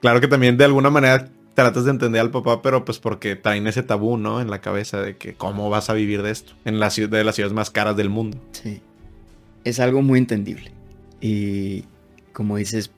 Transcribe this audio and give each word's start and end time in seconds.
Claro 0.00 0.20
que 0.20 0.28
también 0.28 0.56
de 0.56 0.64
alguna 0.64 0.90
manera 0.90 1.28
tratas 1.54 1.84
de 1.84 1.90
entender 1.90 2.20
al 2.20 2.30
papá, 2.30 2.62
pero 2.62 2.84
pues 2.84 3.00
porque 3.00 3.34
traen 3.34 3.66
ese 3.66 3.82
tabú, 3.82 4.16
¿no? 4.16 4.40
En 4.40 4.48
la 4.48 4.60
cabeza 4.60 5.02
de 5.02 5.16
que 5.16 5.34
cómo 5.34 5.70
vas 5.70 5.90
a 5.90 5.94
vivir 5.94 6.22
de 6.22 6.30
esto 6.30 6.52
en 6.64 6.78
la 6.78 6.90
ciudad 6.90 7.18
de 7.18 7.24
las 7.24 7.34
ciudades 7.34 7.52
más 7.52 7.70
caras 7.70 7.96
del 7.96 8.10
mundo. 8.10 8.38
Sí. 8.52 8.80
Es 9.64 9.80
algo 9.80 10.00
muy 10.02 10.20
entendible. 10.20 10.70
Y 11.20 11.84
como 12.32 12.56
dices, 12.58 12.92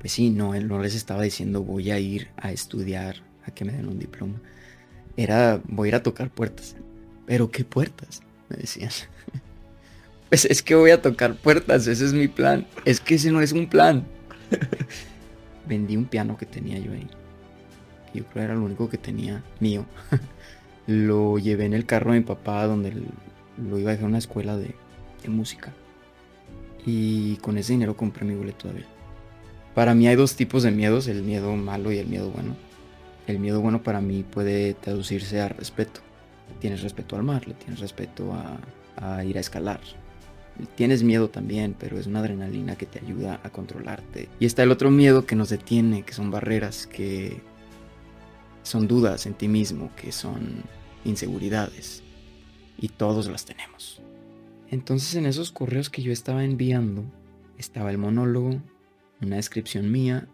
pues 0.00 0.12
sí, 0.12 0.30
no, 0.30 0.54
él 0.54 0.66
no 0.66 0.80
les 0.80 0.94
estaba 0.94 1.22
diciendo 1.22 1.62
voy 1.62 1.90
a 1.90 1.98
ir 1.98 2.28
a 2.38 2.52
estudiar, 2.52 3.16
a 3.44 3.50
que 3.50 3.66
me 3.66 3.72
den 3.72 3.86
un 3.86 3.98
diploma. 3.98 4.40
Era 5.18 5.60
voy 5.64 5.88
a 5.88 5.90
ir 5.90 5.94
a 5.96 6.02
tocar 6.02 6.30
puertas. 6.30 6.74
Pero 7.26 7.50
¿qué 7.50 7.64
puertas? 7.64 8.22
Me 8.48 8.56
decían. 8.56 8.90
Pues 10.30 10.46
es 10.46 10.62
que 10.62 10.74
voy 10.74 10.90
a 10.90 11.02
tocar 11.02 11.34
puertas, 11.34 11.86
ese 11.86 12.06
es 12.06 12.14
mi 12.14 12.26
plan. 12.26 12.66
Es 12.86 13.00
que 13.00 13.16
ese 13.16 13.30
no 13.30 13.42
es 13.42 13.52
un 13.52 13.68
plan. 13.68 14.06
Vendí 15.72 15.96
un 15.96 16.04
piano 16.04 16.36
que 16.36 16.44
tenía 16.44 16.78
yo 16.78 16.92
ahí. 16.92 17.08
Yo 18.12 18.24
creo 18.24 18.32
que 18.34 18.40
era 18.42 18.54
lo 18.54 18.64
único 18.64 18.90
que 18.90 18.98
tenía 18.98 19.42
mío. 19.58 19.86
lo 20.86 21.38
llevé 21.38 21.64
en 21.64 21.72
el 21.72 21.86
carro 21.86 22.12
de 22.12 22.18
mi 22.18 22.24
papá 22.26 22.66
donde 22.66 22.92
lo 23.56 23.78
iba 23.78 23.88
a 23.88 23.92
dejar 23.92 24.04
a 24.04 24.08
una 24.08 24.18
escuela 24.18 24.58
de, 24.58 24.74
música. 25.28 25.72
Y 26.84 27.36
con 27.36 27.56
ese 27.56 27.72
dinero 27.72 27.96
compré 27.96 28.26
mi 28.26 28.34
boleto 28.34 28.68
de 28.68 28.74
avión. 28.74 28.88
Para 29.74 29.94
mí 29.94 30.06
hay 30.08 30.14
dos 30.14 30.36
tipos 30.36 30.62
de 30.62 30.72
miedos, 30.72 31.08
el 31.08 31.22
miedo 31.22 31.56
malo 31.56 31.90
y 31.90 31.96
el 31.96 32.06
miedo 32.06 32.28
bueno. 32.28 32.54
El 33.26 33.38
miedo 33.38 33.62
bueno 33.62 33.82
para 33.82 34.02
mí 34.02 34.24
puede 34.24 34.74
traducirse 34.74 35.40
a 35.40 35.48
respeto. 35.48 36.02
Tienes 36.60 36.82
respeto 36.82 37.16
al 37.16 37.22
mar, 37.22 37.48
le 37.48 37.54
tienes 37.54 37.80
respeto 37.80 38.34
a 38.96 39.24
ir 39.24 39.38
a 39.38 39.40
escalar, 39.40 39.80
Tienes 40.76 41.02
miedo 41.02 41.28
también, 41.28 41.74
pero 41.78 41.98
es 41.98 42.06
una 42.06 42.20
adrenalina 42.20 42.76
que 42.76 42.86
te 42.86 42.98
ayuda 42.98 43.40
a 43.42 43.50
controlarte. 43.50 44.28
Y 44.40 44.46
está 44.46 44.62
el 44.62 44.70
otro 44.70 44.90
miedo 44.90 45.26
que 45.26 45.36
nos 45.36 45.48
detiene, 45.48 46.02
que 46.02 46.12
son 46.12 46.30
barreras, 46.30 46.86
que 46.86 47.40
son 48.62 48.88
dudas 48.88 49.26
en 49.26 49.34
ti 49.34 49.48
mismo, 49.48 49.90
que 49.96 50.12
son 50.12 50.62
inseguridades. 51.04 52.02
Y 52.78 52.88
todos 52.88 53.28
las 53.28 53.44
tenemos. 53.44 54.00
Entonces 54.70 55.14
en 55.14 55.26
esos 55.26 55.52
correos 55.52 55.90
que 55.90 56.02
yo 56.02 56.12
estaba 56.12 56.44
enviando, 56.44 57.04
estaba 57.58 57.90
el 57.90 57.98
monólogo, 57.98 58.60
una 59.20 59.36
descripción 59.36 59.90
mía 59.90 60.26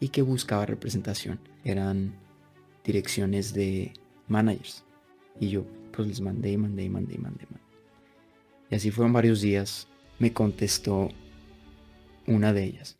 y 0.00 0.08
que 0.08 0.22
buscaba 0.22 0.66
representación. 0.66 1.38
Eran 1.64 2.14
direcciones 2.84 3.52
de 3.52 3.92
managers. 4.28 4.84
Y 5.38 5.50
yo 5.50 5.64
pues 5.92 6.08
les 6.08 6.20
mandé 6.20 6.56
mandé 6.56 6.84
y 6.84 6.88
mandé 6.88 7.14
y 7.14 7.18
mandé. 7.18 7.46
mandé. 7.50 7.69
Y 8.70 8.76
así 8.76 8.92
fueron 8.92 9.12
varios 9.12 9.40
días. 9.40 9.88
Me 10.20 10.32
contestó 10.32 11.08
una 12.26 12.52
de 12.52 12.64
ellas. 12.64 12.96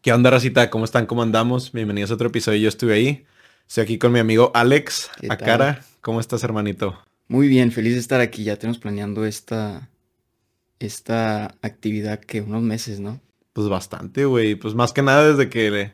¿Qué 0.00 0.12
onda, 0.12 0.30
racita? 0.30 0.70
¿Cómo 0.70 0.86
están? 0.86 1.04
¿Cómo 1.04 1.22
andamos? 1.22 1.72
Bienvenidos 1.72 2.10
a 2.12 2.14
otro 2.14 2.28
episodio. 2.28 2.60
Yo 2.60 2.68
estuve 2.68 2.94
ahí. 2.94 3.26
Estoy 3.68 3.84
aquí 3.84 3.98
con 3.98 4.12
mi 4.12 4.20
amigo 4.20 4.50
Alex 4.54 5.10
a 5.28 5.36
cara. 5.36 5.84
¿Cómo 6.00 6.20
estás, 6.20 6.44
hermanito? 6.44 6.98
Muy 7.28 7.48
bien, 7.48 7.72
feliz 7.72 7.92
de 7.92 8.00
estar 8.00 8.22
aquí. 8.22 8.44
Ya 8.44 8.56
tenemos 8.56 8.78
planeando 8.78 9.26
esta, 9.26 9.90
esta 10.78 11.56
actividad 11.60 12.20
que 12.20 12.40
unos 12.40 12.62
meses, 12.62 13.00
¿no? 13.00 13.20
Pues 13.52 13.68
bastante, 13.68 14.24
güey. 14.24 14.54
Pues 14.54 14.74
más 14.74 14.94
que 14.94 15.02
nada 15.02 15.28
desde 15.28 15.50
que 15.50 15.92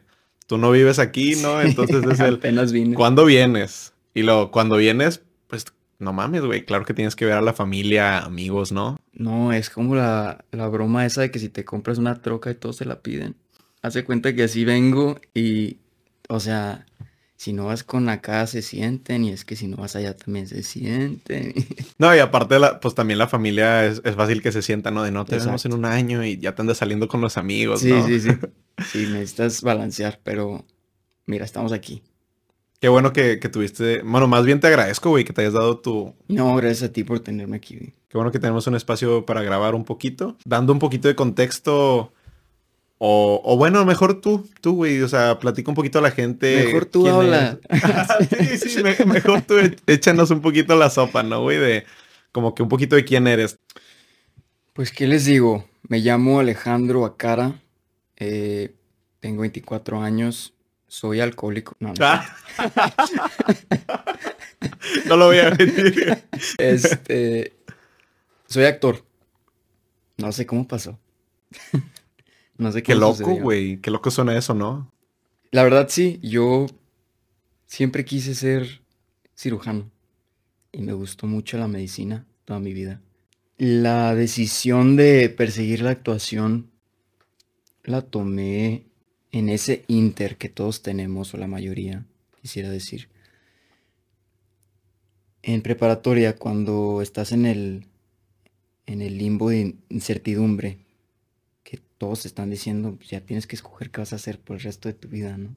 tú 0.53 0.59
no 0.59 0.71
vives 0.71 0.99
aquí, 0.99 1.35
¿no? 1.37 1.63
Entonces 1.63 2.05
es 2.05 2.21
el... 2.21 2.35
Apenas 2.35 2.73
vine. 2.73 2.95
¿Cuándo 2.95 3.25
vienes? 3.25 3.95
Y 4.13 4.21
luego, 4.21 4.51
cuando 4.51 4.77
vienes, 4.77 5.23
pues 5.47 5.65
no 5.99 6.13
mames, 6.13 6.43
güey. 6.43 6.67
Claro 6.67 6.85
que 6.85 6.93
tienes 6.93 7.17
que 7.17 7.25
ver 7.25 7.39
a 7.39 7.41
la 7.41 7.55
familia, 7.55 8.19
amigos, 8.19 8.71
¿no? 8.71 8.99
No, 9.15 9.55
es 9.55 9.71
como 9.71 9.95
la, 9.95 10.45
la 10.51 10.69
broma 10.69 11.07
esa 11.07 11.23
de 11.23 11.31
que 11.31 11.39
si 11.39 11.49
te 11.49 11.65
compras 11.65 11.97
una 11.97 12.21
troca 12.21 12.51
y 12.51 12.55
todos 12.55 12.77
se 12.77 12.85
la 12.85 13.01
piden. 13.01 13.35
Hace 13.81 14.05
cuenta 14.05 14.35
que 14.35 14.43
así 14.43 14.67
vengo 14.67 15.19
y, 15.33 15.79
o 16.29 16.39
sea, 16.39 16.85
si 17.43 17.53
no 17.53 17.65
vas 17.65 17.83
con 17.83 18.09
acá 18.09 18.47
se 18.47 18.63
sienten 18.63 19.25
y 19.25 19.33
es 19.33 19.45
que 19.45 19.57
si 19.57 19.67
no 19.67 19.79
vas 19.79 19.97
allá 19.97 20.17
también 20.17 20.47
se 20.47 20.63
sienten. 20.63 21.53
No, 21.99 22.15
y 22.15 22.21
aparte, 22.21 22.61
la, 22.61 22.79
pues 22.79 22.95
también 22.95 23.19
la 23.19 23.27
familia 23.27 23.85
es, 23.85 24.01
es, 24.05 24.15
fácil 24.15 24.43
que 24.43 24.53
se 24.53 24.63
sienta, 24.63 24.93
¿no? 24.93 25.03
De 25.03 25.11
no 25.11 25.25
te 25.25 25.39
vemos 25.39 25.65
en 25.65 25.73
un 25.73 25.85
año 25.85 26.25
y 26.25 26.39
ya 26.39 26.55
te 26.55 26.63
andas 26.63 26.79
saliendo 26.79 27.09
con 27.09 27.21
los 27.21 27.37
amigos, 27.37 27.81
sí, 27.81 27.91
¿no? 27.91 28.07
Sí, 28.07 28.21
sí, 28.21 28.31
sí. 28.31 28.37
Sí, 28.93 29.07
necesitas 29.11 29.61
balancear, 29.63 30.21
pero 30.23 30.65
mira, 31.27 31.45
estamos 31.45 31.73
aquí. 31.73 32.05
Qué 32.81 32.89
bueno 32.89 33.13
que, 33.13 33.41
que 33.41 33.49
tuviste, 33.49 34.03
bueno, 34.03 34.29
más 34.29 34.45
bien 34.45 34.61
te 34.61 34.69
agradezco, 34.69 35.11
güey, 35.11 35.25
que 35.25 35.33
te 35.33 35.41
hayas 35.41 35.55
dado 35.55 35.79
tu... 35.79 36.15
No, 36.29 36.55
gracias 36.55 36.91
a 36.91 36.93
ti 36.93 37.03
por 37.03 37.19
tenerme 37.19 37.57
aquí. 37.57 37.77
Güey. 37.77 37.93
Qué 38.09 38.19
bueno 38.19 38.31
que 38.31 38.39
tenemos 38.39 38.69
un 38.69 38.77
espacio 38.77 39.27
para 39.27 39.43
grabar 39.43 39.75
un 39.75 39.85
poquito, 39.85 40.37
dando 40.45 40.73
un 40.73 40.79
poquito 40.79 41.09
de 41.09 41.17
contexto 41.17 42.13
o, 43.05 43.43
o, 43.43 43.57
bueno, 43.57 43.85
mejor 43.85 44.21
tú, 44.21 44.49
tú, 44.61 44.77
güey. 44.77 45.03
O 45.03 45.09
sea, 45.09 45.41
platica 45.41 45.69
un 45.69 45.75
poquito 45.75 45.99
a 45.99 46.03
la 46.03 46.13
gente. 46.13 46.67
Mejor 46.67 46.85
tú 46.87 47.09
habla. 47.09 47.59
sí, 48.31 48.71
sí, 48.71 48.81
me, 48.81 48.95
mejor 49.07 49.43
tú 49.43 49.57
échanos 49.89 50.31
un 50.31 50.41
poquito 50.41 50.77
la 50.77 50.89
sopa, 50.89 51.25
¿no, 51.25 51.43
güey? 51.43 51.59
De 51.59 51.85
como 52.31 52.55
que 52.55 52.63
un 52.63 52.69
poquito 52.69 52.95
de 52.95 53.05
quién 53.05 53.27
eres. 53.27 53.59
Pues, 54.73 54.93
¿qué 54.93 55.09
les 55.09 55.25
digo? 55.25 55.69
Me 55.89 55.99
llamo 55.99 56.39
Alejandro 56.39 57.05
Acara. 57.05 57.61
Eh, 58.19 58.73
tengo 59.19 59.41
24 59.41 60.01
años. 60.01 60.55
Soy 60.87 61.19
alcohólico. 61.19 61.75
No, 61.81 61.89
no, 61.89 62.07
ah. 62.07 62.37
no 65.07 65.17
lo 65.17 65.27
voy 65.27 65.39
a 65.39 65.51
decir. 65.51 66.23
Este. 66.57 67.57
Soy 68.47 68.65
actor. 68.65 69.05
No 70.19 70.31
sé 70.31 70.47
cómo 70.47 70.69
pasó. 70.69 71.01
No 72.63 72.71
sé 72.71 72.83
qué 72.85 72.95
loco, 72.95 73.35
güey. 73.37 73.79
Qué 73.81 73.91
loco 73.91 74.11
suena 74.13 74.39
eso, 74.39 74.55
¿no? 74.55 74.93
La 75.51 75.65
verdad, 75.65 75.89
sí. 75.89 76.21
Yo 76.23 76.67
siempre 77.67 78.05
quise 78.05 78.37
ser 78.37 78.83
cirujano. 79.37 79.91
Y 80.71 80.83
me 80.83 80.93
gustó 80.93 81.27
mucho 81.27 81.59
la 81.59 81.67
medicina 81.67 82.25
toda 82.45 82.61
mi 82.61 82.73
vida. 82.73 83.01
La 83.59 84.15
decisión 84.15 84.95
de 84.97 85.29
perseguir 85.29 85.83
la 85.83 85.91
actuación 85.91 86.71
la 87.83 88.03
tomé 88.03 88.87
en 89.33 89.49
ese 89.49 89.85
inter 89.89 90.37
que 90.39 90.49
todos 90.49 90.83
tenemos, 90.83 91.35
o 91.35 91.39
la 91.39 91.49
mayoría, 91.49 92.07
quisiera 92.41 92.71
decir. 92.71 93.09
En 95.43 95.63
preparatoria, 95.63 96.37
cuando 96.37 97.03
estás 97.03 97.33
en 97.33 97.47
el, 97.47 97.87
en 98.87 99.03
el 99.03 99.19
limbo 99.19 99.51
de 99.51 99.75
incertidumbre, 99.89 100.82
todos 102.03 102.27
están 102.27 102.51
diciendo, 102.51 102.99
ya 103.09 103.21
tienes 103.21 103.47
que 103.47 103.55
escoger 103.55 103.93
qué 103.93 104.01
vas 104.01 104.13
a 104.13 104.17
hacer 104.17 104.41
por 104.41 104.57
el 104.57 104.63
resto 104.65 104.89
de 104.89 104.95
tu 104.95 105.07
vida, 105.07 105.39
¿no? 105.39 105.55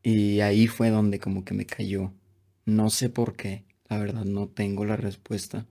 Y 0.00 0.38
ahí 0.42 0.68
fue 0.68 0.90
donde 0.90 1.18
como 1.18 1.44
que 1.44 1.54
me 1.54 1.66
cayó. 1.66 2.12
No 2.66 2.88
sé 2.88 3.08
por 3.08 3.34
qué, 3.34 3.64
la 3.88 3.98
verdad 3.98 4.24
no 4.24 4.46
tengo 4.46 4.84
la 4.84 4.94
respuesta. 4.94 5.66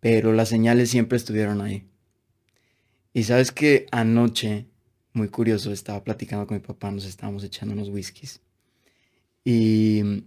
Pero 0.00 0.32
las 0.32 0.48
señales 0.48 0.90
siempre 0.90 1.18
estuvieron 1.18 1.60
ahí. 1.60 1.86
Y 3.14 3.22
sabes 3.22 3.52
que 3.52 3.86
anoche, 3.92 4.66
muy 5.12 5.28
curioso, 5.28 5.70
estaba 5.70 6.02
platicando 6.02 6.44
con 6.48 6.56
mi 6.56 6.64
papá, 6.64 6.90
nos 6.90 7.04
estábamos 7.04 7.44
echando 7.44 7.74
unos 7.74 7.90
whiskies. 7.90 8.40
Y 9.44 10.24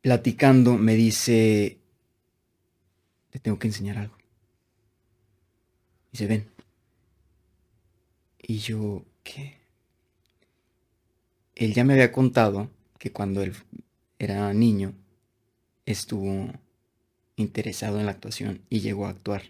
platicando 0.00 0.78
me 0.78 0.94
dice, 0.94 1.80
te 3.30 3.40
tengo 3.40 3.58
que 3.58 3.66
enseñar 3.66 3.98
algo. 3.98 4.16
Y 6.12 6.18
se 6.18 6.28
ven. 6.28 6.51
Y 8.42 8.58
yo, 8.58 9.04
¿qué? 9.22 9.58
Él 11.54 11.74
ya 11.74 11.84
me 11.84 11.92
había 11.94 12.12
contado 12.12 12.70
que 12.98 13.12
cuando 13.12 13.42
él 13.42 13.54
era 14.18 14.52
niño 14.52 14.94
estuvo 15.86 16.52
interesado 17.36 18.00
en 18.00 18.06
la 18.06 18.12
actuación 18.12 18.62
y 18.68 18.80
llegó 18.80 19.06
a 19.06 19.10
actuar. 19.10 19.42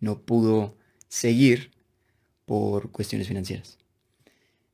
No 0.00 0.20
pudo 0.22 0.76
seguir 1.08 1.70
por 2.46 2.90
cuestiones 2.90 3.28
financieras. 3.28 3.78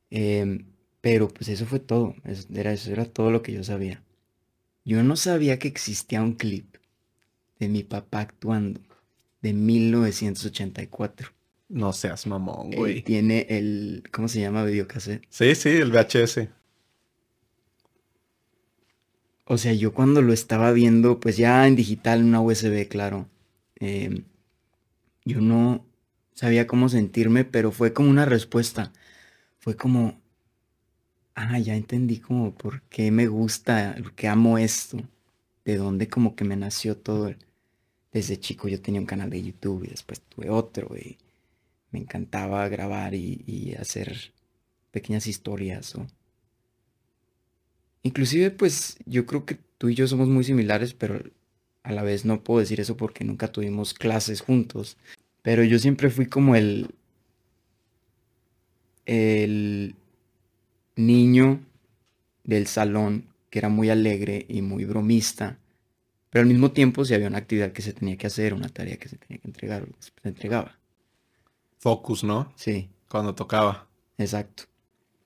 Eh, 0.09 0.65
pero 1.01 1.27
pues 1.29 1.49
eso 1.49 1.65
fue 1.65 1.79
todo. 1.79 2.15
Eso 2.23 2.47
era, 2.53 2.73
eso 2.73 2.91
era 2.91 3.05
todo 3.05 3.31
lo 3.31 3.41
que 3.41 3.53
yo 3.53 3.63
sabía. 3.63 4.03
Yo 4.85 5.03
no 5.03 5.15
sabía 5.15 5.59
que 5.59 5.67
existía 5.67 6.21
un 6.21 6.33
clip 6.33 6.77
de 7.59 7.69
mi 7.69 7.83
papá 7.83 8.21
actuando 8.21 8.81
de 9.41 9.53
1984. 9.53 11.36
No 11.69 11.91
seas 11.91 12.25
mamón, 12.27 12.71
güey. 12.71 13.01
tiene 13.01 13.45
el. 13.49 14.03
¿Cómo 14.11 14.27
se 14.27 14.39
llama? 14.39 14.63
Videocassette. 14.63 15.25
Sí, 15.29 15.53
sí, 15.55 15.69
el 15.69 15.91
VHS. 15.91 16.47
O 19.45 19.57
sea, 19.57 19.73
yo 19.73 19.93
cuando 19.93 20.21
lo 20.21 20.33
estaba 20.33 20.71
viendo, 20.71 21.19
pues 21.19 21.37
ya 21.37 21.67
en 21.67 21.75
digital, 21.75 22.19
en 22.19 22.25
una 22.27 22.41
USB, 22.41 22.87
claro. 22.87 23.27
Eh, 23.79 24.23
yo 25.25 25.41
no 25.41 25.85
sabía 26.33 26.67
cómo 26.67 26.89
sentirme, 26.89 27.43
pero 27.45 27.71
fue 27.71 27.93
como 27.93 28.09
una 28.09 28.25
respuesta. 28.25 28.93
Fue 29.59 29.75
como. 29.75 30.21
Ah, 31.35 31.59
ya 31.59 31.75
entendí 31.75 32.19
como 32.19 32.53
por 32.55 32.81
qué 32.83 33.11
me 33.11 33.27
gusta, 33.27 33.95
por 34.01 34.13
qué 34.13 34.27
amo 34.27 34.57
esto. 34.57 34.97
de 35.65 35.75
dónde 35.77 36.07
como 36.07 36.35
que 36.35 36.45
me 36.45 36.55
nació 36.55 36.97
todo. 36.97 37.33
Desde 38.13 38.39
chico 38.39 38.67
yo 38.69 38.81
tenía 38.81 39.01
un 39.01 39.05
canal 39.07 39.29
de 39.29 39.43
YouTube 39.43 39.83
y 39.85 39.89
después 39.89 40.21
tuve 40.21 40.49
otro 40.49 40.95
y 40.97 41.17
me 41.91 41.99
encantaba 41.99 42.67
grabar 42.69 43.13
y, 43.13 43.75
hacer 43.79 44.33
pequeñas 44.91 45.27
historias 45.27 45.95
o... 45.95 46.07
Inclusive 48.03 48.51
pues 48.51 48.97
yo 49.05 49.25
creo 49.25 49.45
que 49.45 49.55
tú 49.77 49.89
y 49.89 49.95
yo 49.95 50.07
somos 50.07 50.29
muy 50.29 50.43
similares, 50.43 50.93
pero 50.93 51.21
a 51.83 51.91
la 51.91 52.03
vez 52.03 52.25
no 52.25 52.43
puedo 52.43 52.61
decir 52.61 52.79
eso 52.79 52.95
porque 52.95 53.23
nunca 53.25 53.51
tuvimos 53.51 53.93
clases 53.93 54.41
juntos. 54.41 54.97
Pero 55.41 55.63
yo 55.63 55.77
siempre 55.79 56.09
fui 56.09 56.27
como 56.27 56.55
el... 56.55 56.89
el 59.05 59.95
niño 60.95 61.61
del 62.43 62.67
salón 62.67 63.25
que 63.49 63.59
era 63.59 63.69
muy 63.69 63.89
alegre 63.89 64.45
y 64.49 64.61
muy 64.61 64.85
bromista, 64.85 65.59
pero 66.29 66.43
al 66.43 66.49
mismo 66.49 66.71
tiempo 66.71 67.05
si 67.05 67.13
había 67.13 67.27
una 67.27 67.37
actividad 67.37 67.71
que 67.71 67.81
se 67.81 67.93
tenía 67.93 68.17
que 68.17 68.27
hacer, 68.27 68.53
una 68.53 68.69
tarea 68.69 68.97
que 68.97 69.09
se 69.09 69.17
tenía 69.17 69.39
que 69.39 69.47
entregar, 69.47 69.87
se 69.99 70.11
entregaba. 70.27 70.77
Focus, 71.87 72.25
¿no? 72.25 72.51
Sí. 72.57 72.89
Cuando 73.09 73.33
tocaba. 73.33 73.87
Exacto. 74.17 74.63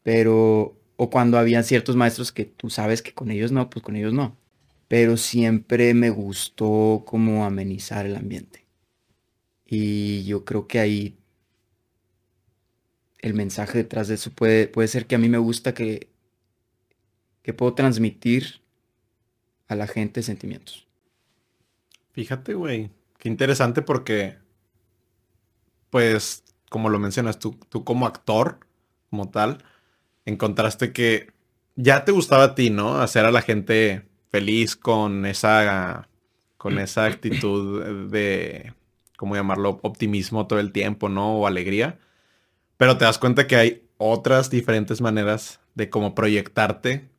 Pero, 0.03 0.77
o 0.95 1.09
cuando 1.09 1.39
había 1.39 1.63
ciertos 1.63 1.95
maestros 1.95 2.31
que 2.31 2.45
tú 2.45 2.69
sabes 2.69 3.01
que 3.01 3.15
con 3.15 3.31
ellos 3.31 3.51
no, 3.51 3.67
pues 3.71 3.83
con 3.83 3.95
ellos 3.95 4.13
no. 4.13 4.37
Pero 4.87 5.17
siempre 5.17 5.95
me 5.95 6.11
gustó 6.11 7.03
como 7.07 7.45
amenizar 7.45 8.05
el 8.05 8.15
ambiente. 8.15 8.67
Y 9.65 10.23
yo 10.25 10.45
creo 10.45 10.67
que 10.67 10.79
ahí 10.79 11.17
el 13.21 13.33
mensaje 13.33 13.79
detrás 13.79 14.07
de 14.07 14.15
eso 14.15 14.29
puede, 14.29 14.67
puede 14.67 14.87
ser 14.87 15.07
que 15.07 15.15
a 15.15 15.19
mí 15.19 15.29
me 15.29 15.39
gusta 15.39 15.73
que 15.73 16.11
que 17.41 17.53
puedo 17.53 17.73
transmitir 17.73 18.61
a 19.67 19.75
la 19.75 19.87
gente 19.87 20.21
sentimientos. 20.21 20.87
Fíjate, 22.11 22.53
güey, 22.53 22.91
qué 23.17 23.29
interesante 23.29 23.81
porque, 23.81 24.37
pues, 25.89 26.43
como 26.71 26.87
lo 26.87 26.99
mencionas, 26.99 27.37
tú, 27.37 27.59
tú 27.67 27.83
como 27.83 28.07
actor, 28.07 28.59
como 29.09 29.29
tal, 29.29 29.57
encontraste 30.23 30.93
que 30.93 31.27
ya 31.75 32.05
te 32.05 32.13
gustaba 32.13 32.45
a 32.45 32.55
ti, 32.55 32.69
¿no? 32.69 33.01
Hacer 33.01 33.25
a 33.25 33.31
la 33.31 33.41
gente 33.41 34.07
feliz 34.29 34.77
con 34.77 35.25
esa, 35.25 36.07
con 36.55 36.79
esa 36.79 37.05
actitud 37.07 38.09
de, 38.09 38.73
¿cómo 39.17 39.35
llamarlo? 39.35 39.81
Optimismo 39.83 40.47
todo 40.47 40.61
el 40.61 40.71
tiempo, 40.71 41.09
¿no? 41.09 41.39
O 41.39 41.45
alegría. 41.45 41.99
Pero 42.77 42.97
te 42.97 43.03
das 43.03 43.17
cuenta 43.17 43.47
que 43.47 43.57
hay 43.57 43.83
otras 43.97 44.49
diferentes 44.49 45.01
maneras 45.01 45.59
de 45.75 45.89
cómo 45.89 46.15
proyectarte 46.15 47.09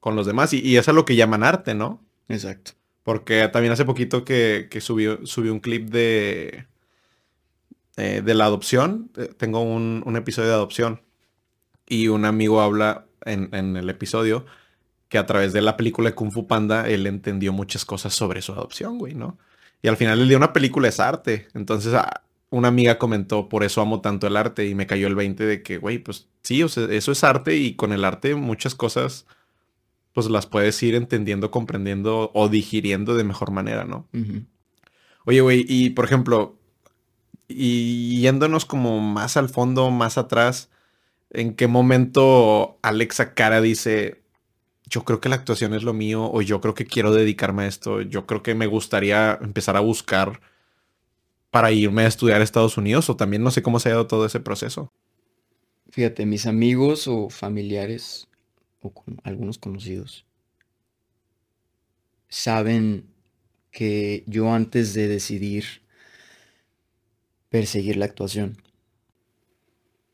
con 0.00 0.16
los 0.16 0.24
demás. 0.24 0.54
Y, 0.54 0.78
eso 0.78 0.92
es 0.92 0.94
lo 0.94 1.04
que 1.04 1.14
llaman 1.14 1.44
arte, 1.44 1.74
¿no? 1.74 2.02
Exacto. 2.30 2.70
Porque 3.02 3.46
también 3.48 3.74
hace 3.74 3.84
poquito 3.84 4.24
que, 4.24 4.66
subió, 4.80 5.26
subió 5.26 5.52
un 5.52 5.60
clip 5.60 5.90
de, 5.90 6.64
eh, 7.98 8.22
de 8.24 8.34
la 8.34 8.44
adopción. 8.44 9.10
Eh, 9.16 9.34
tengo 9.36 9.60
un, 9.60 10.14
episodio 10.16 10.48
de 10.48 10.54
adopción. 10.54 11.02
Y 11.88 12.08
un 12.08 12.24
amigo 12.24 12.60
habla 12.60 13.06
en, 13.24 13.76
el 13.76 13.90
episodio 13.90 14.46
que 15.08 15.18
a 15.18 15.26
través 15.26 15.52
de 15.52 15.62
la 15.62 15.76
película 15.76 16.10
de 16.10 16.14
Kung 16.14 16.30
Fu 16.30 16.46
Panda 16.46 16.88
él 16.88 17.06
entendió 17.06 17.52
muchas 17.52 17.84
cosas 17.84 18.14
sobre 18.14 18.40
su 18.40 18.52
adopción, 18.52 18.98
güey, 18.98 19.14
¿no? 19.14 19.36
Y 19.82 19.88
al 19.88 19.96
final 19.96 20.20
el 20.20 20.28
día 20.28 20.36
una 20.36 20.52
película 20.52 20.86
es 20.86 21.00
arte. 21.00 21.48
Entonces 21.54 21.92
ah, 21.94 22.22
una 22.50 22.68
amiga 22.68 22.98
comentó, 22.98 23.48
por 23.48 23.64
eso 23.64 23.80
amo 23.80 24.00
tanto 24.00 24.28
el 24.28 24.36
arte 24.36 24.68
y 24.68 24.74
me 24.76 24.86
cayó 24.86 25.08
el 25.08 25.16
20 25.16 25.44
de 25.44 25.62
que, 25.62 25.78
güey, 25.78 25.98
pues 25.98 26.28
sí, 26.42 26.62
o 26.62 26.68
sea, 26.68 26.84
eso 26.90 27.10
es 27.10 27.24
arte 27.24 27.56
y 27.56 27.74
con 27.74 27.92
el 27.92 28.04
arte 28.04 28.34
muchas 28.36 28.74
cosas 28.74 29.26
pues 30.12 30.28
las 30.30 30.46
puedes 30.46 30.80
ir 30.82 30.94
entendiendo, 30.94 31.50
comprendiendo 31.50 32.30
o 32.34 32.48
digiriendo 32.48 33.16
de 33.16 33.24
mejor 33.24 33.50
manera, 33.50 33.84
¿no? 33.84 34.08
Oye, 35.24 35.40
güey, 35.40 35.64
y 35.68 35.90
por 35.90 36.04
ejemplo, 36.04 36.57
y 37.48 38.20
yéndonos 38.20 38.64
como 38.64 39.00
más 39.00 39.36
al 39.36 39.48
fondo, 39.48 39.90
más 39.90 40.18
atrás, 40.18 40.70
¿en 41.30 41.54
qué 41.54 41.66
momento 41.66 42.78
Alexa 42.82 43.34
Cara 43.34 43.60
dice, 43.60 44.22
yo 44.86 45.04
creo 45.04 45.20
que 45.20 45.28
la 45.28 45.36
actuación 45.36 45.74
es 45.74 45.82
lo 45.82 45.94
mío 45.94 46.30
o 46.30 46.42
yo 46.42 46.60
creo 46.60 46.74
que 46.74 46.86
quiero 46.86 47.12
dedicarme 47.12 47.64
a 47.64 47.66
esto, 47.66 48.02
yo 48.02 48.26
creo 48.26 48.42
que 48.42 48.54
me 48.54 48.66
gustaría 48.66 49.38
empezar 49.40 49.76
a 49.76 49.80
buscar 49.80 50.40
para 51.50 51.72
irme 51.72 52.02
a 52.02 52.06
estudiar 52.06 52.40
a 52.40 52.44
Estados 52.44 52.76
Unidos 52.76 53.08
o 53.08 53.16
también 53.16 53.42
no 53.42 53.50
sé 53.50 53.62
cómo 53.62 53.80
se 53.80 53.88
ha 53.88 53.92
dado 53.92 54.06
todo 54.06 54.26
ese 54.26 54.40
proceso? 54.40 54.92
Fíjate, 55.90 56.26
mis 56.26 56.46
amigos 56.46 57.08
o 57.08 57.30
familiares 57.30 58.28
o 58.80 58.90
con 58.90 59.20
algunos 59.24 59.58
conocidos 59.58 60.26
saben 62.28 63.06
que 63.70 64.24
yo 64.26 64.52
antes 64.52 64.92
de 64.92 65.08
decidir 65.08 65.82
perseguir 67.48 67.96
la 67.96 68.04
actuación, 68.06 68.58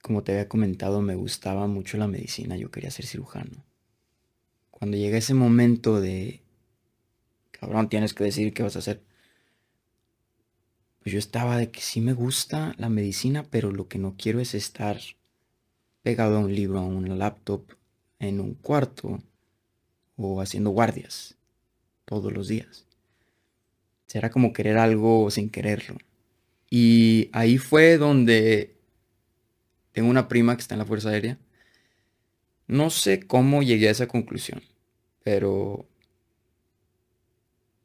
como 0.04 0.22
te 0.22 0.32
había 0.32 0.50
comentado, 0.50 1.00
me 1.00 1.14
gustaba 1.14 1.66
mucho 1.66 1.96
la 1.96 2.06
medicina, 2.06 2.58
yo 2.58 2.70
quería 2.70 2.90
ser 2.90 3.06
cirujano. 3.06 3.64
Cuando 4.70 4.98
llega 4.98 5.16
ese 5.16 5.32
momento 5.32 5.98
de, 6.00 6.42
cabrón, 7.52 7.88
tienes 7.88 8.12
que 8.12 8.24
decidir 8.24 8.52
qué 8.52 8.62
vas 8.62 8.76
a 8.76 8.80
hacer, 8.80 9.02
pues 11.00 11.12
yo 11.14 11.18
estaba 11.18 11.56
de 11.56 11.70
que 11.70 11.80
sí 11.80 12.02
me 12.02 12.12
gusta 12.12 12.74
la 12.76 12.90
medicina, 12.90 13.44
pero 13.50 13.72
lo 13.72 13.88
que 13.88 13.98
no 13.98 14.14
quiero 14.18 14.40
es 14.40 14.54
estar 14.54 15.00
pegado 16.02 16.36
a 16.36 16.40
un 16.40 16.54
libro, 16.54 16.80
a 16.80 16.84
una 16.84 17.14
laptop, 17.14 17.64
en 18.18 18.40
un 18.40 18.54
cuarto 18.54 19.22
o 20.16 20.42
haciendo 20.42 20.68
guardias 20.68 21.36
todos 22.04 22.30
los 22.30 22.48
días. 22.48 22.84
Será 24.06 24.30
como 24.30 24.52
querer 24.52 24.76
algo 24.76 25.30
sin 25.30 25.48
quererlo. 25.48 25.96
Y 26.76 27.30
ahí 27.32 27.58
fue 27.58 27.98
donde 27.98 28.74
tengo 29.92 30.10
una 30.10 30.26
prima 30.26 30.56
que 30.56 30.60
está 30.60 30.74
en 30.74 30.80
la 30.80 30.84
Fuerza 30.84 31.10
Aérea. 31.10 31.38
No 32.66 32.90
sé 32.90 33.28
cómo 33.28 33.62
llegué 33.62 33.86
a 33.86 33.92
esa 33.92 34.08
conclusión, 34.08 34.60
pero 35.22 35.86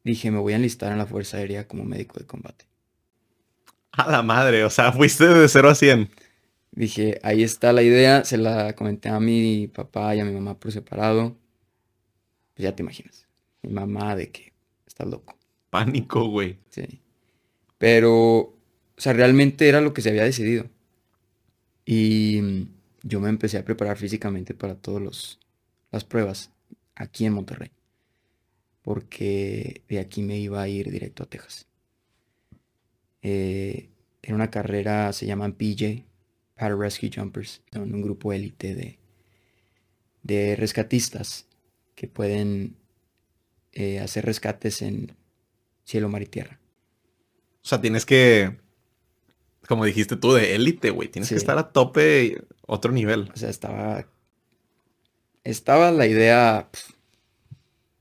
dije, 0.04 0.32
me 0.32 0.40
voy 0.40 0.54
a 0.54 0.56
enlistar 0.56 0.92
en 0.92 0.98
la 0.98 1.06
Fuerza 1.06 1.38
Aérea 1.38 1.68
como 1.68 1.86
médico 1.86 2.20
de 2.20 2.26
combate. 2.26 2.66
A 3.92 4.10
la 4.10 4.24
madre, 4.24 4.64
o 4.64 4.72
sea, 4.72 4.92
fuiste 4.92 5.28
de 5.28 5.48
0 5.48 5.70
a 5.70 5.76
100. 5.76 6.10
Dije, 6.72 7.20
ahí 7.22 7.44
está 7.44 7.74
la 7.74 7.84
idea, 7.84 8.26
se 8.26 8.40
la 8.40 8.74
comenté 8.74 9.10
a 9.10 9.20
mi 9.20 9.68
papá 9.68 10.16
y 10.16 10.20
a 10.20 10.26
mi 10.26 10.34
mamá 10.34 10.60
por 10.60 10.72
separado. 10.72 11.38
Pues 12.56 12.64
ya 12.64 12.76
te 12.76 12.82
imaginas. 12.82 13.28
Mi 13.62 13.70
mamá 13.72 14.16
de 14.16 14.32
que 14.32 14.52
está 14.88 15.06
loco. 15.06 15.38
Pánico, 15.70 16.28
güey. 16.28 16.58
Sí. 16.72 17.04
Pero, 17.78 18.59
o 19.00 19.02
sea, 19.02 19.14
realmente 19.14 19.70
era 19.70 19.80
lo 19.80 19.94
que 19.94 20.02
se 20.02 20.10
había 20.10 20.26
decidido. 20.26 20.70
Y 21.86 22.68
yo 23.02 23.22
me 23.22 23.30
empecé 23.30 23.58
a 23.58 23.64
preparar 23.64 23.96
físicamente 23.96 24.54
para 24.54 24.76
todas 24.76 25.40
las 25.90 26.04
pruebas 26.04 26.52
aquí 26.96 27.24
en 27.24 27.32
Monterrey. 27.32 27.72
Porque 28.82 29.84
de 29.88 30.00
aquí 30.00 30.22
me 30.22 30.38
iba 30.38 30.62
a 30.62 30.68
ir 30.68 30.92
directo 30.92 31.24
a 31.24 31.28
Texas. 31.28 31.66
Eh, 33.22 33.88
en 34.22 34.36
una 34.36 34.52
carrera, 34.52 35.14
se 35.14 35.26
llaman 35.26 35.54
PJ, 35.54 36.04
Rescue 36.58 37.10
Jumpers, 37.10 37.62
son 37.72 37.94
un 37.94 38.02
grupo 38.02 38.34
élite 38.34 38.76
de, 38.76 39.00
de 40.24 40.58
rescatistas 40.58 41.48
que 41.96 42.10
pueden 42.10 42.76
eh, 43.72 44.02
hacer 44.02 44.26
rescates 44.26 44.82
en 44.82 45.16
cielo, 45.86 46.10
mar 46.10 46.22
y 46.22 46.26
tierra. 46.26 46.60
O 47.64 47.68
sea, 47.70 47.80
tienes 47.80 48.06
que, 48.06 48.58
como 49.70 49.86
dijiste 49.86 50.16
tú, 50.16 50.34
de 50.34 50.56
élite, 50.56 50.90
güey. 50.90 51.10
Tienes 51.10 51.30
que 51.30 51.36
estar 51.36 51.60
a 51.60 51.72
tope, 51.72 52.42
otro 52.66 52.92
nivel. 52.92 53.30
O 53.32 53.38
sea, 53.38 53.52
estaba, 53.52 54.08
estaba 55.44 55.92
la 55.92 56.08
idea 56.08 56.68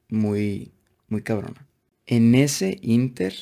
muy, 0.08 0.72
muy 1.08 1.20
cabrona. 1.20 1.66
En 2.06 2.34
ese 2.34 2.78
inter, 2.80 3.34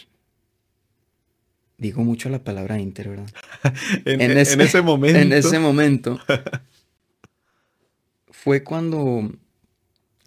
Digo 1.79 2.03
mucho 2.03 2.31
la 2.31 2.43
palabra 2.43 2.81
inter, 2.81 3.11
¿verdad? 3.11 3.31
en, 4.07 4.39
ese, 4.39 4.83
momento. 4.83 5.21
En 5.21 5.33
ese 5.33 5.61
momento. 5.61 6.19
fue 8.31 8.65
cuando 8.65 9.31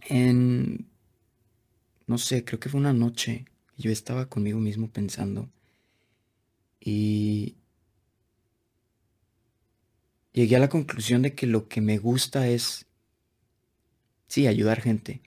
en, 0.08 0.88
no 2.08 2.18
sé, 2.18 2.46
creo 2.46 2.62
que 2.62 2.70
fue 2.70 2.80
una 2.80 2.94
noche, 2.94 3.46
yo 3.78 3.92
estaba 3.92 4.28
conmigo 4.28 4.60
mismo 4.60 4.90
pensando 4.90 5.50
y 6.80 7.56
llegué 10.32 10.56
a 10.56 10.60
la 10.60 10.70
conclusión 10.70 11.22
de 11.22 11.34
que 11.36 11.48
lo 11.48 11.68
que 11.68 11.82
me 11.82 11.98
gusta 11.98 12.48
es, 12.48 12.86
sí, 14.28 14.48
ayudar 14.48 14.82
gente, 14.82 15.22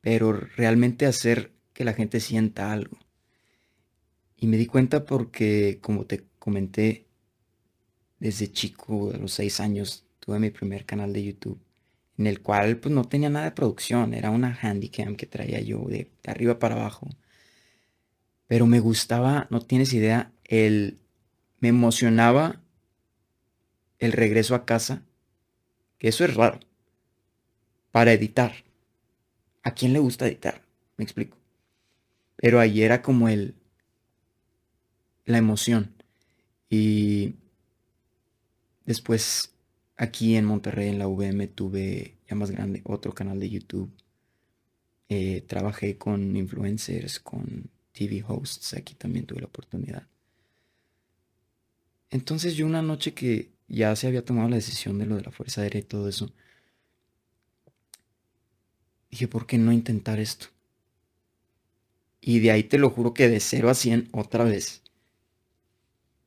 pero 0.00 0.32
realmente 0.32 1.06
hacer 1.06 1.52
que 1.72 1.84
la 1.84 1.94
gente 1.94 2.20
sienta 2.20 2.72
algo. 2.72 2.98
Y 4.36 4.46
me 4.46 4.56
di 4.56 4.66
cuenta 4.66 5.04
porque, 5.04 5.78
como 5.80 6.06
te 6.06 6.24
comenté, 6.38 7.06
desde 8.20 8.50
chico, 8.50 9.12
a 9.12 9.16
los 9.16 9.32
seis 9.32 9.60
años, 9.60 10.04
tuve 10.20 10.38
mi 10.38 10.50
primer 10.50 10.84
canal 10.84 11.12
de 11.12 11.24
YouTube 11.24 11.60
en 12.18 12.26
el 12.26 12.42
cual 12.42 12.78
pues 12.78 12.92
no 12.94 13.04
tenía 13.04 13.30
nada 13.30 13.46
de 13.46 13.52
producción, 13.52 14.12
era 14.12 14.30
una 14.30 14.52
handycam 14.60 15.14
que 15.14 15.26
traía 15.26 15.60
yo 15.60 15.84
de, 15.88 16.10
arriba 16.26 16.58
para 16.58 16.74
abajo. 16.74 17.08
Pero 18.48 18.66
me 18.66 18.80
gustaba, 18.80 19.46
no 19.50 19.60
tienes 19.60 19.92
idea, 19.92 20.32
el 20.44 20.98
me 21.60 21.68
emocionaba 21.68 22.60
el 23.98 24.12
regreso 24.12 24.54
a 24.54 24.64
casa, 24.64 25.02
que 25.98 26.08
eso 26.08 26.24
es 26.24 26.34
raro, 26.34 26.60
para 27.90 28.12
editar. 28.12 28.52
¿A 29.62 29.72
quién 29.72 29.92
le 29.92 29.98
gusta 29.98 30.26
editar? 30.26 30.62
Me 30.96 31.04
explico. 31.04 31.36
Pero 32.36 32.60
ahí 32.60 32.82
era 32.82 33.02
como 33.02 33.28
el 33.28 33.54
la 35.28 35.38
emoción. 35.38 35.94
Y 36.70 37.34
después 38.84 39.52
aquí 39.96 40.36
en 40.36 40.46
Monterrey, 40.46 40.88
en 40.88 40.98
la 40.98 41.06
VM, 41.06 41.46
tuve 41.48 42.16
ya 42.28 42.34
más 42.34 42.50
grande 42.50 42.82
otro 42.84 43.14
canal 43.14 43.38
de 43.38 43.50
YouTube. 43.50 43.90
Eh, 45.10 45.42
trabajé 45.46 45.98
con 45.98 46.36
influencers, 46.36 47.20
con 47.20 47.70
TV 47.92 48.24
hosts. 48.26 48.74
Aquí 48.74 48.94
también 48.94 49.26
tuve 49.26 49.40
la 49.40 49.46
oportunidad. 49.46 50.06
Entonces 52.10 52.56
yo 52.56 52.66
una 52.66 52.82
noche 52.82 53.12
que 53.12 53.50
ya 53.68 53.94
se 53.96 54.06
había 54.06 54.24
tomado 54.24 54.48
la 54.48 54.56
decisión 54.56 54.98
de 54.98 55.06
lo 55.06 55.16
de 55.16 55.22
la 55.22 55.30
Fuerza 55.30 55.62
Aérea 55.62 55.80
y 55.80 55.84
todo 55.84 56.08
eso, 56.08 56.32
dije, 59.10 59.28
¿por 59.28 59.46
qué 59.46 59.58
no 59.58 59.72
intentar 59.72 60.18
esto? 60.18 60.46
Y 62.20 62.40
de 62.40 62.50
ahí 62.50 62.64
te 62.64 62.78
lo 62.78 62.90
juro 62.90 63.14
que 63.14 63.28
de 63.28 63.40
0 63.40 63.70
a 63.70 63.74
100 63.74 64.08
otra 64.12 64.44
vez 64.44 64.82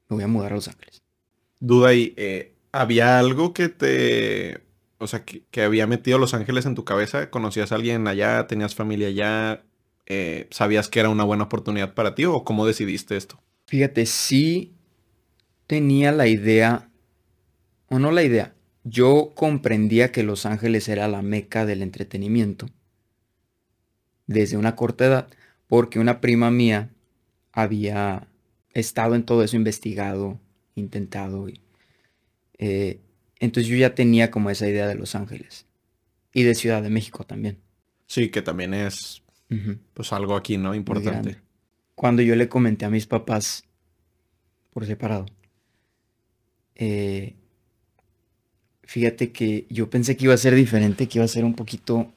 me 0.07 0.15
voy 0.15 0.23
a 0.23 0.27
mudar 0.27 0.51
a 0.51 0.55
Los 0.55 0.67
Ángeles. 0.67 1.01
Duda 1.59 1.89
ahí, 1.89 2.13
eh, 2.17 2.53
¿había 2.71 3.19
algo 3.19 3.53
que 3.53 3.69
te, 3.69 4.61
o 4.97 5.07
sea, 5.07 5.23
que, 5.23 5.61
había 5.61 5.87
metido 5.87 6.17
Los 6.17 6.33
Ángeles 6.33 6.65
en 6.65 6.75
tu 6.75 6.83
cabeza? 6.83 7.29
¿Conocías 7.29 7.71
a 7.71 7.75
alguien 7.75 8.07
allá? 8.07 8.47
¿Tenías 8.47 8.75
familia 8.75 9.07
allá? 9.07 9.63
Eh, 10.07 10.47
¿Sabías 10.51 10.89
que 10.89 10.99
era 10.99 11.09
una 11.09 11.23
buena 11.23 11.45
oportunidad 11.45 11.93
para 11.93 12.15
ti 12.15 12.25
o 12.25 12.43
cómo 12.43 12.65
decidiste 12.65 13.15
esto? 13.15 13.39
Fíjate, 13.67 14.05
sí 14.05 14.73
tenía 15.67 16.11
la 16.11 16.27
idea, 16.27 16.89
o 17.91 17.99
no 17.99 18.11
la 18.11 18.23
idea, 18.23 18.53
yo 18.85 19.33
comprendía 19.35 20.13
que 20.13 20.23
Los 20.23 20.45
Ángeles 20.45 20.87
era 20.87 21.09
la 21.09 21.21
meca 21.21 21.65
del 21.65 21.81
entretenimiento 21.81 22.67
desde 24.27 24.55
una 24.55 24.77
corta 24.77 25.05
edad, 25.05 25.27
porque 25.67 25.99
una 25.99 26.21
prima 26.21 26.51
mía 26.51 26.89
había 27.51 28.29
estado 28.73 29.13
en 29.13 29.23
todo 29.23 29.43
eso, 29.43 29.57
investigado, 29.57 30.39
intentado. 30.75 31.49
Eh, 32.59 33.01
entonces 33.41 33.69
yo 33.69 33.75
ya 33.75 33.93
tenía 33.93 34.31
como 34.31 34.49
esa 34.49 34.69
idea 34.69 34.87
de 34.87 34.95
Los 34.95 35.13
Ángeles 35.13 35.65
y 36.33 36.43
de 36.43 36.55
Ciudad 36.55 36.81
de 36.81 36.89
México 36.89 37.25
también. 37.25 37.57
Sí, 38.07 38.29
que 38.29 38.41
también 38.41 38.73
es 38.73 39.21
pues 39.93 40.13
algo 40.13 40.37
aquí, 40.37 40.55
¿no? 40.55 40.73
Importante. 40.73 41.41
Cuando 41.95 42.21
yo 42.21 42.37
le 42.37 42.47
comenté 42.47 42.85
a 42.85 42.89
mis 42.89 43.05
papás 43.05 43.65
por 44.69 44.85
separado, 44.85 45.25
eh, 46.75 47.35
fíjate 48.91 49.31
que 49.31 49.65
yo 49.69 49.89
pensé 49.89 50.17
que 50.17 50.25
iba 50.25 50.33
a 50.33 50.37
ser 50.37 50.53
diferente, 50.53 51.07
que 51.07 51.19
iba 51.19 51.23
a 51.23 51.29
ser 51.29 51.45
un 51.45 51.55
poquito 51.55 52.13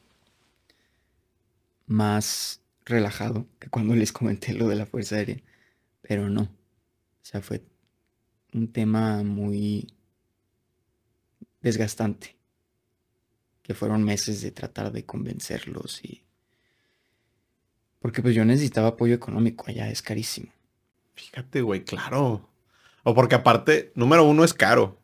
más 1.86 2.62
relajado 2.84 3.46
que 3.60 3.70
cuando 3.70 3.94
les 3.94 4.10
comenté 4.10 4.54
lo 4.54 4.66
de 4.66 4.74
la 4.74 4.84
Fuerza 4.84 5.14
Aérea, 5.14 5.40
pero 6.02 6.28
no. 6.28 6.42
O 6.42 7.22
sea, 7.22 7.40
fue 7.40 7.62
un 8.52 8.72
tema 8.72 9.22
muy 9.22 9.94
desgastante, 11.62 12.34
que 13.62 13.74
fueron 13.74 14.02
meses 14.02 14.42
de 14.42 14.50
tratar 14.50 14.90
de 14.90 15.06
convencerlos 15.06 16.04
y... 16.04 16.24
Porque 18.00 18.20
pues 18.20 18.34
yo 18.34 18.44
necesitaba 18.44 18.88
apoyo 18.88 19.14
económico, 19.14 19.66
allá 19.68 19.88
es 19.90 20.02
carísimo. 20.02 20.50
Fíjate, 21.14 21.62
güey, 21.62 21.84
claro. 21.84 22.50
O 23.04 23.14
porque 23.14 23.36
aparte, 23.36 23.92
número 23.94 24.24
uno 24.24 24.42
es 24.42 24.52
caro. 24.52 25.03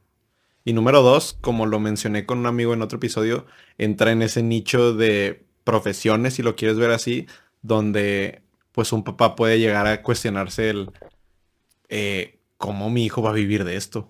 Y 0.64 0.72
número 0.72 1.02
dos, 1.02 1.38
como 1.40 1.66
lo 1.66 1.80
mencioné 1.80 2.26
con 2.26 2.38
un 2.38 2.46
amigo 2.46 2.74
en 2.74 2.82
otro 2.82 2.96
episodio, 2.98 3.46
entra 3.78 4.12
en 4.12 4.22
ese 4.22 4.42
nicho 4.42 4.94
de 4.94 5.44
profesiones, 5.64 6.34
si 6.34 6.42
lo 6.42 6.56
quieres 6.56 6.78
ver 6.78 6.90
así, 6.90 7.26
donde 7.62 8.42
pues 8.72 8.92
un 8.92 9.04
papá 9.04 9.36
puede 9.36 9.58
llegar 9.58 9.86
a 9.86 10.02
cuestionarse 10.02 10.70
el 10.70 10.90
eh, 11.88 12.38
cómo 12.56 12.90
mi 12.90 13.04
hijo 13.04 13.22
va 13.22 13.30
a 13.30 13.34
vivir 13.34 13.64
de 13.64 13.76
esto. 13.76 14.08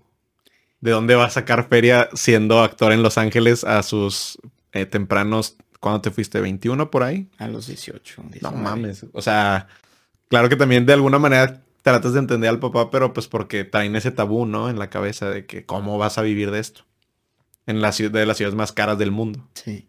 ¿De 0.81 0.91
dónde 0.91 1.15
va 1.15 1.27
a 1.27 1.31
sacar 1.31 1.69
feria 1.69 2.09
siendo 2.15 2.61
actor 2.61 2.93
en 2.93 3.03
Los 3.03 3.19
Ángeles 3.19 3.65
a 3.65 3.83
sus 3.83 4.39
eh, 4.73 4.87
tempranos, 4.87 5.57
cuando 5.79 6.01
te 6.01 6.11
fuiste? 6.11 6.43
¿21 6.43 6.91
por 6.91 7.03
ahí? 7.03 7.29
A 7.39 7.49
los 7.49 7.67
18. 7.67 8.23
No 8.41 8.53
mames. 8.53 9.07
O 9.13 9.23
sea, 9.23 9.69
claro 10.29 10.49
que 10.49 10.57
también 10.57 10.87
de 10.87 10.95
alguna 10.95 11.19
manera 11.19 11.63
tratas 11.83 12.13
de 12.13 12.19
entender 12.19 12.51
al 12.51 12.61
papá, 12.61 12.91
pero 12.91 13.13
pues 13.13 13.29
porque 13.29 13.65
traen 13.65 13.97
ese 13.97 14.11
tabú, 14.11 14.47
¿no? 14.47 14.69
En 14.69 14.79
la 14.79 14.91
cabeza 14.91 15.31
de 15.31 15.47
que 15.47 15.65
cómo 15.65 15.99
vas 15.99 16.19
a 16.19 16.23
vivir 16.23 16.51
de 16.51 16.61
esto. 16.61 16.85
En 17.67 17.81
la 17.81 17.93
ciudad 17.93 18.13
de 18.13 18.27
las 18.27 18.37
ciudades 18.37 18.57
más 18.57 18.73
caras 18.73 18.99
del 18.99 19.11
mundo. 19.11 19.49
Sí. 19.55 19.89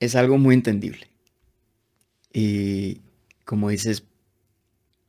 Es 0.00 0.16
algo 0.16 0.38
muy 0.38 0.54
entendible. 0.54 1.08
Y 2.32 3.00
como 3.44 3.68
dices, 3.68 4.04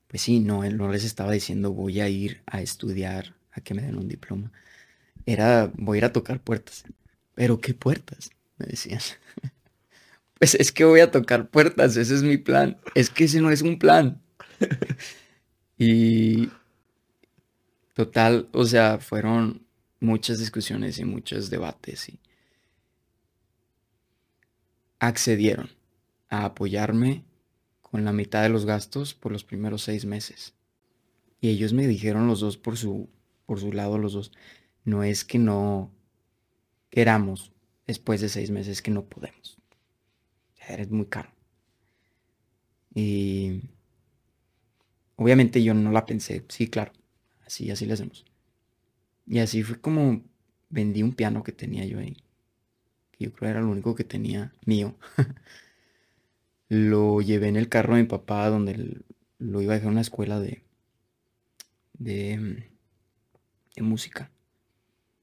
pues 0.08 0.22
sí, 0.22 0.40
no, 0.40 0.64
él 0.64 0.78
no 0.78 0.92
les 0.92 1.04
estaba 1.04 1.32
diciendo 1.32 1.72
voy 1.74 2.00
a 2.00 2.08
ir 2.08 2.42
a 2.46 2.62
estudiar, 2.62 3.36
a 3.52 3.62
que 3.62 3.74
me 3.74 3.82
den 3.82 3.98
un 3.98 4.08
diploma. 4.08 4.52
Era 5.26 5.72
voy 5.76 5.98
a 5.98 6.00
ir 6.00 6.06
a 6.06 6.14
tocar 6.14 6.40
puertas. 6.42 6.86
Pero 7.34 7.60
¿qué 7.60 7.74
puertas? 7.74 8.30
Me 8.58 8.68
decían. 8.68 9.02
pues 10.40 10.56
es 10.56 10.72
que 10.72 10.86
voy 10.86 11.00
a 11.00 11.12
tocar 11.12 11.50
puertas, 11.50 11.98
ese 11.98 12.16
es 12.16 12.24
mi 12.24 12.38
plan. 12.38 12.78
Es 12.94 13.10
que 13.10 13.26
ese 13.26 13.42
no 13.42 13.50
es 13.50 13.62
un 13.62 13.80
plan. 13.80 14.22
Y 15.78 16.50
total, 17.94 18.48
o 18.52 18.66
sea, 18.66 19.00
fueron 19.00 19.66
muchas 20.00 20.40
discusiones 20.40 21.00
y 21.00 21.06
muchos 21.06 21.50
debates 21.50 22.10
y 22.10 22.20
accedieron 25.00 25.70
a 26.30 26.46
apoyarme 26.46 27.24
con 27.82 28.06
la 28.06 28.12
mitad 28.12 28.44
de 28.44 28.50
los 28.50 28.66
gastos 28.66 29.14
por 29.14 29.32
los 29.32 29.44
primeros 29.44 29.84
seis 29.84 30.06
meses. 30.06 30.54
Y 31.42 31.50
ellos 31.50 31.74
me 31.74 31.88
dijeron 31.88 32.28
los 32.28 32.40
dos 32.40 32.58
por 32.58 32.78
su, 32.78 33.10
por 33.46 33.60
su 33.60 33.72
lado, 33.72 33.98
los 33.98 34.14
dos, 34.14 34.32
no 34.84 35.04
es 35.04 35.24
que 35.26 35.40
no 35.40 35.92
queramos 36.90 37.52
después 37.88 38.22
de 38.22 38.30
seis 38.30 38.52
meses 38.52 38.82
que 38.82 38.92
no 38.92 39.06
podemos. 39.06 39.58
Eres 40.68 40.90
muy 40.90 41.06
caro. 41.06 41.30
Y 42.96 43.62
Obviamente 45.16 45.64
yo 45.64 45.74
no 45.74 45.92
la 45.92 46.06
pensé, 46.06 46.44
sí, 46.50 46.68
claro, 46.68 46.92
así, 47.46 47.72
así 47.72 47.86
le 47.86 47.94
hacemos. 47.94 48.26
Y 49.28 49.40
así 49.40 49.64
fue 49.64 49.80
como 49.80 50.22
vendí 50.70 51.04
un 51.04 51.14
piano 51.14 51.44
que 51.44 51.52
tenía 51.52 51.86
yo 51.86 52.00
ahí. 52.00 52.18
Yo 53.18 53.32
creo 53.32 53.52
era 53.52 53.62
lo 53.62 53.70
único 53.70 53.96
que 53.96 54.04
tenía 54.04 54.54
mío. 54.66 54.96
lo 56.70 57.22
llevé 57.22 57.48
en 57.48 57.56
el 57.56 57.70
carro 57.70 57.96
de 57.96 58.02
mi 58.02 58.08
papá 58.08 58.50
donde 58.50 59.02
lo 59.40 59.62
iba 59.62 59.74
a 59.74 59.76
dejar 59.76 59.88
en 59.88 59.94
una 59.94 60.02
escuela 60.02 60.40
de, 60.40 60.64
de, 61.94 62.68
de 63.76 63.82
música. 63.82 64.32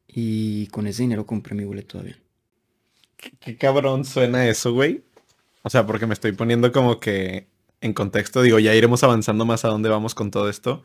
Y 0.09 0.67
con 0.69 0.87
ese 0.87 1.03
dinero 1.03 1.27
compré 1.27 1.55
mi 1.55 1.65
boleto 1.65 1.99
de 1.99 2.03
avión. 2.03 2.19
qué 3.41 3.57
cabrón 3.57 4.05
suena 4.05 4.49
eso, 4.49 4.73
güey. 4.73 5.03
O 5.63 5.71
sea, 5.71 5.87
porque 5.87 6.07
me 6.07 6.15
estoy 6.15 6.33
poniendo 6.33 6.73
como 6.73 6.99
que 6.99 7.47
en 7.83 7.93
contexto, 7.93 8.43
digo, 8.43 8.61
ya 8.61 8.75
iremos 8.75 9.03
avanzando 9.03 9.45
más 9.45 9.65
a 9.65 9.69
dónde 9.69 9.89
vamos 9.89 10.15
con 10.15 10.31
todo 10.31 10.49
esto. 10.49 10.85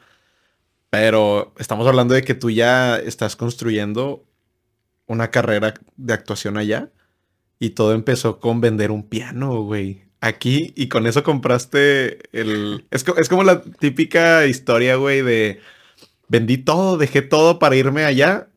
Pero 0.90 1.54
estamos 1.60 1.88
hablando 1.88 2.16
de 2.16 2.24
que 2.24 2.34
tú 2.34 2.50
ya 2.50 2.98
estás 2.98 3.36
construyendo 3.36 4.26
una 5.06 5.30
carrera 5.30 5.76
de 5.96 6.14
actuación 6.14 6.58
allá. 6.58 6.90
Y 7.60 7.72
todo 7.72 7.94
empezó 7.94 8.40
con 8.40 8.62
vender 8.62 8.92
un 8.92 9.04
piano, 9.04 9.62
güey. 9.62 10.06
Aquí, 10.22 10.74
y 10.76 10.90
con 10.90 11.06
eso 11.06 11.24
compraste 11.24 12.18
el. 12.32 12.86
Es, 12.90 13.06
es 13.18 13.30
como 13.30 13.44
la 13.44 13.62
típica 13.62 14.48
historia, 14.48 14.96
güey, 14.96 15.22
de 15.22 15.62
vendí 16.28 16.58
todo, 16.58 16.98
dejé 16.98 17.22
todo 17.22 17.60
para 17.60 17.76
irme 17.76 18.06
allá. 18.06 18.48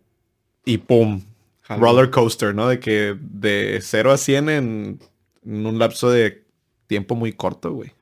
Y 0.65 0.79
pum. 0.79 1.23
Roller 1.69 2.11
coaster, 2.11 2.55
¿no? 2.55 2.69
De 2.69 2.81
que 2.81 3.17
de 3.21 3.79
0 3.83 4.13
a 4.13 4.17
100 4.17 4.49
en, 4.49 4.99
en 5.45 5.67
un 5.67 5.79
lapso 5.79 6.11
de 6.11 6.45
tiempo 6.87 7.15
muy 7.15 7.33
corto, 7.33 7.73
güey 7.73 7.93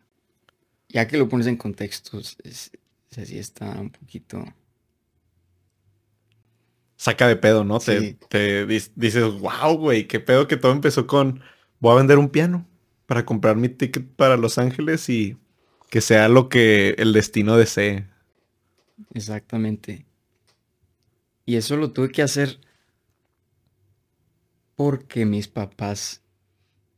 ya 0.88 1.07
que 1.07 1.18
lo 1.18 1.28
pones 1.28 1.47
en 1.47 1.57
contexto, 1.57 2.18
es, 2.18 2.71
así 3.16 3.38
está 3.38 3.71
un 3.80 3.90
poquito. 3.90 4.45
Saca 6.97 7.28
de 7.28 7.37
pedo, 7.37 7.64
¿no? 7.64 7.78
Te, 7.78 8.14
te, 8.28 8.66
dices, 8.66 9.25
wow, 9.38 9.76
güey, 9.76 10.09
qué 10.09 10.18
pedo 10.18 10.49
que 10.49 10.57
todo 10.57 10.73
empezó 10.73 11.07
con 11.07 11.40
voy 11.80 11.92
a 11.92 11.97
vender 11.97 12.18
un 12.18 12.28
piano 12.28 12.66
para 13.07 13.25
comprar 13.25 13.57
mi 13.57 13.68
ticket 13.68 14.07
para 14.16 14.37
Los 14.37 14.59
Ángeles 14.59 15.09
y 15.09 15.37
que 15.90 16.00
sea 16.00 16.28
lo 16.28 16.49
que 16.49 16.90
el 16.99 17.12
destino 17.12 17.57
desee. 17.57 18.07
Exactamente. 19.14 20.07
Y 21.47 21.57
eso 21.57 21.76
lo 21.76 21.92
tuve 21.92 22.11
que 22.11 22.23
hacer 22.23 22.61
porque 24.76 25.25
mis 25.25 25.49
papás, 25.49 26.23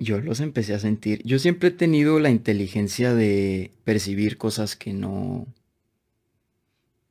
yo 0.00 0.21
los 0.21 0.40
empecé 0.40 0.75
a 0.75 0.78
sentir. 0.78 1.23
Yo 1.25 1.38
siempre 1.38 1.69
he 1.69 1.73
tenido 1.73 2.19
la 2.19 2.30
inteligencia 2.30 3.14
de 3.14 3.71
percibir 3.85 4.38
cosas 4.38 4.75
que 4.75 4.95
no 4.95 5.47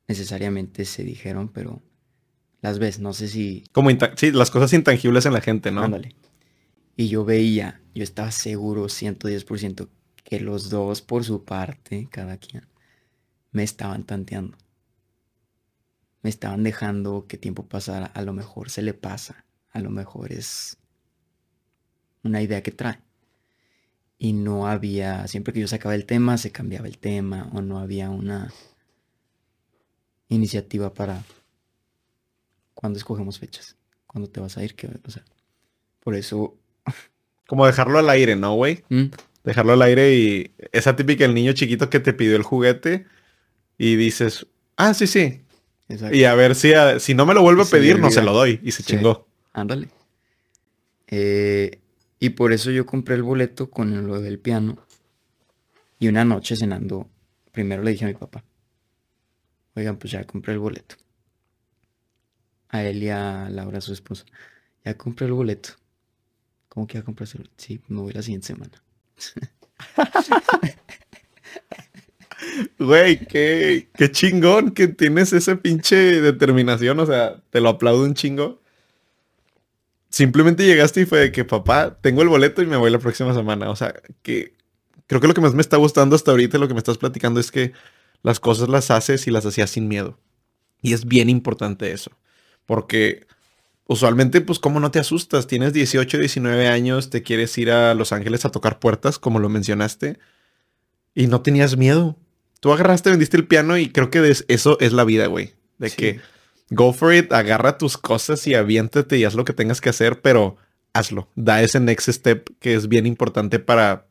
necesariamente 0.08 0.84
se 0.84 1.04
dijeron, 1.04 1.48
pero 1.48 1.80
las 2.60 2.80
ves, 2.80 2.98
no 2.98 3.12
sé 3.12 3.28
si... 3.28 3.64
Como 3.70 3.90
sí, 4.16 4.32
las 4.32 4.50
cosas 4.50 4.72
intangibles 4.72 5.24
en 5.24 5.32
la 5.32 5.40
gente, 5.40 5.70
¿no? 5.70 5.82
Ándale. 5.82 6.16
Y 6.96 7.08
yo 7.08 7.24
veía, 7.24 7.80
yo 7.94 8.02
estaba 8.02 8.32
seguro 8.32 8.86
110% 8.86 9.88
que 10.24 10.40
los 10.40 10.68
dos 10.68 11.00
por 11.00 11.24
su 11.24 11.44
parte, 11.44 12.08
cada 12.10 12.38
quien, 12.38 12.66
me 13.52 13.62
estaban 13.62 14.02
tanteando. 14.02 14.58
Me 16.22 16.28
estaban 16.28 16.64
dejando 16.64 17.26
que 17.28 17.38
tiempo 17.38 17.66
pasara. 17.66 18.06
A 18.06 18.22
lo 18.22 18.32
mejor 18.32 18.68
se 18.68 18.82
le 18.82 18.94
pasa. 18.94 19.46
A 19.70 19.80
lo 19.80 19.90
mejor 19.90 20.32
es 20.32 20.79
una 22.22 22.42
idea 22.42 22.62
que 22.62 22.70
trae. 22.70 22.98
Y 24.18 24.32
no 24.32 24.66
había, 24.66 25.26
siempre 25.28 25.52
que 25.52 25.60
yo 25.60 25.68
sacaba 25.68 25.94
el 25.94 26.04
tema, 26.04 26.36
se 26.36 26.52
cambiaba 26.52 26.86
el 26.86 26.98
tema 26.98 27.48
o 27.52 27.62
no 27.62 27.78
había 27.78 28.10
una 28.10 28.52
iniciativa 30.28 30.92
para 30.92 31.22
cuando 32.74 32.98
escogemos 32.98 33.38
fechas. 33.38 33.76
Cuando 34.06 34.28
te 34.28 34.40
vas 34.40 34.56
a 34.56 34.64
ir, 34.64 34.74
que, 34.74 34.88
o 35.04 35.10
sea, 35.10 35.24
por 36.00 36.14
eso... 36.14 36.56
Como 37.46 37.66
dejarlo 37.66 37.98
al 37.98 38.10
aire, 38.10 38.36
¿no, 38.36 38.54
güey? 38.54 38.84
¿Mm? 38.88 39.06
Dejarlo 39.42 39.72
al 39.72 39.82
aire 39.82 40.14
y 40.14 40.54
esa 40.72 40.94
típica 40.96 41.24
el 41.24 41.34
niño 41.34 41.52
chiquito 41.52 41.90
que 41.90 41.98
te 41.98 42.12
pidió 42.12 42.36
el 42.36 42.42
juguete 42.42 43.06
y 43.78 43.96
dices, 43.96 44.46
ah, 44.76 44.94
sí, 44.94 45.06
sí. 45.06 45.42
Y 46.12 46.24
a 46.24 46.34
ver 46.34 46.54
si, 46.54 46.72
si 46.98 47.14
no 47.14 47.26
me 47.26 47.34
lo 47.34 47.42
vuelve 47.42 47.62
a 47.62 47.66
pedir, 47.66 47.98
no 47.98 48.10
se 48.10 48.22
lo 48.22 48.32
doy. 48.32 48.60
Y 48.62 48.70
se 48.70 48.82
chingó. 48.82 49.26
Ándale. 49.52 49.88
Eh, 51.08 51.80
y 52.20 52.30
por 52.30 52.52
eso 52.52 52.70
yo 52.70 52.84
compré 52.86 53.14
el 53.16 53.22
boleto 53.22 53.70
con 53.70 54.06
lo 54.06 54.20
del 54.20 54.38
piano. 54.38 54.78
Y 55.98 56.08
una 56.08 56.24
noche 56.24 56.54
cenando, 56.54 57.08
primero 57.50 57.82
le 57.82 57.92
dije 57.92 58.04
a 58.04 58.08
mi 58.08 58.14
papá, 58.14 58.44
oigan, 59.74 59.96
pues 59.96 60.12
ya 60.12 60.24
compré 60.24 60.52
el 60.52 60.58
boleto. 60.58 60.96
A 62.68 62.84
él 62.84 63.02
y 63.02 63.08
a 63.08 63.48
Laura, 63.50 63.80
su 63.80 63.92
esposa, 63.92 64.24
ya 64.84 64.96
compré 64.96 65.26
el 65.26 65.32
boleto. 65.32 65.70
¿Cómo 66.68 66.86
que 66.86 66.98
ya 66.98 67.04
compraste 67.04 67.38
el 67.38 67.44
boleto? 67.44 67.54
Sí, 67.56 67.80
me 67.88 68.00
voy 68.02 68.12
la 68.12 68.22
siguiente 68.22 68.46
semana. 68.48 68.82
Güey, 72.78 73.26
qué, 73.26 73.88
qué 73.94 74.10
chingón 74.10 74.70
que 74.72 74.88
tienes 74.88 75.32
esa 75.32 75.56
pinche 75.56 75.96
determinación. 75.96 76.98
O 76.98 77.06
sea, 77.06 77.42
te 77.50 77.60
lo 77.60 77.68
aplaudo 77.68 78.04
un 78.04 78.14
chingo. 78.14 78.59
Simplemente 80.10 80.66
llegaste 80.66 81.02
y 81.02 81.06
fue 81.06 81.20
de 81.20 81.32
que, 81.32 81.44
papá, 81.44 81.96
tengo 82.00 82.22
el 82.22 82.28
boleto 82.28 82.62
y 82.62 82.66
me 82.66 82.76
voy 82.76 82.90
la 82.90 82.98
próxima 82.98 83.32
semana. 83.32 83.70
O 83.70 83.76
sea, 83.76 83.94
que 84.22 84.54
creo 85.06 85.20
que 85.20 85.28
lo 85.28 85.34
que 85.34 85.40
más 85.40 85.54
me 85.54 85.62
está 85.62 85.76
gustando 85.76 86.16
hasta 86.16 86.32
ahorita, 86.32 86.58
lo 86.58 86.66
que 86.66 86.74
me 86.74 86.78
estás 86.78 86.98
platicando, 86.98 87.38
es 87.38 87.52
que 87.52 87.72
las 88.22 88.40
cosas 88.40 88.68
las 88.68 88.90
haces 88.90 89.26
y 89.28 89.30
las 89.30 89.46
hacías 89.46 89.70
sin 89.70 89.86
miedo. 89.88 90.18
Y 90.82 90.94
es 90.94 91.06
bien 91.06 91.30
importante 91.30 91.92
eso. 91.92 92.10
Porque 92.66 93.26
usualmente, 93.86 94.40
pues, 94.40 94.58
¿cómo 94.58 94.80
no 94.80 94.90
te 94.90 94.98
asustas? 94.98 95.46
Tienes 95.46 95.72
18, 95.72 96.18
19 96.18 96.68
años, 96.68 97.08
te 97.08 97.22
quieres 97.22 97.56
ir 97.56 97.70
a 97.70 97.94
Los 97.94 98.12
Ángeles 98.12 98.44
a 98.44 98.50
tocar 98.50 98.80
puertas, 98.80 99.18
como 99.18 99.38
lo 99.38 99.48
mencionaste, 99.48 100.18
y 101.14 101.28
no 101.28 101.40
tenías 101.40 101.76
miedo. 101.76 102.16
Tú 102.60 102.72
agarraste, 102.72 103.10
vendiste 103.10 103.36
el 103.36 103.46
piano 103.46 103.78
y 103.78 103.90
creo 103.90 104.10
que 104.10 104.34
eso 104.48 104.78
es 104.80 104.92
la 104.92 105.04
vida, 105.04 105.26
güey. 105.26 105.54
De 105.78 105.90
que 105.90 106.20
go 106.70 106.92
for 106.92 107.14
it, 107.14 107.32
agarra 107.32 107.78
tus 107.78 107.98
cosas 107.98 108.46
y 108.46 108.54
aviéntate 108.54 109.18
y 109.18 109.24
haz 109.24 109.34
lo 109.34 109.44
que 109.44 109.52
tengas 109.52 109.80
que 109.80 109.90
hacer, 109.90 110.22
pero 110.22 110.56
hazlo. 110.92 111.28
Da 111.34 111.62
ese 111.62 111.80
next 111.80 112.08
step 112.08 112.48
que 112.58 112.74
es 112.74 112.88
bien 112.88 113.06
importante 113.06 113.58
para 113.58 114.06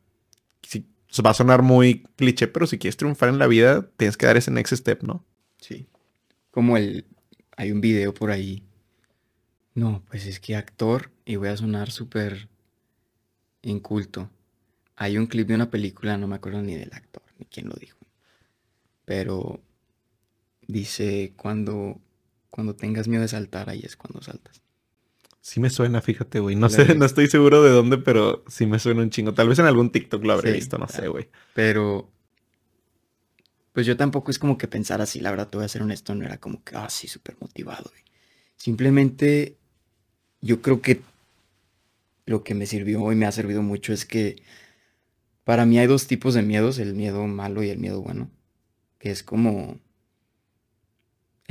va 1.24 1.30
a 1.30 1.34
sonar 1.34 1.62
muy 1.62 2.04
cliché, 2.16 2.46
pero 2.46 2.66
si 2.66 2.78
quieres 2.78 2.96
triunfar 2.96 3.30
en 3.30 3.38
la 3.38 3.48
vida, 3.48 3.88
tienes 3.96 4.16
que 4.16 4.26
dar 4.26 4.36
ese 4.36 4.52
next 4.52 4.74
step, 4.74 5.02
¿no? 5.02 5.24
Sí. 5.58 5.86
Como 6.50 6.76
el. 6.76 7.06
Hay 7.56 7.72
un 7.72 7.80
video 7.80 8.14
por 8.14 8.30
ahí. 8.30 8.62
No, 9.74 10.04
pues 10.08 10.26
es 10.26 10.40
que 10.40 10.56
actor, 10.56 11.10
y 11.24 11.36
voy 11.36 11.48
a 11.48 11.56
sonar 11.56 11.90
súper 11.90 12.48
inculto. 13.62 14.30
Hay 14.96 15.18
un 15.18 15.26
clip 15.26 15.48
de 15.48 15.54
una 15.54 15.70
película, 15.70 16.16
no 16.16 16.26
me 16.28 16.36
acuerdo 16.36 16.62
ni 16.62 16.74
del 16.74 16.92
actor, 16.92 17.22
ni 17.38 17.46
quién 17.46 17.68
lo 17.68 17.74
dijo. 17.74 17.98
Pero 19.04 19.60
dice: 20.66 21.32
cuando, 21.36 22.00
cuando 22.60 22.76
tengas 22.76 23.08
miedo 23.08 23.22
de 23.22 23.28
saltar, 23.28 23.70
ahí 23.70 23.80
es 23.82 23.96
cuando 23.96 24.20
saltas. 24.20 24.60
Sí 25.40 25.60
me 25.60 25.70
suena, 25.70 26.02
fíjate, 26.02 26.40
güey. 26.40 26.56
No 26.56 26.68
sé, 26.68 26.94
no 26.94 27.06
estoy 27.06 27.26
seguro 27.26 27.62
de 27.62 27.70
dónde, 27.70 27.96
pero 27.96 28.44
sí 28.48 28.66
me 28.66 28.78
suena 28.78 29.00
un 29.00 29.08
chingo. 29.08 29.32
Tal 29.32 29.48
vez 29.48 29.58
en 29.60 29.64
algún 29.64 29.90
TikTok 29.90 30.22
lo 30.22 30.34
habré 30.34 30.52
visto, 30.52 30.76
no 30.76 30.86
sé, 30.86 31.08
güey. 31.08 31.30
Pero, 31.54 32.10
pues 33.72 33.86
yo 33.86 33.96
tampoco 33.96 34.30
es 34.30 34.38
como 34.38 34.58
que 34.58 34.68
pensar 34.68 35.00
así, 35.00 35.20
la 35.20 35.30
verdad, 35.30 35.48
te 35.48 35.56
voy 35.56 35.64
a 35.64 35.70
ser 35.70 35.80
honesto, 35.80 36.14
no 36.14 36.26
era 36.26 36.36
como 36.36 36.62
que, 36.62 36.76
ah, 36.76 36.90
sí, 36.90 37.08
súper 37.08 37.38
motivado, 37.40 37.84
güey. 37.88 38.02
Simplemente, 38.56 39.56
yo 40.42 40.60
creo 40.60 40.82
que 40.82 41.00
lo 42.26 42.44
que 42.44 42.54
me 42.54 42.66
sirvió 42.66 43.10
y 43.10 43.16
me 43.16 43.24
ha 43.24 43.32
servido 43.32 43.62
mucho 43.62 43.94
es 43.94 44.04
que 44.04 44.42
para 45.44 45.64
mí 45.64 45.78
hay 45.78 45.86
dos 45.86 46.06
tipos 46.06 46.34
de 46.34 46.42
miedos, 46.42 46.78
el 46.78 46.92
miedo 46.92 47.26
malo 47.26 47.62
y 47.62 47.70
el 47.70 47.78
miedo 47.78 48.02
bueno, 48.02 48.30
que 48.98 49.10
es 49.10 49.22
como, 49.22 49.80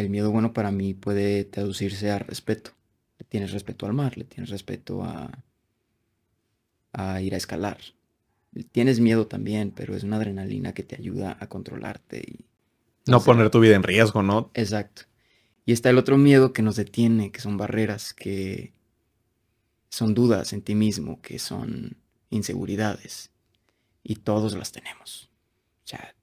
el 0.02 0.10
miedo 0.10 0.32
bueno 0.32 0.54
para 0.54 0.72
mí 0.72 0.94
puede 0.94 1.44
traducirse 1.44 2.12
a 2.12 2.20
respeto 2.20 2.72
le 3.20 3.26
tienes 3.26 3.52
respeto 3.52 3.86
al 3.86 3.94
mar, 3.94 4.18
le 4.18 4.24
tienes 4.24 4.50
respeto 4.50 5.04
a, 5.04 5.44
a 6.94 7.22
ir 7.22 7.34
a 7.34 7.38
escalar. 7.38 7.78
Tienes 8.72 9.00
miedo 9.00 9.28
también, 9.28 9.72
pero 9.72 9.96
es 9.96 10.04
una 10.04 10.16
adrenalina 10.16 10.74
que 10.74 10.84
te 10.84 10.96
ayuda 10.96 11.38
a 11.40 11.48
controlarte 11.48 12.20
y... 12.20 12.46
No 13.06 13.22
poner 13.22 13.50
tu 13.50 13.60
vida 13.60 13.76
en 13.76 13.84
riesgo, 13.84 14.24
¿no? 14.24 14.52
Exacto. 14.54 15.04
Y 15.66 15.74
está 15.74 15.90
el 15.90 15.98
otro 15.98 16.18
miedo 16.18 16.54
que 16.54 16.62
nos 16.62 16.76
detiene, 16.76 17.32
que 17.32 17.42
son 17.42 17.58
barreras, 17.58 18.14
que 18.14 18.74
son 19.90 20.14
dudas 20.14 20.54
en 20.54 20.62
ti 20.62 20.76
mismo, 20.76 21.22
que 21.22 21.40
son 21.40 21.98
inseguridades. 22.30 23.32
Y 24.04 24.16
todos 24.16 24.56
las 24.56 24.72
tenemos. 24.72 25.30
O 25.84 25.88
sea, 25.88 26.16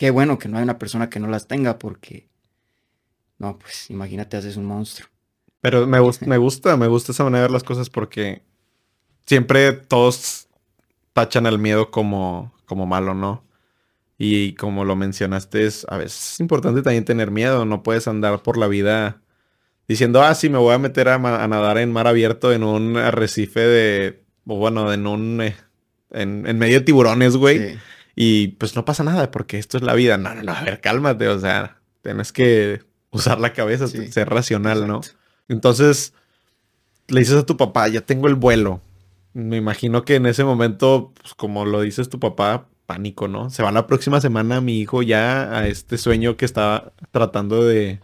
qué 0.00 0.08
bueno 0.08 0.38
que 0.38 0.48
no 0.48 0.56
hay 0.56 0.62
una 0.62 0.78
persona 0.78 1.10
que 1.10 1.20
no 1.20 1.28
las 1.28 1.46
tenga 1.46 1.78
porque... 1.78 2.26
No, 3.36 3.58
pues 3.58 3.90
imagínate, 3.90 4.38
haces 4.38 4.56
un 4.56 4.64
monstruo. 4.64 5.10
Pero 5.60 5.86
me, 5.86 5.98
me 6.26 6.38
gusta, 6.38 6.78
me 6.78 6.86
gusta 6.86 7.12
esa 7.12 7.22
manera 7.22 7.40
de 7.40 7.48
ver 7.48 7.50
las 7.50 7.64
cosas 7.64 7.90
porque 7.90 8.40
siempre 9.26 9.72
todos 9.72 10.48
tachan 11.12 11.46
al 11.46 11.58
miedo 11.58 11.90
como, 11.90 12.50
como 12.64 12.86
malo, 12.86 13.12
¿no? 13.12 13.44
Y 14.16 14.54
como 14.54 14.86
lo 14.86 14.96
mencionaste, 14.96 15.66
es 15.66 15.84
a 15.90 15.98
veces 15.98 16.32
es 16.32 16.40
importante 16.40 16.80
también 16.80 17.04
tener 17.04 17.30
miedo. 17.30 17.66
No 17.66 17.82
puedes 17.82 18.08
andar 18.08 18.42
por 18.42 18.56
la 18.56 18.68
vida 18.68 19.20
diciendo, 19.86 20.22
ah, 20.22 20.34
sí, 20.34 20.48
me 20.48 20.56
voy 20.56 20.72
a 20.72 20.78
meter 20.78 21.10
a, 21.10 21.18
nadar 21.18 21.76
en 21.76 21.92
mar 21.92 22.06
abierto 22.06 22.54
en 22.54 22.64
un 22.64 22.96
arrecife 22.96 23.60
de, 23.60 24.24
o 24.46 24.56
bueno, 24.56 24.94
en 24.94 25.06
un, 25.06 25.42
eh, 25.42 25.56
en, 26.10 26.58
medio 26.58 26.78
de 26.78 26.86
tiburones, 26.86 27.36
güey. 27.36 27.78
Y 28.22 28.48
pues 28.48 28.76
no 28.76 28.84
pasa 28.84 29.02
nada 29.02 29.30
porque 29.30 29.58
esto 29.58 29.78
es 29.78 29.82
la 29.82 29.94
vida. 29.94 30.18
No, 30.18 30.34
no, 30.34 30.42
no, 30.42 30.52
a 30.52 30.62
ver, 30.62 30.82
cálmate. 30.82 31.26
O 31.28 31.40
sea, 31.40 31.80
tienes 32.02 32.32
que 32.32 32.82
usar 33.10 33.40
la 33.40 33.54
cabeza, 33.54 33.88
ser 33.88 34.28
racional, 34.28 34.86
¿no? 34.86 35.00
Entonces, 35.48 36.12
le 37.08 37.20
dices 37.20 37.36
a 37.36 37.46
tu 37.46 37.56
papá, 37.56 37.88
ya 37.88 38.02
tengo 38.02 38.28
el 38.28 38.34
vuelo. 38.34 38.82
Me 39.32 39.56
imagino 39.56 40.04
que 40.04 40.16
en 40.16 40.26
ese 40.26 40.44
momento, 40.44 41.14
pues, 41.18 41.32
como 41.32 41.64
lo 41.64 41.80
dices 41.80 42.10
tu 42.10 42.20
papá, 42.20 42.66
pánico, 42.84 43.26
¿no? 43.26 43.48
Se 43.48 43.62
va 43.62 43.72
la 43.72 43.86
próxima 43.86 44.20
semana 44.20 44.60
mi 44.60 44.78
hijo 44.78 45.00
ya 45.00 45.56
a 45.56 45.66
este 45.66 45.96
sueño 45.96 46.36
que 46.36 46.44
estaba 46.44 46.92
tratando 47.12 47.64
de... 47.64 48.00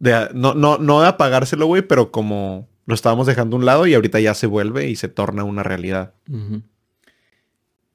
de 0.00 0.28
no, 0.34 0.52
no, 0.52 0.76
no 0.76 1.00
de 1.00 1.08
apagárselo, 1.08 1.64
güey, 1.64 1.80
pero 1.80 2.12
como 2.12 2.68
lo 2.84 2.94
estábamos 2.94 3.26
dejando 3.26 3.56
a 3.56 3.58
un 3.58 3.64
lado 3.64 3.86
y 3.86 3.94
ahorita 3.94 4.20
ya 4.20 4.34
se 4.34 4.46
vuelve 4.46 4.90
y 4.90 4.96
se 4.96 5.08
torna 5.08 5.44
una 5.44 5.62
realidad. 5.62 6.12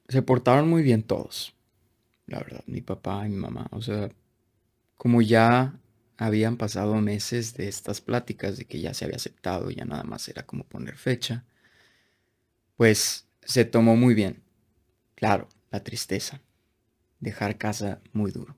Se 0.10 0.22
portaron 0.22 0.70
muy 0.70 0.84
bien 0.84 1.04
todos, 1.04 1.54
la 2.28 2.39
verdad, 2.39 2.63
mi 2.67 2.82
papá 2.82 3.26
y 3.26 3.30
mi 3.30 3.38
mamá. 3.38 3.67
O 3.72 3.82
sea, 3.82 4.10
como 4.98 5.22
ya 5.22 5.80
habían 6.17 6.58
pasado 6.58 6.96
meses 7.02 7.56
de 7.56 7.67
estas 7.67 8.02
pláticas 8.02 8.58
de 8.58 8.65
que 8.65 8.82
ya 8.82 8.93
se 8.93 9.06
había 9.06 9.17
aceptado, 9.17 9.70
ya 9.72 9.86
nada 9.86 10.04
más 10.04 10.28
era 10.30 10.46
como 10.46 10.63
poner 10.65 10.98
fecha, 10.98 11.46
pues 12.76 13.28
se 13.43 13.65
tomó 13.65 13.96
muy 13.96 14.13
bien. 14.13 14.41
Claro, 15.15 15.48
la 15.72 15.84
tristeza, 15.84 16.41
dejar 17.20 17.58
casa 17.58 18.02
muy 18.13 18.32
duro. 18.32 18.56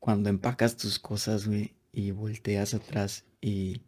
Cuando 0.00 0.28
empacas 0.30 0.76
tus 0.76 0.98
cosas, 0.98 1.46
güey, 1.46 1.74
y 1.92 2.10
volteas 2.10 2.74
atrás 2.74 3.24
y... 3.40 3.82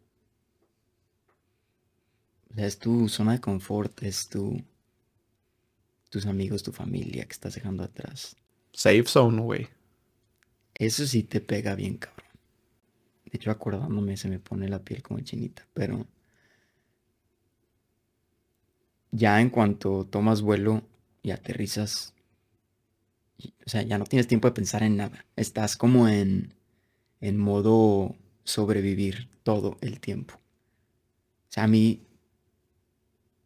es 2.55 2.77
tu 2.79 3.07
zona 3.09 3.33
de 3.33 3.41
confort, 3.41 4.03
es 4.03 4.27
tu... 4.29 4.63
tus 6.09 6.25
amigos, 6.25 6.63
tu 6.63 6.71
familia 6.71 7.25
que 7.25 7.33
estás 7.33 7.55
dejando 7.55 7.83
atrás. 7.83 8.35
Safe 8.73 9.05
zone, 9.05 9.41
güey. 9.41 9.67
Eso 10.75 11.05
sí 11.05 11.23
te 11.23 11.41
pega 11.41 11.75
bien, 11.75 11.97
cabrón. 11.97 12.29
De 13.25 13.31
hecho, 13.33 13.51
acordándome 13.51 14.17
se 14.17 14.29
me 14.29 14.39
pone 14.39 14.67
la 14.67 14.83
piel 14.83 15.03
como 15.03 15.19
chinita, 15.19 15.67
pero 15.73 16.07
ya 19.11 19.39
en 19.41 19.49
cuanto 19.49 20.05
tomas 20.05 20.41
vuelo 20.41 20.83
y 21.21 21.31
aterrizas, 21.31 22.13
o 23.65 23.69
sea, 23.69 23.83
ya 23.83 23.97
no 23.97 24.05
tienes 24.05 24.27
tiempo 24.27 24.47
de 24.47 24.53
pensar 24.53 24.83
en 24.83 24.97
nada. 24.97 25.25
Estás 25.35 25.77
como 25.77 26.07
en, 26.07 26.53
en 27.21 27.37
modo 27.37 28.15
sobrevivir 28.43 29.29
todo 29.43 29.77
el 29.81 29.99
tiempo. 29.99 30.35
O 30.35 31.51
sea, 31.51 31.63
a 31.63 31.67
mí, 31.67 32.01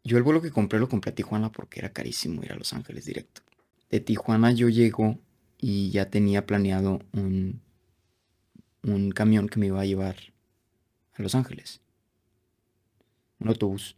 yo 0.03 0.17
el 0.17 0.23
vuelo 0.23 0.41
que 0.41 0.51
compré 0.51 0.79
lo 0.79 0.89
compré 0.89 1.11
a 1.11 1.15
Tijuana 1.15 1.51
porque 1.51 1.79
era 1.79 1.93
carísimo 1.93 2.43
ir 2.43 2.51
a 2.51 2.57
Los 2.57 2.73
Ángeles 2.73 3.05
directo. 3.05 3.41
De 3.89 3.99
Tijuana 3.99 4.51
yo 4.51 4.69
llego 4.69 5.19
y 5.57 5.91
ya 5.91 6.09
tenía 6.09 6.45
planeado 6.45 6.99
un, 7.13 7.61
un 8.83 9.11
camión 9.11 9.47
que 9.47 9.59
me 9.59 9.67
iba 9.67 9.79
a 9.79 9.85
llevar 9.85 10.17
a 11.15 11.21
Los 11.21 11.35
Ángeles. 11.35 11.81
Un 13.39 13.49
autobús. 13.49 13.95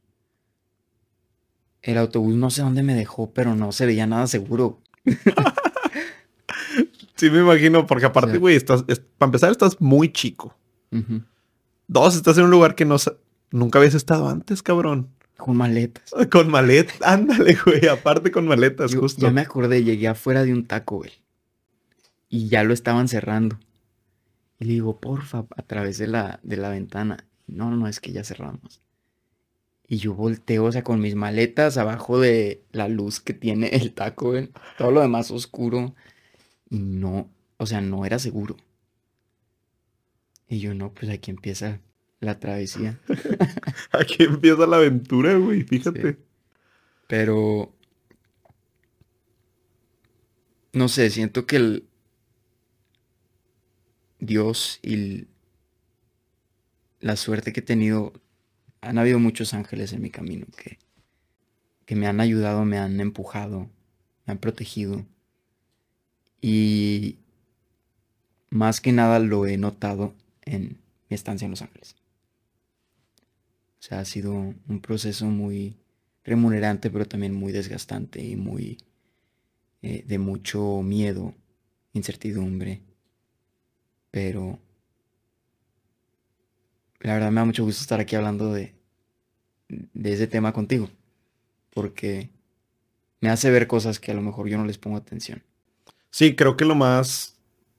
El 1.81 1.97
autobús 1.97 2.35
no 2.35 2.49
sé 2.49 2.61
dónde 2.61 2.83
me 2.83 2.93
dejó, 2.93 3.31
pero 3.31 3.55
no 3.55 3.71
se 3.71 3.85
veía 3.85 4.07
nada 4.07 4.27
seguro. 4.27 4.79
sí, 7.15 7.29
me 7.29 7.39
imagino, 7.39 7.85
porque 7.85 8.05
aparte, 8.05 8.37
güey, 8.37 8.55
estás, 8.55 8.83
para 9.17 9.27
empezar, 9.27 9.51
estás 9.51 9.81
muy 9.81 10.11
chico. 10.11 10.55
Dos, 11.87 12.15
estás 12.15 12.37
en 12.37 12.45
un 12.45 12.51
lugar 12.51 12.75
que 12.75 12.85
no 12.85 12.95
nunca 13.51 13.79
habías 13.79 13.93
estado 13.93 14.29
antes, 14.29 14.63
cabrón. 14.63 15.09
Con 15.37 15.57
maletas. 15.57 16.13
Con 16.31 16.49
maletas, 16.49 17.01
ándale, 17.01 17.57
güey, 17.65 17.87
aparte 17.87 18.31
con 18.31 18.47
maletas, 18.47 18.95
justo. 18.95 19.21
Ya 19.21 19.31
me 19.31 19.41
acordé, 19.41 19.83
llegué 19.83 20.07
afuera 20.07 20.43
de 20.43 20.53
un 20.53 20.65
taco, 20.65 20.97
güey. 20.97 21.11
Y 22.29 22.47
ya 22.47 22.63
lo 22.63 22.73
estaban 22.73 23.07
cerrando. 23.07 23.59
Y 24.59 24.65
le 24.65 24.73
digo, 24.73 24.99
porfa, 24.99 25.45
a 25.55 25.61
través 25.61 25.97
de 25.97 26.07
la, 26.07 26.39
de 26.43 26.57
la 26.57 26.69
ventana. 26.69 27.25
No, 27.47 27.69
no, 27.71 27.87
es 27.87 27.99
que 27.99 28.11
ya 28.11 28.23
cerramos. 28.23 28.81
Y 29.87 29.97
yo 29.97 30.13
volteo, 30.13 30.65
o 30.65 30.71
sea, 30.71 30.83
con 30.83 30.99
mis 30.99 31.15
maletas 31.15 31.77
abajo 31.77 32.19
de 32.19 32.63
la 32.71 32.87
luz 32.87 33.19
que 33.19 33.33
tiene 33.33 33.67
el 33.67 33.93
taco, 33.93 34.31
güey. 34.31 34.49
Todo 34.77 34.91
lo 34.91 35.01
demás 35.01 35.29
oscuro. 35.31 35.93
Y 36.69 36.79
no, 36.79 37.29
o 37.57 37.65
sea, 37.65 37.81
no 37.81 38.05
era 38.05 38.17
seguro. 38.19 38.55
Y 40.47 40.59
yo, 40.59 40.73
no, 40.73 40.91
pues 40.93 41.11
aquí 41.11 41.31
empieza 41.31 41.79
la 42.25 42.39
travesía. 42.39 42.99
aquí 43.91 44.23
empieza 44.23 44.67
la 44.67 44.77
aventura, 44.77 45.35
güey, 45.35 45.63
fíjate. 45.63 46.17
Pero, 47.07 47.73
no 50.73 50.89
sé, 50.89 51.09
siento 51.09 51.45
que 51.45 51.55
el 51.55 51.87
Dios 54.19 54.79
y 54.81 55.27
la 56.99 57.15
suerte 57.15 57.53
que 57.53 57.59
he 57.59 57.63
tenido 57.63 58.13
han 58.81 58.97
habido 58.97 59.19
muchos 59.19 59.53
ángeles 59.53 59.93
en 59.93 60.01
mi 60.01 60.09
camino 60.09 60.45
que, 60.57 60.79
que 61.85 61.95
me 61.95 62.07
han 62.07 62.19
ayudado, 62.19 62.65
me 62.65 62.77
han 62.77 62.99
empujado, 62.99 63.69
me 64.25 64.33
han 64.33 64.37
protegido. 64.37 65.05
Y 66.41 67.17
más 68.49 68.81
que 68.81 68.91
nada 68.91 69.19
lo 69.19 69.45
he 69.47 69.57
notado 69.57 70.13
en 70.43 70.79
mi 71.09 71.15
estancia 71.15 71.45
en 71.45 71.51
Los 71.51 71.61
Ángeles. 71.61 71.95
O 73.85 73.87
sea, 73.87 73.99
ha 73.99 74.05
sido 74.05 74.33
un 74.33 74.81
proceso 74.81 75.27
muy 75.27 75.77
remunerante, 76.23 76.89
pero 76.89 77.05
también 77.05 77.35
muy 77.35 77.51
desgastante 77.51 78.19
y 78.19 78.35
muy 78.35 78.79
eh, 79.83 80.03
de 80.07 80.17
mucho 80.17 80.81
miedo, 80.81 81.35
incertidumbre. 81.93 82.81
Pero 84.09 84.57
la 87.01 87.13
verdad 87.13 87.29
me 87.29 87.41
da 87.41 87.45
mucho 87.45 87.63
gusto 87.63 87.81
estar 87.81 87.99
aquí 87.99 88.15
hablando 88.15 88.51
de, 88.51 88.73
de 89.67 90.13
ese 90.13 90.25
tema 90.25 90.51
contigo. 90.51 90.89
Porque 91.69 92.31
me 93.21 93.29
hace 93.29 93.51
ver 93.51 93.67
cosas 93.67 93.99
que 93.99 94.09
a 94.09 94.15
lo 94.15 94.23
mejor 94.23 94.47
yo 94.47 94.57
no 94.57 94.65
les 94.65 94.79
pongo 94.79 94.97
atención. 94.97 95.43
Sí, 96.09 96.35
creo 96.35 96.57
que 96.57 96.65
lo 96.65 96.73
más 96.73 97.35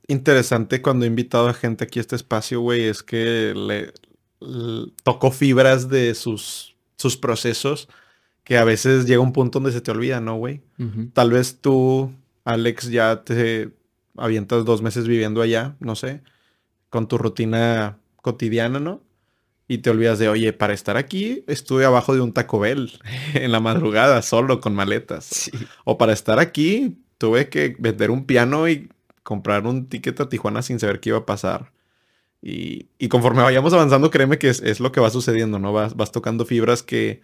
interesante 0.06 0.80
cuando 0.82 1.04
he 1.04 1.08
invitado 1.08 1.48
a 1.48 1.52
gente 1.52 1.82
aquí 1.82 1.98
a 1.98 2.02
este 2.02 2.14
espacio, 2.14 2.60
güey, 2.60 2.84
es 2.84 3.02
que 3.02 3.54
le, 3.56 3.92
tocó 5.02 5.30
fibras 5.30 5.88
de 5.88 6.14
sus, 6.14 6.76
sus 6.96 7.16
procesos 7.16 7.88
que 8.44 8.58
a 8.58 8.64
veces 8.64 9.06
llega 9.06 9.20
un 9.20 9.32
punto 9.32 9.58
donde 9.58 9.72
se 9.72 9.80
te 9.80 9.90
olvida, 9.90 10.20
¿no, 10.20 10.36
güey? 10.36 10.62
Tal 11.12 11.30
vez 11.30 11.60
tú, 11.60 12.12
Alex, 12.44 12.90
ya 12.90 13.24
te 13.24 13.72
avientas 14.16 14.64
dos 14.64 14.82
meses 14.82 15.08
viviendo 15.08 15.42
allá, 15.42 15.76
no 15.80 15.96
sé, 15.96 16.22
con 16.90 17.08
tu 17.08 17.18
rutina 17.18 17.98
cotidiana, 18.22 18.78
¿no? 18.78 19.02
y 19.68 19.78
te 19.78 19.90
olvidas 19.90 20.18
de, 20.18 20.28
oye, 20.28 20.52
para 20.52 20.74
estar 20.74 20.96
aquí 20.96 21.44
estuve 21.46 21.84
abajo 21.84 22.14
de 22.14 22.20
un 22.20 22.32
Taco 22.32 22.60
Bell 22.60 22.92
en 23.34 23.52
la 23.52 23.60
madrugada 23.60 24.22
solo 24.22 24.60
con 24.60 24.74
maletas. 24.74 25.50
O 25.84 25.98
para 25.98 26.12
estar 26.12 26.38
aquí 26.38 26.98
tuve 27.18 27.48
que 27.48 27.76
vender 27.78 28.10
un 28.10 28.26
piano 28.26 28.68
y 28.68 28.90
comprar 29.22 29.66
un 29.66 29.88
ticket 29.88 30.20
a 30.20 30.28
Tijuana 30.28 30.62
sin 30.62 30.78
saber 30.78 31.00
qué 31.00 31.10
iba 31.10 31.18
a 31.18 31.26
pasar. 31.26 31.72
Y, 32.48 33.08
conforme 33.08 33.42
vayamos 33.42 33.72
avanzando, 33.72 34.10
créeme 34.10 34.38
que 34.38 34.48
es, 34.48 34.78
lo 34.78 34.92
que 34.92 35.00
va 35.00 35.10
sucediendo, 35.10 35.58
¿no? 35.58 35.72
Vas, 35.72 35.96
vas, 35.96 36.12
tocando 36.12 36.44
fibras 36.44 36.84
que, 36.84 37.20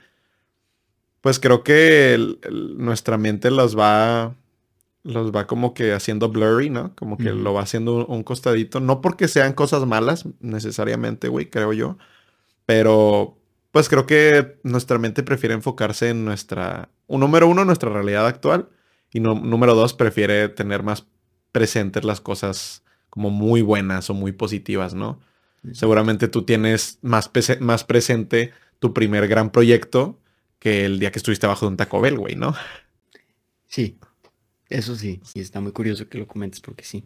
pues 1.21 1.39
creo 1.39 1.63
que 1.63 2.39
nuestra 2.51 3.19
mente 3.19 3.53
las 3.53 3.79
va, 3.79 4.35
los 5.05 5.31
va 5.31 5.47
como 5.47 5.75
que 5.75 5.93
haciendo 5.93 6.29
blurry, 6.29 6.71
¿no? 6.71 6.93
Como 6.97 7.19
que 7.19 7.33
lo 7.33 7.55
va 7.55 7.63
haciendo 7.63 8.05
un 8.07 8.25
costadito. 8.25 8.81
No 8.81 9.01
porque 9.01 9.29
sean 9.29 9.53
cosas 9.53 9.87
malas 9.87 10.27
necesariamente, 10.41 11.29
güey, 11.29 11.49
creo 11.49 11.73
yo 11.73 11.99
pero 12.67 13.39
pues 13.71 13.89
creo 13.89 14.07
que 14.07 14.59
nuestra 14.63 14.99
mente 14.99 15.23
prefiere 15.23 15.55
enfocarse 15.55 16.11
en 16.11 16.25
nuestra, 16.25 16.91
un 17.07 17.21
número 17.21 17.49
uno, 17.49 17.65
nuestra 17.65 17.91
realidad 17.91 18.27
actual. 18.27 18.69
Y 19.11 19.21
número 19.21 19.75
dos, 19.75 19.93
prefiere 19.93 20.49
tener 20.49 20.83
más 20.83 21.07
presentes 21.53 22.05
las 22.05 22.21
cosas 22.21 22.83
como 23.13 23.29
muy 23.29 23.61
buenas 23.61 24.09
o 24.09 24.15
muy 24.15 24.33
positivas, 24.33 24.95
¿no? 24.95 25.21
Seguramente 25.75 26.29
tú 26.29 26.47
tienes 26.47 26.99
más, 27.03 27.31
más 27.61 27.85
presente 27.85 28.55
tu 28.79 28.95
primer 28.95 29.29
gran 29.29 29.51
proyecto 29.51 30.19
que 30.59 30.87
el 30.87 30.99
día 30.99 31.13
que 31.13 31.19
estuviste 31.19 31.45
abajo 31.45 31.67
de 31.67 31.73
un 31.73 31.77
Taco 31.77 32.01
Bell, 32.01 32.17
güey, 32.17 32.37
¿no? 32.37 32.55
Sí, 33.67 33.99
eso 34.71 34.97
sí. 34.97 35.21
Y 35.35 35.41
está 35.41 35.61
muy 35.61 35.73
curioso 35.73 36.09
que 36.09 36.17
lo 36.17 36.27
comentes 36.27 36.63
porque 36.63 36.85
sí. 36.85 37.05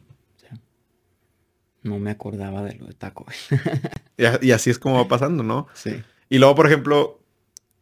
No 1.82 1.98
me 1.98 2.12
acordaba 2.12 2.62
de 2.62 2.74
lo 2.74 2.86
de 2.86 2.94
taco. 2.94 3.26
y, 4.42 4.52
así 4.52 4.70
es 4.70 4.78
como 4.78 4.94
va 4.98 5.08
pasando, 5.08 5.42
¿no? 5.42 5.66
Sí. 5.74 6.04
Y 6.28 6.38
luego, 6.38 6.54
por 6.54 6.68
ejemplo, 6.68 7.20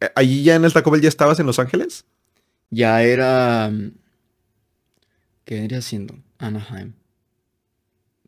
eh, 0.01 0.09
¿allí 0.15 0.41
ya 0.41 0.55
en 0.55 0.65
el 0.65 0.73
Taco 0.73 0.89
Bell 0.89 1.01
ya 1.01 1.09
estabas 1.09 1.39
en 1.39 1.45
Los 1.45 1.59
Ángeles? 1.59 2.05
Ya 2.71 3.03
era... 3.03 3.71
¿Qué 5.43 5.55
vendría 5.55 5.83
siendo? 5.83 6.15
Anaheim. 6.39 6.93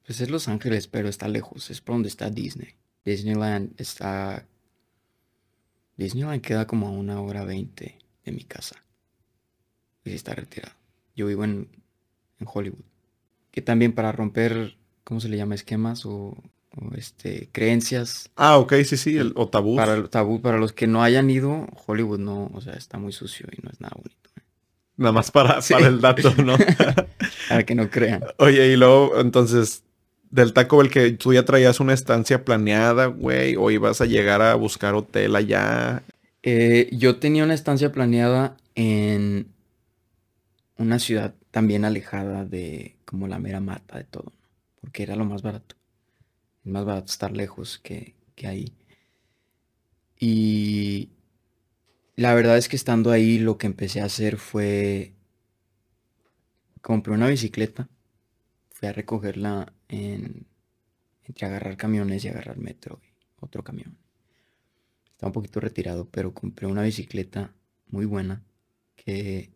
Pues 0.08 0.22
es 0.22 0.32
Los 0.32 0.48
Ángeles, 0.48 0.88
pero 0.88 1.08
está 1.08 1.28
lejos. 1.28 1.70
Es 1.70 1.82
por 1.82 1.93
donde 1.93 2.10
está 2.10 2.32
Disney. 2.32 2.74
Disneyland 3.06 3.80
está... 3.80 4.48
Disneyland 5.98 6.41
queda 6.41 6.65
como 6.65 6.88
a 6.88 6.91
una 6.91 7.22
hora 7.22 7.43
veinte 7.43 8.00
de 8.26 8.32
mi 8.32 8.43
casa. 8.43 8.84
Y 10.04 10.13
está 10.13 10.34
retirado. 10.34 10.74
Yo 11.15 11.28
vivo 11.28 11.43
en, 11.43 11.67
en 12.39 12.48
Hollywood. 12.52 12.86
Que 13.52 13.62
también 13.62 13.93
para 13.93 14.12
romper 14.12 14.78
¿cómo 15.08 15.22
se 15.22 15.30
le 15.30 15.38
llama? 15.38 15.56
Esquemas 15.56 16.06
o, 16.06 16.36
este, 16.98 17.48
creencias. 17.54 18.30
Ah, 18.36 18.58
ok, 18.58 18.74
sí, 18.84 18.98
sí, 18.98 19.17
el, 19.17 19.32
o 19.38 19.48
tabú. 19.48 19.78
Para 19.78 19.93
el 19.93 20.10
tabú, 20.10 20.41
para 20.41 20.58
los 20.58 20.74
que 20.74 20.86
no 20.86 21.02
hayan 21.02 21.30
ido, 21.30 21.65
Hollywood 21.86 22.20
no, 22.20 22.52
o 22.54 22.60
sea, 22.60 22.74
está 22.74 22.98
muy 22.98 23.13
sucio 23.13 23.48
y 23.58 23.62
no 23.63 23.72
es 23.72 23.80
nada 23.80 23.93
bonito. 23.96 24.30
¿eh? 24.36 24.41
Nada 24.98 25.13
más 25.13 25.32
para, 25.32 25.62
para 25.62 25.88
el 25.88 26.02
dato, 26.02 26.36
¿no? 26.43 26.58
para 27.50 27.65
que 27.65 27.74
no 27.74 27.89
crean. 27.89 28.26
Oye, 28.38 28.67
y 28.67 28.76
luego, 28.76 29.17
entonces, 29.17 29.84
del 30.30 30.54
Taco 30.54 30.78
Bell 30.78 30.90
que 30.90 31.12
tú 31.12 31.34
ya 31.34 31.46
traías 31.46 31.80
una 31.80 31.94
estancia 31.94 32.44
planeada, 32.44 33.08
güey, 33.08 33.56
o 33.56 33.72
ibas 33.72 34.02
a 34.02 34.06
llegar 34.06 34.42
a 34.42 34.56
buscar 34.56 34.94
hotel 34.96 35.36
allá. 35.36 36.04
Eh, 36.44 36.90
yo 36.92 37.18
tenía 37.18 37.44
una 37.44 37.54
estancia 37.54 37.92
planeada 37.92 38.58
en 38.76 39.48
una 40.78 41.00
ciudad 41.00 41.34
también 41.52 41.86
alejada 41.86 42.46
de 42.46 42.96
como 43.06 43.28
la 43.28 43.40
mera 43.40 43.60
mata 43.60 43.98
de 43.98 44.04
todo 44.04 44.32
porque 44.88 45.04
era 45.04 45.18
lo 45.18 45.26
más 45.26 45.42
barato. 45.42 45.76
Más 46.63 46.86
barato 46.86 47.08
estar 47.12 47.32
lejos 47.32 47.78
que, 47.78 48.16
que 48.36 48.48
ahí. 48.48 48.74
Y 50.18 51.10
la 52.16 52.34
verdad 52.34 52.58
es 52.58 52.70
que 52.70 52.78
estando 52.78 53.12
ahí 53.12 53.38
lo 53.38 53.58
que 53.58 53.68
empecé 53.68 54.00
a 54.00 54.06
hacer 54.06 54.38
fue 54.38 55.13
compré 56.82 57.13
una 57.13 57.28
bicicleta, 57.28 57.90
fui 58.72 58.88
a 58.88 58.94
recogerla 58.94 59.74
en, 59.89 60.47
entre 61.23 61.47
agarrar 61.47 61.78
camiones 61.78 62.23
y 62.23 62.28
agarrar 62.28 62.58
metro 62.58 63.00
y 63.04 63.13
otro 63.39 63.63
camión. 63.63 63.97
Estaba 65.12 65.30
un 65.30 65.34
poquito 65.34 65.60
retirado, 65.60 66.08
pero 66.10 66.34
compré 66.34 66.67
una 66.67 66.84
bicicleta 66.84 67.54
muy 67.88 68.06
buena 68.06 68.43
que 68.95 69.52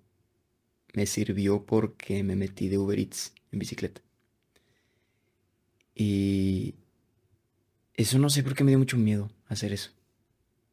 me 0.93 1.05
sirvió 1.05 1.65
porque 1.65 2.23
me 2.23 2.35
metí 2.35 2.67
de 2.67 2.77
Uber 2.77 2.99
Eats 2.99 3.33
en 3.51 3.59
bicicleta. 3.59 4.01
Y 5.95 6.75
eso 7.93 8.17
no 8.17 8.29
sé 8.29 8.43
por 8.43 8.55
qué 8.55 8.63
me 8.63 8.71
dio 8.71 8.79
mucho 8.79 8.97
miedo 8.97 9.29
hacer 9.47 9.73
eso. 9.73 9.91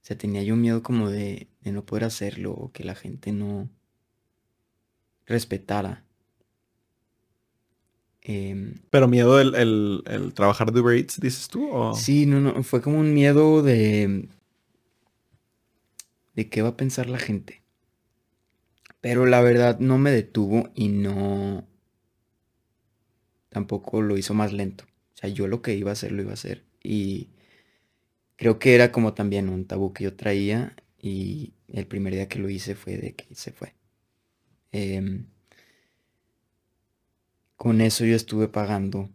O 0.03 0.05
sea, 0.09 0.17
tenía 0.17 0.43
yo 0.43 0.57
miedo 0.57 0.83
como 0.83 1.11
de, 1.11 1.49
de 1.61 1.73
no 1.73 1.85
poder 1.85 2.05
hacerlo 2.05 2.53
o 2.53 2.73
que 2.73 2.85
la 2.85 2.95
gente 2.95 3.33
no 3.33 3.69
respetara. 5.27 6.05
Em, 8.23 8.75
Pero 8.91 9.09
miedo 9.09 9.41
el, 9.41 9.55
el, 9.55 10.03
el 10.07 10.35
trabajar 10.35 10.73
de 10.73 10.81
Uber 10.81 10.97
Eats, 10.97 11.21
dices 11.21 11.49
tú, 11.49 11.71
o... 11.71 11.95
Sí, 11.95 12.27
no, 12.27 12.41
no, 12.41 12.63
fue 12.63 12.83
como 12.83 12.99
un 12.99 13.15
miedo 13.15 13.63
de... 13.63 14.29
de 16.35 16.49
qué 16.49 16.63
va 16.63 16.71
a 16.71 16.77
pensar 16.77 17.09
la 17.09 17.19
gente. 17.19 17.63
Pero 19.01 19.27
la 19.27 19.41
verdad 19.41 19.79
no 19.79 19.99
me 19.99 20.11
detuvo 20.11 20.71
y 20.75 20.89
no... 20.89 21.67
tampoco 23.49 24.03
lo 24.03 24.17
hizo 24.17 24.35
más 24.35 24.53
lento. 24.53 24.85
O 25.15 25.17
sea, 25.17 25.31
yo 25.31 25.47
lo 25.47 25.63
que 25.63 25.75
iba 25.75 25.91
a 25.91 25.93
hacer 25.95 26.13
lo 26.13 26.23
iba 26.23 26.33
a 26.33 26.35
hacer. 26.35 26.65
Y 26.83 27.29
creo 28.37 28.59
que 28.59 28.75
era 28.75 28.93
como 28.93 29.15
también 29.15 29.49
un 29.49 29.67
tabú 29.67 29.93
que 29.93 30.05
yo 30.05 30.15
traía 30.15 30.77
y 31.01 31.55
el 31.69 31.87
primer 31.87 32.15
día 32.15 32.29
que 32.29 32.39
lo 32.39 32.49
hice 32.49 32.75
fue 32.75 32.97
de 32.97 33.15
que 33.15 33.35
se 33.35 33.53
fue. 33.53 33.75
Em, 34.73 35.27
con 37.59 37.81
eso 37.83 38.07
yo 38.07 38.15
estuve 38.15 38.49
pagando 38.49 39.11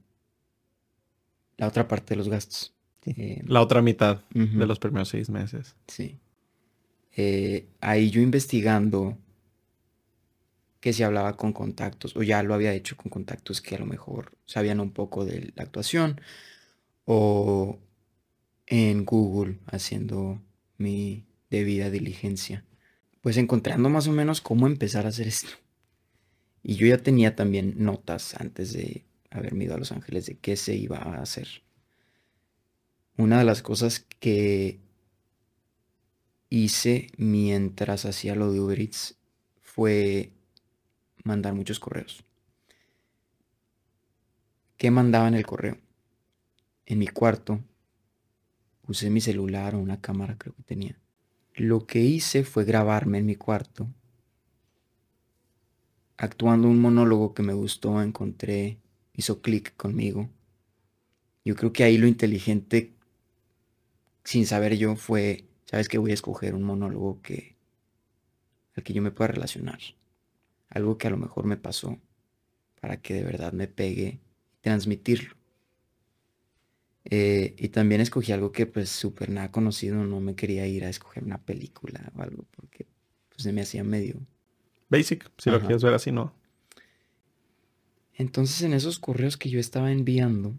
la 1.58 1.67
otra 1.67 1.88
parte 1.88 2.13
de 2.13 2.17
los 2.17 2.29
gastos. 2.29 2.73
Eh, 3.06 3.41
La 3.47 3.62
otra 3.62 3.82
mitad 3.82 4.21
de 4.32 4.67
los 4.67 4.79
primeros 4.79 5.10
seis 5.10 5.29
meses. 5.29 5.75
Sí. 5.88 6.19
Eh, 7.15 7.67
ahí 7.79 8.10
yo 8.12 8.21
investigando 8.21 9.17
que 10.82 10.91
si 10.91 11.03
hablaba 11.03 11.38
con 11.38 11.53
contactos, 11.53 12.17
o 12.17 12.23
ya 12.23 12.43
lo 12.43 12.53
había 12.53 12.73
hecho 12.73 12.97
con 12.97 13.10
contactos 13.10 13.62
que 13.62 13.75
a 13.75 13.79
lo 13.79 13.86
mejor 13.86 14.34
sabían 14.45 14.82
un 14.82 14.91
poco 14.91 15.23
de 15.23 15.53
la 15.56 15.63
actuación, 15.63 16.19
o 17.06 17.79
en 18.67 19.06
Google 19.06 19.60
haciendo 19.67 20.41
mi 20.77 21.23
debida 21.49 21.89
diligencia, 21.89 22.65
pues 23.21 23.38
encontrando 23.38 23.88
más 23.89 24.08
o 24.08 24.12
menos 24.12 24.41
cómo 24.41 24.67
empezar 24.67 25.06
a 25.06 25.10
hacer 25.10 25.27
esto. 25.29 25.51
Y 26.63 26.76
yo 26.76 26.88
ya 26.88 26.97
tenía 26.97 27.36
también 27.36 27.76
notas 27.78 28.36
antes 28.36 28.71
de 28.71 29.06
haberme 29.30 29.65
ido 29.65 29.76
a 29.76 29.78
Los 29.78 29.91
Ángeles 29.91 30.26
de 30.26 30.38
qué 30.38 30.56
se 30.56 30.76
iba 30.76 30.97
a 30.97 31.21
hacer. 31.21 31.47
Una 33.17 33.38
de 33.38 33.43
las 33.43 33.62
cosas 33.62 34.06
que 34.19 34.80
hice 36.49 37.08
mientras 37.17 38.06
hacía 38.06 38.34
lo 38.36 38.52
de 38.52 38.62
Uber 38.62 38.80
Eats 38.80 39.17
fue 39.60 40.32
mandar 41.23 41.54
muchos 41.54 41.80
correos. 41.80 42.23
¿Qué 44.78 44.89
mandaba 44.89 45.28
en 45.28 45.34
el 45.34 45.45
correo? 45.45 45.78
En 46.86 46.99
mi 46.99 47.08
cuarto 47.08 47.60
usé 48.88 49.10
mi 49.10 49.21
celular 49.21 49.76
o 49.76 49.80
una 49.80 50.02
cámara 50.02 50.38
creo 50.38 50.56
que 50.56 50.63
tenía. 50.63 50.99
Lo 51.56 51.86
que 51.86 51.99
hice 51.99 52.43
fue 52.43 52.65
grabarme 52.65 53.17
en 53.17 53.26
mi 53.26 53.36
cuarto 53.36 53.88
actuando 56.24 56.70
un 56.70 56.80
monólogo 56.80 57.34
que 57.34 57.44
me 57.44 57.54
gustó, 57.54 58.02
encontré, 58.02 58.80
hizo 59.14 59.42
clic 59.42 59.76
conmigo. 59.76 60.30
Yo 61.44 61.56
creo 61.56 61.74
que 61.74 61.84
ahí 61.84 61.98
lo 61.98 62.08
inteligente, 62.08 62.94
sin 64.24 64.46
saber 64.46 64.78
yo, 64.78 64.96
fue, 64.96 65.46
sabes 65.66 65.90
que 65.90 65.98
voy 65.98 66.12
a 66.12 66.14
escoger 66.14 66.56
un 66.56 66.64
monólogo 66.64 67.22
que 67.22 67.58
al 68.76 68.84
que 68.84 68.94
yo 68.94 69.02
me 69.02 69.12
pueda 69.12 69.30
relacionar. 69.30 69.80
Algo 70.70 70.98
que 70.98 71.08
a 71.08 71.12
lo 71.12 71.18
mejor 71.18 71.46
me 71.46 71.58
pasó 71.58 72.00
para 72.80 73.02
que 73.02 73.16
de 73.16 73.24
verdad 73.24 73.52
me 73.52 73.68
pegue 73.68 74.22
y 74.54 74.58
transmitirlo. 74.62 75.36
Eh, 77.04 77.54
y 77.58 77.68
también 77.68 78.00
escogí 78.00 78.32
algo 78.32 78.54
que 78.54 78.66
pues 78.66 78.90
súper 78.90 79.30
nada 79.30 79.52
conocido, 79.52 80.06
no 80.06 80.22
me 80.22 80.36
quería 80.36 80.66
ir 80.68 80.86
a 80.86 80.90
escoger 80.90 81.26
una 81.26 81.44
película 81.44 82.14
o 82.16 82.22
algo 82.22 82.46
porque 82.56 82.88
pues 83.28 83.44
se 83.44 83.52
me 83.52 83.62
hacía 83.62 83.84
medio 83.84 84.26
Basic, 84.93 85.27
si 85.39 85.49
lo 85.49 85.60
quieres 85.60 85.84
ver 85.84 85.95
así, 85.95 86.12
¿no? 86.12 86.36
Entonces 88.13 88.62
en 88.62 88.73
esos 88.73 88.99
correos 88.99 89.38
que 89.38 89.49
yo 89.49 89.60
estaba 89.60 89.91
enviando 89.91 90.53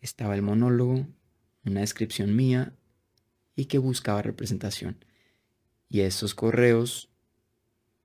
estaba 0.00 0.36
el 0.36 0.42
monólogo, 0.42 1.08
una 1.64 1.80
descripción 1.80 2.36
mía 2.36 2.72
y 3.56 3.64
que 3.64 3.78
buscaba 3.78 4.22
representación. 4.22 5.04
Y 5.88 6.02
esos 6.02 6.36
correos 6.36 7.08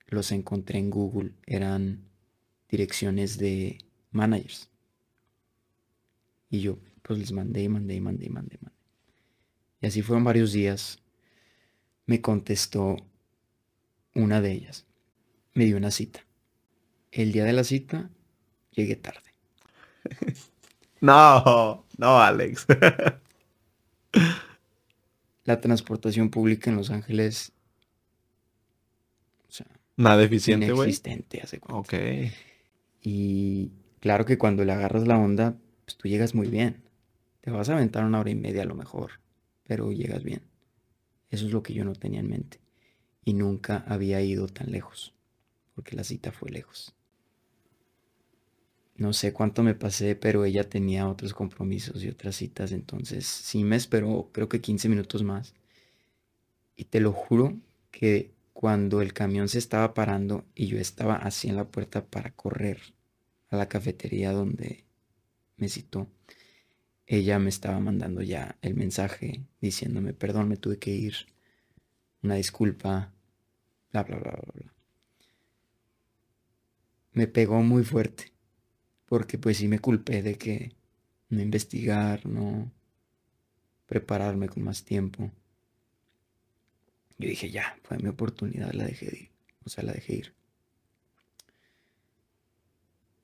los 0.07 0.31
encontré 0.31 0.79
en 0.79 0.89
Google, 0.89 1.33
eran 1.45 2.09
direcciones 2.67 3.37
de 3.37 3.77
managers. 4.09 4.71
Y 6.49 6.61
yo 6.61 6.79
pues 7.03 7.19
les 7.19 7.31
mandé 7.31 7.61
y 7.61 7.69
mandé 7.69 7.93
y 7.93 8.01
mandé 8.01 8.25
y 8.25 8.29
mandé, 8.29 8.57
mandé. 8.59 8.79
Y 9.81 9.85
así 9.85 10.01
fueron 10.01 10.23
varios 10.23 10.51
días. 10.51 10.97
Me 12.07 12.21
contestó 12.21 12.97
una 14.15 14.41
de 14.41 14.51
ellas. 14.51 14.87
Me 15.55 15.65
dio 15.65 15.77
una 15.77 15.89
cita. 15.89 16.25
El 17.11 17.31
día 17.31 17.43
de 17.45 17.53
la 17.53 17.63
cita 17.63 18.09
llegué 18.71 18.95
tarde. 18.95 19.21
No, 21.01 21.85
no, 21.97 22.19
Alex. 22.19 22.65
La 25.43 25.61
transportación 25.61 26.29
pública 26.29 26.69
en 26.71 26.77
Los 26.77 26.89
Ángeles, 26.89 27.51
o 29.47 29.51
sea, 29.51 29.67
Nada 29.97 30.23
eficiente, 30.23 30.71
güey. 30.71 30.87
inexistente, 30.87 31.41
hace 31.41 31.59
cuenta. 31.59 31.79
Ok. 31.79 31.93
Y 33.01 33.71
claro 33.99 34.25
que 34.25 34.37
cuando 34.37 34.65
le 34.65 34.71
agarras 34.71 35.05
la 35.07 35.17
onda, 35.17 35.57
pues 35.85 35.97
tú 35.97 36.07
llegas 36.07 36.33
muy 36.33 36.47
bien. 36.47 36.83
Te 37.41 37.51
vas 37.51 37.69
a 37.69 37.73
aventar 37.73 38.03
una 38.05 38.19
hora 38.19 38.31
y 38.31 38.35
media 38.35 38.63
a 38.63 38.65
lo 38.65 38.75
mejor, 38.75 39.19
pero 39.63 39.91
llegas 39.91 40.23
bien. 40.23 40.41
Eso 41.29 41.45
es 41.45 41.51
lo 41.51 41.61
que 41.61 41.73
yo 41.73 41.85
no 41.85 41.93
tenía 41.93 42.21
en 42.21 42.29
mente. 42.29 42.59
Y 43.23 43.33
nunca 43.33 43.83
había 43.87 44.21
ido 44.21 44.47
tan 44.47 44.71
lejos, 44.71 45.13
porque 45.75 45.95
la 45.95 46.03
cita 46.03 46.31
fue 46.31 46.49
lejos. 46.49 46.95
No 48.95 49.11
sé 49.11 49.33
cuánto 49.33 49.61
me 49.61 49.75
pasé, 49.75 50.15
pero 50.15 50.45
ella 50.45 50.69
tenía 50.69 51.09
otros 51.09 51.33
compromisos 51.33 52.01
y 52.03 52.07
otras 52.07 52.37
citas, 52.37 52.71
entonces 52.71 53.27
sí 53.27 53.65
me 53.65 53.75
esperó, 53.75 54.29
creo 54.31 54.47
que 54.47 54.61
15 54.61 54.87
minutos 54.87 55.21
más. 55.21 55.53
Y 56.77 56.85
te 56.85 57.01
lo 57.01 57.11
juro 57.11 57.59
que 57.91 58.31
cuando 58.53 59.01
el 59.01 59.11
camión 59.11 59.49
se 59.49 59.59
estaba 59.59 59.93
parando 59.93 60.45
y 60.55 60.67
yo 60.67 60.79
estaba 60.79 61.15
así 61.15 61.49
en 61.49 61.57
la 61.57 61.67
puerta 61.67 62.05
para 62.05 62.31
correr 62.31 62.79
a 63.49 63.57
la 63.57 63.67
cafetería 63.67 64.31
donde 64.31 64.85
me 65.57 65.67
citó, 65.67 66.07
ella 67.05 67.37
me 67.37 67.49
estaba 67.49 67.79
mandando 67.79 68.21
ya 68.21 68.57
el 68.61 68.75
mensaje 68.75 69.43
diciéndome, 69.61 70.13
perdón, 70.13 70.47
me 70.47 70.57
tuve 70.57 70.79
que 70.79 70.91
ir, 70.91 71.15
una 72.23 72.35
disculpa, 72.35 73.13
bla, 73.91 74.03
bla, 74.03 74.17
bla, 74.17 74.31
bla, 74.31 74.53
bla. 74.53 74.74
Me 77.15 77.25
pegó 77.27 77.63
muy 77.63 77.83
fuerte, 77.83 78.31
porque 79.07 79.39
pues 79.39 79.57
sí 79.57 79.67
me 79.67 79.79
culpé 79.79 80.21
de 80.21 80.35
que 80.37 80.75
no 81.29 81.41
investigar, 81.41 82.25
no 82.27 82.71
prepararme 83.87 84.49
con 84.49 84.63
más 84.63 84.83
tiempo. 84.83 85.31
Yo 87.17 87.29
dije, 87.29 87.49
ya, 87.49 87.77
fue 87.83 87.97
mi 87.97 88.09
oportunidad, 88.09 88.71
la 88.73 88.83
dejé 88.83 89.05
ir. 89.05 89.31
O 89.65 89.69
sea, 89.69 89.83
la 89.83 89.93
dejé 89.93 90.15
ir. 90.15 90.33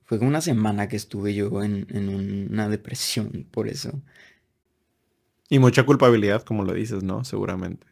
Fue 0.04 0.18
una 0.18 0.40
semana 0.40 0.88
que 0.88 0.96
estuve 0.96 1.34
yo 1.34 1.62
en, 1.62 1.86
en 1.90 2.50
una 2.50 2.68
depresión 2.68 3.46
por 3.50 3.68
eso. 3.68 4.02
Y 5.50 5.58
mucha 5.58 5.84
culpabilidad, 5.84 6.42
como 6.44 6.64
lo 6.64 6.72
dices, 6.72 7.02
¿no? 7.02 7.24
Seguramente. 7.24 7.91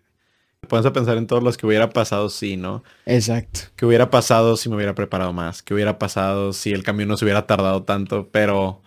Pones 0.71 0.87
a 0.87 0.93
pensar 0.93 1.17
en 1.17 1.27
todos 1.27 1.43
los 1.43 1.57
que 1.57 1.67
hubiera 1.67 1.91
pasado 1.91 2.31
sí, 2.31 2.57
¿no? 2.57 2.85
Exacto. 3.05 3.63
¿Qué 3.75 3.85
hubiera 3.85 4.09
pasado 4.09 4.57
si 4.57 4.69
me 4.69 4.77
hubiera 4.77 4.95
preparado 4.95 5.33
más? 5.33 5.65
¿Qué 5.65 5.75
hubiera 5.75 5.99
pasado 5.99 6.53
si 6.53 6.71
el 6.71 6.85
camión 6.85 7.09
no 7.09 7.17
se 7.17 7.25
hubiera 7.25 7.45
tardado 7.45 7.83
tanto? 7.83 8.29
Pero, 8.31 8.81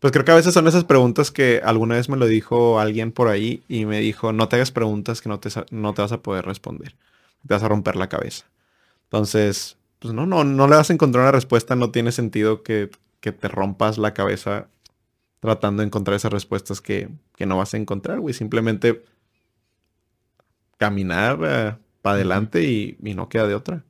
pues 0.00 0.14
creo 0.14 0.24
que 0.24 0.30
a 0.30 0.36
veces 0.36 0.54
son 0.54 0.66
esas 0.66 0.84
preguntas 0.84 1.30
que 1.30 1.60
alguna 1.62 1.96
vez 1.96 2.08
me 2.08 2.16
lo 2.16 2.24
dijo 2.24 2.80
alguien 2.80 3.12
por 3.12 3.28
ahí 3.28 3.62
y 3.68 3.84
me 3.84 4.00
dijo, 4.00 4.32
no 4.32 4.48
te 4.48 4.56
hagas 4.56 4.70
preguntas 4.70 5.20
que 5.20 5.28
no 5.28 5.38
te, 5.38 5.50
no 5.70 5.92
te 5.92 6.00
vas 6.00 6.12
a 6.12 6.22
poder 6.22 6.46
responder. 6.46 6.96
Te 7.46 7.52
vas 7.52 7.62
a 7.62 7.68
romper 7.68 7.96
la 7.96 8.08
cabeza. 8.08 8.46
Entonces, 9.04 9.76
pues 9.98 10.14
no, 10.14 10.24
no, 10.24 10.42
no 10.42 10.66
le 10.68 10.76
vas 10.76 10.88
a 10.88 10.94
encontrar 10.94 11.24
una 11.24 11.32
respuesta. 11.32 11.76
No 11.76 11.90
tiene 11.90 12.12
sentido 12.12 12.62
que, 12.62 12.88
que 13.20 13.32
te 13.32 13.48
rompas 13.48 13.98
la 13.98 14.14
cabeza 14.14 14.68
tratando 15.40 15.82
de 15.82 15.88
encontrar 15.88 16.16
esas 16.16 16.32
respuestas 16.32 16.80
que, 16.80 17.10
que 17.36 17.44
no 17.44 17.58
vas 17.58 17.74
a 17.74 17.76
encontrar, 17.76 18.20
güey. 18.20 18.32
Simplemente 18.32 19.04
caminar 20.76 21.38
para 22.02 22.16
adelante 22.16 22.62
y, 22.62 22.96
y 23.02 23.14
no 23.14 23.28
queda 23.28 23.46
de 23.46 23.54
otra. 23.54 23.84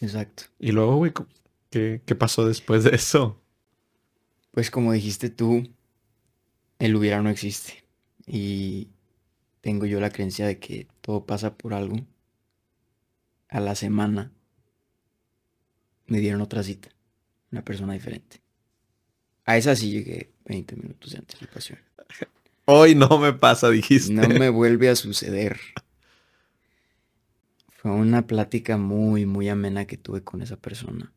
Exacto. 0.00 0.44
Y 0.58 0.72
luego, 0.72 0.96
güey, 0.96 1.12
¿qué, 1.70 2.00
qué 2.04 2.14
pasó 2.14 2.46
después 2.46 2.84
de 2.84 2.94
eso? 2.94 3.40
Pues 4.52 4.70
como 4.70 4.92
dijiste 4.92 5.30
tú, 5.30 5.68
el 6.78 6.96
hubiera 6.96 7.22
no 7.22 7.30
existe. 7.30 7.84
Y 8.26 8.88
tengo 9.60 9.86
yo 9.86 10.00
la 10.00 10.10
creencia 10.10 10.46
de 10.46 10.58
que 10.58 10.88
todo 11.00 11.26
pasa 11.26 11.56
por 11.56 11.74
algo. 11.74 11.96
A 13.48 13.60
la 13.60 13.74
semana 13.74 14.32
me 16.06 16.18
dieron 16.20 16.40
otra 16.40 16.62
cita. 16.62 16.88
Una 17.52 17.64
persona 17.64 17.92
diferente. 17.92 18.40
A 19.44 19.56
esa 19.56 19.74
sí 19.74 19.90
llegué 19.90 20.32
20 20.44 20.76
minutos 20.76 21.12
de 21.12 21.18
anticipación. 21.18 21.78
Hoy 22.64 22.94
no 22.94 23.18
me 23.18 23.32
pasa, 23.32 23.68
dijiste. 23.70 24.12
No 24.12 24.28
me 24.28 24.48
vuelve 24.48 24.88
a 24.88 24.96
suceder. 24.96 25.58
Fue 27.80 27.92
una 27.92 28.26
plática 28.26 28.76
muy, 28.76 29.24
muy 29.24 29.48
amena 29.48 29.86
que 29.86 29.96
tuve 29.96 30.22
con 30.22 30.42
esa 30.42 30.58
persona. 30.58 31.14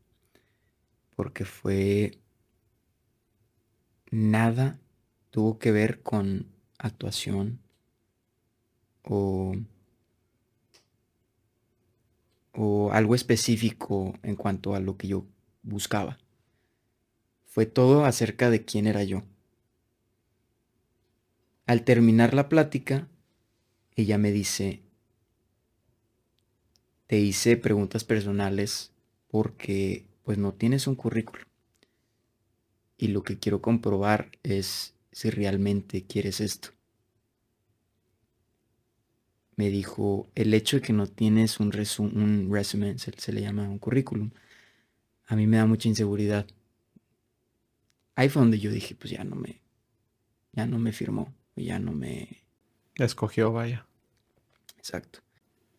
Porque 1.14 1.44
fue... 1.44 2.18
Nada 4.10 4.80
tuvo 5.28 5.58
que 5.58 5.72
ver 5.72 6.02
con 6.02 6.46
actuación 6.78 7.60
o, 9.02 9.52
o 12.52 12.92
algo 12.92 13.14
específico 13.14 14.14
en 14.22 14.34
cuanto 14.34 14.74
a 14.74 14.80
lo 14.80 14.96
que 14.96 15.08
yo 15.08 15.26
buscaba. 15.62 16.18
Fue 17.44 17.66
todo 17.66 18.06
acerca 18.06 18.48
de 18.48 18.64
quién 18.64 18.86
era 18.86 19.04
yo. 19.04 19.22
Al 21.66 21.84
terminar 21.84 22.32
la 22.32 22.48
plática, 22.48 23.06
ella 23.96 24.16
me 24.16 24.32
dice, 24.32 24.83
te 27.14 27.20
hice 27.20 27.56
preguntas 27.56 28.02
personales 28.02 28.90
porque 29.28 30.04
pues 30.24 30.36
no 30.36 30.52
tienes 30.52 30.88
un 30.88 30.96
currículo. 30.96 31.44
Y 32.98 33.06
lo 33.06 33.22
que 33.22 33.38
quiero 33.38 33.62
comprobar 33.62 34.32
es 34.42 34.96
si 35.12 35.30
realmente 35.30 36.02
quieres 36.02 36.40
esto. 36.40 36.70
Me 39.54 39.70
dijo, 39.70 40.28
el 40.34 40.52
hecho 40.54 40.78
de 40.78 40.82
que 40.82 40.92
no 40.92 41.06
tienes 41.06 41.60
un, 41.60 41.70
un 42.16 42.52
resumen, 42.52 42.98
se, 42.98 43.12
se 43.16 43.32
le 43.32 43.42
llama 43.42 43.68
un 43.68 43.78
currículum, 43.78 44.32
a 45.26 45.36
mí 45.36 45.46
me 45.46 45.58
da 45.58 45.66
mucha 45.66 45.86
inseguridad. 45.86 46.48
Ahí 48.16 48.28
fue 48.28 48.42
donde 48.42 48.58
yo 48.58 48.72
dije, 48.72 48.96
pues 48.96 49.12
ya 49.12 49.22
no 49.22 49.36
me, 49.36 49.60
ya 50.50 50.66
no 50.66 50.80
me 50.80 50.90
firmó 50.90 51.32
ya 51.54 51.78
no 51.78 51.92
me... 51.92 52.42
Escogió, 52.96 53.52
vaya. 53.52 53.86
Exacto. 54.76 55.23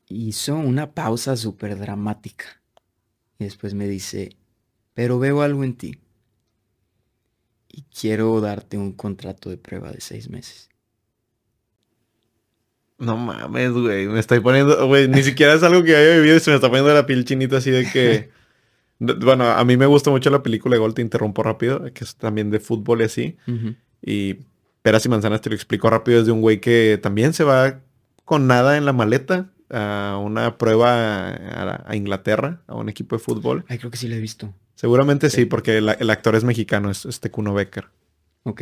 Hizo 0.08 0.56
una 0.56 0.94
pausa 0.94 1.36
súper 1.36 1.78
dramática. 1.78 2.62
Y 3.39 3.46
después 3.46 3.74
me 3.74 3.88
dice, 3.88 4.38
pero 4.94 5.20
veo 5.20 5.41
algo 5.41 5.63
en 5.63 5.76
ti. 5.76 6.00
Y 7.70 7.84
quiero 7.84 8.39
darte 8.39 8.78
un 8.78 8.94
contrato 8.94 9.50
de 9.50 9.58
prueba 9.58 9.91
de 9.91 10.00
seis 10.02 10.30
meses. 10.30 10.70
No 12.98 13.18
mames, 13.18 13.72
güey. 13.72 14.08
Me 14.08 14.20
estoy 14.20 14.39
poniendo, 14.39 14.88
güey, 14.88 15.08
ni 15.10 15.22
siquiera 15.24 15.54
es 15.54 15.63
algo 15.63 15.84
que 15.84 15.96
haya 15.96 16.15
vivido 16.15 16.38
y 16.38 16.39
se 16.39 16.52
me 16.52 16.56
está 16.56 16.70
poniendo 16.70 16.94
la 16.94 17.06
piel 17.06 17.26
chinita 17.26 17.58
así 17.58 17.72
de 17.72 17.89
que... 17.91 18.30
bueno, 19.00 19.44
a 19.44 19.65
mí 19.65 19.76
me 19.76 19.86
gusta 19.86 20.10
mucho 20.10 20.30
la 20.30 20.41
película 20.41 20.76
de 20.76 20.80
Gol, 20.80 20.94
te 20.94 21.02
interrumpo 21.02 21.44
rápido, 21.44 21.84
que 21.94 22.06
es 22.06 22.15
también 22.15 22.50
de 22.52 22.62
fútbol 22.62 23.02
y 23.02 23.04
así. 23.04 23.38
Y 24.02 24.36
peras 24.82 25.06
y 25.06 25.10
manzanas 25.10 25.41
te 25.41 25.50
lo 25.50 25.56
explico 25.56 25.89
rápido 25.89 26.20
desde 26.20 26.32
un 26.32 26.39
güey 26.39 26.62
que 26.62 26.98
también 27.02 27.34
se 27.34 27.44
va 27.44 27.82
con 28.24 28.48
nada 28.48 28.78
en 28.78 28.86
la 28.86 28.94
maleta 28.94 29.50
a 29.69 30.19
una 30.21 30.58
prueba 30.58 31.30
a, 31.30 31.95
Inglaterra, 31.95 32.62
a 32.67 32.75
un 32.75 32.89
equipo 32.89 33.15
de 33.15 33.19
fútbol. 33.19 33.65
Ay, 33.67 33.78
creo 33.78 33.91
que 33.91 33.97
sí 33.97 34.08
lo 34.08 34.15
he 34.15 34.19
visto. 34.19 34.54
Seguramente 34.75 35.30
sí, 35.30 35.45
porque 35.45 35.78
el, 35.78 36.10
actor 36.10 36.36
es 36.36 36.43
mexicano, 36.43 36.91
es 36.91 37.06
este 37.06 37.32
Kuno 37.32 37.54
Becker. 37.54 37.88
Ok. 38.43 38.62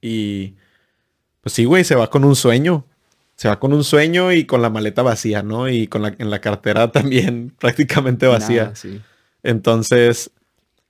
Y 0.00 0.54
pues 1.42 1.52
sí, 1.52 1.64
güey, 1.64 1.84
se 1.84 1.94
va 1.94 2.10
con 2.10 2.24
un 2.24 2.36
sueño. 2.36 2.86
Se 3.36 3.48
va 3.48 3.58
con 3.58 3.72
un 3.72 3.84
sueño 3.84 4.32
y 4.32 4.44
con 4.44 4.60
la 4.62 4.70
maleta 4.70 5.02
vacía, 5.02 5.42
¿no? 5.42 5.68
Y 5.68 5.86
con 5.86 6.02
la, 6.02 6.14
en 6.18 6.30
la 6.30 6.40
cartera 6.40 6.92
también 6.92 7.54
prácticamente 7.58 8.26
vacía. 8.26 8.74
sí. 8.74 9.00
Entonces, 9.42 10.30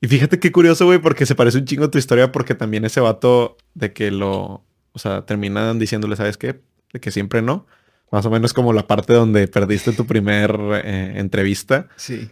y 0.01 0.09
fíjate 0.09 0.41
qué 0.41 0.51
curioso, 0.51 0.87
güey, 0.87 0.99
porque 0.99 1.27
se 1.27 1.35
parece 1.35 1.59
un 1.59 1.67
chingo 1.67 1.85
a 1.85 1.91
tu 1.91 1.99
historia, 1.99 2.33
porque 2.33 2.55
también 2.55 2.85
ese 2.85 3.01
vato 3.01 3.59
de 3.75 3.93
que 3.93 4.11
lo, 4.11 4.65
o 4.93 4.99
sea, 4.99 5.27
terminan 5.27 5.79
diciéndole, 5.79 6.17
¿sabes 6.17 6.39
qué? 6.39 6.61
De 6.93 7.01
que 7.01 7.11
siempre 7.11 7.43
no. 7.43 7.67
Más 8.11 8.27
o 8.27 8.31
menos 8.31 8.53
como 8.53 8.73
la 8.73 8.87
parte 8.87 9.13
donde 9.13 9.47
perdiste 9.49 9.93
tu 9.93 10.07
primer 10.07 10.57
eh, 10.85 11.15
entrevista. 11.17 11.89
Sí. 11.97 12.31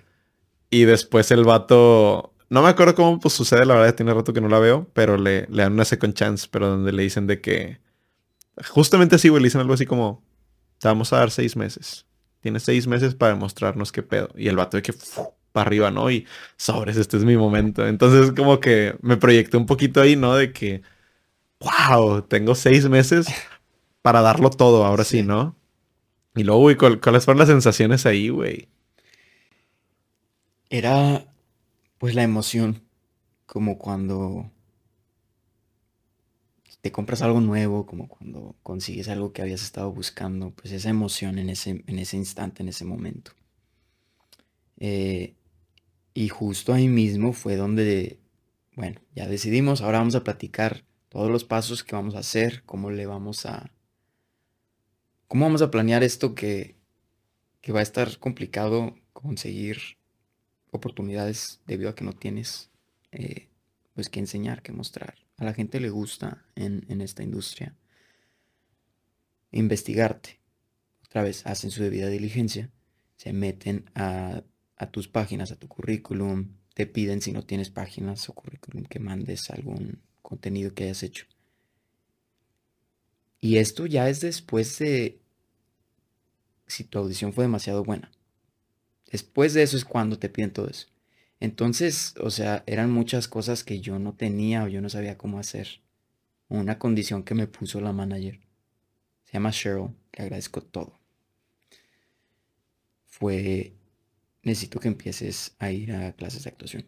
Y 0.71 0.85
después 0.85 1.31
el 1.31 1.45
vato, 1.45 2.35
no 2.51 2.63
me 2.63 2.69
acuerdo 2.69 2.95
cómo 2.95 3.21
pues, 3.21 3.35
sucede, 3.35 3.65
la 3.65 3.75
verdad, 3.75 3.95
tiene 3.95 4.13
rato 4.13 4.33
que 4.33 4.41
no 4.41 4.49
la 4.49 4.59
veo, 4.59 4.89
pero 4.93 5.17
le, 5.17 5.47
le 5.49 5.63
dan 5.63 5.73
una 5.73 5.85
second 5.85 6.15
chance, 6.15 6.49
pero 6.51 6.69
donde 6.69 6.93
le 6.93 7.03
dicen 7.03 7.27
de 7.27 7.41
que, 7.41 7.81
justamente 8.71 9.17
así, 9.17 9.29
güey, 9.29 9.43
le 9.43 9.47
dicen 9.47 9.61
algo 9.61 9.75
así 9.75 9.87
como, 9.87 10.23
te 10.79 10.89
vamos 10.89 11.13
a 11.13 11.19
dar 11.19 11.31
seis 11.31 11.57
meses. 11.57 12.07
Tienes 12.41 12.65
seis 12.65 12.87
meses 12.87 13.15
para 13.15 13.33
demostrarnos 13.33 13.93
qué 13.93 14.03
pedo. 14.03 14.29
Y 14.37 14.49
el 14.49 14.57
vato 14.57 14.77
de 14.77 14.83
que, 14.83 14.95
para 15.53 15.67
arriba, 15.67 15.91
¿no? 15.91 16.11
Y 16.11 16.27
sobres, 16.57 16.97
este 16.97 17.17
es 17.17 17.25
mi 17.25 17.37
momento. 17.37 17.87
Entonces, 17.87 18.33
como 18.33 18.61
que 18.61 18.97
me 19.01 19.17
proyecté 19.17 19.57
un 19.57 19.67
poquito 19.67 20.01
ahí, 20.01 20.17
¿no? 20.17 20.35
De 20.35 20.53
que 20.53 20.83
wow, 21.61 22.23
tengo 22.23 22.55
seis 22.55 22.89
meses 22.89 23.27
para 24.03 24.21
darlo 24.21 24.51
todo, 24.51 24.85
ahora 24.85 25.05
sí, 25.05 25.23
¿no? 25.23 25.57
Y 26.39 26.45
luego, 26.45 26.61
güey, 26.61 26.77
¿cuáles 26.77 27.25
fueron 27.25 27.41
las 27.41 27.49
sensaciones 27.49 28.07
ahí, 28.07 28.29
güey? 28.29 28.69
Era, 30.71 31.27
pues, 31.99 32.15
la 32.15 32.23
emoción, 32.23 32.83
como 33.45 33.77
cuando 33.77 34.49
te 36.81 36.93
compras 36.93 37.23
algo 37.23 37.41
nuevo, 37.41 37.87
como 37.87 38.07
cuando 38.07 38.55
consigues 38.63 39.09
algo 39.09 39.33
que 39.33 39.43
habías 39.43 39.63
estado 39.63 39.91
buscando, 39.91 40.51
pues 40.51 40.73
esa 40.73 40.91
emoción 40.91 41.39
en 41.39 41.51
ese, 41.51 41.83
en 41.85 41.99
ese 41.99 42.17
instante, 42.17 42.63
en 42.63 42.69
ese 42.69 42.85
momento. 42.85 43.33
Eh, 44.77 45.35
y 46.15 46.29
justo 46.29 46.73
ahí 46.73 46.87
mismo 46.87 47.33
fue 47.33 47.57
donde, 47.57 48.21
bueno, 48.77 49.01
ya 49.17 49.27
decidimos, 49.27 49.81
ahora 49.81 49.99
vamos 49.99 50.15
a 50.15 50.23
platicar 50.23 50.85
todos 51.09 51.31
los 51.31 51.45
pasos 51.45 51.83
que 51.83 51.97
vamos 51.97 52.15
a 52.15 52.21
hacer, 52.21 52.63
cómo 52.65 52.93
le 52.93 53.07
vamos 53.07 53.45
a... 53.45 53.73
¿Cómo 55.29 55.45
vamos 55.45 55.61
a 55.61 55.71
planear 55.71 56.03
esto 56.03 56.35
que, 56.35 56.75
que 57.61 57.71
va 57.71 57.81
a 57.81 57.83
estar 57.83 58.19
complicado 58.19 58.97
conseguir 59.13 59.99
oportunidades 60.71 61.61
debido 61.67 61.91
a 61.91 61.95
que 61.95 62.03
no 62.03 62.15
tienes 62.15 62.71
eh, 63.13 63.49
pues 63.93 64.09
que 64.09 64.21
enseñar, 64.21 64.63
que 64.63 64.73
mostrar? 64.73 65.17
A 65.37 65.45
la 65.45 65.53
gente 65.53 65.81
le 65.81 65.91
gusta 65.91 66.47
en, 66.57 67.03
esta 67.03 67.23
industria 67.23 67.77
investigarte. 69.53 70.41
Otra 71.05 71.23
vez, 71.23 71.45
hacen 71.47 71.71
su 71.71 71.83
debida 71.83 72.09
diligencia, 72.09 72.71
se 73.17 73.35
meten 73.35 73.91
a, 73.95 74.43
a 74.77 74.91
tus 74.91 75.09
páginas, 75.09 75.53
a 75.53 75.57
tu 75.57 75.69
currículum, 75.69 76.55
te 76.73 76.87
piden 76.87 77.21
si 77.21 77.33
no 77.33 77.45
tienes 77.45 77.69
páginas 77.69 78.27
o 78.31 78.33
currículum 78.33 78.85
que 78.85 78.99
mandes 78.99 79.51
algún 79.51 80.01
contenido 80.23 80.73
que 80.73 80.85
hayas 80.85 81.03
hecho. 81.03 81.27
Y 83.41 83.59
esto 83.59 83.87
ya 83.87 84.09
es 84.09 84.21
después 84.21 84.79
de 84.79 85.21
si 86.67 86.85
tu 86.85 86.99
audición 86.99 87.33
fue 87.33 87.45
demasiado 87.45 87.85
buena. 87.85 88.11
Después 89.11 89.55
de 89.55 89.63
eso 89.63 89.77
es 89.77 89.85
cuando 89.85 90.19
te 90.19 90.29
piden 90.29 90.53
todo 90.53 90.69
eso. 90.69 90.89
Entonces, 91.41 92.15
o 92.21 92.31
sea, 92.31 92.65
eran 92.67 92.91
muchas 92.91 93.29
cosas 93.29 93.65
que 93.65 93.81
yo 93.81 93.99
no 93.99 94.15
tenía 94.15 94.65
o 94.65 94.69
yo 94.69 94.81
no 94.81 94.91
sabía 94.91 95.17
cómo 95.17 95.39
hacer. 95.39 95.81
Una 96.49 96.79
condición 96.79 97.23
que 97.23 97.35
me 97.35 97.47
puso 97.47 97.81
la 97.81 97.93
manager. 97.93 98.41
Se 99.25 99.35
llama 99.35 99.53
Cheryl. 99.53 99.95
Le 100.13 100.25
agradezco 100.25 100.61
todo. 100.63 100.99
Fue, 103.07 103.75
necesito 104.43 104.81
que 104.81 104.89
empieces 104.89 105.55
a 105.59 105.71
ir 105.71 105.93
a 105.93 106.13
clases 106.13 106.45
de 106.45 106.51
actuación 106.51 106.87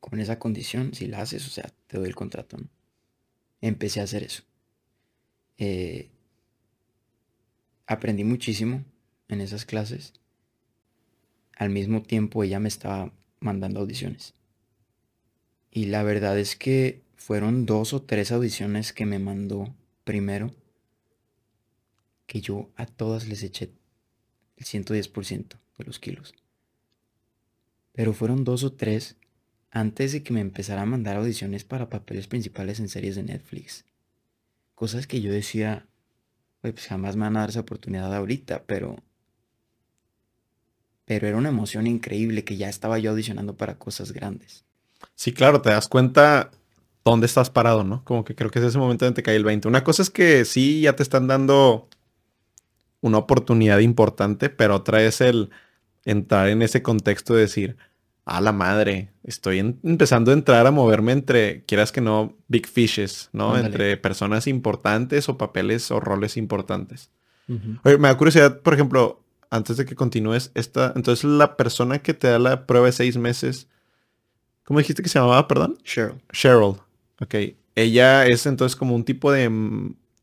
con 0.00 0.20
esa 0.20 0.38
condición, 0.38 0.94
si 0.94 1.06
la 1.06 1.20
haces, 1.20 1.46
o 1.46 1.50
sea, 1.50 1.70
te 1.86 1.98
doy 1.98 2.08
el 2.08 2.14
contrato. 2.14 2.56
Empecé 3.60 4.00
a 4.00 4.04
hacer 4.04 4.22
eso. 4.22 4.42
Eh, 5.58 6.10
aprendí 7.86 8.24
muchísimo 8.24 8.84
en 9.28 9.40
esas 9.40 9.64
clases. 9.64 10.12
Al 11.56 11.70
mismo 11.70 12.02
tiempo 12.02 12.44
ella 12.44 12.60
me 12.60 12.68
estaba 12.68 13.12
mandando 13.40 13.80
audiciones. 13.80 14.34
Y 15.70 15.86
la 15.86 16.02
verdad 16.02 16.38
es 16.38 16.56
que 16.56 17.02
fueron 17.16 17.66
dos 17.66 17.92
o 17.92 18.02
tres 18.02 18.32
audiciones 18.32 18.92
que 18.92 19.06
me 19.06 19.18
mandó 19.18 19.74
primero, 20.04 20.54
que 22.26 22.40
yo 22.40 22.70
a 22.76 22.86
todas 22.86 23.26
les 23.26 23.42
eché 23.42 23.72
el 24.56 24.64
110% 24.64 25.58
de 25.78 25.84
los 25.84 25.98
kilos. 25.98 26.34
Pero 27.92 28.12
fueron 28.12 28.44
dos 28.44 28.64
o 28.64 28.72
tres 28.72 29.16
antes 29.70 30.12
de 30.12 30.22
que 30.22 30.32
me 30.32 30.40
empezara 30.40 30.82
a 30.82 30.86
mandar 30.86 31.16
audiciones 31.16 31.64
para 31.64 31.88
papeles 31.88 32.26
principales 32.26 32.80
en 32.80 32.88
series 32.88 33.16
de 33.16 33.22
Netflix. 33.22 33.84
Cosas 34.74 35.06
que 35.06 35.20
yo 35.20 35.32
decía, 35.32 35.86
pues 36.60 36.86
jamás 36.86 37.16
me 37.16 37.22
van 37.22 37.36
a 37.36 37.40
dar 37.40 37.50
esa 37.50 37.60
oportunidad 37.60 38.14
ahorita, 38.14 38.64
pero... 38.66 38.96
Pero 41.04 41.26
era 41.26 41.38
una 41.38 41.48
emoción 41.48 41.86
increíble 41.86 42.44
que 42.44 42.56
ya 42.56 42.68
estaba 42.68 42.98
yo 42.98 43.12
audicionando 43.12 43.56
para 43.56 43.78
cosas 43.78 44.12
grandes. 44.12 44.64
Sí, 45.14 45.32
claro, 45.32 45.62
te 45.62 45.70
das 45.70 45.88
cuenta 45.88 46.50
dónde 47.02 47.26
estás 47.26 47.48
parado, 47.48 47.82
¿no? 47.82 48.04
Como 48.04 48.24
que 48.24 48.34
creo 48.34 48.50
que 48.50 48.58
es 48.58 48.64
ese 48.66 48.78
momento 48.78 49.06
en 49.06 49.12
que 49.12 49.16
te 49.16 49.22
cae 49.22 49.36
el 49.36 49.44
20. 49.44 49.68
Una 49.68 49.84
cosa 49.84 50.02
es 50.02 50.10
que 50.10 50.44
sí, 50.44 50.82
ya 50.82 50.94
te 50.94 51.02
están 51.02 51.26
dando 51.26 51.88
una 53.00 53.18
oportunidad 53.18 53.78
importante, 53.78 54.50
pero 54.50 54.76
otra 54.76 55.02
es 55.02 55.20
el 55.20 55.50
entrar 56.04 56.48
en 56.48 56.62
ese 56.62 56.82
contexto 56.82 57.34
de 57.34 57.42
decir, 57.42 57.76
a 58.28 58.42
la 58.42 58.52
madre, 58.52 59.10
estoy 59.24 59.58
empezando 59.58 60.30
a 60.30 60.34
entrar 60.34 60.66
a 60.66 60.70
moverme 60.70 61.12
entre, 61.12 61.64
quieras 61.64 61.92
que 61.92 62.02
no, 62.02 62.36
big 62.46 62.66
fishes, 62.66 63.30
¿no? 63.32 63.56
Entre 63.56 63.96
personas 63.96 64.46
importantes 64.46 65.30
o 65.30 65.38
papeles 65.38 65.90
o 65.90 65.98
roles 65.98 66.36
importantes. 66.36 67.10
Oye, 67.84 67.96
me 67.96 68.08
da 68.08 68.16
curiosidad, 68.18 68.60
por 68.60 68.74
ejemplo, 68.74 69.24
antes 69.48 69.78
de 69.78 69.86
que 69.86 69.94
continúes, 69.94 70.50
esta, 70.54 70.92
entonces 70.94 71.24
la 71.24 71.56
persona 71.56 72.00
que 72.00 72.12
te 72.12 72.28
da 72.28 72.38
la 72.38 72.66
prueba 72.66 72.84
de 72.84 72.92
seis 72.92 73.16
meses, 73.16 73.66
¿cómo 74.64 74.78
dijiste 74.78 75.02
que 75.02 75.08
se 75.08 75.18
llamaba, 75.18 75.48
perdón? 75.48 75.78
Cheryl. 75.82 76.20
Cheryl, 76.30 76.74
ok. 77.22 77.34
Ella 77.74 78.26
es 78.26 78.44
entonces 78.44 78.76
como 78.76 78.94
un 78.94 79.04
tipo 79.04 79.32
de, 79.32 79.50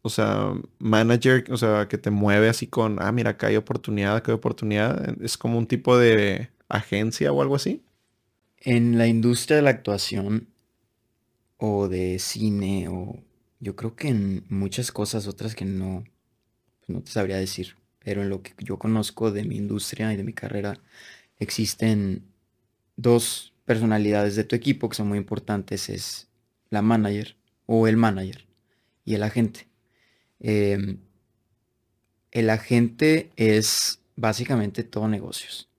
o 0.04 0.10
sea, 0.10 0.54
manager, 0.78 1.46
o 1.50 1.58
sea, 1.58 1.88
que 1.88 1.98
te 1.98 2.12
mueve 2.12 2.50
así 2.50 2.68
con, 2.68 3.02
ah, 3.02 3.12
mira, 3.12 3.32
acá 3.32 3.48
hay 3.48 3.56
oportunidad, 3.56 4.16
acá 4.16 4.32
hay 4.32 4.36
oportunidad. 4.36 5.20
Es 5.24 5.40
como 5.40 5.58
un 5.58 5.66
tipo 5.66 5.98
de 5.98 6.52
agencia 6.70 7.32
o 7.32 7.42
algo 7.42 7.56
así. 7.56 7.82
En 8.66 8.98
la 8.98 9.06
industria 9.06 9.58
de 9.58 9.62
la 9.62 9.70
actuación 9.70 10.48
o 11.58 11.88
de 11.88 12.18
cine 12.18 12.88
o 12.90 13.24
yo 13.60 13.76
creo 13.76 13.96
que 13.96 14.08
en 14.08 14.44
muchas 14.50 14.92
cosas 14.92 15.28
otras 15.28 15.54
que 15.54 15.66
no, 15.66 16.04
pues, 16.80 16.90
no 16.90 17.04
te 17.04 17.12
sabría 17.12 17.38
decir, 17.38 17.76
pero 18.00 18.24
en 18.24 18.30
lo 18.30 18.42
que 18.42 18.54
yo 18.58 18.80
conozco 18.80 19.32
de 19.32 19.44
mi 19.44 19.58
industria 19.58 20.12
y 20.12 20.18
de 20.18 20.24
mi 20.24 20.34
carrera 20.34 20.80
existen 21.38 22.24
dos 22.98 23.54
personalidades 23.66 24.36
de 24.36 24.46
tu 24.46 24.56
equipo 24.56 24.90
que 24.90 24.96
son 24.96 25.10
muy 25.10 25.20
importantes, 25.20 25.88
es 25.90 26.28
la 26.72 26.82
manager 26.82 27.36
o 27.68 27.88
el 27.88 27.98
manager 27.98 28.48
y 29.06 29.14
el 29.14 29.22
agente. 29.22 29.68
Em, 30.40 30.98
el 32.32 32.50
agente 32.50 33.30
es 33.36 34.00
básicamente 34.16 34.84
todo 34.84 35.08
negocios. 35.08 35.70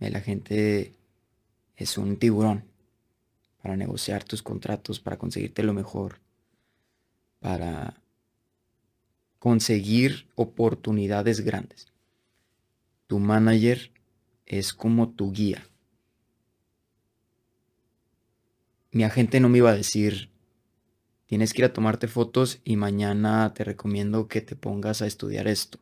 El 0.00 0.16
agente 0.16 0.94
es 1.76 1.98
un 1.98 2.16
tiburón 2.16 2.64
para 3.62 3.76
negociar 3.76 4.24
tus 4.24 4.42
contratos, 4.42 5.00
para 5.00 5.18
conseguirte 5.18 5.62
lo 5.62 5.72
mejor, 5.72 6.20
para 7.38 8.00
conseguir 9.38 10.28
oportunidades 10.34 11.40
grandes. 11.40 11.92
Tu 13.06 13.18
manager 13.18 13.92
es 14.46 14.72
como 14.72 15.10
tu 15.10 15.32
guía. 15.32 15.66
Mi 18.90 19.04
agente 19.04 19.40
no 19.40 19.48
me 19.48 19.58
iba 19.58 19.70
a 19.70 19.76
decir, 19.76 20.30
tienes 21.26 21.52
que 21.52 21.62
ir 21.62 21.66
a 21.66 21.72
tomarte 21.72 22.08
fotos 22.08 22.60
y 22.64 22.76
mañana 22.76 23.52
te 23.54 23.64
recomiendo 23.64 24.28
que 24.28 24.42
te 24.42 24.54
pongas 24.54 25.02
a 25.02 25.06
estudiar 25.06 25.48
esto. 25.48 25.78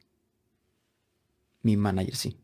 Mi 1.63 1.77
manager 1.77 2.17
sí. 2.17 2.37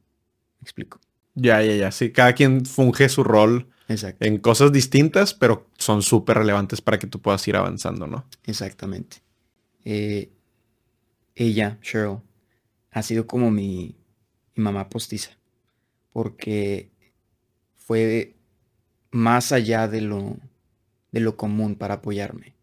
¿Me 0.61 0.65
explico? 0.65 1.01
Ya, 1.37 1.62
ya, 1.62 1.76
ya. 1.76 1.93
Sí, 1.93 2.11
cada 2.12 2.32
quien 2.32 2.64
funge 2.64 3.09
su 3.09 3.22
rol 3.22 3.68
en 3.89 4.39
cosas 4.39 4.72
distintas, 4.72 5.34
pero 5.34 5.68
son 5.78 6.03
súper 6.03 6.39
relevantes 6.39 6.80
para 6.80 6.99
que 6.99 7.07
tú 7.07 7.20
puedas 7.20 7.47
ir 7.47 7.57
avanzando, 7.57 8.07
¿no? 8.07 8.24
Exactamente. 8.45 9.18
Eh, 9.84 10.30
ella, 11.34 11.78
Cheryl, 11.82 12.18
ha 12.91 13.03
sido 13.03 13.26
como 13.26 13.51
mi, 13.51 13.95
mi 14.55 14.64
mamá 14.64 14.89
postiza, 14.89 15.30
porque 16.12 16.91
fue 17.76 18.34
más 19.11 19.53
allá 19.53 19.87
de 19.87 20.01
lo, 20.01 20.39
de 21.12 21.20
lo 21.20 21.37
común 21.37 21.76
para 21.76 21.95
apoyarme 21.95 22.55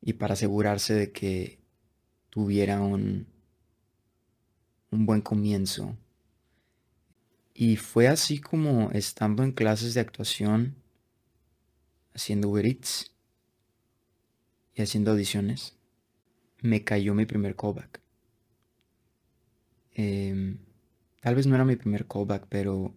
y 0.00 0.14
para 0.14 0.32
asegurarse 0.32 0.94
de 0.94 1.12
que 1.12 1.58
tuviera 2.30 2.80
un, 2.80 3.26
un 4.90 5.06
buen 5.06 5.20
comienzo 5.20 5.94
y 7.54 7.76
fue 7.76 8.08
así 8.08 8.40
como 8.40 8.90
estando 8.92 9.42
en 9.42 9.52
clases 9.52 9.94
de 9.94 10.00
actuación, 10.00 10.76
haciendo 12.14 12.48
Uber 12.48 12.66
y 12.66 12.76
haciendo 14.82 15.10
audiciones, 15.10 15.76
me 16.60 16.84
cayó 16.84 17.14
mi 17.14 17.26
primer 17.26 17.56
callback. 17.56 18.00
Em, 19.94 20.58
tal 21.20 21.34
vez 21.34 21.46
no 21.46 21.54
era 21.54 21.64
mi 21.64 21.76
primer 21.76 22.06
callback, 22.06 22.46
pero 22.48 22.94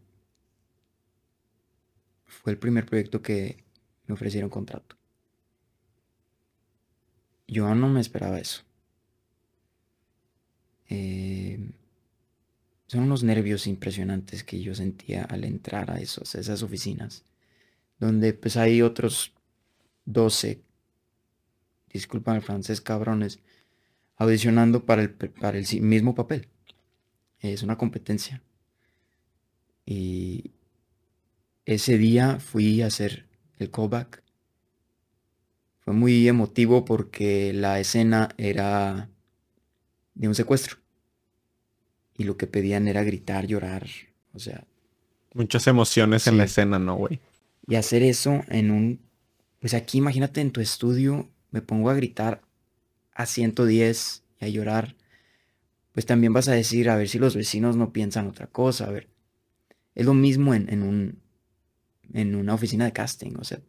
fue 2.26 2.54
el 2.54 2.58
primer 2.58 2.86
proyecto 2.86 3.22
que 3.22 3.64
me 4.08 4.14
ofrecieron 4.14 4.50
contrato. 4.50 4.96
Yo 7.48 7.74
no 7.76 7.90
me 7.90 8.02
esperaba 8.02 8.40
eso. 8.40 8.64
Eh, 10.88 11.72
son 12.88 13.04
unos 13.04 13.24
nervios 13.24 13.68
impresionantes 13.68 14.44
que 14.44 14.62
yo 14.62 14.76
sentía 14.76 15.24
al 15.24 15.44
entrar 15.44 15.92
a, 15.92 16.00
esos, 16.00 16.36
esas 16.36 16.62
oficinas, 16.62 17.24
donde 18.00 18.34
pues 18.34 18.58
hay 18.58 18.82
otros 18.82 19.34
12, 20.06 20.62
disculpan 21.92 22.36
el 22.36 22.42
francés, 22.42 22.82
cabrones, 22.82 23.40
audicionando 24.18 24.86
para 24.86 25.02
el, 25.02 25.10
para 25.12 25.58
el 25.58 25.66
mismo 25.82 26.14
papel. 26.14 26.48
Es 27.40 27.64
una 27.64 27.78
competencia. 27.78 28.42
Y 29.86 30.52
ese 31.66 31.98
día 31.98 32.40
fui 32.40 32.82
a 32.82 32.88
hacer 32.88 33.28
el 33.58 33.72
callback. 33.72 34.24
Fue 35.80 35.94
muy 35.94 36.28
emotivo 36.28 36.86
porque 36.86 37.54
la 37.54 37.80
escena 37.80 38.30
era 38.38 39.10
de 40.16 40.28
un 40.28 40.36
secuestro 40.36 40.85
y 42.18 42.24
lo 42.24 42.38
que 42.38 42.48
pedían 42.48 42.88
era 42.88 43.04
gritar, 43.04 43.46
llorar, 43.46 43.88
o 44.34 44.40
sea. 44.40 44.66
Muchas 45.34 45.68
emociones 45.68 46.28
en 46.28 46.38
la 46.38 46.46
escena, 46.46 46.80
¿no, 46.80 46.96
güey? 46.96 47.20
Y 47.68 47.76
hacer 47.76 48.04
eso 48.04 48.44
en 48.48 48.72
un, 48.72 49.00
pues 49.60 49.74
aquí 49.74 49.98
imagínate 49.98 50.42
en 50.42 50.52
tu 50.52 50.62
estudio, 50.62 51.30
me 51.52 51.62
pongo 51.62 51.90
a 51.90 51.94
gritar 51.94 52.42
a 53.14 53.26
110 53.26 54.24
y 54.40 54.46
a 54.46 54.50
llorar, 54.50 54.96
pues 55.92 56.06
también 56.06 56.34
vas 56.34 56.48
a 56.48 56.54
decir, 56.54 56.90
a 56.90 56.96
ver 56.96 57.10
si 57.10 57.20
los 57.20 57.36
vecinos 57.36 57.76
no 57.76 57.92
piensan 57.92 58.28
otra 58.28 58.48
cosa, 58.48 58.86
a 58.86 58.92
ver. 58.92 59.10
Es 59.94 60.06
lo 60.06 60.14
mismo 60.14 60.54
en, 60.54 60.70
en 60.70 60.84
un, 60.84 61.20
en 62.14 62.36
una 62.36 62.54
oficina 62.54 62.86
de 62.86 62.94
casting, 62.94 63.34
o 63.40 63.44
sea, 63.44 63.60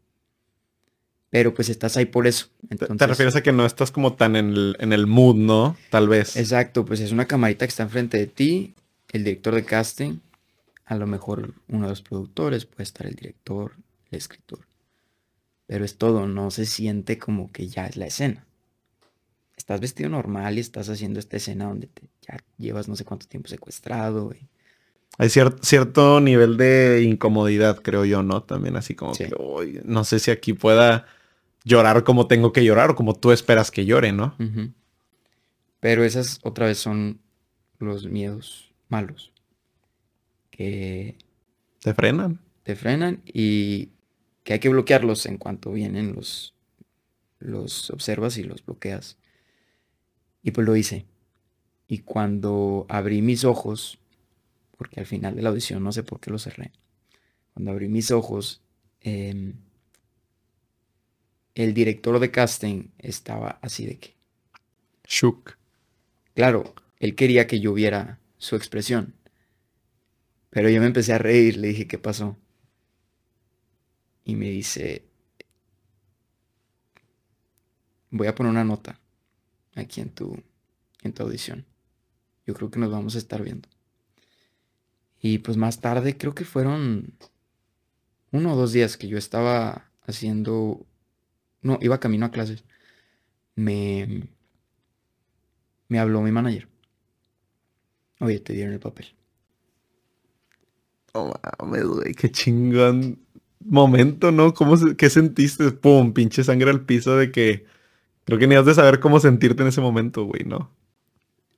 pero 1.37 1.53
pues 1.53 1.68
estás 1.68 1.99
ahí 1.99 2.07
por 2.07 2.26
eso. 2.26 2.47
Te 2.97 3.07
refieres 3.07 3.37
a 3.37 3.43
que 3.43 3.53
no 3.53 3.66
estás 3.66 3.91
como 3.91 4.14
tan 4.14 4.37
en 4.37 4.55
el, 4.55 4.76
en 4.80 4.95
el 4.95 5.07
mood, 5.07 5.37
¿no? 5.37 5.76
Tal 5.91 6.09
vez. 6.09 6.34
Exacto, 6.34 6.87
pues 6.87 6.99
es 7.01 7.12
una 7.12 7.26
camarita 7.26 7.66
que 7.66 7.68
está 7.68 7.82
enfrente 7.82 8.16
de 8.16 8.26
ti, 8.26 8.74
el 9.12 9.22
director 9.22 9.55
de 9.55 9.66
casting, 9.66 10.20
a 10.87 10.97
lo 10.97 11.07
mejor 11.07 11.53
uno 11.68 11.82
de 11.82 11.91
los 11.91 12.01
productores, 12.01 12.64
puede 12.64 12.84
estar 12.84 13.07
el 13.07 13.16
director, 13.16 13.72
el 14.11 14.16
escritor. 14.16 14.61
Pero 15.66 15.84
es 15.84 15.99
todo, 15.99 16.26
no 16.26 16.51
se 16.51 16.64
siente 16.64 17.18
como 17.18 17.53
que 17.53 17.68
ya 17.68 17.84
es 17.84 17.99
la 17.99 18.07
escena. 18.07 18.47
Estás 19.59 19.82
vestido 19.82 20.09
normal 20.09 20.57
y 20.57 20.61
estás 20.61 20.89
haciendo 20.89 21.20
esta 21.20 21.37
escena 21.37 21.66
donde 21.66 21.89
te, 21.89 22.09
ya 22.26 22.39
llevas 22.57 22.89
no 22.89 22.97
sé 22.97 23.05
cuánto 23.05 23.26
tiempo 23.26 23.51
secuestrado. 23.51 24.32
Hay 25.18 25.28
cierto 25.28 26.18
nivel 26.22 26.57
de 26.57 27.03
incomodidad, 27.03 27.82
creo 27.82 28.07
yo, 28.07 28.22
¿no? 28.22 28.43
También 28.43 28.76
así 28.76 28.95
como 28.95 29.12
que, 29.12 29.30
no 29.84 30.05
sé 30.05 30.18
si 30.18 30.30
aquí 30.30 30.55
pueda 30.55 31.05
llorar 31.66 32.04
como 32.04 32.28
tengo 32.28 32.52
que 32.52 32.64
llorar 32.64 32.92
o 32.92 32.94
como 32.94 33.14
tú 33.14 33.32
esperas 33.32 33.72
que 33.72 33.84
llore, 33.84 34.12
¿no? 34.12 34.36
Pero 35.80 36.04
esas 36.04 36.38
otra 36.44 36.66
vez 36.66 36.78
son 36.78 37.20
los 37.80 38.06
miedos 38.06 38.72
malos. 38.88 39.32
Que... 40.50 41.18
Te 41.80 41.92
frenan. 41.92 42.40
Te 42.62 42.76
frenan 42.76 43.20
y 43.26 43.90
que 44.44 44.54
hay 44.54 44.58
que 44.60 44.68
bloquearlos 44.68 45.26
en 45.26 45.36
cuanto 45.36 45.72
vienen 45.72 46.14
los... 46.14 46.54
Los 47.38 47.90
observas 47.90 48.38
y 48.38 48.44
los 48.44 48.64
bloqueas. 48.64 49.18
Y 50.42 50.52
pues 50.52 50.66
lo 50.66 50.74
hice. 50.76 51.04
Y 51.88 51.98
cuando 51.98 52.86
abrí 52.88 53.22
mis 53.22 53.44
ojos, 53.44 53.98
porque 54.78 55.00
al 55.00 55.06
final 55.06 55.34
de 55.34 55.42
la 55.42 55.50
audición 55.50 55.82
no 55.82 55.92
sé 55.92 56.02
por 56.02 56.20
qué 56.20 56.30
lo 56.30 56.38
cerré. 56.38 56.72
Cuando 57.52 57.72
abrí 57.72 57.88
mis 57.88 58.10
ojos, 58.10 58.62
eh, 59.02 59.52
el 61.57 61.72
director 61.72 62.20
de 62.20 62.30
casting 62.30 62.90
estaba 62.98 63.59
así 63.62 63.86
de 63.86 63.98
que... 63.98 64.14
Shook. 65.09 65.57
Claro, 66.34 66.74
él 66.98 67.14
quería 67.14 67.46
que 67.46 67.61
yo 67.61 67.72
viera 67.72 68.20
su 68.36 68.57
expresión. 68.57 69.14
Pero 70.50 70.68
yo 70.68 70.80
me 70.80 70.86
empecé 70.86 71.14
a 71.14 71.18
reír, 71.18 71.57
le 71.57 71.68
dije, 71.68 71.86
¿qué 71.86 71.98
pasó? 71.98 72.36
Y 74.24 74.36
me 74.36 74.50
dice, 74.50 75.07
voy 78.11 78.26
a 78.26 78.34
poner 78.34 78.50
una 78.50 78.64
nota 78.64 79.00
aquí 79.76 80.02
en 80.02 80.11
tu, 80.11 80.42
en 81.02 81.14
tu 81.14 81.22
audición. 81.22 81.64
Yo 82.46 82.52
creo 82.52 82.70
que 82.70 82.78
nos 82.78 82.90
vamos 82.90 83.14
a 83.14 83.18
estar 83.18 83.42
viendo. 83.42 83.68
Y 85.22 85.38
pues 85.38 85.57
más 85.57 85.80
tarde, 85.80 86.18
creo 86.18 86.34
que 86.34 86.44
fueron 86.44 87.14
uno 88.30 88.52
o 88.52 88.57
dos 88.57 88.72
días 88.72 88.98
que 88.98 89.09
yo 89.09 89.16
estaba 89.16 89.90
haciendo 90.02 90.86
no, 91.66 91.78
iba 91.82 92.00
camino 92.00 92.26
a 92.26 92.30
clases, 92.30 92.64
me, 93.56 94.28
me 95.88 95.98
habló 95.98 96.22
mi 96.22 96.32
manager. 96.32 96.68
Oye, 98.20 98.40
te 98.40 98.52
dieron 98.54 98.74
el 98.74 98.80
papel. 98.80 99.14
No 101.14 101.32
mames, 101.58 101.84
güey, 101.84 102.14
qué 102.14 102.30
chingón 102.30 103.18
momento, 103.60 104.32
¿no? 104.32 104.54
¿Cómo 104.54 104.76
¿Qué 104.96 105.10
sentiste? 105.10 105.70
Pum, 105.72 106.12
pinche 106.12 106.44
sangre 106.44 106.70
al 106.70 106.84
piso 106.84 107.16
de 107.16 107.30
que 107.32 107.66
creo 108.24 108.38
que 108.38 108.46
ni 108.46 108.54
has 108.54 108.66
de 108.66 108.74
saber 108.74 109.00
cómo 109.00 109.20
sentirte 109.20 109.62
en 109.62 109.68
ese 109.68 109.80
momento, 109.80 110.24
güey, 110.24 110.44
¿no? 110.44 110.70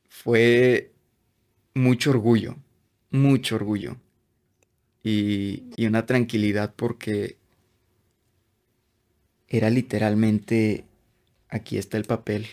Fue 0.09 0.93
mucho 1.75 2.11
orgullo, 2.11 2.57
mucho 3.11 3.57
orgullo. 3.57 3.97
Y, 5.03 5.65
y 5.77 5.87
una 5.87 6.07
tranquilidad 6.07 6.75
porque 6.77 7.39
era 9.49 9.71
literalmente, 9.71 10.85
aquí 11.49 11.79
está 11.79 11.97
el 11.97 12.05
papel, 12.05 12.47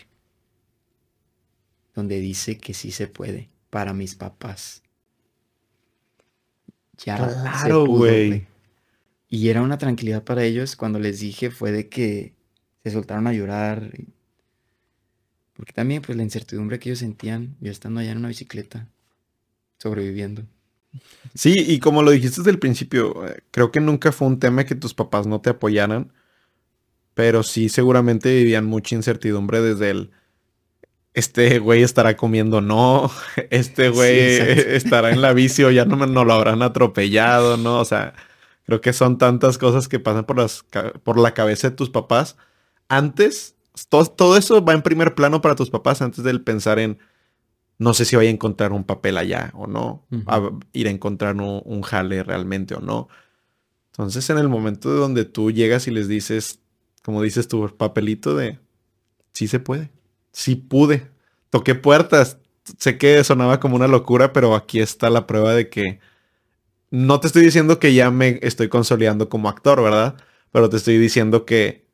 donde 1.94 2.20
dice 2.20 2.58
que 2.58 2.74
sí 2.74 2.90
se 2.90 3.06
puede 3.06 3.50
para 3.70 3.92
mis 3.92 4.14
papás. 4.14 4.82
Ya 6.98 7.16
claro, 7.16 7.86
güey. 7.86 8.46
Y 9.28 9.48
era 9.48 9.62
una 9.62 9.76
tranquilidad 9.76 10.24
para 10.24 10.44
ellos 10.44 10.76
cuando 10.76 10.98
les 10.98 11.20
dije 11.20 11.50
fue 11.50 11.72
de 11.72 11.88
que 11.88 12.34
se 12.82 12.90
soltaron 12.90 13.26
a 13.26 13.32
llorar. 13.32 13.92
Porque 15.52 15.72
también 15.72 16.02
pues 16.02 16.16
la 16.16 16.22
incertidumbre 16.22 16.78
que 16.78 16.90
ellos 16.90 17.00
sentían, 17.00 17.56
yo 17.60 17.70
estando 17.70 18.00
allá 18.00 18.12
en 18.12 18.18
una 18.18 18.28
bicicleta, 18.28 18.88
sobreviviendo. 19.78 20.44
Sí, 21.34 21.54
y 21.66 21.78
como 21.80 22.02
lo 22.02 22.10
dijiste 22.10 22.40
desde 22.40 22.50
el 22.50 22.58
principio, 22.58 23.26
eh, 23.26 23.42
creo 23.50 23.70
que 23.70 23.80
nunca 23.80 24.12
fue 24.12 24.28
un 24.28 24.38
tema 24.38 24.64
que 24.64 24.74
tus 24.74 24.94
papás 24.94 25.26
no 25.26 25.40
te 25.40 25.50
apoyaran, 25.50 26.12
pero 27.16 27.42
sí 27.42 27.70
seguramente 27.70 28.28
vivían 28.28 28.66
mucha 28.66 28.94
incertidumbre 28.94 29.62
desde 29.62 29.88
el 29.88 30.10
este 31.14 31.60
güey 31.60 31.82
estará 31.82 32.14
comiendo, 32.14 32.60
no, 32.60 33.10
este 33.50 33.88
güey 33.88 34.36
estará 34.76 35.10
en 35.10 35.22
la 35.22 35.32
bici 35.32 35.64
o 35.64 35.70
ya 35.70 35.86
no, 35.86 35.96
no 36.04 36.26
lo 36.26 36.34
habrán 36.34 36.60
atropellado, 36.60 37.56
¿no? 37.56 37.80
O 37.80 37.86
sea, 37.86 38.12
creo 38.66 38.82
que 38.82 38.92
son 38.92 39.16
tantas 39.16 39.56
cosas 39.56 39.88
que 39.88 39.98
pasan 39.98 40.26
por, 40.26 40.36
las, 40.36 40.66
por 41.04 41.18
la 41.18 41.32
cabeza 41.32 41.70
de 41.70 41.76
tus 41.76 41.88
papás. 41.88 42.36
Antes, 42.86 43.56
todo, 43.88 44.36
eso 44.36 44.62
va 44.62 44.74
en 44.74 44.82
primer 44.82 45.14
plano 45.14 45.40
para 45.40 45.54
tus 45.54 45.70
papás 45.70 46.02
antes 46.02 46.22
del 46.22 46.42
pensar 46.42 46.78
en, 46.78 46.98
no 47.78 47.94
sé 47.94 48.04
si 48.04 48.14
voy 48.14 48.26
a 48.26 48.30
encontrar 48.30 48.72
un 48.72 48.84
papel 48.84 49.16
allá 49.16 49.52
o 49.54 49.66
no, 49.66 50.04
ir 50.74 50.86
a 50.86 50.90
encontrar 50.90 51.34
un, 51.36 51.62
un, 51.64 51.80
jale 51.80 52.24
realmente 52.24 52.74
o 52.74 52.80
no. 52.80 53.08
Entonces, 53.92 54.28
en 54.28 54.36
el 54.36 54.50
momento 54.50 54.90
donde 54.90 55.24
tú 55.24 55.50
llegas 55.50 55.88
y 55.88 55.92
les 55.92 56.08
dices, 56.08 56.60
como 57.06 57.22
dices 57.22 57.48
tu 57.48 57.74
papelito 57.74 58.36
de, 58.36 58.58
sí 59.32 59.48
se 59.48 59.60
puede 59.60 59.96
sí 60.36 60.54
pude. 60.54 61.08
Toqué 61.48 61.74
puertas. 61.74 62.38
Sé 62.78 62.98
que 62.98 63.24
sonaba 63.24 63.58
como 63.58 63.74
una 63.76 63.88
locura, 63.88 64.34
pero 64.34 64.54
aquí 64.54 64.80
está 64.80 65.08
la 65.08 65.26
prueba 65.26 65.54
de 65.54 65.70
que 65.70 65.98
no 66.90 67.20
te 67.20 67.28
estoy 67.28 67.42
diciendo 67.42 67.78
que 67.78 67.94
ya 67.94 68.10
me 68.10 68.38
estoy 68.42 68.68
consolidando 68.68 69.30
como 69.30 69.48
actor, 69.48 69.82
¿verdad? 69.82 70.16
Pero 70.52 70.68
te 70.68 70.76
estoy 70.76 70.98
diciendo 70.98 71.46
que 71.46 71.86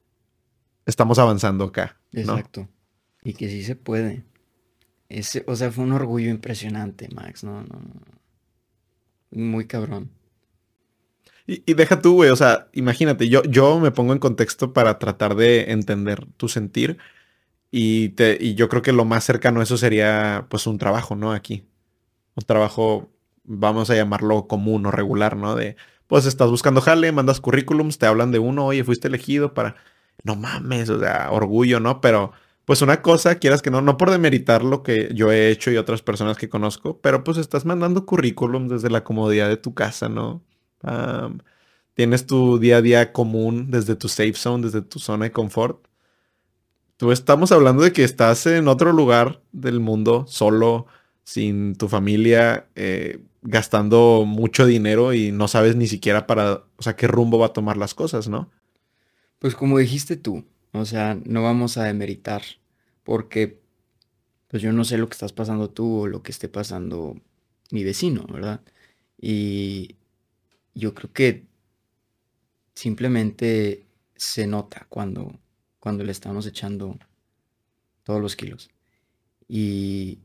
estamos 0.86 1.20
avanzando 1.20 1.66
acá. 1.66 2.00
Exacto. 2.12 2.68
Y 3.22 3.34
que 3.34 3.48
sí 3.48 3.62
se 3.62 3.76
puede. 3.76 4.24
Ese, 5.08 5.44
o 5.46 5.54
sea, 5.54 5.70
fue 5.70 5.84
un 5.84 5.92
orgullo 5.92 6.30
impresionante, 6.30 7.08
Max. 7.14 7.44
No, 7.44 7.62
no, 7.62 7.80
no. 7.80 8.00
Muy 9.30 9.66
cabrón. 9.66 10.10
Y, 11.46 11.74
deja 11.74 12.00
tú, 12.00 12.14
güey. 12.14 12.30
O 12.30 12.36
sea, 12.36 12.68
imagínate, 12.72 13.28
yo, 13.28 13.42
yo 13.44 13.80
me 13.80 13.90
pongo 13.90 14.12
en 14.12 14.18
contexto 14.18 14.72
para 14.72 14.98
tratar 14.98 15.34
de 15.34 15.72
entender 15.72 16.26
tu 16.36 16.48
sentir. 16.48 16.98
Y, 17.70 18.10
te, 18.10 18.36
y 18.40 18.54
yo 18.54 18.68
creo 18.68 18.82
que 18.82 18.92
lo 18.92 19.04
más 19.04 19.24
cercano 19.24 19.60
a 19.60 19.62
eso 19.64 19.76
sería 19.76 20.46
pues 20.50 20.66
un 20.66 20.78
trabajo, 20.78 21.16
¿no? 21.16 21.32
Aquí. 21.32 21.66
Un 22.36 22.44
trabajo, 22.44 23.10
vamos 23.44 23.90
a 23.90 23.94
llamarlo 23.96 24.46
común 24.46 24.86
o 24.86 24.90
regular, 24.90 25.36
¿no? 25.36 25.54
De, 25.56 25.76
pues 26.06 26.26
estás 26.26 26.50
buscando 26.50 26.80
jale, 26.80 27.12
mandas 27.12 27.40
currículums, 27.40 27.98
te 27.98 28.06
hablan 28.06 28.32
de 28.32 28.38
uno, 28.38 28.66
oye, 28.66 28.84
fuiste 28.84 29.08
elegido 29.08 29.54
para... 29.54 29.76
No 30.24 30.36
mames, 30.36 30.90
o 30.90 31.00
sea, 31.00 31.30
orgullo, 31.32 31.80
¿no? 31.80 32.00
Pero 32.00 32.32
pues 32.64 32.82
una 32.82 33.02
cosa, 33.02 33.36
quieras 33.36 33.62
que 33.62 33.70
no, 33.70 33.82
no 33.82 33.96
por 33.96 34.10
demeritar 34.10 34.62
lo 34.62 34.82
que 34.82 35.10
yo 35.14 35.32
he 35.32 35.50
hecho 35.50 35.70
y 35.70 35.76
otras 35.76 36.02
personas 36.02 36.36
que 36.36 36.48
conozco, 36.48 37.00
pero 37.00 37.24
pues 37.24 37.38
estás 37.38 37.64
mandando 37.64 38.06
currículums 38.06 38.70
desde 38.70 38.90
la 38.90 39.04
comodidad 39.04 39.48
de 39.48 39.56
tu 39.56 39.74
casa, 39.74 40.08
¿no? 40.08 40.42
Tienes 41.94 42.26
tu 42.26 42.58
día 42.58 42.78
a 42.78 42.82
día 42.82 43.12
común 43.12 43.70
desde 43.70 43.96
tu 43.96 44.08
safe 44.08 44.34
zone, 44.34 44.64
desde 44.64 44.82
tu 44.82 44.98
zona 44.98 45.26
de 45.26 45.32
confort 45.32 45.86
Tú 47.02 47.10
estamos 47.10 47.50
hablando 47.50 47.82
de 47.82 47.92
que 47.92 48.04
estás 48.04 48.46
en 48.46 48.68
otro 48.68 48.92
lugar 48.92 49.42
del 49.50 49.80
mundo, 49.80 50.24
solo, 50.28 50.86
sin 51.24 51.74
tu 51.74 51.88
familia, 51.88 52.68
eh, 52.76 53.18
gastando 53.42 54.22
mucho 54.24 54.66
dinero 54.66 55.12
y 55.12 55.32
no 55.32 55.48
sabes 55.48 55.74
ni 55.74 55.88
siquiera 55.88 56.28
para, 56.28 56.62
o 56.76 56.82
sea, 56.82 56.94
qué 56.94 57.08
rumbo 57.08 57.40
va 57.40 57.46
a 57.46 57.52
tomar 57.52 57.76
las 57.76 57.94
cosas, 57.94 58.28
¿no? 58.28 58.52
Pues 59.40 59.56
como 59.56 59.78
dijiste 59.78 60.16
tú, 60.16 60.44
o 60.70 60.84
sea, 60.84 61.18
no 61.24 61.42
vamos 61.42 61.76
a 61.76 61.82
demeritar, 61.82 62.42
porque 63.02 63.58
pues 64.46 64.62
yo 64.62 64.72
no 64.72 64.84
sé 64.84 64.96
lo 64.96 65.08
que 65.08 65.14
estás 65.14 65.32
pasando 65.32 65.70
tú 65.70 66.02
o 66.02 66.06
lo 66.06 66.22
que 66.22 66.30
esté 66.30 66.48
pasando 66.48 67.16
mi 67.72 67.82
vecino, 67.82 68.28
¿verdad? 68.32 68.60
Y 69.20 69.96
yo 70.74 70.94
creo 70.94 71.12
que 71.12 71.46
simplemente 72.74 73.86
se 74.16 74.46
nota 74.46 74.86
cuando 74.88 75.38
cuando 75.82 76.04
le 76.04 76.12
estamos 76.12 76.46
echando 76.46 76.96
todos 78.04 78.20
los 78.20 78.36
kilos. 78.36 78.70
Y 79.48 80.20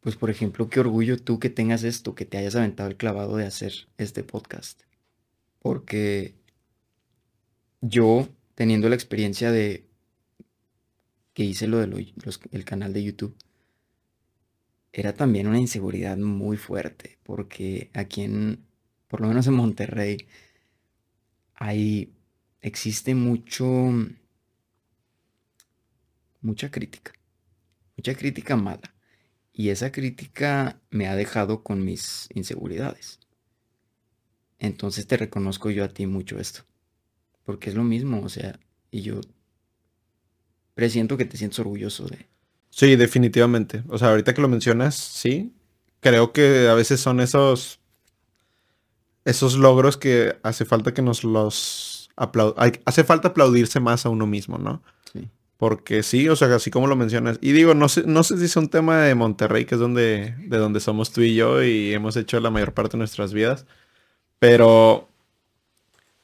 pues 0.00 0.14
por 0.14 0.30
ejemplo, 0.30 0.70
qué 0.70 0.78
orgullo 0.78 1.18
tú 1.18 1.40
que 1.40 1.50
tengas 1.50 1.82
esto, 1.82 2.14
que 2.14 2.24
te 2.24 2.38
hayas 2.38 2.54
aventado 2.54 2.88
el 2.88 2.96
clavado 2.96 3.36
de 3.36 3.46
hacer 3.46 3.88
este 3.98 4.22
podcast. 4.22 4.82
Porque 5.58 6.36
yo, 7.80 8.28
teniendo 8.54 8.88
la 8.88 8.94
experiencia 8.94 9.50
de 9.50 9.88
que 11.34 11.42
hice 11.42 11.66
lo 11.66 11.78
del 11.78 12.14
el 12.52 12.64
canal 12.64 12.92
de 12.92 13.02
YouTube, 13.02 13.36
era 14.92 15.14
también 15.14 15.48
una 15.48 15.58
inseguridad 15.58 16.16
muy 16.16 16.56
fuerte, 16.56 17.18
porque 17.24 17.90
aquí 17.92 18.22
en, 18.22 18.64
por 19.08 19.20
lo 19.20 19.28
menos 19.28 19.46
en 19.46 19.54
Monterrey, 19.54 20.26
hay, 21.54 22.12
existe 22.60 23.14
mucho 23.14 23.66
mucha 26.46 26.70
crítica, 26.70 27.12
mucha 27.96 28.14
crítica 28.14 28.56
mala. 28.56 28.94
Y 29.52 29.70
esa 29.70 29.90
crítica 29.90 30.80
me 30.90 31.08
ha 31.08 31.16
dejado 31.16 31.62
con 31.62 31.84
mis 31.84 32.28
inseguridades. 32.34 33.18
Entonces 34.58 35.06
te 35.06 35.16
reconozco 35.16 35.70
yo 35.70 35.82
a 35.84 35.88
ti 35.88 36.06
mucho 36.06 36.38
esto. 36.38 36.62
Porque 37.44 37.70
es 37.70 37.76
lo 37.76 37.84
mismo, 37.84 38.22
o 38.22 38.28
sea, 38.28 38.58
y 38.90 39.02
yo 39.02 39.20
presiento 40.74 41.16
que 41.16 41.24
te 41.24 41.36
sientes 41.36 41.58
orgulloso 41.58 42.06
de... 42.06 42.26
Sí, 42.70 42.96
definitivamente. 42.96 43.82
O 43.88 43.96
sea, 43.96 44.08
ahorita 44.08 44.34
que 44.34 44.42
lo 44.42 44.48
mencionas, 44.48 44.94
sí. 44.94 45.54
Creo 46.00 46.32
que 46.32 46.68
a 46.68 46.74
veces 46.74 47.00
son 47.00 47.20
esos... 47.20 47.80
Esos 49.26 49.56
logros 49.58 49.98
que 49.98 50.36
hace 50.42 50.64
falta 50.64 50.94
que 50.94 51.02
nos 51.02 51.22
los 51.22 52.08
aplaudan. 52.16 52.72
Hace 52.86 53.04
falta 53.04 53.28
aplaudirse 53.28 53.80
más 53.80 54.06
a 54.06 54.08
uno 54.08 54.26
mismo, 54.26 54.56
¿no? 54.56 54.82
Porque 55.58 56.02
sí, 56.02 56.28
o 56.28 56.36
sea, 56.36 56.54
así 56.54 56.70
como 56.70 56.86
lo 56.86 56.96
mencionas. 56.96 57.38
Y 57.40 57.52
digo, 57.52 57.74
no 57.74 57.88
sé, 57.88 58.04
no 58.06 58.22
sé 58.22 58.38
si 58.38 58.44
es 58.44 58.56
un 58.56 58.68
tema 58.68 59.02
de 59.02 59.14
Monterrey, 59.14 59.64
que 59.64 59.74
es 59.76 59.80
donde, 59.80 60.34
de 60.38 60.58
donde 60.58 60.80
somos 60.80 61.12
tú 61.12 61.22
y 61.22 61.34
yo 61.34 61.62
y 61.62 61.92
hemos 61.94 62.16
hecho 62.16 62.38
la 62.40 62.50
mayor 62.50 62.72
parte 62.72 62.92
de 62.92 62.98
nuestras 62.98 63.32
vidas. 63.32 63.66
Pero, 64.38 65.08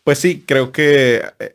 pues 0.05 0.18
sí, 0.18 0.44
creo 0.46 0.70
que 0.70 1.22
eh, 1.40 1.55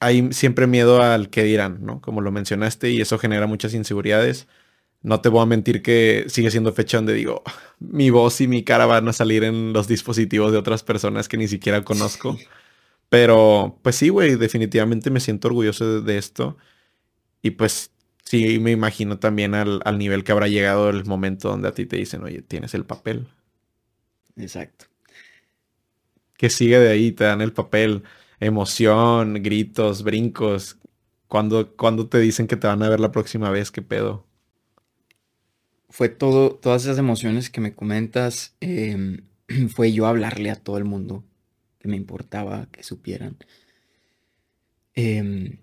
hay 0.00 0.32
siempre 0.32 0.66
miedo 0.66 1.02
al 1.02 1.30
que 1.30 1.44
dirán, 1.44 1.84
¿no? 1.84 2.00
Como 2.00 2.20
lo 2.20 2.30
mencionaste, 2.32 2.90
y 2.90 3.00
eso 3.00 3.18
genera 3.18 3.46
muchas 3.46 3.74
inseguridades. 3.74 4.46
No 5.02 5.20
te 5.20 5.30
voy 5.30 5.42
a 5.42 5.46
mentir 5.46 5.82
que 5.82 6.26
sigue 6.28 6.50
siendo 6.50 6.72
fecha 6.72 6.98
donde 6.98 7.14
digo, 7.14 7.42
mi 7.78 8.10
voz 8.10 8.40
y 8.40 8.48
mi 8.48 8.64
cara 8.64 8.84
van 8.86 9.08
a 9.08 9.12
salir 9.14 9.44
en 9.44 9.72
los 9.72 9.88
dispositivos 9.88 10.52
de 10.52 10.58
otras 10.58 10.82
personas 10.82 11.28
que 11.28 11.38
ni 11.38 11.48
siquiera 11.48 11.84
conozco. 11.84 12.36
Pero, 13.10 13.78
pues 13.82 13.96
sí, 13.96 14.08
güey, 14.08 14.36
definitivamente 14.36 15.10
me 15.10 15.20
siento 15.20 15.48
orgulloso 15.48 16.02
de 16.02 16.18
esto. 16.18 16.56
Y 17.42 17.52
pues 17.52 17.92
sí, 18.24 18.58
me 18.60 18.72
imagino 18.72 19.18
también 19.18 19.54
al, 19.54 19.98
nivel 19.98 20.24
que 20.24 20.32
habrá 20.32 20.48
llegado 20.48 20.90
el 20.90 21.04
momento 21.04 21.48
donde 21.48 21.68
a 21.68 21.74
ti 21.74 21.86
te 21.86 21.96
dicen, 21.96 22.22
oye, 22.22 22.42
tienes 22.42 22.74
el 22.74 22.84
papel. 22.86 23.26
Exacto. 24.36 24.86
Que 26.36 26.50
sigue 26.50 26.78
de 26.78 26.90
ahí, 26.90 27.12
te 27.12 27.24
dan 27.24 27.40
el 27.40 27.52
papel, 27.52 28.04
emoción, 28.38 29.42
gritos, 29.42 30.02
brincos. 30.04 30.78
Cuando, 31.28 31.74
cuando 31.76 32.08
te 32.08 32.18
dicen 32.18 32.46
que 32.46 32.56
te 32.56 32.66
van 32.66 32.82
a 32.82 32.88
ver 32.88 33.00
la 33.00 33.12
próxima 33.12 33.50
vez, 33.50 33.70
¿qué 33.70 33.82
pedo? 33.82 34.29
Fue 35.90 36.08
todo, 36.08 36.54
todas 36.54 36.84
esas 36.84 36.98
emociones 36.98 37.50
que 37.50 37.60
me 37.60 37.74
comentas, 37.74 38.54
em, 38.60 39.26
fue 39.74 39.92
yo 39.92 40.06
hablarle 40.06 40.50
a 40.50 40.56
todo 40.56 40.78
el 40.78 40.84
mundo 40.84 41.24
que 41.78 41.88
me 41.88 41.96
importaba 41.96 42.66
que 42.72 42.82
supieran. 42.82 43.36
Eh, 44.94 45.58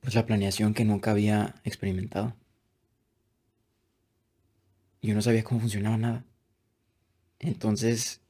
pues 0.00 0.14
la 0.14 0.26
planeación 0.26 0.74
que 0.74 0.84
nunca 0.84 1.10
había 1.10 1.54
experimentado. 1.64 2.34
Yo 5.02 5.14
no 5.14 5.22
sabía 5.22 5.44
cómo 5.44 5.60
funcionaba 5.60 5.96
nada. 5.96 6.24
Entonces, 7.38 8.20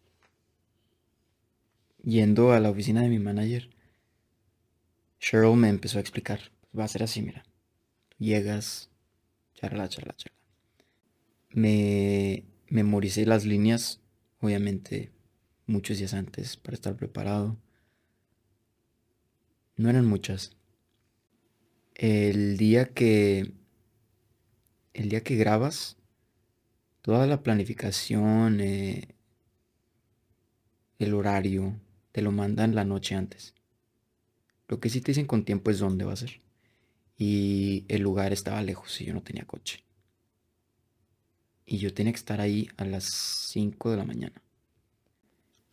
yendo 2.02 2.52
a 2.52 2.60
la 2.60 2.70
oficina 2.70 3.02
de 3.02 3.08
mi 3.08 3.18
manager, 3.18 3.70
Cheryl 5.18 5.56
me 5.56 5.68
empezó 5.68 5.98
a 5.98 6.00
explicar, 6.00 6.40
va 6.78 6.84
a 6.84 6.88
ser 6.88 7.02
así, 7.02 7.22
mira, 7.22 7.44
llegas, 8.18 8.89
charla, 9.60 9.88
charla, 9.88 10.14
charla. 10.16 10.38
Me 11.50 12.44
memoricé 12.68 13.26
las 13.26 13.44
líneas, 13.44 14.00
obviamente, 14.40 15.10
muchos 15.66 15.98
días 15.98 16.14
antes 16.14 16.56
para 16.56 16.74
estar 16.74 16.96
preparado. 16.96 17.58
No 19.76 19.90
eran 19.90 20.06
muchas. 20.06 20.56
El 21.94 22.56
día 22.56 22.94
que 22.94 23.52
el 24.94 25.08
día 25.08 25.22
que 25.22 25.36
grabas, 25.36 25.96
toda 27.02 27.26
la 27.26 27.42
planificación, 27.42 28.60
eh, 28.60 29.14
el 30.98 31.14
horario, 31.14 31.78
te 32.12 32.22
lo 32.22 32.32
mandan 32.32 32.74
la 32.74 32.84
noche 32.84 33.14
antes. 33.14 33.54
Lo 34.68 34.80
que 34.80 34.88
sí 34.88 35.00
te 35.00 35.12
dicen 35.12 35.26
con 35.26 35.44
tiempo 35.44 35.70
es 35.70 35.78
dónde 35.78 36.04
va 36.04 36.14
a 36.14 36.16
ser. 36.16 36.40
Y 37.22 37.84
el 37.88 38.00
lugar 38.00 38.32
estaba 38.32 38.62
lejos 38.62 38.98
y 38.98 39.04
yo 39.04 39.12
no 39.12 39.22
tenía 39.22 39.44
coche. 39.44 39.84
Y 41.66 41.76
yo 41.76 41.92
tenía 41.92 42.14
que 42.14 42.18
estar 42.18 42.40
ahí 42.40 42.70
a 42.78 42.86
las 42.86 43.04
5 43.50 43.90
de 43.90 43.96
la 43.98 44.06
mañana. 44.06 44.42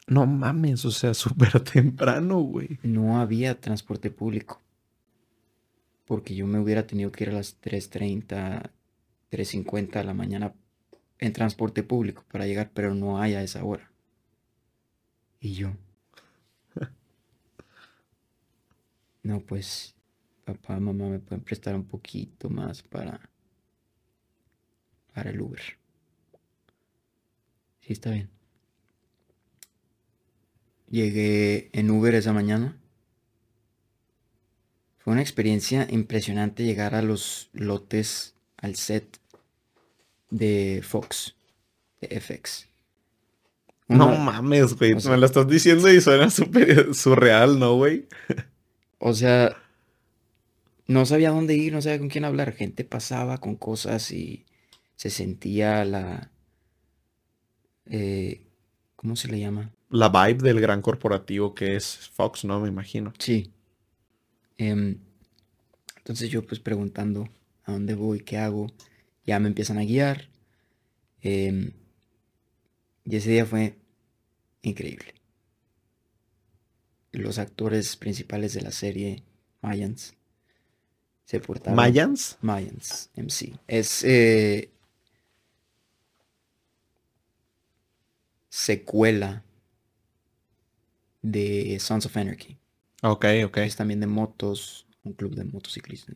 No 0.07 0.25
mames, 0.25 0.83
o 0.83 0.91
sea, 0.91 1.13
súper 1.13 1.61
temprano, 1.61 2.41
güey. 2.41 2.79
No 2.83 3.21
había 3.21 3.61
transporte 3.61 4.11
público. 4.11 4.61
Porque 6.03 6.35
yo 6.35 6.45
me 6.47 6.59
hubiera 6.59 6.85
tenido 6.85 7.13
que 7.13 7.23
ir 7.23 7.29
a 7.29 7.35
las 7.35 7.61
3.30, 7.61 8.69
3.50 9.31 9.99
de 9.99 10.03
la 10.03 10.13
mañana 10.13 10.53
en 11.17 11.31
transporte 11.31 11.81
público 11.81 12.25
para 12.29 12.45
llegar, 12.45 12.71
pero 12.73 12.93
no 12.93 13.21
hay 13.21 13.35
a 13.35 13.41
esa 13.41 13.63
hora. 13.63 13.89
Y 15.39 15.53
yo. 15.53 15.71
No, 19.23 19.41
pues, 19.41 19.96
papá, 20.47 20.79
mamá, 20.79 21.09
me 21.09 21.19
pueden 21.19 21.43
prestar 21.43 21.75
un 21.75 21.83
poquito 21.83 22.49
más 22.49 22.81
para, 22.81 23.19
para 25.13 25.29
el 25.29 25.41
Uber. 25.41 25.61
Sí, 27.81 27.93
está 27.93 28.11
bien. 28.11 28.29
Llegué 30.89 31.69
en 31.73 31.91
Uber 31.91 32.15
esa 32.15 32.31
mañana. 32.31 32.77
Fue 34.99 35.11
una 35.11 35.21
experiencia 35.21 35.85
impresionante 35.89 36.63
llegar 36.63 36.95
a 36.95 37.01
los 37.01 37.49
lotes, 37.51 38.33
al 38.55 38.75
set 38.75 39.19
de 40.29 40.81
Fox, 40.81 41.35
de 41.99 42.21
FX. 42.21 42.67
No 43.89 44.15
mames, 44.17 44.75
güey. 44.75 44.95
me 44.95 45.17
lo 45.17 45.25
estás 45.25 45.47
diciendo 45.47 45.91
y 45.91 45.99
suena 45.99 46.29
súper 46.29 46.93
surreal, 46.95 47.59
¿no, 47.59 47.75
güey? 47.75 48.07
o 48.99 49.13
sea, 49.13 49.55
no 50.87 51.05
sabía 51.05 51.31
dónde 51.31 51.55
ir, 51.55 51.73
no 51.73 51.81
sabía 51.81 51.99
con 51.99 52.09
quién 52.09 52.25
hablar. 52.25 52.53
Gente 52.53 52.83
pasaba 52.83 53.39
con 53.39 53.55
cosas 53.55 54.11
y 54.11 54.45
se 54.95 55.09
sentía 55.09 55.85
la... 55.85 56.31
Eh, 57.85 58.43
¿Cómo 58.95 59.15
se 59.15 59.27
le 59.27 59.39
llama? 59.39 59.71
La 59.89 60.09
vibe 60.09 60.43
del 60.43 60.59
gran 60.59 60.81
corporativo 60.81 61.53
que 61.53 61.75
es 61.75 62.09
Fox, 62.13 62.45
¿no? 62.45 62.59
Me 62.59 62.69
imagino. 62.69 63.13
Sí. 63.19 63.51
Em, 64.57 64.97
entonces 65.97 66.29
yo 66.29 66.45
pues 66.45 66.59
preguntando 66.59 67.29
a 67.63 67.73
dónde 67.73 67.93
voy, 67.93 68.21
qué 68.21 68.37
hago, 68.37 68.71
ya 69.25 69.39
me 69.39 69.49
empiezan 69.49 69.77
a 69.77 69.83
guiar. 69.83 70.29
Em, 71.21 71.71
y 73.05 73.15
ese 73.15 73.29
día 73.31 73.45
fue 73.45 73.77
increíble. 74.61 75.15
Los 77.11 77.39
actores 77.39 77.95
principales 77.97 78.53
de 78.53 78.61
la 78.61 78.71
serie, 78.71 79.23
Mayans, 79.61 80.17
se. 81.27 81.75
¿Mayans? 81.75 82.37
Mayans, 82.41 83.09
MC. 83.15 83.59
Es 83.67 84.03
eh, 84.03 84.71
secuela 88.49 89.43
de 91.21 91.77
Sons 91.79 92.05
of 92.05 92.17
Anarchy. 92.17 92.57
Ok, 93.03 93.25
ok. 93.45 93.57
Es 93.57 93.75
también 93.75 93.99
de 93.99 94.07
motos, 94.07 94.87
un 95.03 95.13
club 95.13 95.35
de 95.35 95.43
motociclistas 95.43 96.15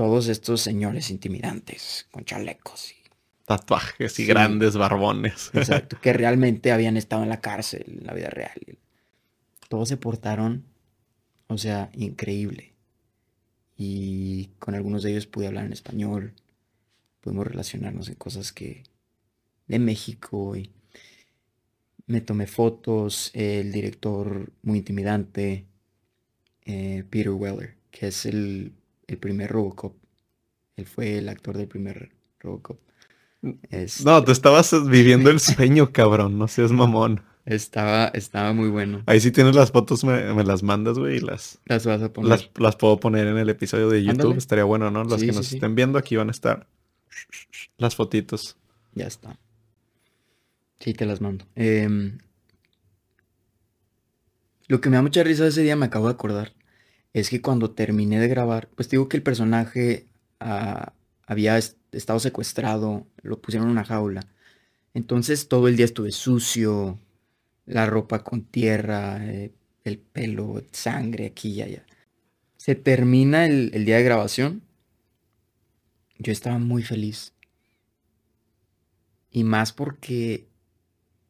todos 0.00 0.28
estos 0.28 0.62
señores 0.62 1.10
intimidantes 1.10 2.06
con 2.10 2.24
chalecos 2.24 2.92
y 2.92 2.96
tatuajes 3.44 4.18
y 4.18 4.24
grandes 4.24 4.74
barbones. 4.74 5.50
Exacto, 5.52 5.98
que 6.00 6.12
realmente 6.14 6.72
habían 6.72 6.96
estado 6.96 7.22
en 7.22 7.28
la 7.28 7.42
cárcel 7.42 7.84
en 7.86 8.06
la 8.06 8.14
vida 8.14 8.30
real. 8.30 8.78
Todos 9.68 9.90
se 9.90 9.98
portaron, 9.98 10.64
o 11.50 11.58
sea, 11.58 11.90
increíble. 11.94 12.72
Y 13.76 14.50
con 14.58 14.74
algunos 14.74 15.02
de 15.02 15.10
ellos 15.10 15.26
pude 15.26 15.46
hablar 15.46 15.66
en 15.66 15.72
español, 15.72 16.32
pudimos 17.20 17.46
relacionarnos 17.46 18.08
en 18.08 18.14
cosas 18.14 18.52
que 18.52 18.84
de 19.66 19.78
México 19.78 20.56
y 20.56 20.70
me 22.06 22.20
tomé 22.20 22.46
fotos, 22.46 23.30
el 23.34 23.72
director 23.72 24.50
muy 24.62 24.78
intimidante, 24.78 25.66
eh, 26.64 27.04
Peter 27.10 27.30
Weller, 27.30 27.76
que 27.90 28.08
es 28.08 28.26
el 28.26 28.72
el 29.10 29.18
primer 29.18 29.50
Robocop. 29.50 29.94
Él 30.76 30.86
fue 30.86 31.18
el 31.18 31.28
actor 31.28 31.56
del 31.56 31.66
primer 31.66 32.10
Robocop. 32.38 32.78
No, 34.04 34.24
tú 34.24 34.32
estabas 34.32 34.72
viviendo 34.88 35.30
el 35.30 35.40
sueño, 35.40 35.92
cabrón. 35.92 36.38
No 36.38 36.48
seas 36.48 36.72
mamón. 36.72 37.22
Estaba, 37.46 38.08
estaba 38.08 38.52
muy 38.52 38.68
bueno. 38.68 39.02
Ahí 39.06 39.20
sí 39.20 39.30
tienes 39.30 39.56
las 39.56 39.72
fotos, 39.72 40.04
me, 40.04 40.44
las 40.44 40.62
mandas, 40.62 40.98
güey, 40.98 41.16
y 41.16 41.20
las... 41.20 41.58
Las 41.64 41.86
vas 41.86 42.02
a 42.02 42.12
poner. 42.12 42.50
Las, 42.56 42.76
puedo 42.76 43.00
poner 43.00 43.26
en 43.26 43.38
el 43.38 43.48
episodio 43.48 43.88
de 43.88 44.04
YouTube. 44.04 44.36
Estaría 44.36 44.64
bueno, 44.64 44.90
¿no? 44.90 45.04
Los 45.04 45.20
que 45.20 45.32
nos 45.32 45.52
estén 45.52 45.74
viendo 45.74 45.98
aquí 45.98 46.16
van 46.16 46.28
a 46.28 46.32
estar 46.32 46.68
las 47.78 47.96
fotitos. 47.96 48.56
Ya 48.94 49.06
está. 49.06 49.38
Sí, 50.78 50.94
te 50.94 51.06
las 51.06 51.20
mando. 51.20 51.46
Em, 51.54 52.18
lo 54.68 54.80
que 54.80 54.90
me 54.90 54.96
da 54.96 55.02
mucha 55.02 55.22
risa 55.22 55.46
ese 55.46 55.62
día, 55.62 55.76
me 55.76 55.86
acabo 55.86 56.06
de 56.06 56.12
acordar 56.12 56.52
es 57.12 57.30
que 57.30 57.42
cuando 57.42 57.70
terminé 57.72 58.20
de 58.20 58.28
grabar, 58.28 58.68
pues 58.74 58.88
digo 58.88 59.08
que 59.08 59.16
el 59.16 59.22
personaje 59.22 60.06
ah, 60.38 60.92
había 61.26 61.58
estado 61.58 62.20
secuestrado, 62.20 63.06
lo 63.22 63.40
pusieron 63.40 63.68
en 63.68 63.72
una 63.72 63.84
jaula. 63.84 64.26
Entonces 64.94 65.48
todo 65.48 65.68
el 65.68 65.76
día 65.76 65.86
estuve 65.86 66.12
sucio, 66.12 66.98
la 67.66 67.86
ropa 67.86 68.22
con 68.24 68.44
tierra, 68.44 69.24
eh, 69.26 69.52
el 69.84 69.98
pelo, 69.98 70.62
sangre 70.72 71.26
aquí 71.26 71.50
y 71.50 71.62
allá. 71.62 71.86
Se 72.56 72.74
termina 72.74 73.46
el, 73.46 73.70
el 73.74 73.84
día 73.84 73.96
de 73.96 74.04
grabación. 74.04 74.62
Yo 76.18 76.32
estaba 76.32 76.58
muy 76.58 76.82
feliz. 76.82 77.32
Y 79.30 79.44
más 79.44 79.72
porque 79.72 80.48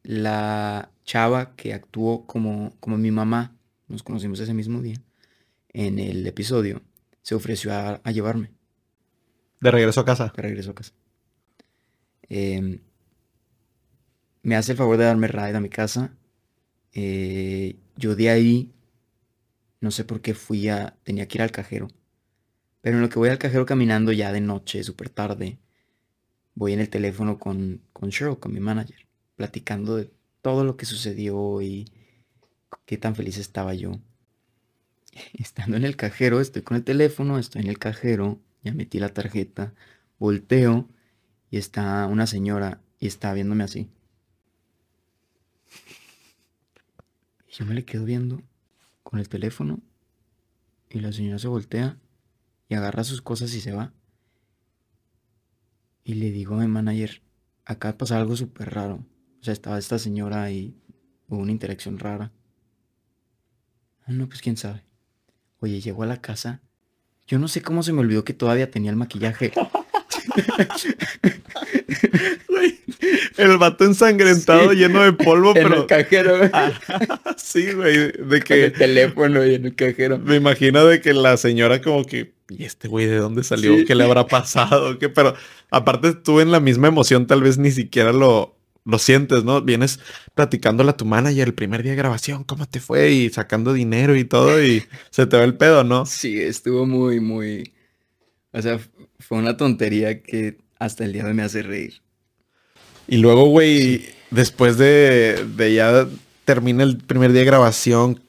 la 0.03 0.91
chava 1.03 1.55
que 1.55 1.73
actuó 1.73 2.25
como, 2.25 2.73
como 2.79 2.97
mi 2.97 3.11
mamá, 3.11 3.55
nos 3.87 4.03
conocimos 4.03 4.39
ese 4.39 4.53
mismo 4.53 4.81
día, 4.81 5.01
en 5.69 5.99
el 5.99 6.25
episodio, 6.25 6.81
se 7.21 7.35
ofreció 7.35 7.73
a, 7.73 8.11
llevarme. 8.11 8.51
De 9.59 9.71
regreso 9.71 10.01
a 10.01 10.05
casa. 10.05 10.33
De 10.35 10.41
regreso 10.41 10.71
a 10.71 10.75
casa. 10.75 10.93
Em, 12.29 12.79
me 14.41 14.55
hace 14.55 14.71
el 14.71 14.77
favor 14.77 14.97
de 14.97 15.05
darme 15.05 15.27
ride 15.27 15.57
a 15.57 15.59
mi 15.59 15.69
casa. 15.69 16.15
Eh, 16.93 17.77
yo 17.95 18.15
de 18.15 18.29
ahí, 18.29 18.71
no 19.79 19.91
sé 19.91 20.03
por 20.05 20.21
qué 20.21 20.33
fui 20.33 20.69
a, 20.69 20.97
tenía 21.03 21.27
que 21.27 21.37
ir 21.37 21.41
al 21.41 21.51
cajero. 21.51 21.87
Pero 22.81 22.97
en 22.97 23.03
lo 23.03 23.09
que 23.09 23.19
voy 23.19 23.29
al 23.29 23.37
cajero 23.37 23.65
caminando 23.65 24.11
ya 24.11 24.31
de 24.31 24.41
noche, 24.41 24.83
súper 24.83 25.09
tarde, 25.09 25.59
voy 26.55 26.73
en 26.73 26.79
el 26.79 26.89
teléfono 26.89 27.39
con, 27.39 27.81
con 27.93 28.09
Cheryl, 28.09 28.39
con 28.39 28.53
mi 28.53 28.59
manager, 28.59 29.07
platicando 29.35 29.95
de 29.97 30.11
todo 30.41 30.63
lo 30.63 30.77
que 30.77 30.85
sucedió 30.85 31.61
y 31.61 31.85
qué 32.85 32.97
tan 32.97 33.15
feliz 33.15 33.37
estaba 33.37 33.73
yo. 33.73 33.99
estando 35.33 35.77
en 35.77 35.85
el 35.85 35.95
cajero, 35.95 36.41
estoy 36.41 36.61
con 36.61 36.77
el 36.77 36.83
teléfono, 36.83 37.37
estoy 37.37 37.61
en 37.63 37.69
el 37.69 37.79
cajero, 37.79 38.39
ya 38.63 38.73
metí 38.73 38.99
la 38.99 39.09
tarjeta, 39.09 39.73
volteo 40.19 40.87
y 41.49 41.57
está 41.57 42.05
una 42.07 42.27
señora 42.27 42.81
y 42.99 43.07
está 43.07 43.33
viéndome 43.33 43.63
así. 43.63 43.89
Y 47.51 47.55
yo 47.55 47.65
me 47.65 47.73
le 47.73 47.83
quedo 47.83 48.05
viendo 48.05 48.41
con 49.03 49.19
el 49.19 49.27
teléfono 49.27 49.81
y 50.89 50.99
la 51.01 51.11
señora 51.11 51.37
se 51.37 51.49
voltea 51.49 51.97
y 52.69 52.75
agarra 52.75 53.03
sus 53.03 53.21
cosas 53.21 53.53
y 53.53 53.59
se 53.59 53.73
va. 53.73 53.93
Y 56.03 56.13
le 56.13 56.31
digo 56.31 56.55
a 56.55 56.59
mi 56.59 56.67
manager, 56.67 57.21
acá 57.65 57.97
pasa 57.97 58.17
algo 58.17 58.37
súper 58.37 58.73
raro. 58.73 59.05
O 59.41 59.43
sea, 59.43 59.53
estaba 59.53 59.77
esta 59.77 59.99
señora 59.99 60.49
y 60.51 60.75
hubo 61.27 61.39
una 61.39 61.51
interacción 61.51 61.99
rara. 61.99 62.31
Ah, 64.05 64.13
no, 64.13 64.27
pues 64.27 64.41
quién 64.41 64.55
sabe. 64.55 64.85
Oye, 65.59 65.81
llegó 65.81 66.03
a 66.03 66.07
la 66.07 66.21
casa. 66.21 66.61
Yo 67.27 67.37
no 67.37 67.47
sé 67.47 67.61
cómo 67.61 67.83
se 67.83 67.93
me 67.93 67.99
olvidó 67.99 68.23
que 68.23 68.33
todavía 68.33 68.71
tenía 68.71 68.91
el 68.91 68.97
maquillaje. 68.97 69.51
el 73.37 73.57
vato 73.57 73.85
ensangrentado 73.85 74.73
lleno 74.73 75.01
de 75.03 75.13
polvo, 75.13 75.55
en 75.55 75.63
pero. 75.63 75.81
el 75.81 75.85
cajero. 75.87 76.35
sí, 77.37 77.71
güey. 77.73 78.11
De 78.11 78.37
En 78.37 78.43
que. 78.43 78.65
el 78.65 78.73
teléfono 78.73 79.45
y 79.45 79.55
en 79.55 79.65
el 79.65 79.75
cajero. 79.75 80.19
Me 80.19 80.35
imagino 80.35 80.85
de 80.85 81.01
que 81.01 81.13
la 81.13 81.37
señora 81.37 81.81
como 81.81 82.05
que, 82.05 82.33
¿y 82.49 82.63
este 82.65 82.87
güey 82.87 83.05
de 83.07 83.17
dónde 83.17 83.43
salió? 83.43 83.77
Sí. 83.77 83.85
¿Qué 83.85 83.95
le 83.95 84.03
habrá 84.03 84.27
pasado? 84.27 84.97
¿Qué? 84.99 85.09
Pero 85.09 85.33
aparte 85.69 86.13
tú 86.13 86.39
en 86.39 86.51
la 86.51 86.59
misma 86.59 86.87
emoción 86.87 87.27
tal 87.27 87.41
vez 87.41 87.57
ni 87.57 87.71
siquiera 87.71 88.13
lo, 88.13 88.55
lo 88.85 88.99
sientes, 88.99 89.43
¿no? 89.43 89.61
Vienes 89.61 89.99
platicándole 90.35 90.91
a 90.91 90.97
tu 90.97 91.05
manager 91.05 91.47
el 91.47 91.53
primer 91.53 91.83
día 91.83 91.91
de 91.91 91.97
grabación, 91.97 92.43
¿cómo 92.43 92.67
te 92.67 92.79
fue? 92.79 93.11
Y 93.11 93.29
sacando 93.29 93.73
dinero 93.73 94.15
y 94.15 94.25
todo 94.25 94.63
y 94.63 94.83
se 95.09 95.25
te 95.25 95.37
va 95.37 95.43
el 95.43 95.55
pedo, 95.55 95.83
¿no? 95.83 96.05
Sí, 96.05 96.39
estuvo 96.41 96.85
muy, 96.85 97.19
muy. 97.19 97.73
O 98.53 98.61
sea, 98.61 98.79
fue 99.21 99.37
una 99.37 99.57
tontería 99.57 100.21
que 100.21 100.57
hasta 100.79 101.05
el 101.05 101.13
día 101.13 101.23
de 101.23 101.29
hoy 101.29 101.35
me 101.35 101.43
hace 101.43 101.63
reír. 101.63 102.01
Y 103.07 103.17
luego, 103.17 103.45
güey, 103.45 104.05
después 104.29 104.77
de, 104.77 105.45
de 105.55 105.73
ya 105.73 106.07
termina 106.45 106.83
el 106.83 106.97
primer 106.97 107.31
día 107.31 107.41
de 107.41 107.45
grabación, 107.45 108.21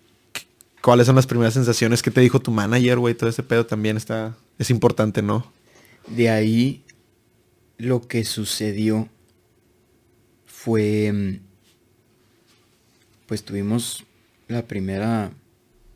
¿cuáles 0.80 1.06
son 1.06 1.16
las 1.16 1.26
primeras 1.26 1.54
sensaciones 1.54 2.02
que 2.02 2.10
te 2.10 2.20
dijo 2.20 2.40
tu 2.40 2.50
manager, 2.50 2.98
güey? 2.98 3.14
Todo 3.14 3.30
ese 3.30 3.42
pedo 3.42 3.66
también 3.66 3.96
está, 3.96 4.36
es 4.58 4.70
importante, 4.70 5.22
¿no? 5.22 5.50
De 6.08 6.28
ahí, 6.30 6.84
lo 7.78 8.06
que 8.06 8.24
sucedió 8.24 9.08
fue. 10.46 11.40
Pues 13.26 13.44
tuvimos 13.44 14.04
la 14.48 14.62
primera 14.66 15.32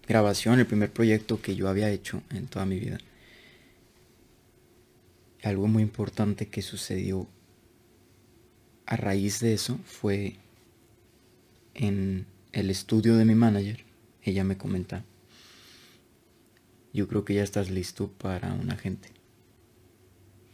grabación, 0.09 0.59
el 0.59 0.67
primer 0.67 0.91
proyecto 0.91 1.41
que 1.43 1.55
yo 1.55 1.69
había 1.69 1.91
hecho 1.91 2.23
en 2.31 2.47
toda 2.47 2.65
mi 2.65 2.79
vida. 2.79 2.99
Algo 5.47 5.69
muy 5.69 5.85
importante 5.85 6.49
que 6.49 6.61
sucedió 6.61 7.29
a 8.85 8.97
raíz 8.97 9.39
de 9.39 9.55
eso 9.55 9.79
fue 9.87 10.35
en 11.75 12.27
el 12.53 12.69
estudio 12.69 13.17
de 13.17 13.25
mi 13.25 13.37
manager. 13.37 13.85
Ella 14.25 14.43
me 14.43 14.57
comenta, 14.57 15.05
yo 16.93 17.07
creo 17.07 17.25
que 17.25 17.35
ya 17.35 17.45
estás 17.45 17.71
listo 17.71 18.09
para 18.19 18.53
un 18.55 18.73
agente. 18.73 19.11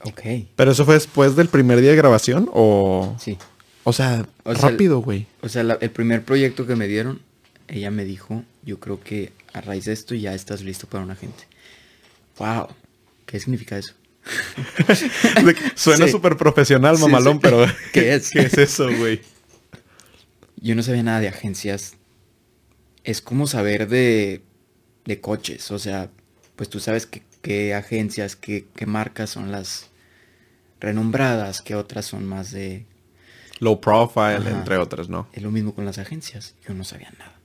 Ok, 0.05 0.21
Pero 0.57 0.73
eso 0.73 0.85
fue 0.85 0.95
después 0.95 1.37
del 1.37 1.49
primer 1.49 1.81
día 1.81 1.91
de 1.93 1.97
grabación 1.97 2.51
o... 2.53 3.17
sí. 3.19 3.39
O 3.85 3.93
sea, 3.95 4.27
O 4.45 4.55
sea, 4.55 4.69
rápido, 4.69 5.01
güey. 5.01 5.27
O 5.41 5.49
sea, 5.49 5.63
la- 5.65 5.79
el 5.81 5.91
primer 5.91 6.23
proyecto 6.25 6.67
que 6.67 6.77
me 6.77 6.87
dieron, 6.87 7.23
ella 7.67 7.91
me 7.91 8.05
dijo, 8.05 8.45
yo 8.63 8.79
creo 8.79 9.01
que 9.01 9.33
a 9.55 9.61
raíz 9.63 9.87
de 9.87 9.93
esto 9.95 10.15
ya 10.15 10.35
estás 10.35 10.61
listo 10.63 10.87
para 10.87 11.03
un 11.03 11.11
agente. 11.13 11.45
Wow, 12.39 12.69
¿qué 13.27 13.41
significa 13.41 13.79
eso? 13.79 13.95
Que 14.87 15.73
Suena 15.75 16.07
Sí. 16.07 16.13
súper 16.13 16.37
profesional, 16.37 16.99
mamalón, 16.99 17.35
sí. 17.35 17.41
pero... 17.43 17.67
¿Qué 17.93 18.15
es? 18.15 18.31
¿Qué 18.31 18.41
es 18.41 18.55
eso, 18.59 18.89
güey? 18.97 19.21
Yo 20.57 20.75
no 20.75 20.83
sabía 20.83 21.03
nada 21.03 21.21
de 21.21 21.29
agencias. 21.29 21.97
Es 23.05 23.21
como 23.21 23.47
saber 23.47 23.89
de, 23.89 24.43
de 25.05 25.21
coches. 25.21 25.71
O 25.71 25.79
sea, 25.79 26.11
pues 26.57 26.69
tú 26.69 26.79
sabes 26.79 27.09
qué, 27.43 27.75
agencias, 27.75 28.37
qué, 28.37 28.65
marcas 28.87 29.31
son 29.31 29.51
las 29.51 29.91
renombradas, 30.81 31.63
qué 31.63 31.75
otras 31.75 32.07
son 32.07 32.25
más 32.27 32.53
de... 32.53 32.87
Low 33.59 33.81
profile, 33.81 34.37
Ajá. 34.37 34.51
entre 34.51 34.77
otras, 34.77 35.09
¿no? 35.09 35.29
Es 35.33 35.43
lo 35.43 35.51
mismo 35.51 35.75
con 35.75 35.85
las 35.85 35.99
agencias. 35.99 36.55
Yo 36.67 36.75
no 36.75 36.85
sabía 36.85 37.13
nada. 37.19 37.39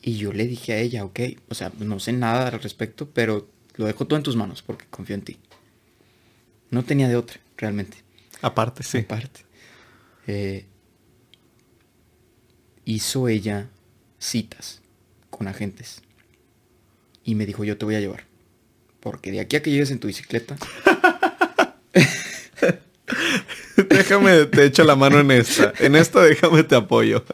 Y 0.00 0.16
yo 0.16 0.32
le 0.32 0.46
dije 0.46 0.72
a 0.72 0.78
ella, 0.78 1.04
ok, 1.04 1.20
o 1.48 1.54
sea, 1.54 1.70
no 1.78 1.98
sé 2.00 2.12
nada 2.12 2.48
al 2.48 2.62
respecto, 2.62 3.10
pero 3.12 3.48
lo 3.76 3.86
dejo 3.86 4.06
todo 4.06 4.16
en 4.16 4.22
tus 4.22 4.36
manos 4.36 4.62
porque 4.62 4.86
confío 4.90 5.14
en 5.16 5.22
ti. 5.22 5.38
No 6.70 6.84
tenía 6.84 7.08
de 7.08 7.16
otra, 7.16 7.40
realmente. 7.56 7.98
Aparte, 8.42 8.82
sí. 8.82 8.98
Aparte. 8.98 9.40
Eh, 10.26 10.66
hizo 12.84 13.28
ella 13.28 13.68
citas 14.18 14.82
con 15.30 15.48
agentes. 15.48 16.02
Y 17.24 17.34
me 17.34 17.46
dijo, 17.46 17.64
yo 17.64 17.76
te 17.76 17.84
voy 17.84 17.94
a 17.94 18.00
llevar. 18.00 18.24
Porque 19.00 19.30
de 19.30 19.40
aquí 19.40 19.56
a 19.56 19.62
que 19.62 19.70
llegues 19.70 19.90
en 19.90 20.00
tu 20.00 20.08
bicicleta, 20.08 20.56
déjame, 23.88 24.46
te 24.46 24.64
echo 24.64 24.84
la 24.84 24.96
mano 24.96 25.20
en 25.20 25.30
esta. 25.30 25.72
En 25.78 25.94
esta 25.96 26.22
déjame 26.22 26.64
te 26.64 26.74
apoyo. 26.74 27.24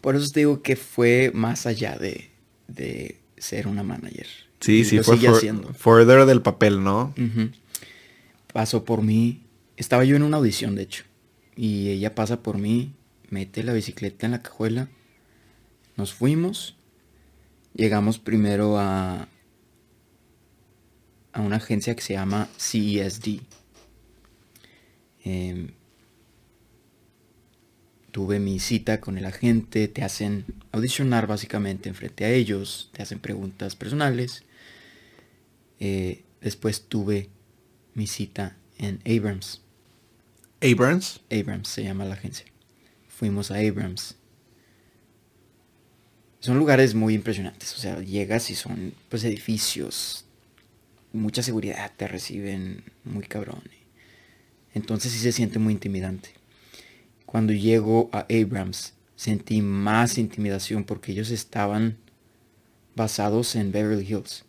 por 0.00 0.16
eso 0.16 0.30
te 0.32 0.40
digo 0.40 0.62
que 0.62 0.76
fue 0.76 1.30
más 1.34 1.66
allá 1.66 1.96
de, 1.96 2.30
de 2.68 3.20
ser 3.38 3.68
una 3.68 3.82
manager. 3.82 4.26
Sí, 4.60 4.84
sí, 4.84 4.96
lo 4.98 5.04
fue 5.04 5.16
sigue 5.16 5.28
for- 5.28 5.36
haciendo. 5.38 5.74
further 5.74 6.26
del 6.26 6.42
papel, 6.42 6.82
¿no? 6.84 7.14
Pasó 8.52 8.84
por 8.84 9.02
mí. 9.02 9.42
Estaba 9.76 10.04
yo 10.04 10.16
en 10.16 10.22
una 10.22 10.36
audición, 10.36 10.74
de 10.74 10.82
hecho. 10.82 11.04
Y 11.56 11.88
ella 11.88 12.14
pasa 12.14 12.42
por 12.42 12.58
mí, 12.58 12.92
mete 13.30 13.62
la 13.62 13.72
bicicleta 13.72 14.26
en 14.26 14.32
la 14.32 14.42
cajuela. 14.42 14.88
Nos 15.96 16.12
fuimos. 16.12 16.76
Llegamos 17.74 18.18
primero 18.18 18.78
a, 18.78 19.28
a 21.32 21.40
una 21.40 21.56
agencia 21.56 21.94
que 21.94 22.02
se 22.02 22.14
llama 22.14 22.48
CESD. 22.58 23.40
Em, 25.24 25.68
tuve 28.10 28.40
mi 28.40 28.58
cita 28.58 29.00
con 29.00 29.16
el 29.18 29.24
agente, 29.24 29.86
te 29.88 30.02
hacen 30.02 30.44
audicionar 30.72 31.26
básicamente 31.26 31.88
enfrente 31.88 32.24
a 32.24 32.30
ellos, 32.30 32.90
te 32.92 33.02
hacen 33.02 33.20
preguntas 33.20 33.76
personales. 33.76 34.42
Eh, 35.80 36.24
después 36.40 36.86
tuve 36.88 37.30
mi 37.94 38.06
cita 38.06 38.56
en 38.78 39.00
Abrams. 39.04 39.62
Abrams. 40.62 41.20
Abrams 41.30 41.68
se 41.68 41.84
llama 41.84 42.04
la 42.04 42.14
agencia. 42.14 42.46
Fuimos 43.08 43.50
a 43.50 43.56
Abrams. 43.56 44.16
Son 46.38 46.58
lugares 46.58 46.94
muy 46.94 47.14
impresionantes. 47.14 47.74
O 47.74 47.78
sea, 47.78 48.00
llegas 48.00 48.50
y 48.50 48.54
son 48.54 48.94
pues 49.08 49.24
edificios. 49.24 50.24
Mucha 51.12 51.42
seguridad 51.42 51.92
te 51.96 52.06
reciben 52.06 52.84
muy 53.04 53.24
cabrón. 53.24 53.62
Entonces 54.72 55.12
sí 55.12 55.18
se 55.18 55.32
siente 55.32 55.58
muy 55.58 55.72
intimidante. 55.72 56.30
Cuando 57.26 57.52
llego 57.52 58.10
a 58.12 58.26
Abrams 58.30 58.94
sentí 59.16 59.60
más 59.60 60.18
intimidación 60.18 60.84
porque 60.84 61.12
ellos 61.12 61.30
estaban 61.30 61.98
basados 62.96 63.54
en 63.56 63.72
Beverly 63.72 64.06
Hills. 64.06 64.44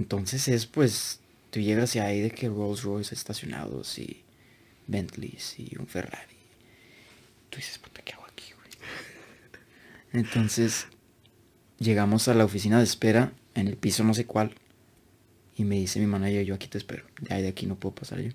Entonces 0.00 0.48
es 0.48 0.64
pues, 0.64 1.20
tú 1.50 1.60
llegas 1.60 1.94
y 1.94 1.98
hay 1.98 2.22
de 2.22 2.30
que 2.30 2.48
Rolls 2.48 2.84
Royce 2.84 3.14
estacionados 3.14 3.98
y 3.98 4.22
Bentleys 4.86 5.58
y 5.58 5.76
un 5.78 5.86
Ferrari. 5.86 6.36
Tú 7.50 7.58
dices, 7.58 7.78
puta, 7.78 8.00
¿qué 8.02 8.14
hago 8.14 8.24
aquí, 8.24 8.46
güey? 8.54 8.70
Entonces, 10.24 10.86
llegamos 11.78 12.28
a 12.28 12.34
la 12.34 12.46
oficina 12.46 12.78
de 12.78 12.84
espera 12.84 13.34
en 13.54 13.68
el 13.68 13.76
piso 13.76 14.02
no 14.02 14.14
sé 14.14 14.24
cuál. 14.24 14.54
Y 15.54 15.64
me 15.64 15.74
dice 15.76 16.00
mi 16.00 16.06
manager, 16.06 16.46
yo 16.46 16.54
aquí 16.54 16.66
te 16.66 16.78
espero. 16.78 17.04
De 17.20 17.34
ahí 17.34 17.42
de 17.42 17.48
aquí 17.48 17.66
no 17.66 17.74
puedo 17.74 17.94
pasar 17.94 18.20
yo. 18.20 18.30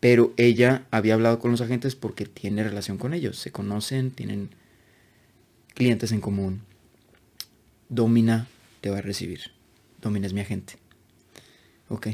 Pero 0.00 0.32
ella 0.38 0.86
había 0.90 1.12
hablado 1.12 1.40
con 1.40 1.50
los 1.50 1.60
agentes 1.60 1.94
porque 1.94 2.24
tiene 2.24 2.64
relación 2.64 2.96
con 2.96 3.12
ellos. 3.12 3.38
Se 3.38 3.52
conocen, 3.52 4.12
tienen 4.12 4.48
clientes 5.74 6.10
en 6.12 6.22
común. 6.22 6.62
Domina 7.90 8.48
te 8.80 8.88
va 8.88 8.98
a 8.98 9.02
recibir. 9.02 9.59
Domina 10.00 10.26
es 10.26 10.32
mi 10.32 10.40
agente. 10.40 10.74
Ok. 11.88 12.08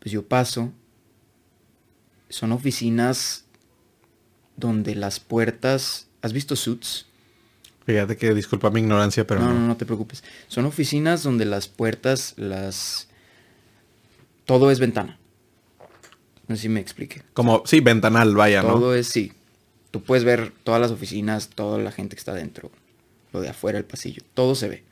Pues 0.00 0.12
yo 0.12 0.26
paso. 0.26 0.72
Son 2.28 2.52
oficinas 2.52 3.44
donde 4.56 4.94
las 4.94 5.20
puertas... 5.20 6.08
¿Has 6.22 6.32
visto 6.32 6.56
Suits? 6.56 7.06
Fíjate 7.86 8.16
que 8.16 8.32
disculpa 8.32 8.70
mi 8.70 8.80
ignorancia, 8.80 9.26
pero 9.26 9.40
no, 9.40 9.48
no. 9.48 9.60
no, 9.60 9.66
no 9.68 9.76
te 9.76 9.84
preocupes. 9.84 10.24
Son 10.48 10.64
oficinas 10.64 11.22
donde 11.22 11.44
las 11.44 11.68
puertas, 11.68 12.34
las... 12.36 13.08
Todo 14.46 14.70
es 14.70 14.78
ventana. 14.78 15.18
No 16.46 16.56
sé 16.56 16.62
si 16.62 16.68
me 16.68 16.80
explique. 16.80 17.22
Como, 17.32 17.62
sí, 17.66 17.80
ventanal, 17.80 18.34
vaya, 18.34 18.62
¿no? 18.62 18.74
Todo 18.74 18.94
es, 18.94 19.08
sí. 19.08 19.32
Tú 19.90 20.02
puedes 20.02 20.24
ver 20.24 20.52
todas 20.64 20.80
las 20.80 20.90
oficinas, 20.90 21.48
toda 21.48 21.78
la 21.78 21.92
gente 21.92 22.16
que 22.16 22.20
está 22.20 22.34
dentro, 22.34 22.70
lo 23.32 23.40
de 23.40 23.48
afuera, 23.48 23.78
el 23.78 23.84
pasillo, 23.84 24.22
todo 24.34 24.54
se 24.54 24.68
ve. 24.68 24.84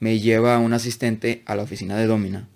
Me 0.00 0.20
lleva 0.20 0.58
un 0.58 0.72
asistente 0.72 1.42
a 1.46 1.56
la 1.56 1.62
oficina 1.62 1.96
de 1.96 2.06
Domina. 2.06 2.48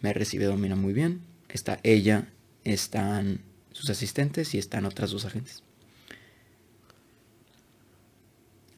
Me 0.00 0.12
recibe 0.12 0.44
Domina 0.44 0.76
muy 0.76 0.92
bien. 0.92 1.20
Está 1.48 1.80
ella, 1.82 2.28
están 2.64 3.40
sus 3.72 3.90
asistentes 3.90 4.54
y 4.54 4.58
están 4.58 4.84
otras 4.84 5.10
dos 5.10 5.24
agentes. 5.24 5.62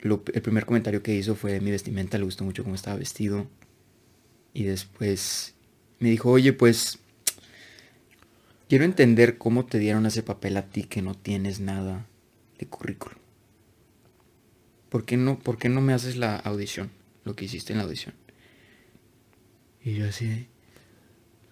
El 0.00 0.42
primer 0.42 0.66
comentario 0.66 1.02
que 1.02 1.14
hizo 1.14 1.34
fue 1.34 1.60
mi 1.60 1.70
vestimenta, 1.70 2.18
le 2.18 2.24
gustó 2.24 2.44
mucho 2.44 2.62
cómo 2.62 2.76
estaba 2.76 2.96
vestido. 2.96 3.48
Y 4.54 4.62
después 4.64 5.54
me 5.98 6.10
dijo, 6.10 6.30
oye, 6.30 6.52
pues 6.52 6.98
quiero 8.68 8.84
entender 8.84 9.36
cómo 9.36 9.66
te 9.66 9.78
dieron 9.78 10.06
ese 10.06 10.22
papel 10.22 10.56
a 10.56 10.66
ti 10.66 10.84
que 10.84 11.02
no 11.02 11.14
tienes 11.14 11.60
nada 11.60 12.06
de 12.58 12.66
currículum. 12.66 13.18
¿Por 14.88 15.04
qué 15.04 15.16
no, 15.16 15.38
por 15.38 15.58
qué 15.58 15.68
no 15.68 15.80
me 15.80 15.92
haces 15.92 16.16
la 16.16 16.36
audición? 16.36 16.90
Lo 17.26 17.34
que 17.34 17.44
hiciste 17.44 17.72
en 17.72 17.78
la 17.78 17.84
audición. 17.84 18.14
Y 19.84 19.94
yo 19.94 20.08
así, 20.08 20.46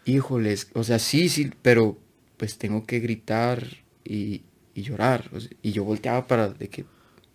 Híjoles, 0.06 0.68
o 0.74 0.84
sea, 0.84 0.98
sí, 0.98 1.28
sí, 1.28 1.50
pero 1.62 1.98
pues 2.36 2.58
tengo 2.58 2.84
que 2.84 3.00
gritar 3.00 3.66
y, 4.04 4.42
y 4.72 4.82
llorar. 4.82 5.30
o 5.32 5.40
sea, 5.40 5.50
y 5.62 5.72
yo 5.72 5.82
volteaba 5.82 6.26
para 6.28 6.48
de 6.48 6.68
que 6.68 6.84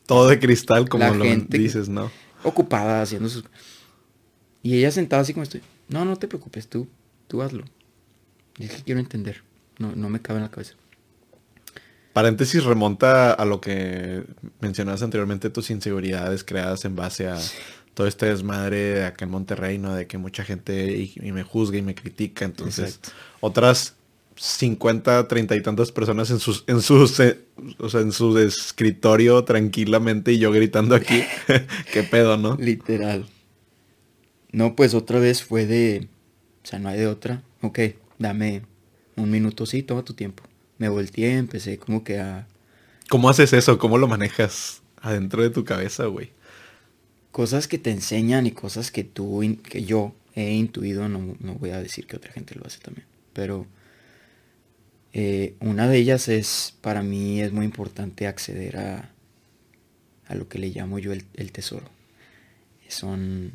Todo 0.06 0.30
de 0.30 0.40
cristal, 0.40 0.88
como 0.88 1.04
La 1.04 1.14
lo 1.14 1.26
dices, 1.26 1.90
¿no? 1.90 2.10
ocupada 2.44 3.02
haciendo 3.02 3.28
sus... 3.28 3.44
Y 4.64 4.78
ella 4.78 4.92
sentada 4.92 5.22
así 5.22 5.34
como 5.34 5.44
estoy. 5.44 5.62
No, 5.90 6.06
no 6.06 6.16
te 6.16 6.30
preocupes, 6.30 6.70
tú, 6.70 6.88
tú 7.28 7.42
hazlo. 7.42 7.66
Y 8.58 8.66
es 8.66 8.72
que 8.72 8.84
quiero 8.84 9.02
entender. 9.02 9.44
No, 9.80 9.94
no 9.96 10.10
me 10.10 10.22
cabe 10.22 10.40
en 10.40 10.44
la 10.44 10.52
cabeza. 10.52 10.76
Paréntesis 12.14 12.64
remonta 12.64 13.34
a 13.34 13.46
lo 13.46 13.62
que 13.62 14.24
mencionabas 14.60 15.02
anteriormente, 15.04 15.50
tus 15.50 15.70
inseguridades 15.70 16.44
creadas 16.44 16.84
en 16.86 16.96
base 16.96 17.28
a 17.28 17.38
todo 18.00 18.08
este 18.08 18.28
desmadre 18.28 18.78
de 18.78 19.06
acá 19.08 19.26
en 19.26 19.32
Monterrey, 19.32 19.78
¿no? 19.78 19.93
De 19.93 20.08
que 20.08 20.18
mucha 20.18 20.45
gente 20.45 20.95
y, 20.95 21.12
y 21.22 21.34
me 21.34 21.43
juzga 21.43 21.78
y 21.78 21.82
me 21.82 21.95
critica. 21.95 22.45
Entonces, 22.45 22.95
Exacto. 22.95 23.10
otras 23.41 23.97
50, 24.38 25.28
30 25.28 25.58
y 25.58 25.62
tantas 25.62 25.91
personas 25.91 26.32
en 26.32 26.39
sus, 26.39 26.64
en 26.68 26.82
sus, 26.82 27.20
eh, 27.20 27.41
o 27.78 27.89
sea, 27.89 28.00
en 28.00 28.14
su 28.14 28.38
escritorio 28.38 29.43
tranquilamente 29.43 30.32
y 30.32 30.38
yo 30.38 30.50
gritando 30.50 30.95
aquí. 30.95 31.26
Qué 31.91 32.04
pedo, 32.04 32.38
¿no? 32.38 32.56
Literal. 32.56 33.26
No, 34.54 34.78
pues 34.78 34.93
otra 34.93 35.20
vez 35.20 35.43
fue 35.43 35.66
de... 35.66 36.08
O 36.64 36.68
sea, 36.68 36.80
no 36.80 36.88
hay 36.88 37.00
de 37.00 37.08
otra. 37.08 37.43
Ok, 37.62 37.80
dame 38.18 38.62
un 39.18 39.30
minuto, 39.30 39.66
sí, 39.66 39.84
toma 39.84 40.06
tu 40.06 40.14
tiempo. 40.14 40.43
Me 40.78 40.88
volteé, 40.88 41.36
empecé 41.36 41.78
como 41.78 42.06
que 42.06 42.22
a... 42.22 42.47
¿Cómo 43.10 43.30
haces 43.30 43.52
eso? 43.52 43.78
¿Cómo 43.78 43.97
lo 43.97 44.08
manejas 44.08 44.84
adentro 45.02 45.43
de 45.43 45.50
tu 45.50 45.66
cabeza, 45.66 46.06
güey? 46.06 46.32
Cosas 47.32 47.68
que 47.68 47.78
te 47.78 47.92
enseñan 47.92 48.48
y 48.48 48.52
cosas 48.52 48.92
que 48.92 49.04
tú, 49.04 49.42
que 49.64 49.84
yo 49.84 50.14
he 50.36 50.54
intuido, 50.54 51.08
no, 51.10 51.36
no 51.40 51.56
voy 51.56 51.72
a 51.72 51.82
decir 51.82 52.08
que 52.08 52.16
otra 52.16 52.32
gente 52.32 52.56
lo 52.56 52.66
hace 52.66 52.80
también. 52.80 53.08
Pero 53.34 53.68
eh, 55.14 55.56
una 55.60 55.88
de 55.88 55.98
ellas 55.98 56.28
es, 56.28 56.76
para 56.82 57.04
mí 57.04 57.42
es 57.42 57.52
muy 57.52 57.66
importante 57.66 58.28
acceder 58.28 58.78
a, 58.78 59.12
a 60.28 60.36
lo 60.36 60.48
que 60.48 60.60
le 60.60 60.70
llamo 60.70 61.00
yo 61.00 61.14
el, 61.14 61.26
el 61.36 61.52
tesoro. 61.52 61.88
Son 62.88 63.52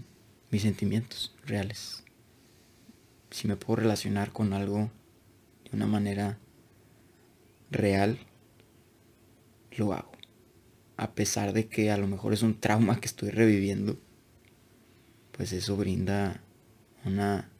mis 0.51 0.63
sentimientos 0.63 1.35
reales. 1.45 2.05
Si 3.31 3.49
me 3.49 3.57
puedo 3.57 3.81
relacionar 3.81 4.31
con 4.31 4.53
algo 4.53 4.91
de 5.65 5.77
una 5.77 5.87
manera 5.87 6.39
real, 7.73 8.19
lo 9.77 9.93
hago. 9.93 10.14
A 10.97 11.15
pesar 11.15 11.53
de 11.53 11.67
que 11.69 11.91
a 11.91 11.97
lo 11.97 12.07
mejor 12.07 12.33
es 12.33 12.43
un 12.43 12.61
trauma 12.61 13.01
que 13.01 13.07
estoy 13.07 13.31
reviviendo, 13.31 13.99
pues 15.33 15.53
eso 15.53 15.77
brinda 15.77 16.43
una... 17.05 17.51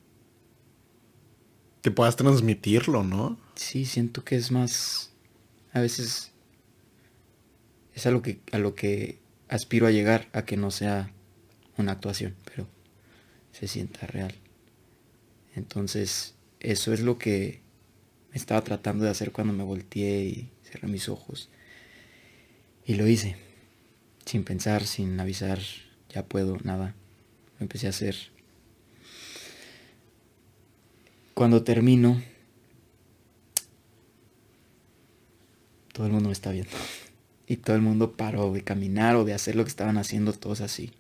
Que 1.83 1.91
puedas 1.91 2.17
transmitirlo, 2.17 3.03
¿no? 3.03 3.39
Sí, 3.57 3.85
siento 3.85 4.25
que 4.25 4.37
es 4.37 4.51
más... 4.51 5.13
A 5.73 5.81
veces 5.81 6.33
es 7.95 8.07
a 8.07 8.11
lo 8.11 8.23
que, 8.23 8.41
a 8.53 8.59
lo 8.59 8.75
que 8.75 9.19
aspiro 9.49 9.87
a 9.87 9.91
llegar, 9.91 10.29
a 10.33 10.45
que 10.45 10.57
no 10.57 10.71
sea 10.71 11.13
una 11.77 11.93
actuación, 11.93 12.35
pero 12.45 12.67
se 13.53 13.69
sienta 13.69 14.07
real. 14.07 14.35
Entonces, 15.55 16.35
eso 16.61 16.93
es 16.93 17.01
lo 17.01 17.19
que 17.19 17.61
estaba 18.33 18.63
tratando 18.63 19.05
de 19.05 19.11
hacer 19.11 19.31
cuando 19.31 19.53
me 19.53 19.63
volteé 19.63 20.25
y 20.25 20.51
cerré 20.65 20.89
mis 20.89 21.09
ojos. 21.09 21.49
Y 22.87 22.95
lo 22.95 23.07
hice, 23.07 23.37
sin 24.27 24.45
pensar, 24.45 24.85
sin 24.85 25.19
avisar, 25.19 25.59
ya 26.11 26.25
puedo, 26.25 26.59
nada. 26.65 26.95
Lo 27.59 27.65
empecé 27.65 27.87
a 27.87 27.91
hacer. 27.91 28.15
Cuando 31.33 31.65
termino, 31.65 32.23
todo 35.93 36.07
el 36.07 36.13
mundo 36.13 36.29
me 36.29 36.33
está 36.33 36.51
viendo. 36.51 36.71
Y 37.47 37.59
todo 37.59 37.77
el 37.77 37.83
mundo 37.83 38.17
paró 38.17 38.51
de 38.55 38.63
caminar 38.63 39.17
o 39.17 39.27
de 39.27 39.35
hacer 39.35 39.55
lo 39.55 39.65
que 39.65 39.69
estaban 39.69 39.99
haciendo 39.99 40.33
todos 40.33 40.63
así. 40.63 40.93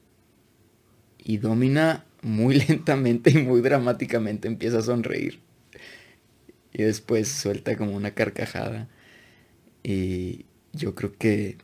Y 1.19 1.39
Domina 1.39 2.05
muy 2.21 2.57
lentamente 2.69 3.31
y 3.31 3.39
muy 3.39 3.63
dramáticamente 3.63 4.47
empieza 4.47 4.81
a 4.81 4.83
sonreír. 4.83 5.41
Y 6.75 6.83
después 6.83 7.29
suelta 7.29 7.79
como 7.79 7.93
una 7.93 8.11
carcajada. 8.11 8.89
Y 9.83 10.45
yo 10.75 10.95
creo 10.95 11.17
que 11.17 11.57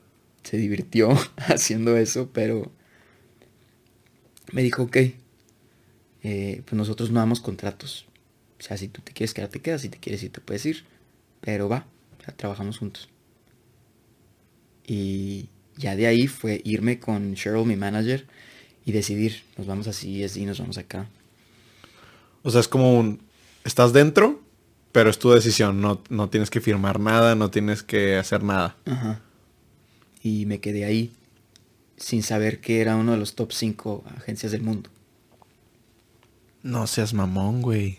se 0.43 0.57
divirtió 0.57 1.11
haciendo 1.37 1.97
eso, 1.97 2.31
pero 2.33 2.71
me 4.53 4.63
dijo, 4.63 4.83
ok, 4.85 4.97
eh, 6.23 6.63
pues 6.65 6.75
nosotros 6.75 7.11
no 7.11 7.21
damos 7.21 7.41
contratos. 7.41 8.07
O 8.59 8.63
sea, 8.63 8.77
si 8.77 8.89
tú 8.89 9.01
te 9.01 9.13
quieres 9.13 9.33
quedar, 9.33 9.49
te 9.49 9.61
quedas. 9.61 9.83
Si 9.83 9.89
te 9.89 9.99
quieres 9.99 10.23
ir, 10.23 10.33
te 10.33 10.41
puedes 10.41 10.67
ir. 10.67 10.85
Pero 11.41 11.69
va, 11.69 11.87
o 12.19 12.25
sea, 12.25 12.37
trabajamos 12.37 12.79
juntos. 12.79 13.09
Y 14.87 15.49
ya 15.77 15.97
de 15.97 16.07
ahí 16.07 16.27
fue 16.27 16.61
irme 16.65 16.99
con 16.99 17.35
Cheryl, 17.35 17.65
mi 17.65 17.77
manager, 17.77 18.27
y 18.85 18.93
decidir, 18.93 19.45
nos 19.57 19.67
vamos 19.67 19.87
así, 19.87 20.23
así, 20.23 20.45
nos 20.45 20.59
vamos 20.59 20.77
acá. 20.77 21.09
O 22.43 22.51
sea, 22.51 22.61
es 22.61 22.69
como 22.69 22.99
un... 22.99 23.21
Estás 23.65 23.93
dentro, 23.93 24.43
pero 24.93 25.11
es 25.11 25.19
tu 25.19 25.31
decisión. 25.31 25.81
No, 25.81 26.03
no 26.11 26.29
tienes 26.29 26.51
que 26.51 26.61
firmar 26.61 26.99
nada, 27.01 27.35
no 27.35 27.51
tienes 27.51 27.83
que 27.83 28.17
hacer 28.17 28.43
nada. 28.43 28.77
Ajá. 28.85 29.23
Y 30.23 30.47
me 30.47 30.61
quedé 30.61 30.85
ahí 30.85 31.13
sin 31.97 32.23
saber 32.23 32.61
que 32.61 32.81
era 32.81 32.97
uno 32.97 33.13
de 33.13 33.19
los 33.19 33.35
top 33.35 33.53
5 33.53 34.05
agencias 34.17 34.53
del 34.53 34.63
mundo. 34.63 34.91
No 36.63 36.87
seas 36.87 37.13
mamón, 37.13 37.61
güey. 37.61 37.99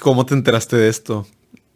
¿Cómo 0.00 0.24
te 0.26 0.34
enteraste 0.34 0.76
de 0.76 0.88
esto? 0.88 1.26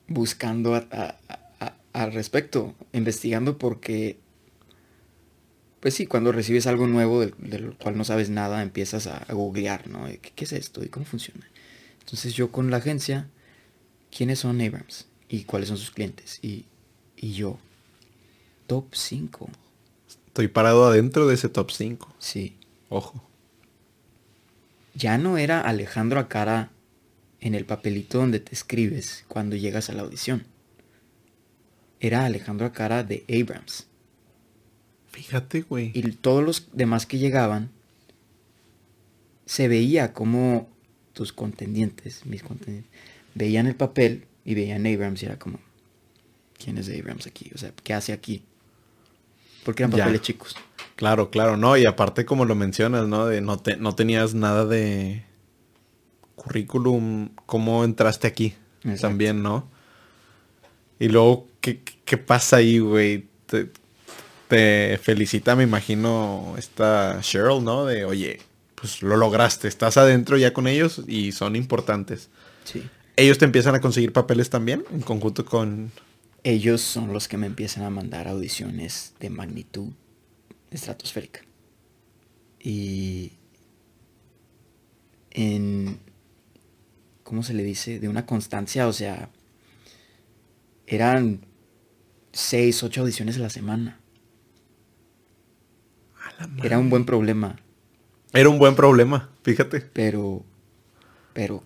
Buscando 0.08 0.74
a- 0.74 0.86
a- 0.90 1.18
a- 1.60 1.74
al 1.92 2.12
respecto, 2.12 2.74
investigando 2.92 3.58
porque, 3.58 4.18
pues 5.80 5.94
sí, 5.94 6.06
cuando 6.06 6.32
recibes 6.32 6.66
algo 6.66 6.86
nuevo 6.86 7.20
del, 7.20 7.34
del 7.38 7.74
cual 7.74 7.96
no 7.96 8.04
sabes 8.04 8.30
nada, 8.30 8.62
empiezas 8.62 9.06
a, 9.06 9.18
a 9.18 9.32
googlear, 9.32 9.88
¿no? 9.88 10.06
¿Qué, 10.06 10.32
qué 10.34 10.44
es 10.44 10.52
esto 10.52 10.84
y 10.84 10.88
cómo 10.88 11.06
funciona? 11.06 11.46
Entonces 12.00 12.34
yo 12.34 12.50
con 12.50 12.70
la 12.70 12.78
agencia, 12.78 13.28
¿quiénes 14.16 14.40
son 14.40 14.60
Abrams? 14.60 15.06
¿Y 15.28 15.44
cuáles 15.44 15.68
son 15.68 15.78
sus 15.78 15.90
clientes? 15.92 16.38
Y, 16.42 16.66
y 17.20 17.32
yo, 17.32 17.58
top 18.66 18.86
5, 18.92 19.48
Estoy 20.28 20.48
parado 20.48 20.86
adentro 20.86 21.26
de 21.26 21.34
ese 21.34 21.48
top 21.48 21.70
5. 21.70 22.14
sí. 22.18 22.54
Ojo. 22.90 23.22
ya 24.94 25.18
no 25.18 25.36
era 25.36 25.60
Alejandro 25.60 26.20
Acara 26.20 26.70
en 27.40 27.54
el 27.54 27.66
papelito 27.66 28.18
donde 28.18 28.40
te 28.40 28.54
escribes 28.54 29.24
cuando 29.28 29.56
llegas 29.56 29.90
a 29.90 29.92
la 29.92 30.02
audición. 30.02 30.46
Era 32.00 32.24
Alejandro 32.24 32.66
Acara 32.66 33.04
de 33.04 33.24
Abrams. 33.28 33.86
Fíjate, 35.10 35.62
güey. 35.62 35.90
Y 35.94 36.02
todos 36.12 36.44
los 36.44 36.68
demás 36.72 37.04
que 37.04 37.18
llegaban, 37.18 37.70
se 39.44 39.68
veía 39.68 40.12
como 40.12 40.68
tus 41.12 41.32
contendientes, 41.32 42.24
mis 42.24 42.42
contendientes, 42.42 42.90
veían 43.34 43.66
el 43.66 43.74
papel 43.74 44.24
y 44.44 44.54
veían 44.54 44.86
Abrams 44.86 45.22
y 45.22 45.26
era 45.26 45.38
como, 45.38 45.58
¿quién 46.62 46.78
es 46.78 46.88
Abrams 46.88 47.26
aquí? 47.26 47.50
O 47.54 47.58
sea, 47.58 47.72
¿qué 47.82 47.94
hace 47.94 48.12
aquí? 48.12 48.42
Porque 49.64 49.82
eran 49.82 49.92
Ya. 49.92 50.04
papeles 50.04 50.22
chicos. 50.22 50.56
Claro, 50.96 51.30
claro, 51.30 51.56
no. 51.56 51.76
Y 51.76 51.84
aparte, 51.86 52.24
como 52.24 52.44
lo 52.44 52.54
mencionas, 52.54 53.06
¿no? 53.06 53.26
De 53.26 53.40
no, 53.40 53.58
te, 53.58 53.76
no 53.76 53.94
tenías 53.94 54.34
nada 54.34 54.64
de 54.66 55.22
currículum. 56.34 57.30
¿Cómo 57.46 57.84
entraste 57.84 58.26
aquí? 58.26 58.54
Exacto. 58.82 59.08
También, 59.08 59.42
¿no? 59.42 59.68
Y 60.98 61.08
luego, 61.08 61.46
¿qué, 61.60 61.82
qué 62.04 62.18
pasa 62.18 62.56
ahí, 62.56 62.78
güey? 62.78 63.26
Te, 63.46 63.70
te 64.48 64.98
felicita, 65.02 65.54
me 65.56 65.64
imagino, 65.64 66.54
esta 66.58 67.18
Cheryl, 67.20 67.62
¿no? 67.62 67.84
De, 67.84 68.04
oye, 68.04 68.40
pues 68.74 69.02
lo 69.02 69.16
lograste. 69.16 69.68
Estás 69.68 69.96
adentro 69.96 70.36
ya 70.36 70.52
con 70.52 70.66
ellos 70.66 71.02
y 71.06 71.32
son 71.32 71.54
importantes. 71.56 72.28
Sí. 72.64 72.82
¿Ellos 73.16 73.38
te 73.38 73.44
empiezan 73.44 73.74
a 73.74 73.80
conseguir 73.80 74.12
papeles 74.12 74.50
también? 74.50 74.84
En 74.92 75.00
conjunto 75.02 75.44
con... 75.44 75.90
Ellos 76.44 76.80
son 76.80 77.12
los 77.12 77.28
que 77.28 77.36
me 77.36 77.46
empiezan 77.46 77.84
a 77.84 77.90
mandar 77.90 78.28
audiciones 78.28 79.14
de 79.20 79.30
magnitud 79.30 79.92
estratosférica. 80.70 81.40
Y 82.60 83.32
en, 85.30 85.98
¿cómo 87.22 87.42
se 87.42 87.54
le 87.54 87.62
dice? 87.64 87.98
De 88.00 88.08
una 88.08 88.26
constancia, 88.26 88.86
o 88.88 88.92
sea, 88.92 89.30
eran 90.86 91.40
seis, 92.32 92.82
ocho 92.82 93.02
audiciones 93.02 93.36
a 93.36 93.40
la 93.40 93.50
semana. 93.50 94.00
A 96.22 96.46
la 96.46 96.64
Era 96.64 96.78
un 96.78 96.90
buen 96.90 97.04
problema, 97.04 97.58
Era 98.32 98.48
un 98.48 98.58
buen 98.58 98.74
problema, 98.74 99.30
fíjate. 99.42 99.80
pero, 99.80 100.44
pero, 101.32 101.64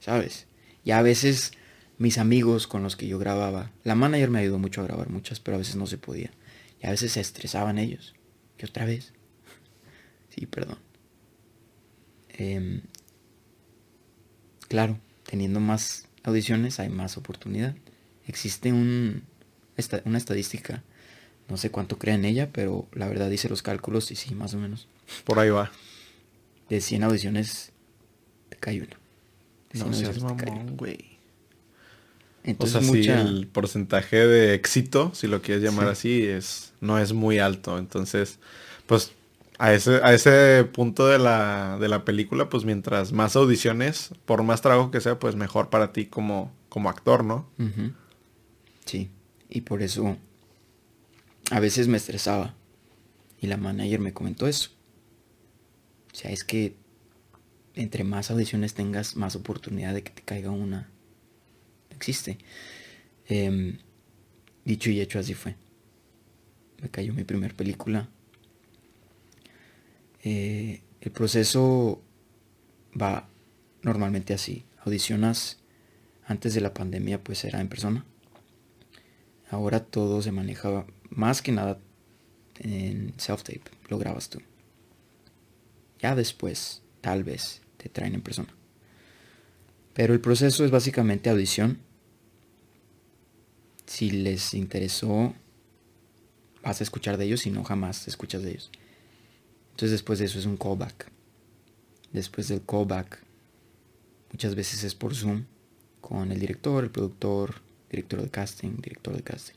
¿sabes? 0.00 0.46
Y 0.84 0.92
a 0.92 1.02
veces 1.02 1.52
mis 1.98 2.18
amigos 2.18 2.66
con 2.66 2.82
los 2.82 2.96
que 2.96 3.06
yo 3.06 3.18
grababa, 3.18 3.72
la 3.84 3.94
manager 3.94 4.30
me 4.30 4.40
ayudó 4.40 4.58
mucho 4.58 4.80
a 4.80 4.84
grabar 4.84 5.08
muchas, 5.08 5.40
pero 5.40 5.56
a 5.56 5.58
veces 5.58 5.76
no 5.76 5.86
se 5.86 5.98
podía. 5.98 6.30
Y 6.82 6.86
a 6.86 6.90
veces 6.90 7.12
se 7.12 7.20
estresaban 7.20 7.78
ellos. 7.78 8.14
Y 8.58 8.64
otra 8.64 8.84
vez. 8.84 9.12
Sí, 10.28 10.44
perdón. 10.44 10.76
Em, 12.28 12.82
claro, 14.68 14.98
teniendo 15.24 15.60
más 15.60 16.08
audiciones 16.24 16.78
hay 16.78 16.90
más 16.90 17.16
oportunidad. 17.16 17.74
Existe 18.26 18.70
un, 18.70 19.22
una 20.04 20.18
estadística, 20.18 20.82
no 21.48 21.56
sé 21.56 21.70
cuánto 21.70 21.98
crea 21.98 22.16
en 22.16 22.26
ella, 22.26 22.50
pero 22.52 22.86
la 22.92 23.08
verdad 23.08 23.30
dice 23.30 23.48
los 23.48 23.62
cálculos 23.62 24.10
y 24.10 24.16
sí, 24.16 24.34
más 24.34 24.52
o 24.52 24.58
menos. 24.58 24.88
Por 25.24 25.38
ahí 25.38 25.48
va. 25.48 25.72
De 26.68 26.82
100 26.82 27.04
audiciones 27.04 27.72
te 28.50 28.56
cae 28.56 28.82
una. 28.82 28.98
no 29.86 29.94
seas 29.94 30.22
mamón, 30.22 30.76
güey. 30.76 31.15
Entonces, 32.46 32.76
o 32.76 32.80
sea, 32.80 33.02
sí, 33.02 33.08
el 33.08 33.48
porcentaje 33.48 34.24
de 34.24 34.54
éxito, 34.54 35.10
si 35.14 35.26
lo 35.26 35.42
quieres 35.42 35.64
llamar 35.64 35.88
así, 35.88 36.22
es 36.22 36.72
no 36.80 36.98
es 36.98 37.12
muy 37.12 37.40
alto. 37.40 37.76
Entonces, 37.76 38.38
pues 38.86 39.12
a 39.58 39.72
ese, 39.72 39.96
a 40.04 40.14
ese 40.14 40.64
punto 40.64 41.08
de 41.08 41.18
la, 41.18 41.76
de 41.80 41.88
la 41.88 42.04
película, 42.04 42.48
pues 42.48 42.64
mientras 42.64 43.12
más 43.12 43.34
audiciones, 43.34 44.10
por 44.24 44.44
más 44.44 44.62
trabajo 44.62 44.92
que 44.92 45.00
sea, 45.00 45.18
pues 45.18 45.34
mejor 45.34 45.70
para 45.70 45.92
ti 45.92 46.06
como, 46.06 46.52
como 46.68 46.88
actor, 46.88 47.24
¿no? 47.24 47.48
Sí, 48.84 49.10
y 49.50 49.62
por 49.62 49.82
eso 49.82 50.16
a 51.50 51.58
veces 51.58 51.88
me 51.88 51.96
estresaba. 51.96 52.54
Y 53.40 53.48
la 53.48 53.56
manager 53.56 53.98
me 53.98 54.12
comentó 54.12 54.46
eso. 54.46 54.70
O 56.12 56.16
sea, 56.16 56.30
es 56.30 56.44
que 56.44 56.76
entre 57.74 58.04
más 58.04 58.30
audiciones 58.30 58.74
tengas, 58.74 59.16
más 59.16 59.34
oportunidad 59.36 59.94
de 59.94 60.02
que 60.02 60.10
te 60.10 60.22
caiga 60.22 60.50
una 60.50 60.88
existe. 61.96 62.38
Em, 63.26 63.78
dicho 64.64 64.90
y 64.90 65.00
hecho, 65.00 65.18
así 65.18 65.34
fue. 65.34 65.56
Me 66.80 66.90
cayó 66.90 67.12
mi 67.12 67.24
primer 67.24 67.54
película. 67.54 68.08
Eh, 70.22 70.82
el 71.00 71.10
proceso 71.10 72.02
va 73.00 73.28
normalmente 73.82 74.34
así. 74.34 74.64
Audicionas 74.84 75.58
antes 76.24 76.54
de 76.54 76.60
la 76.60 76.74
pandemia, 76.74 77.22
pues 77.22 77.44
era 77.44 77.60
en 77.60 77.68
persona. 77.68 78.04
Ahora 79.50 79.84
todo 79.84 80.22
se 80.22 80.32
maneja 80.32 80.86
más 81.10 81.42
que 81.42 81.52
nada 81.52 81.78
en 82.58 83.14
self-tape. 83.16 83.70
Lo 83.88 83.98
grabas 83.98 84.28
tú. 84.28 84.40
Ya 86.00 86.14
después, 86.14 86.82
tal 87.00 87.24
vez, 87.24 87.62
te 87.76 87.88
traen 87.88 88.14
en 88.14 88.22
persona. 88.22 88.54
Pero 89.96 90.12
el 90.12 90.20
proceso 90.20 90.62
es 90.62 90.70
básicamente 90.70 91.30
audición, 91.30 91.78
si 93.86 94.10
les 94.10 94.52
interesó, 94.52 95.34
vas 96.62 96.82
a 96.82 96.84
escuchar 96.84 97.16
de 97.16 97.24
ellos, 97.24 97.40
si 97.40 97.50
no, 97.50 97.64
jamás 97.64 98.06
escuchas 98.06 98.42
de 98.42 98.50
ellos. 98.50 98.70
Entonces 99.70 99.92
después 99.92 100.18
de 100.18 100.26
eso 100.26 100.38
es 100.38 100.44
un 100.44 100.58
callback. 100.58 101.10
Después 102.12 102.48
del 102.48 102.62
callback, 102.62 103.22
muchas 104.32 104.54
veces 104.54 104.84
es 104.84 104.94
por 104.94 105.14
Zoom, 105.14 105.46
con 106.02 106.30
el 106.30 106.40
director, 106.40 106.84
el 106.84 106.90
productor, 106.90 107.62
director 107.88 108.20
de 108.20 108.28
casting, 108.28 108.76
director 108.82 109.16
de 109.16 109.22
casting. 109.22 109.56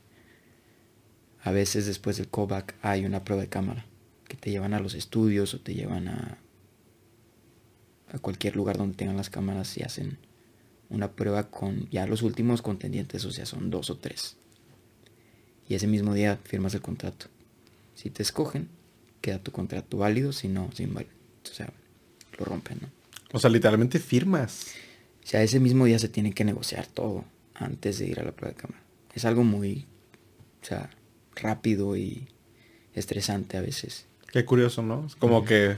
A 1.44 1.52
veces 1.52 1.86
después 1.86 2.16
del 2.16 2.30
callback 2.30 2.76
hay 2.82 3.04
una 3.04 3.26
prueba 3.26 3.42
de 3.42 3.50
cámara, 3.50 3.86
que 4.30 4.38
te 4.38 4.52
llevan 4.52 4.74
a 4.74 4.80
los 4.80 4.94
estudios 4.94 5.54
o 5.54 5.60
te 5.60 5.74
llevan 5.74 6.08
a, 6.08 6.38
a 8.14 8.20
cualquier 8.20 8.56
lugar 8.56 8.78
donde 8.78 8.96
tengan 8.96 9.18
las 9.18 9.30
cámaras 9.30 9.78
y 9.78 9.84
hacen 9.84 10.29
una 10.90 11.12
prueba 11.12 11.50
con 11.50 11.90
ya 11.90 12.06
los 12.08 12.22
últimos 12.22 12.62
contendientes, 12.62 13.26
o 13.26 13.32
sea, 13.32 13.46
son 13.46 13.70
dos 13.70 13.90
o 13.90 13.98
tres. 13.98 14.36
Y 15.68 15.76
ese 15.76 15.88
mismo 15.88 16.14
día 16.14 16.40
firmas 16.44 16.74
el 16.74 16.82
contrato. 16.82 17.28
Si 17.96 18.10
te 18.10 18.24
escogen, 18.24 18.70
queda 19.22 19.40
tu 19.40 19.52
contrato 19.52 19.98
válido, 19.98 20.32
si 20.32 20.48
no, 20.48 20.72
sin 20.74 20.94
válido. 20.94 21.14
O 21.50 21.54
sea, 21.54 21.72
lo 22.38 22.46
rompen, 22.46 22.80
¿no? 22.82 22.90
O 23.32 23.40
sea, 23.40 23.50
literalmente 23.50 24.00
firmas. 24.00 24.68
O 25.24 25.28
sea, 25.28 25.44
ese 25.44 25.60
mismo 25.60 25.86
día 25.86 26.00
se 26.00 26.10
tiene 26.10 26.34
que 26.34 26.44
negociar 26.44 26.88
todo 26.88 27.24
antes 27.54 28.00
de 28.00 28.08
ir 28.08 28.20
a 28.20 28.24
la 28.24 28.32
prueba 28.32 28.56
de 28.56 28.62
cámara. 28.62 28.82
Es 29.14 29.26
algo 29.26 29.44
muy, 29.44 29.86
o 30.64 30.66
sea, 30.66 30.90
rápido 31.36 31.96
y 31.96 32.28
estresante 32.94 33.58
a 33.58 33.62
veces. 33.62 34.06
Qué 34.32 34.46
curioso, 34.46 34.82
¿no? 34.82 35.06
Es 35.06 35.16
como 35.16 35.46
que 35.46 35.78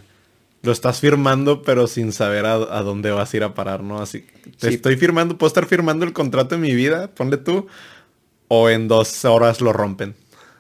lo 0.64 0.72
estás 0.72 1.00
firmando, 1.00 1.64
pero 1.64 1.88
sin 1.88 2.12
saber 2.12 2.46
a, 2.46 2.58
dónde 2.58 3.12
vas 3.12 3.34
a 3.34 3.38
ir 3.38 3.44
a 3.44 3.54
parar, 3.54 3.84
¿no? 3.84 4.00
Así, 4.00 4.26
te 4.60 4.70
estoy 4.70 4.96
firmando, 4.96 5.38
puedo 5.38 5.48
estar 5.48 5.66
firmando 5.66 6.06
el 6.06 6.14
contrato 6.14 6.56
de 6.56 6.62
mi 6.62 6.76
vida, 6.76 7.08
ponle 7.14 7.38
tú, 7.38 7.68
o 8.48 8.70
en 8.70 8.88
dos 8.88 9.26
horas 9.26 9.62
lo 9.62 9.74
rompen, 9.74 10.16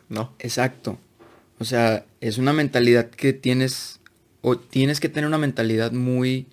¿no? 0.09 0.33
Exacto. 0.39 0.97
O 1.59 1.65
sea, 1.65 2.05
es 2.19 2.37
una 2.37 2.53
mentalidad 2.53 3.09
que 3.09 3.33
tienes, 3.33 3.99
o 4.41 4.57
tienes 4.57 4.99
que 4.99 5.09
tener 5.09 5.27
una 5.27 5.37
mentalidad 5.37 5.91
muy 5.91 6.47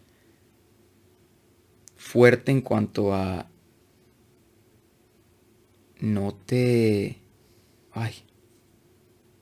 fuerte 1.97 2.53
en 2.53 2.61
cuanto 2.61 3.15
a 3.15 3.47
no 6.01 6.37
te... 6.47 7.19
Ay, 7.93 8.15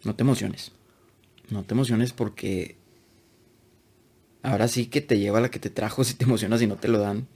no 0.05 0.15
te 0.15 0.23
emociones. 0.23 0.73
No 1.51 1.65
te 1.65 1.75
emociones 1.75 2.13
porque 2.13 2.77
ahora 4.47 4.69
sí 4.69 4.87
que 4.87 5.01
te 5.01 5.19
lleva 5.19 5.41
la 5.41 5.51
que 5.51 5.59
te 5.59 5.71
trajo 5.71 6.05
si 6.05 6.15
te 6.15 6.25
emocionas 6.25 6.63
y 6.63 6.67
no 6.67 6.77
te 6.77 6.89
lo 6.89 6.99
dan. 6.99 7.27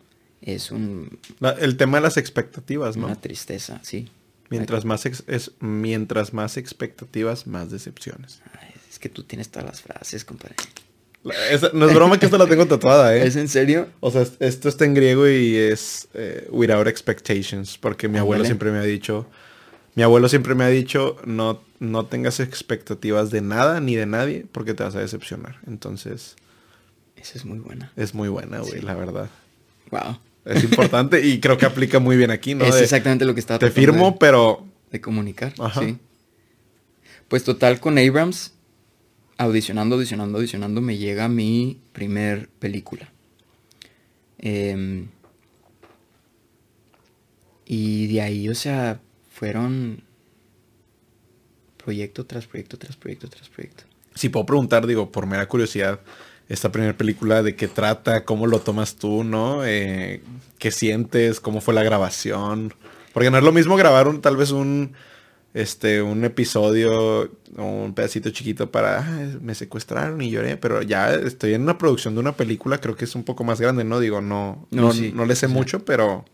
Es 0.41 0.71
un... 0.71 1.19
el 1.59 1.77
tema 1.77 1.99
de 1.99 2.03
las 2.03 2.17
expectativas, 2.17 2.97
¿no? 2.97 3.07
Una 3.07 3.21
tristeza, 3.21 3.79
sí. 3.83 4.09
Mientras 4.49 4.85
más, 4.85 5.05
es, 5.07 5.53
mientras 5.61 6.33
más 6.33 6.57
expectativas, 6.57 7.47
más 7.47 7.71
decepciones. 7.71 8.41
es 8.91 8.99
que 8.99 9.09
tú 9.09 9.23
tienes 9.23 9.51
todas 9.51 9.69
las 9.69 9.83
frases, 9.83 10.25
compadre. 10.25 10.57
no 11.75 11.87
es 11.87 11.95
broma 11.95 12.19
que 12.19 12.25
esta 12.25 12.39
la 12.39 12.47
tengo 12.47 12.67
tatuada, 12.67 13.15
¿eh? 13.15 13.23
¿Es 13.27 13.37
en 13.37 13.49
serio? 13.49 13.89
O 14.01 14.11
sea, 14.11 14.27
esto 14.41 14.69
está 14.69 14.87
en 14.87 14.95
griego 14.95 15.29
y 15.29 15.57
es 15.57 16.09
eh, 16.15 16.49
without 16.51 16.89
expectations, 16.89 17.77
porque 17.79 18.09
mi 18.09 18.19
abuelo 18.19 18.45
siempre 18.45 18.73
me 18.73 18.79
ha 18.79 18.83
dicho, 18.83 19.27
mi 19.95 20.03
abuelo 20.03 20.29
siempre 20.29 20.57
me 20.57 20.65
ha 20.65 20.69
dicho, 20.69 21.19
no, 21.25 21.63
no 21.79 22.07
tengas 22.07 22.41
expectativas 22.41 23.31
de 23.31 23.43
nada 23.43 23.81
ni 23.81 23.95
de 23.95 24.07
nadie, 24.07 24.47
porque 24.51 24.75
te 24.75 24.83
vas 24.83 24.97
a 24.97 25.01
decepcionar. 25.01 25.61
Entonces, 25.69 26.35
esa 27.21 27.39
es 27.39 27.45
muy 27.45 27.59
buena. 27.59 27.93
Es 27.97 28.15
muy 28.15 28.29
buena, 28.29 28.61
güey, 28.61 28.81
la 28.81 28.95
verdad. 28.95 29.29
Wow. 29.91 30.19
Es 30.45 30.65
importante 30.65 31.25
y 31.25 31.41
creo 31.41 31.59
que 31.59 31.67
aplica 31.67 31.99
muy 31.99 32.17
bien 32.17 32.31
aquí, 32.31 32.55
¿no? 32.55 32.65
Es 32.65 32.81
exactamente 32.81 33.25
lo 33.25 33.35
que 33.35 33.41
estaba 33.41 33.59
Te 33.59 33.71
firmo, 33.71 34.19
pero... 34.19 34.67
De 34.91 35.01
comunicar, 35.01 35.55
sí. 35.79 35.99
Pues 37.29 37.45
total, 37.45 37.79
con 37.79 37.97
Abrams, 37.97 38.55
audicionando, 39.37 39.95
audicionando, 39.95 40.39
audicionando, 40.39 40.81
me 40.81 40.97
llega 40.97 41.29
mi 41.29 41.81
primer 41.93 42.49
película. 42.49 43.13
Em, 44.39 45.09
y 47.67 48.09
de 48.09 48.21
ahí, 48.23 48.49
o 48.49 48.55
sea, 48.55 49.01
fueron 49.31 50.03
proyecto 51.77 52.27
tras 52.27 52.47
proyecto, 52.47 52.79
tras 52.79 52.97
proyecto, 52.97 53.29
tras 53.29 53.49
proyecto. 53.49 53.85
Si 54.15 54.29
puedo 54.29 54.45
preguntar, 54.45 54.87
digo, 54.87 55.13
por 55.13 55.27
mera 55.27 55.47
curiosidad, 55.47 56.01
esta 56.51 56.73
primera 56.73 56.97
película, 56.97 57.45
de 57.45 57.55
qué 57.55 57.69
trata, 57.69 58.25
cómo 58.25 58.49
lo 58.49 58.59
tomas 58.59 58.97
tú, 58.97 59.23
¿no? 59.23 59.65
Eh, 59.65 60.21
¿Qué 60.59 60.73
sientes? 60.73 61.39
¿Cómo 61.39 61.61
fue 61.61 61.73
la 61.75 61.85
grabación? 61.85 62.75
Porque 63.15 63.31
no 63.31 63.39
es 63.39 63.45
lo 63.45 63.53
mismo 63.53 63.77
grabar 63.77 64.09
un, 64.09 64.21
tal 64.21 64.37
vez 64.37 64.51
un, 64.51 64.93
este, 65.55 66.03
un 66.03 66.25
episodio 66.25 67.31
o 67.57 67.65
un 67.65 67.95
pedacito 67.95 68.31
chiquito 68.31 68.69
para, 68.73 69.01
me 69.41 69.55
secuestraron 69.55 70.21
y 70.23 70.31
lloré, 70.31 70.57
pero 70.57 70.83
ya 70.83 71.15
estoy 71.15 71.55
en 71.55 71.63
una 71.63 71.79
producción 71.79 72.15
de 72.15 72.21
una 72.21 72.37
película, 72.37 72.79
creo 72.79 72.97
que 72.97 73.05
es 73.05 73.15
un 73.15 73.23
poco 73.23 73.45
más 73.45 73.61
grande, 73.61 73.85
¿no? 73.85 74.01
Digo, 74.01 74.21
no, 74.21 74.67
no, 74.73 74.93
no, 74.93 75.25
le 75.25 75.37
sé 75.37 75.47
mucho, 75.47 75.85
pero... 75.85 76.25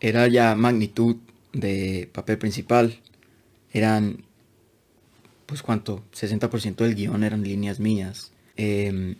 Era 0.00 0.26
ya 0.26 0.56
magnitud 0.56 1.18
de 1.52 2.10
papel 2.12 2.36
principal. 2.36 2.98
Eran, 3.70 4.24
pues 5.46 5.62
cuánto, 5.62 6.02
60% 6.12 6.74
del 6.74 6.96
guion 6.96 7.22
eran 7.22 7.44
líneas 7.44 7.78
mías. 7.78 8.32
Eh, 8.56 9.14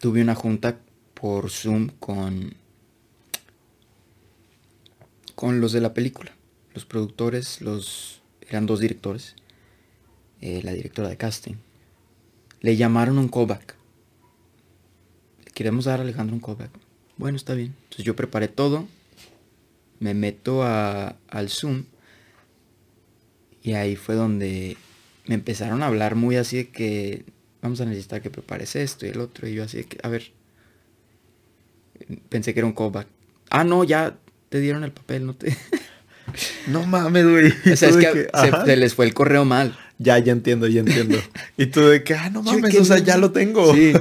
tuve 0.00 0.22
una 0.22 0.34
junta 0.34 0.78
por 1.14 1.50
Zoom 1.50 1.88
con, 1.98 2.54
con 5.34 5.60
los 5.60 5.72
de 5.72 5.80
la 5.80 5.94
película. 5.94 6.32
Los 6.74 6.84
productores, 6.84 7.60
los 7.60 8.20
eran 8.48 8.66
dos 8.66 8.80
directores, 8.80 9.34
eh, 10.40 10.60
la 10.62 10.72
directora 10.72 11.08
de 11.08 11.16
casting. 11.16 11.54
Le 12.60 12.76
llamaron 12.76 13.18
un 13.18 13.28
callback. 13.28 13.76
Queremos 15.54 15.86
dar 15.86 16.00
a 16.00 16.02
Alejandro 16.02 16.34
un 16.34 16.40
callback. 16.40 16.70
Bueno, 17.16 17.36
está 17.36 17.54
bien. 17.54 17.74
Entonces 17.84 18.04
yo 18.04 18.14
preparé 18.14 18.48
todo, 18.48 18.86
me 20.00 20.12
meto 20.12 20.62
a, 20.62 21.16
al 21.28 21.48
Zoom 21.48 21.84
y 23.62 23.72
ahí 23.72 23.96
fue 23.96 24.14
donde 24.14 24.76
me 25.26 25.34
empezaron 25.34 25.82
a 25.82 25.86
hablar 25.86 26.14
muy 26.14 26.36
así 26.36 26.58
de 26.58 26.68
que 26.68 27.24
vamos 27.66 27.80
a 27.80 27.84
necesitar 27.84 28.22
que 28.22 28.30
prepares 28.30 28.76
esto 28.76 29.06
y 29.06 29.10
el 29.10 29.20
otro. 29.20 29.48
Y 29.48 29.54
yo 29.54 29.64
así, 29.64 29.84
que, 29.84 29.98
a 30.02 30.08
ver, 30.08 30.30
pensé 32.28 32.54
que 32.54 32.60
era 32.60 32.66
un 32.66 32.72
callback. 32.72 33.08
Ah, 33.50 33.64
no, 33.64 33.84
ya 33.84 34.16
te 34.48 34.60
dieron 34.60 34.84
el 34.84 34.92
papel, 34.92 35.26
no 35.26 35.34
te... 35.34 35.56
no 36.68 36.86
mames, 36.86 37.24
güey. 37.28 37.52
O 37.72 37.76
sea, 37.76 37.88
es 37.88 37.96
que, 37.96 38.28
se, 38.64 38.76
les 38.76 38.94
fue 38.94 39.04
el 39.04 39.14
correo 39.14 39.44
mal. 39.44 39.76
Ya, 39.98 40.18
ya 40.18 40.32
entiendo, 40.32 40.66
ya 40.68 40.80
entiendo. 40.80 41.18
y 41.56 41.66
tú 41.66 41.80
de 41.80 42.04
que, 42.04 42.14
ah, 42.14 42.30
no 42.30 42.42
mames, 42.42 42.74
o 42.76 42.84
sea, 42.84 42.98
ya 42.98 43.16
lo 43.16 43.32
tengo. 43.32 43.74
Sí. 43.74 43.92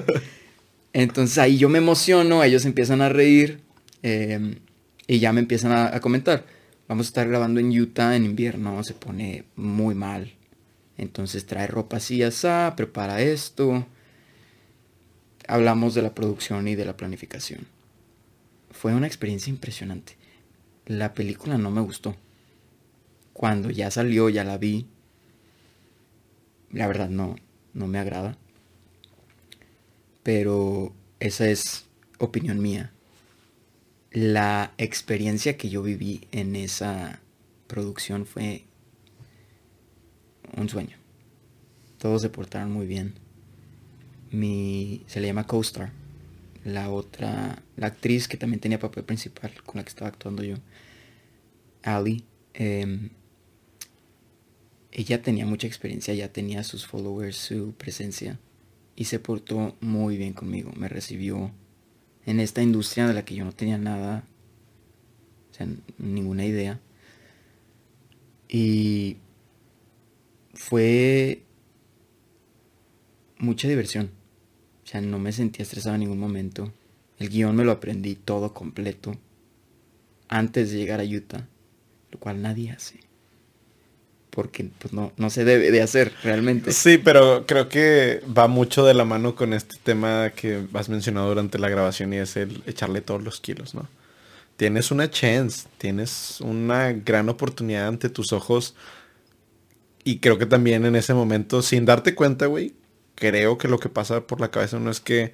Entonces 0.94 1.38
ahí 1.40 1.58
yo 1.58 1.68
me 1.68 1.80
emociono, 1.80 2.44
ellos 2.44 2.66
empiezan 2.66 3.02
a 3.02 3.10
reír. 3.10 3.60
Em, 4.02 4.60
Y 5.08 5.20
ya 5.20 5.34
me 5.34 5.42
empiezan 5.42 5.72
a, 5.72 6.00
comentar, 6.00 6.46
vamos 6.88 7.08
a 7.08 7.10
estar 7.10 7.28
grabando 7.28 7.60
en 7.60 7.70
Utah 7.70 8.16
en 8.16 8.26
invierno, 8.26 8.84
se 8.84 8.94
pone 8.94 9.44
muy 9.56 9.96
mal. 9.96 10.32
Entonces 10.98 11.46
trae 11.46 11.68
ropa 11.68 11.98
así, 11.98 12.24
asá, 12.24 12.74
prepara 12.76 13.22
esto. 13.22 13.86
Hablamos 15.48 15.94
de 15.94 16.02
la 16.02 16.16
producción 16.16 16.68
y 16.68 16.76
de 16.76 16.86
la 16.86 16.98
planificación. 16.98 17.68
Fue 18.72 18.94
una 18.94 19.08
experiencia 19.08 19.50
impresionante. 19.50 20.18
La 20.86 21.14
película 21.14 21.58
no 21.58 21.72
me 21.72 21.82
gustó. 21.82 22.16
Cuando 23.34 23.70
ya 23.70 23.92
salió, 23.92 24.30
ya 24.30 24.44
la 24.44 24.58
vi. 24.58 24.88
La 26.72 26.88
verdad 26.88 27.10
no, 27.10 27.36
no 27.74 27.88
me 27.88 28.00
agrada. 28.00 28.38
Pero 30.24 30.94
esa 31.20 31.48
es 31.50 31.86
opinión 32.20 32.62
mía. 32.62 32.92
La 34.12 34.74
experiencia 34.78 35.58
que 35.58 35.70
yo 35.70 35.84
viví 35.84 36.28
en 36.32 36.56
esa 36.56 37.20
producción 37.68 38.26
fue 38.26 38.66
un 40.56 40.70
sueño. 40.70 40.98
Todos 41.98 42.22
se 42.22 42.30
portaron 42.30 42.72
muy 42.72 42.86
bien. 42.86 43.14
Mi, 44.32 45.04
se 45.08 45.20
le 45.20 45.28
llama 45.28 45.48
Co-Star. 45.48 45.92
La 46.64 46.90
otra, 46.90 47.62
la 47.76 47.88
actriz 47.88 48.28
que 48.28 48.38
también 48.38 48.60
tenía 48.60 48.80
papel 48.80 49.04
principal 49.04 49.52
con 49.64 49.78
la 49.78 49.84
que 49.84 49.90
estaba 49.90 50.10
actuando 50.10 50.44
yo, 50.44 50.56
Ali, 51.84 52.26
em, 52.56 53.12
ella 54.92 55.22
tenía 55.22 55.46
mucha 55.46 55.68
experiencia, 55.68 56.14
ya 56.16 56.32
tenía 56.32 56.64
sus 56.64 56.88
followers, 56.88 57.38
su 57.38 57.74
presencia 57.78 58.40
y 58.96 59.06
se 59.06 59.20
portó 59.20 59.76
muy 59.82 60.18
bien 60.18 60.34
conmigo. 60.34 60.72
Me 60.76 60.88
recibió 60.88 61.52
en 62.26 62.40
esta 62.40 62.64
industria 62.64 63.08
de 63.08 63.14
la 63.14 63.26
que 63.26 63.36
yo 63.36 63.46
no 63.46 63.52
tenía 63.52 63.78
nada, 63.78 64.24
o 65.52 65.54
sea, 65.54 65.68
ninguna 65.98 66.46
idea. 66.46 66.80
Y 68.48 69.18
fue 70.56 71.44
mucha 73.38 73.68
diversión. 73.68 74.12
O 74.84 74.88
sea, 74.88 75.02
no 75.02 75.20
me 75.20 75.32
sentía 75.32 75.64
estresado 75.64 75.96
en 75.96 76.02
ningún 76.02 76.20
momento. 76.20 76.72
El 77.20 77.30
guion 77.30 77.56
me 77.56 77.64
lo 77.64 77.72
aprendí 77.72 78.16
todo 78.16 78.54
completo 78.54 79.16
antes 80.28 80.72
de 80.72 80.78
llegar 80.78 81.00
a 81.00 81.04
Utah, 81.04 81.48
lo 82.12 82.20
cual 82.20 82.42
nadie 82.42 82.72
hace 82.72 83.06
porque 84.36 84.70
pues, 84.80 84.94
no, 84.94 85.14
no 85.16 85.30
se 85.30 85.46
debe 85.46 85.72
de 85.72 85.82
hacer 85.82 86.12
realmente. 86.22 86.74
Sí, 86.74 86.98
pero 86.98 87.46
creo 87.48 87.70
que 87.70 88.22
va 88.38 88.48
mucho 88.48 88.86
de 88.86 88.94
la 88.94 89.06
mano 89.06 89.34
con 89.34 89.54
este 89.54 89.78
tema 89.82 90.32
que 90.36 90.68
has 90.74 90.90
mencionado 90.90 91.30
durante 91.30 91.58
la 91.58 91.70
grabación 91.70 92.14
y 92.14 92.18
es 92.18 92.36
el 92.36 92.62
echarle 92.68 93.00
todos 93.00 93.24
los 93.24 93.40
kilos, 93.40 93.74
¿no? 93.74 93.88
Tienes 94.58 94.92
una 94.92 95.10
chance, 95.10 95.68
tienes 95.78 96.42
una 96.42 96.92
gran 96.92 97.30
oportunidad 97.30 97.88
ante 97.88 98.10
tus 98.10 98.34
ojos 98.34 98.76
y 100.06 100.20
creo 100.20 100.38
que 100.38 100.46
también 100.46 100.86
en 100.86 100.96
ese 100.96 101.14
momento, 101.14 101.62
sin 101.62 101.84
darte 101.84 102.16
cuenta, 102.16 102.46
güey, 102.46 102.76
creo 103.16 103.58
que 103.58 103.68
lo 103.68 103.80
que 103.80 103.90
pasa 103.90 104.28
por 104.28 104.40
la 104.40 104.52
cabeza 104.52 104.80
no 104.80 104.92
es 104.92 105.02
que 105.02 105.34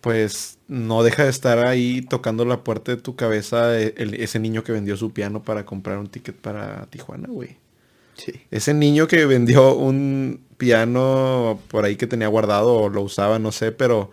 pues 0.00 0.58
no 0.66 1.02
deja 1.02 1.24
de 1.24 1.30
estar 1.30 1.58
ahí 1.60 2.02
tocando 2.02 2.44
la 2.44 2.64
puerta 2.64 2.94
de 2.94 3.00
tu 3.00 3.14
cabeza 3.14 3.80
e, 3.80 3.94
ese 3.96 4.40
niño 4.40 4.64
que 4.64 4.72
vendió 4.72 4.96
su 4.96 5.12
piano 5.12 5.42
para 5.42 5.64
comprar 5.64 5.98
un 5.98 6.08
ticket 6.08 6.36
para 6.36 6.86
Tijuana, 6.86 7.28
güey. 7.28 7.56
Ese 8.50 8.74
niño 8.74 9.06
que 9.06 9.26
vendió 9.26 9.74
un 9.74 10.44
piano 10.56 11.60
por 11.68 11.84
ahí 11.84 11.96
que 11.96 12.06
tenía 12.06 12.28
guardado 12.28 12.74
o 12.74 12.88
lo 12.88 13.02
usaba, 13.02 13.38
no 13.38 13.52
sé, 13.52 13.72
pero, 13.72 14.10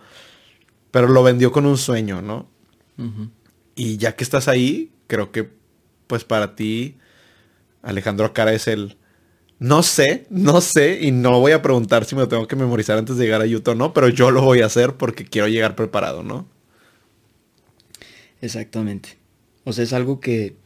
pero 0.90 1.08
lo 1.08 1.22
vendió 1.22 1.52
con 1.52 1.66
un 1.66 1.78
sueño, 1.78 2.22
¿no? 2.22 2.48
Y 3.74 3.96
ya 3.96 4.14
que 4.14 4.24
estás 4.24 4.46
ahí, 4.46 4.92
creo 5.06 5.32
que 5.32 5.48
pues 6.06 6.24
para 6.24 6.54
ti, 6.54 6.96
Alejandro 7.82 8.32
Cara 8.32 8.52
es 8.52 8.66
el... 8.68 8.96
No 9.60 9.82
sé, 9.82 10.26
no 10.30 10.62
sé, 10.62 11.00
y 11.02 11.10
no 11.12 11.38
voy 11.38 11.52
a 11.52 11.60
preguntar 11.60 12.06
si 12.06 12.14
me 12.14 12.22
lo 12.22 12.28
tengo 12.28 12.48
que 12.48 12.56
memorizar 12.56 12.96
antes 12.96 13.18
de 13.18 13.24
llegar 13.24 13.42
a 13.42 13.44
Utah 13.44 13.72
o 13.72 13.74
no, 13.74 13.92
pero 13.92 14.08
yo 14.08 14.30
lo 14.30 14.40
voy 14.40 14.62
a 14.62 14.66
hacer 14.66 14.94
porque 14.94 15.26
quiero 15.26 15.48
llegar 15.48 15.76
preparado, 15.76 16.22
¿no? 16.22 16.46
Exactamente. 18.40 19.18
O 19.64 19.74
sea, 19.74 19.84
es 19.84 19.92
algo 19.92 20.18
que 20.18 20.56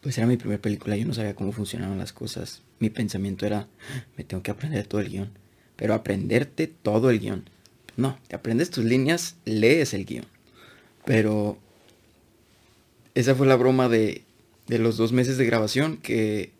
pues 0.00 0.16
era 0.16 0.26
mi 0.26 0.38
primera 0.38 0.62
película, 0.62 0.96
yo 0.96 1.04
no 1.04 1.12
sabía 1.12 1.34
cómo 1.34 1.52
funcionaban 1.52 1.98
las 1.98 2.14
cosas. 2.14 2.62
Mi 2.78 2.88
pensamiento 2.88 3.44
era, 3.44 3.68
me 4.16 4.24
tengo 4.24 4.42
que 4.42 4.52
aprender 4.52 4.86
todo 4.86 5.02
el 5.02 5.10
guion. 5.10 5.30
Pero 5.76 5.92
aprenderte 5.92 6.66
todo 6.66 7.10
el 7.10 7.20
guion. 7.20 7.50
No, 7.98 8.18
te 8.26 8.36
aprendes 8.36 8.70
tus 8.70 8.86
líneas, 8.86 9.36
lees 9.44 9.92
el 9.92 10.06
guion. 10.06 10.24
Pero 11.04 11.58
esa 13.14 13.34
fue 13.34 13.46
la 13.46 13.56
broma 13.56 13.90
de, 13.90 14.22
de 14.66 14.78
los 14.78 14.96
dos 14.96 15.12
meses 15.12 15.36
de 15.36 15.44
grabación 15.44 15.98
que, 15.98 16.52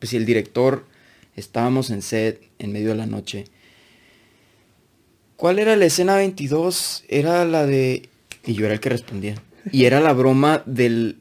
pues 0.00 0.10
si 0.10 0.16
el 0.16 0.26
director, 0.26 0.84
estábamos 1.36 1.90
en 1.90 2.02
set 2.02 2.42
en 2.58 2.72
medio 2.72 2.88
de 2.88 2.96
la 2.96 3.06
noche. 3.06 3.44
¿Cuál 5.36 5.60
era 5.60 5.76
la 5.76 5.86
escena 5.86 6.16
22? 6.16 7.04
Era 7.08 7.44
la 7.44 7.64
de... 7.64 8.08
Y 8.44 8.54
yo 8.54 8.64
era 8.64 8.74
el 8.74 8.80
que 8.80 8.88
respondía. 8.88 9.36
Y 9.70 9.84
era 9.84 10.00
la 10.00 10.12
broma 10.12 10.62
del, 10.66 11.18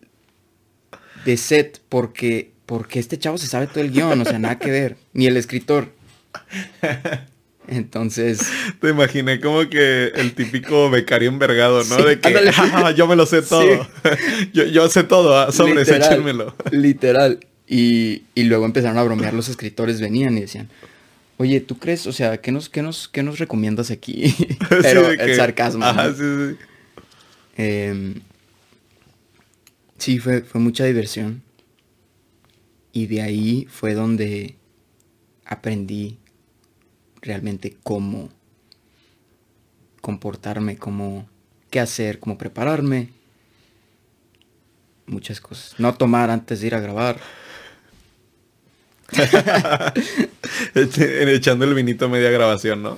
de 1.25 1.37
set 1.37 1.81
porque, 1.89 2.51
porque 2.65 2.99
este 2.99 3.19
chavo 3.19 3.37
se 3.37 3.47
sabe 3.47 3.67
todo 3.67 3.81
el 3.81 3.91
guion, 3.91 4.19
o 4.21 4.25
sea, 4.25 4.39
nada 4.39 4.57
que 4.57 4.71
ver, 4.71 4.97
ni 5.13 5.27
el 5.27 5.37
escritor. 5.37 5.89
Entonces. 7.67 8.39
Te 8.81 8.89
imaginé 8.89 9.39
como 9.39 9.69
que 9.69 10.07
el 10.15 10.33
típico 10.33 10.89
becario 10.89 11.29
envergado, 11.29 11.83
¿no? 11.83 11.97
de 11.97 12.19
que 12.19 12.51
ah, 12.57 12.91
yo 12.91 13.07
me 13.07 13.15
lo 13.15 13.25
sé 13.25 13.41
todo. 13.41 13.87
yo, 14.53 14.89
sé 14.89 15.03
todo, 15.03 15.37
ah, 15.37 15.51
sobre 15.51 15.75
literal, 15.75 16.53
Literal. 16.71 17.39
Y, 17.71 18.23
y, 18.33 18.43
luego 18.43 18.65
empezaron 18.65 18.97
a 18.97 19.03
bromear, 19.03 19.33
los 19.33 19.47
escritores 19.47 20.01
venían 20.01 20.35
y 20.37 20.41
decían, 20.41 20.69
oye, 21.37 21.61
¿tú 21.61 21.77
crees? 21.77 22.07
O 22.07 22.11
sea, 22.11 22.41
¿qué 22.41 22.51
nos, 22.51 22.67
qué 22.67 22.81
nos, 22.81 23.07
qué 23.07 23.21
nos 23.21 23.37
recomiendas 23.37 23.91
aquí? 23.91 24.35
Pero 24.69 25.09
el 25.09 25.35
sarcasmo. 25.35 25.85
Ajá, 25.85 26.11
sí, 26.11 26.23
sí. 26.23 26.55
Eh, 27.57 28.21
Sí, 29.99 30.17
fue, 30.17 30.41
fue 30.41 30.61
mucha 30.61 30.85
diversión. 30.85 31.43
Y 32.93 33.07
de 33.07 33.21
ahí 33.21 33.67
fue 33.69 33.93
donde 33.93 34.55
aprendí 35.45 36.17
realmente 37.21 37.77
cómo 37.83 38.29
comportarme, 40.01 40.77
cómo 40.77 41.27
qué 41.69 41.81
hacer, 41.81 42.19
cómo 42.19 42.37
prepararme. 42.37 43.09
Muchas 45.05 45.41
cosas. 45.41 45.75
No 45.79 45.93
tomar 45.93 46.29
antes 46.29 46.61
de 46.61 46.67
ir 46.67 46.75
a 46.75 46.79
grabar. 46.79 47.19
Echando 50.75 51.65
el 51.65 51.73
vinito 51.73 52.05
a 52.05 52.09
media 52.09 52.29
grabación, 52.29 52.83
¿no? 52.83 52.97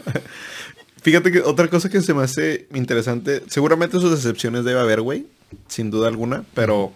Fíjate 1.01 1.31
que 1.31 1.41
otra 1.41 1.67
cosa 1.67 1.89
que 1.89 2.01
se 2.01 2.13
me 2.13 2.23
hace 2.23 2.67
interesante, 2.73 3.43
seguramente 3.47 3.99
sus 3.99 4.13
excepciones 4.13 4.63
debe 4.63 4.79
haber, 4.79 5.01
güey 5.01 5.25
sin 5.67 5.91
duda 5.91 6.07
alguna, 6.07 6.43
pero 6.53 6.93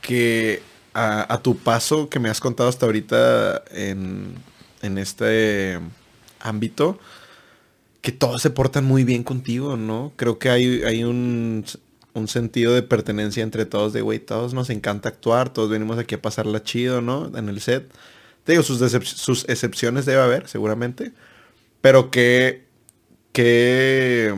que 0.00 0.62
a, 0.94 1.40
tu 1.42 1.58
paso 1.58 2.08
que 2.08 2.18
me 2.18 2.30
has 2.30 2.40
contado 2.40 2.68
hasta 2.68 2.86
ahorita 2.86 3.62
en, 3.70 4.34
en 4.82 4.98
este 4.98 5.78
ámbito, 6.40 6.98
que 8.00 8.12
todos 8.12 8.40
se 8.40 8.50
portan 8.50 8.84
muy 8.84 9.04
bien 9.04 9.22
contigo, 9.22 9.76
¿no? 9.76 10.12
Creo 10.16 10.38
que 10.38 10.48
hay, 10.48 10.82
hay 10.84 11.04
un, 11.04 11.64
un 12.16 12.28
sentido 12.28 12.74
de 12.74 12.82
pertenencia 12.82 13.42
entre 13.42 13.66
todos, 13.66 13.92
de, 13.92 14.00
güey, 14.00 14.18
todos 14.18 14.54
nos 14.54 14.70
encanta 14.70 15.10
actuar, 15.10 15.52
todos 15.52 15.68
venimos 15.68 15.98
aquí 15.98 16.14
a 16.14 16.22
pasarla 16.22 16.62
chido, 16.62 17.02
¿no? 17.02 17.30
En 17.36 17.48
el 17.48 17.60
set. 17.60 17.92
Te 18.44 18.52
digo, 18.52 18.62
sus, 18.62 19.44
excepciones 19.48 20.06
debe 20.06 20.22
haber, 20.22 20.48
seguramente, 20.48 21.12
pero 21.82 22.10
que, 22.10 22.64
que 23.32 24.34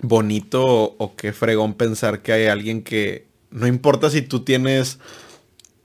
bonito 0.00 0.64
o, 0.96 1.14
qué 1.14 1.32
fregón 1.32 1.74
pensar 1.74 2.22
que 2.22 2.32
hay 2.32 2.46
alguien 2.46 2.82
que 2.82 3.26
no 3.50 3.66
importa 3.66 4.08
si 4.08 4.22
tú 4.22 4.40
tienes 4.40 4.98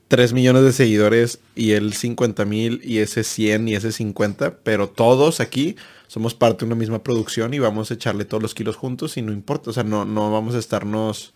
3 0.07 0.33
millones 0.33 0.63
de 0.63 0.71
seguidores 0.71 1.39
y 1.55 1.71
él 1.71 1.93
50 1.93 2.45
mil 2.45 2.81
y 2.83 2.99
ese 2.99 3.23
100 3.23 3.67
y 3.67 3.75
ese 3.75 3.91
50, 3.91 4.59
pero 4.59 4.89
todos 4.89 5.39
aquí 5.39 5.75
somos 6.07 6.33
parte 6.33 6.59
de 6.59 6.67
una 6.67 6.75
misma 6.75 7.03
producción 7.03 7.53
y 7.53 7.59
vamos 7.59 7.91
a 7.91 7.95
echarle 7.95 8.23
todos 8.25 8.41
los 8.41 8.55
kilos 8.55 8.77
juntos 8.77 9.17
y 9.17 9.21
no 9.21 9.33
importa, 9.33 9.69
o 9.69 9.73
sea, 9.73 9.83
no, 9.83 10.05
no 10.05 10.31
vamos 10.31 10.55
a 10.55 10.59
estarnos 10.59 11.33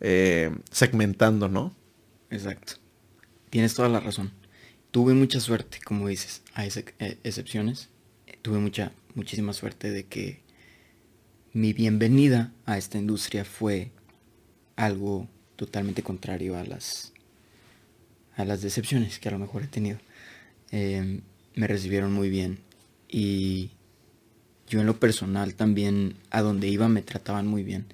eh, 0.00 0.54
segmentando, 0.70 1.48
¿no? 1.48 1.74
Exacto. 2.30 2.74
Tienes 3.48 3.74
toda 3.74 3.88
la 3.88 4.00
razón. 4.00 4.32
Tuve 4.90 5.14
mucha 5.14 5.40
suerte, 5.40 5.78
como 5.82 6.08
dices, 6.08 6.42
hay 6.52 6.68
eh, 6.98 7.18
excepciones. 7.24 7.88
Tuve 8.42 8.58
mucha, 8.58 8.92
muchísima 9.14 9.54
suerte 9.54 9.90
de 9.90 10.04
que 10.04 10.42
mi 11.54 11.72
bienvenida 11.72 12.52
a 12.66 12.76
esta 12.76 12.98
industria 12.98 13.46
fue 13.46 13.92
algo 14.76 15.28
totalmente 15.56 16.02
contrario 16.02 16.58
a 16.58 16.64
las, 16.64 17.13
a 18.36 18.44
las 18.44 18.62
decepciones 18.62 19.18
que 19.18 19.28
a 19.28 19.32
lo 19.32 19.38
mejor 19.38 19.62
he 19.62 19.66
tenido. 19.66 19.98
Em, 20.70 21.20
me 21.54 21.66
recibieron 21.66 22.12
muy 22.12 22.30
bien 22.30 22.58
y 23.08 23.70
yo 24.68 24.80
en 24.80 24.86
lo 24.86 24.98
personal 24.98 25.54
también 25.54 26.16
a 26.30 26.40
donde 26.42 26.68
iba 26.68 26.88
me 26.88 27.02
trataban 27.02 27.46
muy 27.46 27.62
bien. 27.62 27.86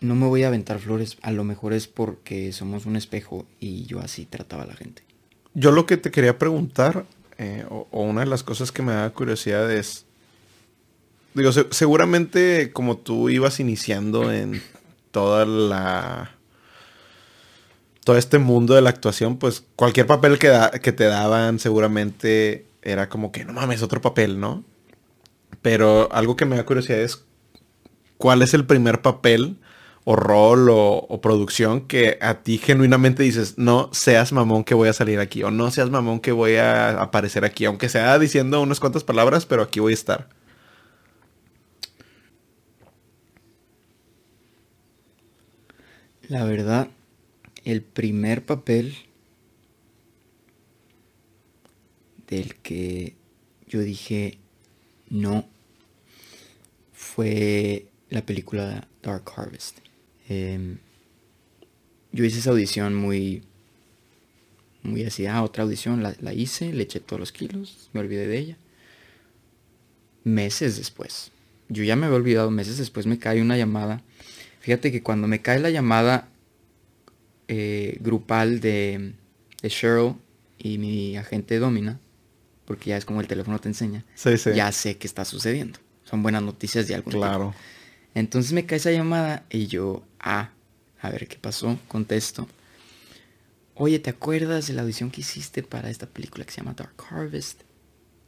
no 0.00 0.14
me 0.14 0.26
voy 0.26 0.42
a 0.44 0.48
aventar 0.48 0.78
flores. 0.78 1.16
A 1.22 1.32
lo 1.32 1.42
mejor 1.42 1.72
es 1.72 1.88
porque 1.88 2.52
somos 2.52 2.84
un 2.84 2.96
espejo 2.96 3.46
y 3.60 3.86
yo 3.86 4.00
así 4.00 4.26
trataba 4.26 4.64
a 4.64 4.66
la 4.66 4.76
gente. 4.76 5.02
Yo 5.54 5.72
lo 5.72 5.86
que 5.86 5.96
te 5.96 6.10
quería 6.10 6.38
preguntar, 6.38 7.06
eh, 7.38 7.64
o, 7.70 7.88
una 8.02 8.20
de 8.20 8.26
las 8.26 8.42
cosas 8.42 8.70
que 8.72 8.82
me 8.82 8.92
da 8.92 9.08
curiosidad 9.10 9.72
es, 9.72 10.04
digo, 11.32 11.50
seguramente 11.52 12.72
como 12.72 12.98
tú 12.98 13.30
ibas 13.30 13.58
iniciando 13.58 14.30
en 14.30 14.62
toda 15.10 15.46
la... 15.46 16.35
Todo 18.06 18.16
este 18.16 18.38
mundo 18.38 18.76
de 18.76 18.82
la 18.82 18.90
actuación, 18.90 19.36
pues 19.36 19.64
cualquier 19.74 20.06
papel 20.06 20.38
que, 20.38 20.52
que 20.80 20.92
te 20.92 21.06
daban 21.06 21.58
seguramente 21.58 22.64
era 22.82 23.08
como 23.08 23.32
que, 23.32 23.44
no 23.44 23.52
mames, 23.52 23.82
otro 23.82 24.00
papel, 24.00 24.38
¿no? 24.38 24.62
Pero 25.60 26.08
algo 26.12 26.36
que 26.36 26.44
me 26.44 26.54
da 26.54 26.64
curiosidad 26.64 27.00
es, 27.00 27.24
¿cuál 28.16 28.42
es 28.42 28.54
el 28.54 28.64
primer 28.64 29.02
papel 29.02 29.58
o 30.04 30.14
rol 30.14 30.68
o, 30.70 31.20
producción 31.20 31.80
que 31.88 32.16
a 32.20 32.42
ti 32.44 32.58
genuinamente 32.58 33.24
dices, 33.24 33.58
no 33.58 33.90
seas 33.92 34.32
mamón 34.32 34.62
que 34.62 34.74
voy 34.74 34.88
a 34.88 34.92
salir 34.92 35.18
aquí, 35.18 35.42
o 35.42 35.50
no 35.50 35.72
seas 35.72 35.90
mamón 35.90 36.20
que 36.20 36.30
voy 36.30 36.54
a 36.56 37.02
aparecer 37.02 37.44
aquí, 37.44 37.64
aunque 37.64 37.88
sea 37.88 38.16
diciendo 38.20 38.60
unas 38.62 38.78
cuantas 38.78 39.02
palabras, 39.02 39.46
pero 39.46 39.62
aquí 39.62 39.80
voy 39.80 39.92
a 39.92 39.94
estar. 39.94 40.28
La 46.28 46.44
verdad, 46.44 46.88
el 47.66 47.82
primer 47.82 48.44
papel 48.46 48.94
del 52.28 52.54
que 52.54 53.16
yo 53.66 53.80
dije 53.80 54.38
no 55.10 55.48
fue 56.92 57.88
la 58.08 58.24
película 58.24 58.86
Dark 59.02 59.24
Harvest. 59.36 59.78
Em, 60.28 60.78
yo 62.12 62.24
hice 62.24 62.38
esa 62.38 62.50
audición 62.50 62.94
muy, 62.94 63.42
muy 64.84 65.02
así, 65.02 65.26
ah, 65.26 65.42
otra 65.42 65.64
audición, 65.64 66.04
la, 66.04 66.32
hice, 66.32 66.72
le 66.72 66.84
eché 66.84 67.00
todos 67.00 67.18
los 67.18 67.32
kilos, 67.32 67.90
me 67.92 67.98
olvidé 67.98 68.28
de 68.28 68.38
ella. 68.38 68.58
Meses 70.22 70.76
después, 70.76 71.32
yo 71.68 71.82
ya 71.82 71.96
me 71.96 72.06
había 72.06 72.16
olvidado, 72.16 72.52
meses 72.52 72.78
después 72.78 73.06
me 73.06 73.18
cae 73.18 73.42
una 73.42 73.58
llamada. 73.58 74.04
Fíjate 74.60 74.92
que 74.92 75.02
cuando 75.02 75.26
me 75.26 75.42
cae 75.42 75.58
la 75.58 75.70
llamada 75.70 76.28
eh, 77.48 77.98
grupal 78.00 78.60
de, 78.60 79.12
de 79.62 79.68
Cheryl 79.68 80.14
y 80.58 80.78
mi 80.78 81.16
agente 81.16 81.58
Domina, 81.58 82.00
porque 82.64 82.90
ya 82.90 82.96
es 82.96 83.04
como 83.04 83.20
el 83.20 83.28
teléfono 83.28 83.58
te 83.58 83.68
enseña, 83.68 84.04
ya 84.54 84.72
sé 84.72 84.96
qué 84.96 85.06
está 85.06 85.24
sucediendo. 85.24 85.78
Son 86.04 86.22
buenas 86.22 86.42
noticias 86.42 86.86
de 86.86 86.94
algún 86.94 87.14
Claro. 87.14 87.54
Entonces 88.14 88.52
me 88.52 88.64
cae 88.64 88.78
esa 88.78 88.92
llamada 88.92 89.44
y 89.50 89.66
yo, 89.66 90.02
ah, 90.20 90.50
a 91.00 91.10
ver 91.10 91.28
qué 91.28 91.36
pasó, 91.36 91.78
contesto. 91.88 92.48
Oye, 93.74 93.98
¿te 93.98 94.08
acuerdas 94.08 94.68
de 94.68 94.72
la 94.72 94.82
audición 94.82 95.10
que 95.10 95.20
hiciste 95.20 95.62
para 95.62 95.90
esta 95.90 96.06
película 96.06 96.44
que 96.46 96.52
se 96.52 96.62
llama 96.62 96.72
Dark 96.72 96.94
Harvest? 97.10 97.60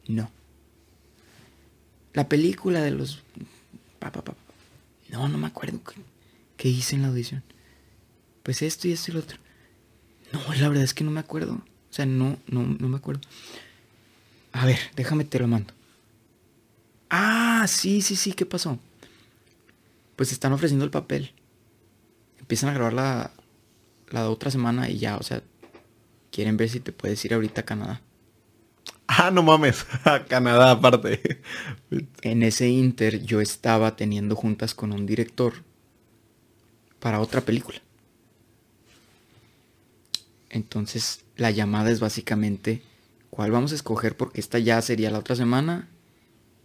No. 0.06 0.30
La 2.12 2.28
película 2.28 2.82
de 2.82 2.90
los... 2.90 3.22
No, 5.08 5.26
no 5.28 5.38
me 5.38 5.46
acuerdo 5.46 5.80
qué, 6.56 6.68
hice 6.68 6.96
en 6.96 7.02
la 7.02 7.08
audición. 7.08 7.42
Pues 8.48 8.62
esto 8.62 8.88
y 8.88 8.92
esto 8.92 9.10
y 9.10 9.14
lo 9.14 9.20
otro. 9.20 9.36
No, 10.32 10.40
la 10.54 10.70
verdad 10.70 10.82
es 10.82 10.94
que 10.94 11.04
no 11.04 11.10
me 11.10 11.20
acuerdo. 11.20 11.52
O 11.52 11.92
sea, 11.92 12.06
no, 12.06 12.38
no, 12.46 12.62
no 12.62 12.88
me 12.88 12.96
acuerdo. 12.96 13.20
A 14.52 14.64
ver, 14.64 14.78
déjame 14.96 15.24
te 15.24 15.38
lo 15.38 15.46
mando. 15.46 15.74
Ah, 17.10 17.66
sí, 17.68 18.00
sí, 18.00 18.16
sí, 18.16 18.32
¿qué 18.32 18.46
pasó? 18.46 18.78
pues 20.16 20.32
están 20.32 20.54
ofreciendo 20.54 20.86
el 20.86 20.90
papel. 20.90 21.34
Empiezan 22.38 22.70
a 22.70 22.72
grabar 22.72 22.94
la, 22.94 23.32
la 24.08 24.30
otra 24.30 24.50
semana 24.50 24.88
y 24.88 24.96
ya, 24.96 25.18
o 25.18 25.22
sea, 25.22 25.42
quieren 26.32 26.56
ver 26.56 26.70
si 26.70 26.80
te 26.80 26.92
puedes 26.92 27.22
ir 27.26 27.34
ahorita 27.34 27.60
a 27.60 27.66
Canadá. 27.66 28.00
Ah, 29.08 29.30
no 29.30 29.42
mames, 29.42 29.84
a 30.04 30.24
Canadá 30.24 30.70
aparte. 30.70 31.42
en 32.22 32.42
ese 32.42 32.70
inter 32.70 33.22
yo 33.22 33.42
estaba 33.42 33.94
teniendo 33.94 34.36
juntas 34.36 34.74
con 34.74 34.94
un 34.94 35.04
director 35.04 35.52
para 36.98 37.20
otra 37.20 37.42
película. 37.42 37.82
Entonces 40.50 41.24
la 41.36 41.50
llamada 41.50 41.90
es 41.90 42.00
básicamente 42.00 42.82
cuál 43.30 43.50
vamos 43.50 43.72
a 43.72 43.74
escoger 43.74 44.16
porque 44.16 44.40
esta 44.40 44.58
ya 44.58 44.80
sería 44.82 45.10
la 45.10 45.18
otra 45.18 45.36
semana 45.36 45.88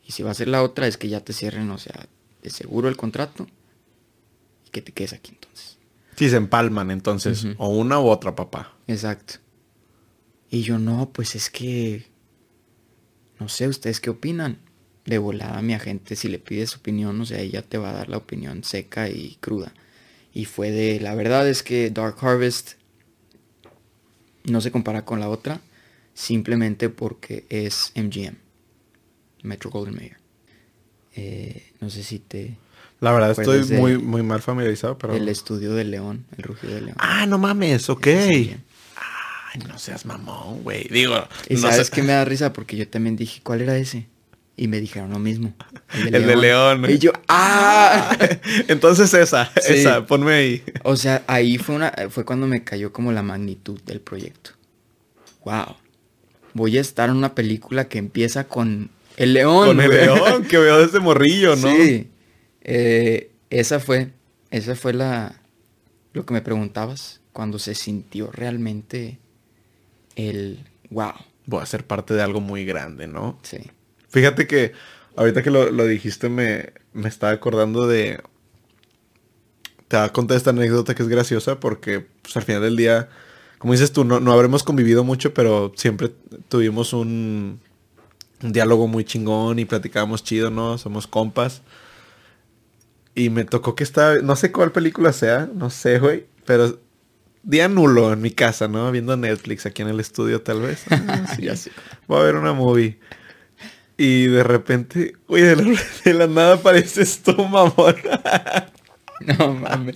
y 0.06 0.12
si 0.12 0.24
va 0.24 0.32
a 0.32 0.36
ser 0.36 0.48
la 0.48 0.64
otra 0.64 0.88
es 0.88 0.98
que 0.98 1.10
ya 1.10 1.22
te 1.22 1.34
cierren, 1.34 1.70
o 1.72 1.78
sea, 1.78 2.08
de 2.42 2.50
seguro 2.50 2.90
el 2.90 2.98
contrato 2.98 3.48
y 4.66 4.70
que 4.70 4.82
te 4.82 4.92
quedes 4.92 5.14
aquí 5.14 5.32
entonces. 5.32 5.78
Sí, 6.16 6.30
se 6.30 6.36
empalman 6.36 6.92
entonces, 6.92 7.48
o 7.58 7.70
una 7.70 8.00
u 8.00 8.08
otra, 8.08 8.36
papá. 8.36 8.76
Exacto. 8.88 9.36
Y 10.50 10.62
yo 10.62 10.78
no, 10.78 11.10
pues 11.10 11.36
es 11.36 11.50
que, 11.50 12.06
no 13.40 13.50
sé, 13.50 13.68
¿ustedes 13.68 14.00
qué 14.00 14.12
opinan? 14.12 14.60
De 15.06 15.18
volada 15.18 15.58
a 15.58 15.62
mi 15.64 15.74
agente, 15.74 16.16
si 16.16 16.28
le 16.28 16.38
pides 16.38 16.76
opinión, 16.76 17.20
o 17.20 17.26
sea, 17.26 17.40
ella 17.40 17.64
te 17.64 17.80
va 17.80 17.90
a 17.90 17.94
dar 17.94 18.10
la 18.10 18.18
opinión 18.18 18.64
seca 18.64 19.10
y 19.10 19.38
cruda. 19.42 19.74
Y 20.32 20.46
fue 20.46 20.70
de, 20.70 21.00
la 21.00 21.16
verdad 21.16 21.50
es 21.50 21.64
que 21.64 21.90
Dark 21.90 22.18
Harvest 22.22 22.74
no 24.46 24.62
se 24.62 24.72
compara 24.72 25.06
con 25.06 25.20
la 25.20 25.30
otra, 25.30 25.62
simplemente 26.14 26.90
porque 26.90 27.46
es 27.50 27.92
MGM, 27.96 28.36
Metro 29.44 29.70
Golden 29.70 29.96
Mayer. 29.96 30.18
Eh, 31.16 31.74
no 31.80 31.90
sé 31.90 32.04
si 32.04 32.20
te... 32.20 32.58
La 33.00 33.12
verdad 33.12 33.32
estoy 33.32 33.64
muy, 33.78 33.98
muy 33.98 34.24
mal 34.24 34.42
familiarizado, 34.42 34.98
pero... 34.98 35.14
El 35.14 35.28
estudio 35.28 35.74
de 35.74 35.84
León, 35.84 36.26
el 36.38 36.44
rugido 36.44 36.76
de 36.76 36.82
León. 36.82 36.98
Ah, 37.00 37.26
no 37.26 37.38
mames, 37.38 37.90
ok. 37.90 38.08
Ay, 38.08 39.62
no 39.68 39.78
seas 39.78 40.06
mamón, 40.06 40.64
güey. 40.64 40.88
Digo... 40.90 41.28
Y 41.50 41.58
sabes 41.58 41.90
que 41.90 42.02
me 42.02 42.14
da 42.14 42.26
risa 42.26 42.54
porque 42.54 42.78
yo 42.78 42.88
también 42.88 43.16
dije, 43.16 43.42
¿cuál 43.44 43.62
era 43.62 43.78
ese? 43.78 44.08
Y 44.56 44.68
me 44.68 44.80
dijeron 44.80 45.12
lo 45.12 45.20
mismo. 45.20 45.54
El 45.96 46.28
de, 46.28 46.36
León. 46.36 46.86
Y 46.90 47.00
yo, 47.00 47.12
¡ah! 47.28 48.16
Entonces 48.68 49.14
esa, 49.14 49.52
esa, 49.68 50.06
ponme 50.06 50.34
ahí. 50.34 50.64
O 50.84 50.96
sea, 50.96 51.24
ahí 51.28 51.58
fue 51.58 51.76
una, 51.76 51.92
fue 52.10 52.24
cuando 52.24 52.46
me 52.46 52.64
cayó 52.64 52.94
como 52.94 53.12
la 53.12 53.24
magnitud 53.24 53.82
del 53.82 54.00
proyecto. 54.00 54.52
Wow. 55.44 55.76
Voy 56.54 56.78
a 56.78 56.82
estar 56.82 57.10
en 57.10 57.16
una 57.16 57.34
película 57.34 57.88
que 57.88 57.98
empieza 57.98 58.44
con 58.44 58.92
el 59.18 59.34
león. 59.34 59.68
Con 59.68 59.82
el 59.82 59.90
león 59.90 60.44
que 60.44 60.58
veo 60.58 60.86
desde 60.86 61.00
morrillo, 61.00 61.56
¿no? 61.56 61.76
Sí. 61.76 62.10
Eh, 62.62 63.32
esa 63.50 63.80
fue, 63.80 64.12
esa 64.52 64.76
fue 64.76 64.94
la, 64.94 65.42
lo 66.14 66.26
que 66.26 66.34
me 66.34 66.42
preguntabas, 66.42 67.22
cuando 67.32 67.60
se 67.60 67.76
sintió 67.76 68.32
realmente 68.32 69.20
el 70.16 70.60
wow. 70.90 71.14
Voy 71.46 71.62
a 71.62 71.66
ser 71.66 71.86
parte 71.86 72.14
de 72.14 72.22
algo 72.22 72.40
muy 72.40 72.66
grande, 72.66 73.08
¿no? 73.08 73.38
Sí. 73.42 73.58
Fíjate 74.14 74.46
que 74.46 74.74
ahorita 75.16 75.42
que 75.42 75.50
lo, 75.50 75.86
dijiste 75.88 76.30
me, 76.30 76.72
me 76.94 77.10
estaba 77.10 77.34
acordando 77.34 77.88
de... 77.88 78.22
Te 79.88 79.98
voy 79.98 80.06
a 80.06 80.14
contar 80.14 80.38
esta 80.38 80.52
anécdota 80.52 80.94
que 80.94 81.02
es 81.02 81.10
graciosa 81.10 81.60
porque 81.60 82.06
pues, 82.22 82.38
al 82.38 82.44
final 82.44 82.62
del 82.62 82.76
día, 82.76 83.10
como 83.58 83.74
dices 83.74 83.92
tú, 83.92 84.04
no, 84.06 84.20
no 84.20 84.32
habremos 84.32 84.62
convivido 84.62 85.04
mucho, 85.04 85.34
pero 85.34 85.74
siempre 85.76 86.12
tuvimos 86.48 86.94
un, 86.94 87.60
un 88.44 88.54
diálogo 88.54 88.88
muy 88.88 89.04
chingón 89.04 89.58
y 89.58 89.66
platicábamos 89.66 90.24
chido, 90.24 90.52
¿no? 90.52 90.78
Somos 90.78 91.08
compas. 91.08 91.64
Y 93.16 93.32
me 93.32 93.46
tocó 93.46 93.74
que 93.74 93.84
estaba, 93.84 94.18
no 94.18 94.36
sé 94.36 94.52
cuál 94.52 94.72
película 94.72 95.12
sea, 95.12 95.50
no 95.52 95.72
sé, 95.72 95.98
güey, 95.98 96.28
pero 96.46 96.80
día 97.42 97.68
nulo 97.68 98.14
en 98.14 98.22
mi 98.22 98.30
casa, 98.30 98.68
¿no? 98.68 98.92
Viendo 98.92 99.18
Netflix 99.18 99.66
aquí 99.66 99.82
en 99.82 99.88
el 99.88 100.00
estudio 100.00 100.44
tal 100.44 100.62
vez. 100.62 100.84
Ah, 100.92 101.34
sí, 101.36 101.50
así. 101.50 101.72
Voy 102.08 102.20
a 102.20 102.24
ver 102.24 102.36
una 102.36 102.54
movie. 102.54 103.00
Y 104.04 104.28
de 104.28 104.44
repente, 104.44 105.16
güey, 105.30 105.44
de 105.44 106.14
la, 106.14 106.28
nada 106.28 106.56
apareces 106.56 107.24
tú, 107.24 107.48
mamón. 107.48 107.96
no 109.40 109.54
mames. 109.54 109.96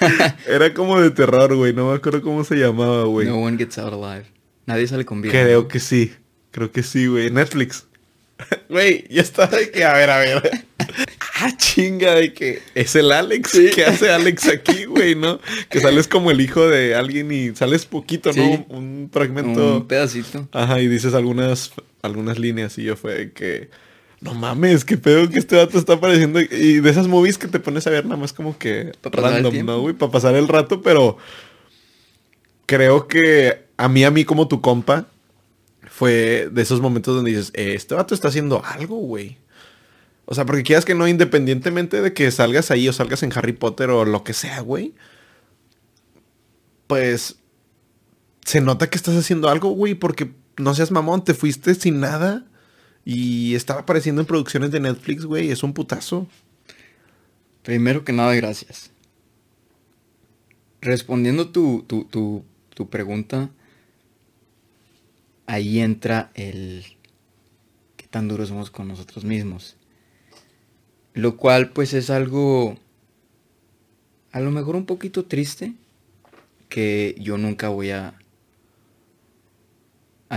Era 0.48 0.74
como 0.74 1.00
de 1.00 1.12
terror, 1.12 1.54
güey. 1.54 1.72
No 1.72 1.88
me 1.88 1.94
acuerdo 1.94 2.20
cómo 2.20 2.42
se 2.42 2.56
llamaba, 2.56 3.04
güey. 3.04 3.28
No 3.28 3.36
one 3.36 3.56
gets 3.56 3.78
out 3.78 3.92
alive. 3.92 4.26
Nadie 4.66 4.88
sale 4.88 5.04
con 5.04 5.22
vida. 5.22 5.30
Creo 5.30 5.68
que 5.68 5.78
sí. 5.78 6.12
Creo 6.50 6.72
que 6.72 6.82
sí, 6.82 7.06
güey. 7.06 7.30
Netflix. 7.30 7.86
Güey, 8.68 9.06
ya 9.08 9.22
está 9.22 9.46
de 9.46 9.70
que, 9.70 9.84
a 9.84 9.92
ver, 9.92 10.10
a 10.10 10.18
ver. 10.18 10.66
Ah, 11.34 11.56
chinga, 11.56 12.14
de 12.14 12.32
que 12.32 12.62
es 12.74 12.94
el 12.96 13.12
Alex. 13.12 13.58
¿Qué 13.74 13.84
hace 13.84 14.10
Alex 14.10 14.48
aquí, 14.48 14.84
güey, 14.84 15.14
no? 15.14 15.40
Que 15.68 15.80
sales 15.80 16.08
como 16.08 16.30
el 16.30 16.40
hijo 16.40 16.68
de 16.68 16.94
alguien 16.94 17.30
y 17.32 17.54
sales 17.54 17.86
poquito, 17.86 18.32
¿no? 18.32 18.66
Un 18.68 19.10
fragmento. 19.12 19.78
Un 19.78 19.86
pedacito. 19.86 20.48
Ajá, 20.52 20.80
y 20.80 20.88
dices 20.88 21.14
algunas, 21.14 21.72
algunas 22.02 22.38
líneas 22.38 22.78
y 22.78 22.84
yo 22.84 22.96
fue 22.96 23.32
que. 23.32 23.70
No 24.20 24.32
mames, 24.32 24.86
qué 24.86 24.96
pedo 24.96 25.28
que 25.28 25.38
este 25.38 25.56
vato 25.56 25.76
está 25.76 25.94
apareciendo. 25.94 26.40
Y 26.40 26.80
de 26.80 26.90
esas 26.90 27.08
movies 27.08 27.36
que 27.36 27.46
te 27.46 27.60
pones 27.60 27.86
a 27.86 27.90
ver 27.90 28.04
nada 28.06 28.16
más 28.16 28.32
como 28.32 28.56
que 28.56 28.92
random, 29.02 29.66
¿no, 29.66 29.80
güey? 29.80 29.94
Para 29.94 30.12
pasar 30.12 30.34
el 30.34 30.48
rato, 30.48 30.80
pero 30.80 31.18
creo 32.64 33.06
que 33.06 33.64
a 33.76 33.88
mí, 33.88 34.02
a 34.02 34.10
mí 34.10 34.24
como 34.24 34.48
tu 34.48 34.62
compa, 34.62 35.06
fue 35.90 36.48
de 36.50 36.62
esos 36.62 36.80
momentos 36.80 37.14
donde 37.14 37.32
dices, 37.32 37.50
eh, 37.54 37.74
este 37.74 37.94
vato 37.94 38.14
está 38.14 38.28
haciendo 38.28 38.64
algo, 38.64 38.96
güey. 38.96 39.36
O 40.26 40.34
sea, 40.34 40.46
porque 40.46 40.62
quieras 40.62 40.84
que 40.84 40.94
no, 40.94 41.06
independientemente 41.06 42.00
de 42.00 42.14
que 42.14 42.30
salgas 42.30 42.70
ahí 42.70 42.88
o 42.88 42.92
salgas 42.92 43.22
en 43.22 43.32
Harry 43.34 43.52
Potter 43.52 43.90
o 43.90 44.04
lo 44.04 44.24
que 44.24 44.32
sea, 44.32 44.60
güey. 44.60 44.94
Pues 46.86 47.36
se 48.44 48.60
nota 48.60 48.88
que 48.88 48.96
estás 48.96 49.16
haciendo 49.16 49.48
algo, 49.48 49.70
güey, 49.70 49.94
porque 49.94 50.32
no 50.56 50.74
seas 50.74 50.90
mamón, 50.90 51.24
te 51.24 51.34
fuiste 51.34 51.74
sin 51.74 52.00
nada 52.00 52.46
y 53.04 53.54
estaba 53.54 53.80
apareciendo 53.80 54.20
en 54.22 54.26
producciones 54.26 54.70
de 54.70 54.80
Netflix, 54.80 55.24
güey, 55.24 55.50
es 55.50 55.62
un 55.62 55.74
putazo. 55.74 56.26
Primero 57.62 58.04
que 58.04 58.12
nada, 58.12 58.34
gracias. 58.34 58.90
Respondiendo 60.80 61.50
tu, 61.50 61.84
tu, 61.86 62.04
tu, 62.04 62.44
tu 62.74 62.90
pregunta, 62.90 63.50
ahí 65.46 65.80
entra 65.80 66.30
el 66.34 66.84
qué 67.96 68.06
tan 68.06 68.28
duros 68.28 68.48
somos 68.48 68.70
con 68.70 68.88
nosotros 68.88 69.24
mismos. 69.24 69.76
Lo 71.14 71.36
cual 71.36 71.70
pues 71.70 71.94
es 71.94 72.10
algo 72.10 72.76
a 74.34 74.40
lo 74.40 74.50
mejor 74.50 74.74
un 74.74 74.84
poquito 74.84 75.26
triste 75.26 75.74
que 76.68 77.14
yo 77.20 77.38
nunca 77.38 77.68
voy 77.68 77.90
a, 77.92 78.18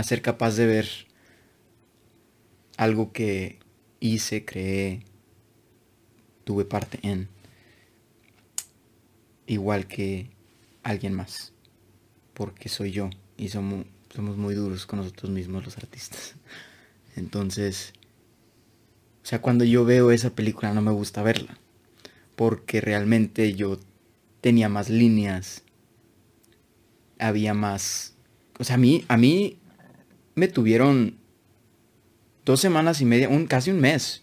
ser 0.04 0.22
capaz 0.22 0.54
de 0.54 0.66
ver 0.66 0.88
algo 2.76 3.12
que 3.12 3.58
hice, 3.98 4.44
creé, 4.44 5.02
tuve 6.44 6.64
parte 6.64 7.00
en, 7.02 7.28
igual 9.48 9.88
que 9.88 10.30
alguien 10.84 11.14
más, 11.14 11.52
porque 12.34 12.68
soy 12.68 12.92
yo 12.92 13.10
y 13.36 13.48
somos, 13.48 13.84
somos 14.14 14.36
muy 14.36 14.54
duros 14.54 14.86
con 14.86 15.00
nosotros 15.00 15.32
mismos 15.32 15.64
los 15.64 15.76
artistas. 15.76 16.36
Entonces, 17.16 17.94
sea, 19.28 19.42
cuando 19.42 19.64
yo 19.64 19.84
veo 19.84 20.10
esa 20.10 20.30
película 20.30 20.72
no 20.72 20.80
me 20.80 20.90
gusta 20.90 21.22
verla, 21.22 21.58
porque 22.34 22.80
realmente 22.80 23.54
yo 23.54 23.78
tenía 24.40 24.70
más 24.70 24.88
líneas, 24.88 25.64
había 27.18 27.52
más, 27.52 28.14
o 28.58 28.64
sea, 28.64 28.76
a 28.76 28.78
mí, 28.78 29.04
a 29.08 29.18
mí 29.18 29.58
me 30.34 30.48
tuvieron 30.48 31.18
dos 32.46 32.58
semanas 32.58 33.02
y 33.02 33.04
media, 33.04 33.28
un, 33.28 33.46
casi 33.46 33.70
un 33.70 33.80
mes, 33.80 34.22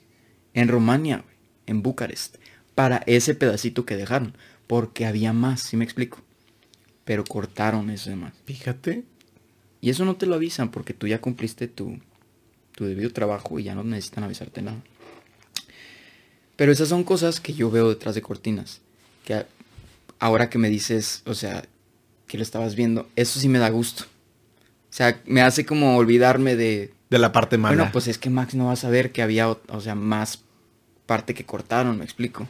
en 0.56 0.70
Rumania, 0.70 1.24
en 1.68 1.84
Bucarest, 1.84 2.38
para 2.74 3.04
ese 3.06 3.36
pedacito 3.36 3.86
que 3.86 3.98
dejaron, 3.98 4.36
porque 4.66 5.06
había 5.06 5.34
más, 5.34 5.62
si 5.62 5.78
me 5.78 5.86
explico? 5.86 6.24
Pero 7.04 7.24
cortaron 7.24 7.92
eso 7.92 8.10
demás. 8.10 8.34
Fíjate. 8.46 9.04
Y 9.82 9.92
eso 9.92 10.04
no 10.04 10.16
te 10.16 10.26
lo 10.26 10.34
avisan 10.34 10.72
porque 10.72 10.96
tú 10.96 11.06
ya 11.06 11.22
cumpliste 11.22 11.68
tu, 11.68 12.00
tu 12.72 12.86
debido 12.86 13.12
trabajo 13.12 13.60
y 13.60 13.66
ya 13.66 13.76
no 13.76 13.84
necesitan 13.84 14.24
avisarte 14.24 14.64
nada. 14.64 14.82
Pero 16.56 16.72
esas 16.72 16.90
son 16.90 17.04
cosas 17.04 17.40
que 17.40 17.54
yo 17.54 17.70
veo 17.70 17.90
detrás 17.90 18.16
de 18.16 18.22
cortinas. 18.22 18.82
Que 19.26 19.46
ahora 20.20 20.50
que 20.50 20.58
me 20.58 20.70
dices, 20.70 21.22
o 21.26 21.34
sea, 21.34 21.66
que 22.28 22.38
lo 22.38 22.44
estabas 22.44 22.76
viendo, 22.76 23.08
eso 23.16 23.40
sí 23.40 23.50
me 23.50 23.60
da 23.60 23.70
gusto. 23.70 24.04
O 24.90 24.94
sea, 24.96 25.20
me 25.26 25.42
hace 25.42 25.66
como 25.66 25.98
olvidarme 25.98 26.56
de... 26.56 26.94
De 27.10 27.20
la 27.20 27.32
parte 27.32 27.58
mala. 27.58 27.76
Bueno, 27.76 27.92
pues 27.92 28.08
es 28.08 28.18
que 28.18 28.30
Max 28.30 28.56
no 28.56 28.66
va 28.66 28.74
a 28.74 28.78
saber 28.78 29.12
que 29.12 29.22
había, 29.22 29.50
o 29.50 29.82
sea, 29.82 29.96
más 29.96 30.42
parte 31.06 31.34
que 31.34 31.46
cortaron, 31.46 31.98
me 31.98 32.04
explico. 32.04 32.48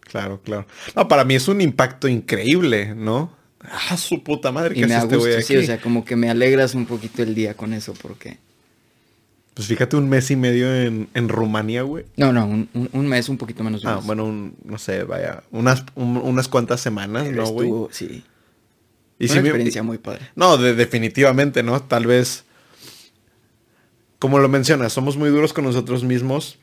Claro, 0.00 0.40
claro. 0.42 0.66
No, 0.94 1.06
para 1.08 1.24
mí 1.24 1.34
es 1.34 1.48
un 1.48 1.60
impacto 1.60 2.08
increíble, 2.08 2.94
¿no? 2.94 3.30
Ah, 3.60 3.96
su 3.96 4.22
puta 4.22 4.52
madre. 4.52 4.80
Da 4.86 5.02
este 5.02 5.16
gusto, 5.16 5.42
sí, 5.42 5.56
o 5.56 5.62
sea, 5.64 5.80
como 5.80 6.04
que 6.04 6.16
me 6.16 6.30
alegras 6.30 6.74
un 6.74 6.86
poquito 6.86 7.22
el 7.22 7.34
día 7.34 7.54
con 7.54 7.74
eso, 7.74 7.92
porque... 8.00 8.38
Pues 9.56 9.68
fíjate, 9.68 9.96
un 9.96 10.06
mes 10.10 10.30
y 10.30 10.36
medio 10.36 10.70
en, 10.70 11.08
en 11.14 11.30
Rumanía, 11.30 11.80
güey. 11.80 12.04
No, 12.18 12.30
no, 12.30 12.44
un, 12.44 12.68
un, 12.92 13.08
mes, 13.08 13.30
un 13.30 13.38
poquito 13.38 13.64
menos. 13.64 13.86
ah, 13.86 14.02
bueno, 14.04 14.26
un, 14.26 14.54
no 14.62 14.76
sé, 14.76 15.02
vaya, 15.04 15.44
unas, 15.50 15.82
unas 15.94 16.46
cuantas 16.48 16.82
semanas, 16.82 17.26
¿no, 17.30 17.46
güey? 17.46 17.70
Sí. 17.90 18.22
Y 19.18 19.30
Una 19.30 19.40
experiencia 19.40 19.82
muy 19.82 19.96
padre. 19.96 20.28
No, 20.34 20.58
de, 20.58 20.74
definitivamente, 20.74 21.62
¿no? 21.62 21.80
Tal 21.80 22.04
vez, 22.04 22.44
como 24.18 24.40
lo 24.40 24.50
mencionas, 24.50 24.92
somos 24.92 25.16
muy 25.16 25.30
duros 25.30 25.54
con 25.54 25.64
nosotros 25.64 26.04
mismos, 26.04 26.58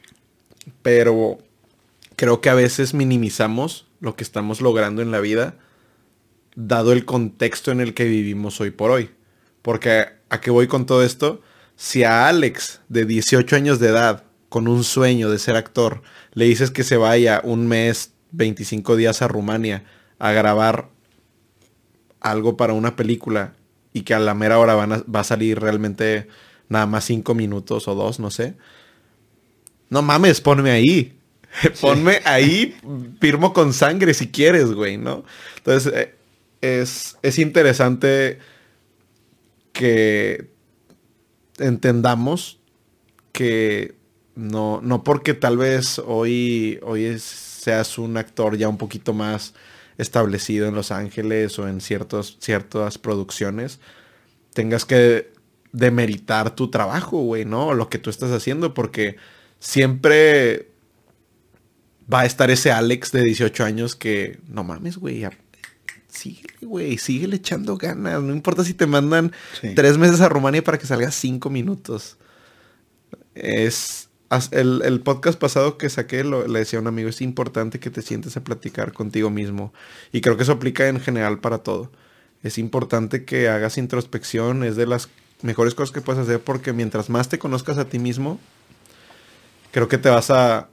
pero 0.83 1.39
creo 2.15 2.41
que 2.41 2.49
a 2.49 2.53
veces 2.53 2.93
minimizamos 2.93 3.87
lo 4.01 4.15
que 4.15 4.23
estamos 4.23 4.61
logrando 4.61 5.01
en 5.01 5.09
la 5.09 5.19
vida, 5.19 5.55
dado 6.55 6.91
el 6.91 7.05
contexto 7.05 7.71
en 7.71 7.81
el 7.81 7.95
que 7.95 8.03
vivimos 8.03 8.61
hoy 8.61 8.69
por 8.69 8.91
hoy. 8.91 9.09
Porque 9.63 10.09
a 10.29 10.41
qué 10.41 10.51
voy 10.51 10.67
con 10.67 10.85
todo 10.85 11.03
esto, 11.03 11.41
si 11.75 12.03
a 12.03 12.27
Alex 12.27 12.81
de 12.89 13.05
18 13.05 13.55
años 13.55 13.79
de 13.79 13.89
edad, 13.89 14.23
con 14.49 14.67
un 14.67 14.83
sueño 14.83 15.29
de 15.31 15.39
ser 15.39 15.55
actor, 15.55 16.03
le 16.33 16.45
dices 16.45 16.71
que 16.71 16.83
se 16.83 16.97
vaya 16.97 17.41
un 17.43 17.67
mes, 17.67 18.11
25 18.31 18.95
días 18.95 19.21
a 19.21 19.27
Rumania 19.27 19.83
a 20.19 20.31
grabar 20.31 20.89
algo 22.19 22.55
para 22.55 22.73
una 22.73 22.95
película 22.95 23.53
y 23.93 24.01
que 24.01 24.13
a 24.13 24.19
la 24.19 24.33
mera 24.33 24.59
hora 24.59 24.75
va 24.75 25.19
a 25.19 25.23
salir 25.23 25.59
realmente 25.59 26.27
nada 26.69 26.85
más 26.85 27.05
5 27.05 27.33
minutos 27.35 27.87
o 27.87 27.95
dos, 27.95 28.19
no 28.19 28.31
sé. 28.31 28.55
No 29.89 30.01
mames, 30.01 30.41
ponme 30.41 30.71
ahí. 30.71 31.17
ponme 31.81 32.21
ahí, 32.25 32.75
firmo 33.19 33.53
con 33.53 33.73
sangre 33.73 34.13
si 34.13 34.29
quieres, 34.29 34.71
güey, 34.71 34.97
¿no? 34.97 35.23
Entonces, 35.57 35.93
eh, 35.93 36.15
es, 36.61 37.17
es 37.21 37.37
interesante 37.39 38.39
que 39.71 40.52
entendamos 41.59 42.59
que 43.31 43.95
no, 44.35 44.81
no 44.81 45.03
porque 45.03 45.33
tal 45.33 45.57
vez 45.57 45.99
hoy, 45.99 46.79
hoy 46.83 47.17
seas 47.19 47.97
un 47.97 48.17
actor 48.17 48.57
ya 48.57 48.69
un 48.69 48.77
poquito 48.77 49.13
más 49.13 49.53
establecido 49.97 50.67
en 50.67 50.75
Los 50.75 50.91
Ángeles 50.91 51.59
o 51.59 51.67
en 51.67 51.81
ciertas 51.81 52.97
producciones, 52.97 53.79
tengas 54.53 54.85
que 54.85 55.31
demeritar 55.71 56.55
tu 56.55 56.69
trabajo, 56.69 57.17
güey, 57.19 57.45
¿no? 57.45 57.73
Lo 57.73 57.89
que 57.89 57.99
tú 57.99 58.09
estás 58.09 58.31
haciendo, 58.31 58.73
porque 58.73 59.17
siempre 59.59 60.71
va 62.11 62.21
a 62.21 62.25
estar 62.25 62.51
ese 62.51 62.71
Alex 62.71 63.11
de 63.11 63.23
18 63.23 63.63
años 63.63 63.95
que, 63.95 64.39
no 64.47 64.63
mames, 64.63 64.97
güey, 64.97 65.25
sigue, 66.13 66.47
güey, 66.61 66.97
sigue 66.97 67.33
echando 67.35 67.77
ganas. 67.77 68.21
No 68.21 68.33
importa 68.33 68.63
si 68.63 68.73
te 68.73 68.85
mandan 68.85 69.31
tres 69.75 69.97
meses 69.97 70.21
a 70.21 70.29
Rumania 70.29 70.63
para 70.63 70.77
que 70.77 70.87
salgas 70.87 71.15
cinco 71.15 71.49
minutos. 71.49 72.17
Es. 73.35 74.09
El, 74.49 74.99
podcast 75.01 75.37
pasado 75.39 75.77
que 75.77 75.91
saqué 75.91 76.23
le 76.23 76.59
decía 76.59 76.79
a 76.79 76.81
un 76.81 76.87
amigo, 76.87 77.07
es 77.07 77.21
importante 77.21 77.79
que 77.79 77.91
te 77.91 78.01
sientes 78.01 78.35
a 78.35 78.43
platicar 78.43 78.91
contigo 78.91 79.29
mismo. 79.29 79.73
Y 80.11 80.21
creo 80.21 80.37
que 80.37 80.43
eso 80.43 80.53
aplica 80.53 80.87
en 80.87 80.99
general 80.99 81.39
para 81.39 81.59
todo. 81.59 81.91
Es 82.41 82.57
importante 82.57 83.25
que 83.25 83.47
hagas 83.47 83.77
introspección, 83.77 84.63
es 84.63 84.75
de 84.75 84.87
las 84.87 85.09
mejores 85.43 85.75
cosas 85.75 85.93
que 85.93 86.01
puedes 86.01 86.23
hacer 86.23 86.39
porque 86.39 86.73
mientras 86.73 87.11
más 87.11 87.29
te 87.29 87.37
conozcas 87.37 87.77
a 87.77 87.85
ti 87.85 87.99
mismo, 87.99 88.39
creo 89.71 89.87
que 89.87 89.99
te 89.99 90.09
vas 90.09 90.31
a, 90.31 90.69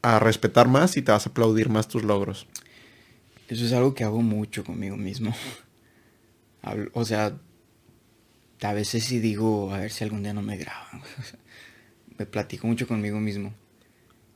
a 0.00 0.18
respetar 0.18 0.68
más 0.68 0.96
y 0.96 1.02
te 1.02 1.12
vas 1.12 1.26
a 1.26 1.30
aplaudir 1.30 1.68
más 1.68 1.86
tus 1.86 2.02
logros. 2.02 2.46
Eso 3.52 3.66
es 3.66 3.72
algo 3.74 3.92
que 3.92 4.02
hago 4.02 4.22
mucho 4.22 4.64
conmigo 4.64 4.96
mismo. 4.96 5.34
o 6.94 7.04
sea, 7.04 7.38
a 8.62 8.72
veces 8.72 9.04
sí 9.04 9.18
digo, 9.18 9.74
a 9.74 9.78
ver 9.80 9.90
si 9.90 10.04
algún 10.04 10.22
día 10.22 10.32
no 10.32 10.40
me 10.40 10.56
graban. 10.56 11.02
me 12.18 12.24
platico 12.24 12.66
mucho 12.66 12.88
conmigo 12.88 13.20
mismo. 13.20 13.52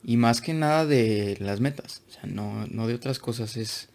Y 0.03 0.17
más 0.17 0.39
que 0.39 0.53
nada 0.53 0.85
de 0.85 1.35
las 1.39 1.61
metas. 1.61 2.03
O 2.07 2.11
sea, 2.11 2.23
no, 2.27 2.67
no 2.67 2.85
de 2.85 2.93
otras 2.93 3.17
cosas. 3.17 3.57
Es, 3.57 3.89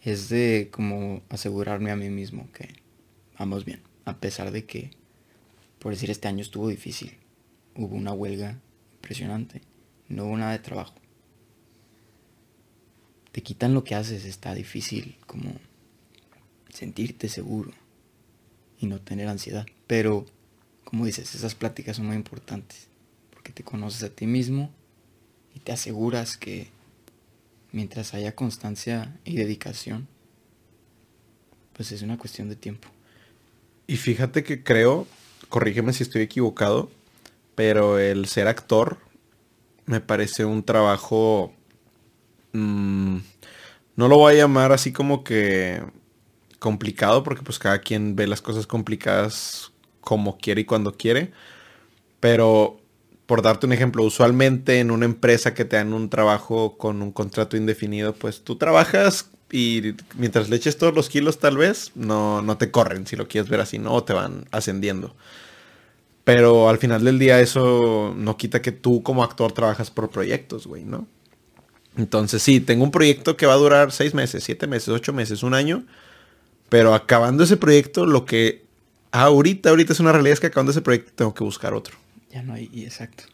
es 0.00 0.30
de 0.30 0.70
como 0.72 1.20
asegurarme 1.28 1.90
a 1.90 1.96
mí 1.96 2.08
mismo 2.08 2.50
que 2.52 2.76
vamos 3.38 3.66
bien. 3.66 3.82
A 4.06 4.16
pesar 4.20 4.52
de 4.52 4.64
que, 4.64 4.92
por 5.80 5.92
decir, 5.92 6.10
este 6.10 6.28
año 6.28 6.40
estuvo 6.40 6.68
difícil. 6.68 7.18
Hubo 7.76 7.94
una 7.94 8.14
huelga 8.14 8.58
impresionante. 8.94 9.60
No 10.08 10.24
hubo 10.24 10.38
nada 10.38 10.52
de 10.52 10.60
trabajo 10.60 11.03
te 13.34 13.42
quitan 13.42 13.74
lo 13.74 13.82
que 13.82 13.96
haces, 13.96 14.24
está 14.26 14.54
difícil 14.54 15.16
como 15.26 15.50
sentirte 16.72 17.28
seguro 17.28 17.72
y 18.78 18.86
no 18.86 19.00
tener 19.00 19.26
ansiedad. 19.26 19.66
Pero, 19.88 20.24
como 20.84 21.04
dices, 21.04 21.34
esas 21.34 21.56
pláticas 21.56 21.96
son 21.96 22.06
muy 22.06 22.14
importantes 22.14 22.86
porque 23.32 23.50
te 23.50 23.64
conoces 23.64 24.04
a 24.04 24.10
ti 24.10 24.28
mismo 24.28 24.70
y 25.52 25.58
te 25.58 25.72
aseguras 25.72 26.36
que 26.36 26.68
mientras 27.72 28.14
haya 28.14 28.36
constancia 28.36 29.18
y 29.24 29.34
dedicación, 29.34 30.06
pues 31.72 31.90
es 31.90 32.02
una 32.02 32.18
cuestión 32.18 32.48
de 32.48 32.54
tiempo. 32.54 32.86
Y 33.88 33.96
fíjate 33.96 34.44
que 34.44 34.62
creo, 34.62 35.08
corrígeme 35.48 35.92
si 35.92 36.04
estoy 36.04 36.22
equivocado, 36.22 36.88
pero 37.56 37.98
el 37.98 38.26
ser 38.26 38.46
actor 38.46 38.98
me 39.86 40.00
parece 40.00 40.44
un 40.44 40.62
trabajo 40.62 41.52
Mm, 42.54 43.18
no 43.96 44.08
lo 44.08 44.18
voy 44.18 44.34
a 44.34 44.38
llamar 44.38 44.72
así 44.72 44.92
como 44.92 45.24
que 45.24 45.82
complicado, 46.60 47.24
porque 47.24 47.42
pues 47.42 47.58
cada 47.58 47.80
quien 47.80 48.16
ve 48.16 48.26
las 48.28 48.42
cosas 48.42 48.66
complicadas 48.66 49.72
como 50.00 50.38
quiere 50.38 50.62
y 50.62 50.64
cuando 50.66 50.94
quiere. 50.96 51.32
Pero 52.20 52.80
por 53.26 53.42
darte 53.42 53.66
un 53.66 53.72
ejemplo, 53.72 54.04
usualmente 54.04 54.80
en 54.80 54.90
una 54.90 55.06
empresa 55.06 55.54
que 55.54 55.64
te 55.64 55.76
dan 55.76 55.92
un 55.94 56.10
trabajo 56.10 56.78
con 56.78 57.02
un 57.02 57.12
contrato 57.12 57.56
indefinido, 57.56 58.14
pues 58.14 58.44
tú 58.44 58.56
trabajas 58.56 59.30
y 59.52 59.94
mientras 60.16 60.50
le 60.50 60.56
eches 60.56 60.78
todos 60.78 60.94
los 60.94 61.08
kilos 61.10 61.38
tal 61.40 61.56
vez, 61.58 61.92
no, 61.94 62.42
no 62.42 62.58
te 62.58 62.70
corren, 62.70 63.06
si 63.06 63.16
lo 63.16 63.28
quieres 63.28 63.50
ver 63.50 63.60
así, 63.60 63.78
¿no? 63.78 64.02
Te 64.04 64.14
van 64.14 64.46
ascendiendo. 64.52 65.14
Pero 66.24 66.68
al 66.70 66.78
final 66.78 67.04
del 67.04 67.18
día 67.18 67.40
eso 67.40 68.14
no 68.16 68.36
quita 68.36 68.62
que 68.62 68.72
tú 68.72 69.02
como 69.02 69.22
actor 69.22 69.52
trabajas 69.52 69.90
por 69.90 70.10
proyectos, 70.10 70.66
güey, 70.66 70.84
¿no? 70.84 71.06
Entonces 71.96 72.42
sí, 72.42 72.60
tengo 72.60 72.84
un 72.84 72.90
proyecto 72.90 73.36
que 73.36 73.46
va 73.46 73.52
a 73.52 73.56
durar 73.56 73.92
seis 73.92 74.14
meses, 74.14 74.42
siete 74.44 74.66
meses, 74.66 74.88
ocho 74.88 75.12
meses, 75.12 75.42
un 75.42 75.54
año. 75.54 75.84
Pero 76.68 76.94
acabando 76.94 77.44
ese 77.44 77.56
proyecto, 77.56 78.06
lo 78.06 78.24
que 78.24 78.64
ahorita, 79.12 79.70
ahorita 79.70 79.92
es 79.92 80.00
una 80.00 80.12
realidad 80.12 80.32
es 80.32 80.40
que 80.40 80.48
acabando 80.48 80.72
ese 80.72 80.82
proyecto 80.82 81.12
tengo 81.14 81.34
que 81.34 81.44
buscar 81.44 81.74
otro. 81.74 81.96
Ya 82.30 82.42
no 82.42 82.54
hay, 82.54 82.68
y 82.72 82.84
exacto. 82.84 83.24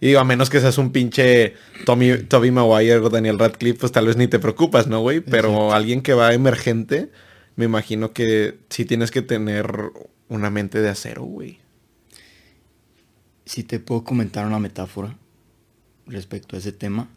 Y 0.00 0.08
digo, 0.08 0.20
a 0.20 0.24
menos 0.24 0.50
que 0.50 0.60
seas 0.60 0.78
un 0.78 0.90
pinche 0.90 1.54
Tommy, 1.84 2.18
Toby 2.18 2.50
Maguire 2.50 2.98
o 2.98 3.08
Daniel 3.08 3.38
Radcliffe, 3.38 3.80
pues 3.80 3.92
tal 3.92 4.06
vez 4.06 4.16
ni 4.16 4.28
te 4.28 4.38
preocupas, 4.38 4.86
¿no, 4.86 5.00
güey? 5.00 5.20
Pero 5.20 5.72
alguien 5.72 6.02
que 6.02 6.14
va 6.14 6.34
emergente, 6.34 7.10
me 7.56 7.64
imagino 7.64 8.12
que 8.12 8.58
sí 8.68 8.84
tienes 8.84 9.10
que 9.10 9.22
tener 9.22 9.92
una 10.28 10.50
mente 10.50 10.80
de 10.80 10.88
acero, 10.88 11.24
güey. 11.24 11.58
Si 13.44 13.64
te 13.64 13.80
puedo 13.80 14.04
comentar 14.04 14.46
una 14.46 14.58
metáfora 14.58 15.16
respecto 16.06 16.54
a 16.54 16.58
ese 16.60 16.72
tema, 16.72 17.08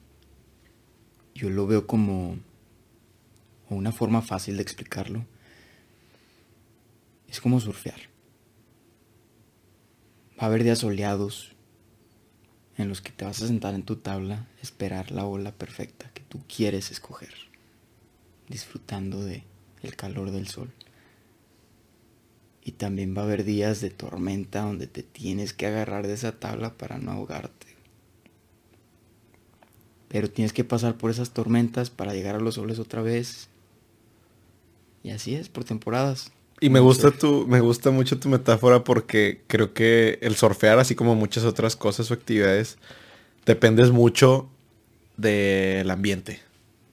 yo 1.33 1.49
lo 1.49 1.67
veo 1.67 1.87
como 1.87 2.37
una 3.69 3.91
forma 3.91 4.21
fácil 4.21 4.57
de 4.57 4.63
explicarlo. 4.63 5.25
Es 7.27 7.39
como 7.39 7.59
surfear. 7.59 8.09
Va 10.37 10.43
a 10.43 10.45
haber 10.47 10.63
días 10.63 10.79
soleados 10.79 11.55
en 12.77 12.89
los 12.89 13.01
que 13.01 13.11
te 13.11 13.25
vas 13.25 13.41
a 13.41 13.47
sentar 13.47 13.75
en 13.75 13.83
tu 13.83 13.97
tabla, 13.97 14.47
esperar 14.61 15.11
la 15.11 15.25
ola 15.25 15.51
perfecta 15.51 16.09
que 16.13 16.23
tú 16.23 16.41
quieres 16.53 16.91
escoger, 16.91 17.33
disfrutando 18.49 19.23
de 19.23 19.43
el 19.83 19.95
calor 19.95 20.31
del 20.31 20.47
sol. 20.47 20.71
Y 22.63 22.73
también 22.73 23.15
va 23.15 23.21
a 23.21 23.25
haber 23.25 23.43
días 23.43 23.81
de 23.81 23.89
tormenta 23.89 24.61
donde 24.61 24.87
te 24.87 25.03
tienes 25.03 25.53
que 25.53 25.67
agarrar 25.67 26.07
de 26.07 26.13
esa 26.13 26.39
tabla 26.39 26.77
para 26.77 26.97
no 26.97 27.11
ahogarte. 27.11 27.60
Pero 30.11 30.29
tienes 30.29 30.51
que 30.51 30.63
pasar 30.63 30.95
por 30.95 31.09
esas 31.09 31.31
tormentas 31.31 31.89
para 31.89 32.13
llegar 32.13 32.35
a 32.35 32.39
los 32.39 32.55
soles 32.55 32.79
otra 32.79 33.01
vez. 33.01 33.47
Y 35.03 35.11
así 35.11 35.35
es, 35.35 35.47
por 35.47 35.63
temporadas. 35.63 36.31
Y 36.59 36.69
me 36.69 36.79
gusta 36.79 37.11
tu, 37.11 37.47
me 37.47 37.59
gusta 37.59 37.89
mucho 37.89 38.19
tu 38.19 38.29
metáfora 38.29 38.83
porque 38.83 39.41
creo 39.47 39.73
que 39.73 40.19
el 40.21 40.35
surfear, 40.35 40.77
así 40.79 40.93
como 40.93 41.15
muchas 41.15 41.43
otras 41.43 41.75
cosas 41.75 42.11
o 42.11 42.13
actividades, 42.13 42.77
dependes 43.45 43.89
mucho 43.91 44.47
del 45.17 45.89
ambiente, 45.89 46.41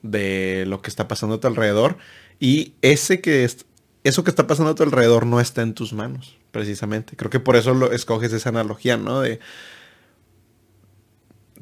de 0.02 0.64
lo 0.66 0.80
que 0.80 0.88
está 0.88 1.08
pasando 1.08 1.34
a 1.34 1.40
tu 1.40 1.48
alrededor. 1.48 1.98
Y 2.40 2.72
ese 2.82 3.20
que 3.20 3.44
es, 3.44 3.66
eso 4.04 4.24
que 4.24 4.30
está 4.30 4.46
pasando 4.46 4.70
a 4.70 4.74
tu 4.74 4.84
alrededor 4.84 5.26
no 5.26 5.40
está 5.40 5.62
en 5.62 5.74
tus 5.74 5.92
manos, 5.92 6.38
precisamente. 6.50 7.16
Creo 7.16 7.30
que 7.30 7.40
por 7.40 7.56
eso 7.56 7.74
lo 7.74 7.92
escoges 7.92 8.32
esa 8.32 8.48
analogía, 8.48 8.96
¿no? 8.96 9.20
De 9.20 9.40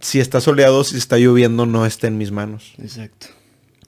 si 0.01 0.21
está 0.21 0.41
soleado, 0.41 0.85
si 0.85 0.97
está 0.97 1.19
lloviendo, 1.19 1.67
no 1.67 1.87
está 1.87 2.07
en 2.07 2.19
mis 2.19 2.33
manos. 2.33 2.75
Exacto. 2.79 3.29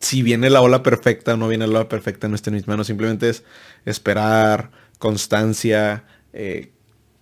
Si 0.01 0.23
viene 0.23 0.51
la 0.51 0.61
ola 0.61 0.83
perfecta 0.83 1.35
o 1.35 1.37
no 1.37 1.49
viene 1.49 1.67
la 1.67 1.81
ola 1.81 1.89
perfecta, 1.89 2.29
no 2.29 2.35
está 2.35 2.51
en 2.51 2.57
mis 2.57 2.69
manos. 2.69 2.87
Simplemente 2.87 3.29
es 3.29 3.45
esperar, 3.85 4.71
constancia, 4.99 6.05
eh, 6.33 6.73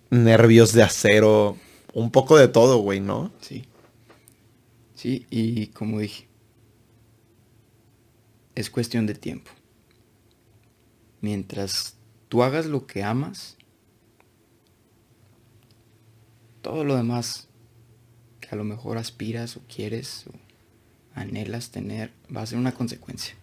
nervios 0.09 0.73
de 0.73 0.83
acero, 0.83 1.57
un 1.93 2.11
poco 2.11 2.37
de 2.37 2.47
todo, 2.47 2.77
güey, 2.77 2.99
¿no? 2.99 3.31
Sí. 3.41 3.65
Sí, 4.95 5.25
y 5.29 5.67
como 5.67 5.99
dije, 5.99 6.27
es 8.55 8.69
cuestión 8.69 9.05
de 9.05 9.13
tiempo 9.13 9.51
mientras 11.21 11.97
tú 12.29 12.43
hagas 12.43 12.65
lo 12.65 12.85
que 12.85 13.03
amas, 13.03 13.57
todo 16.61 16.83
lo 16.83 16.95
demás 16.95 17.46
que 18.47 18.55
a 18.55 18.57
lo 18.57 18.63
mejor 18.63 18.97
aspiras 18.97 19.57
o 19.57 19.61
quieres 19.73 20.25
o 20.27 20.31
anhelas 21.15 21.71
tener 21.71 22.11
va 22.35 22.41
a 22.41 22.45
ser 22.45 22.57
una 22.57 22.73
consecuencia. 22.73 23.35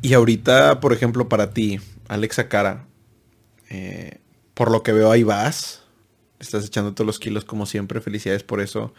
Y 0.00 0.14
ahorita, 0.14 0.80
por 0.80 0.92
ejemplo, 0.92 1.28
para 1.28 1.50
ti, 1.50 1.78
Alexa 2.08 2.48
Cara, 2.48 2.86
eh, 3.70 4.18
por 4.54 4.70
lo 4.70 4.82
que 4.82 4.92
veo 4.92 5.10
ahí 5.10 5.22
vas, 5.22 5.82
estás 6.40 6.64
echando 6.64 6.92
todos 6.92 7.06
los 7.06 7.18
kilos 7.18 7.44
como 7.44 7.66
siempre, 7.66 8.00
felicidades 8.00 8.42
por 8.42 8.60
eso. 8.60 8.92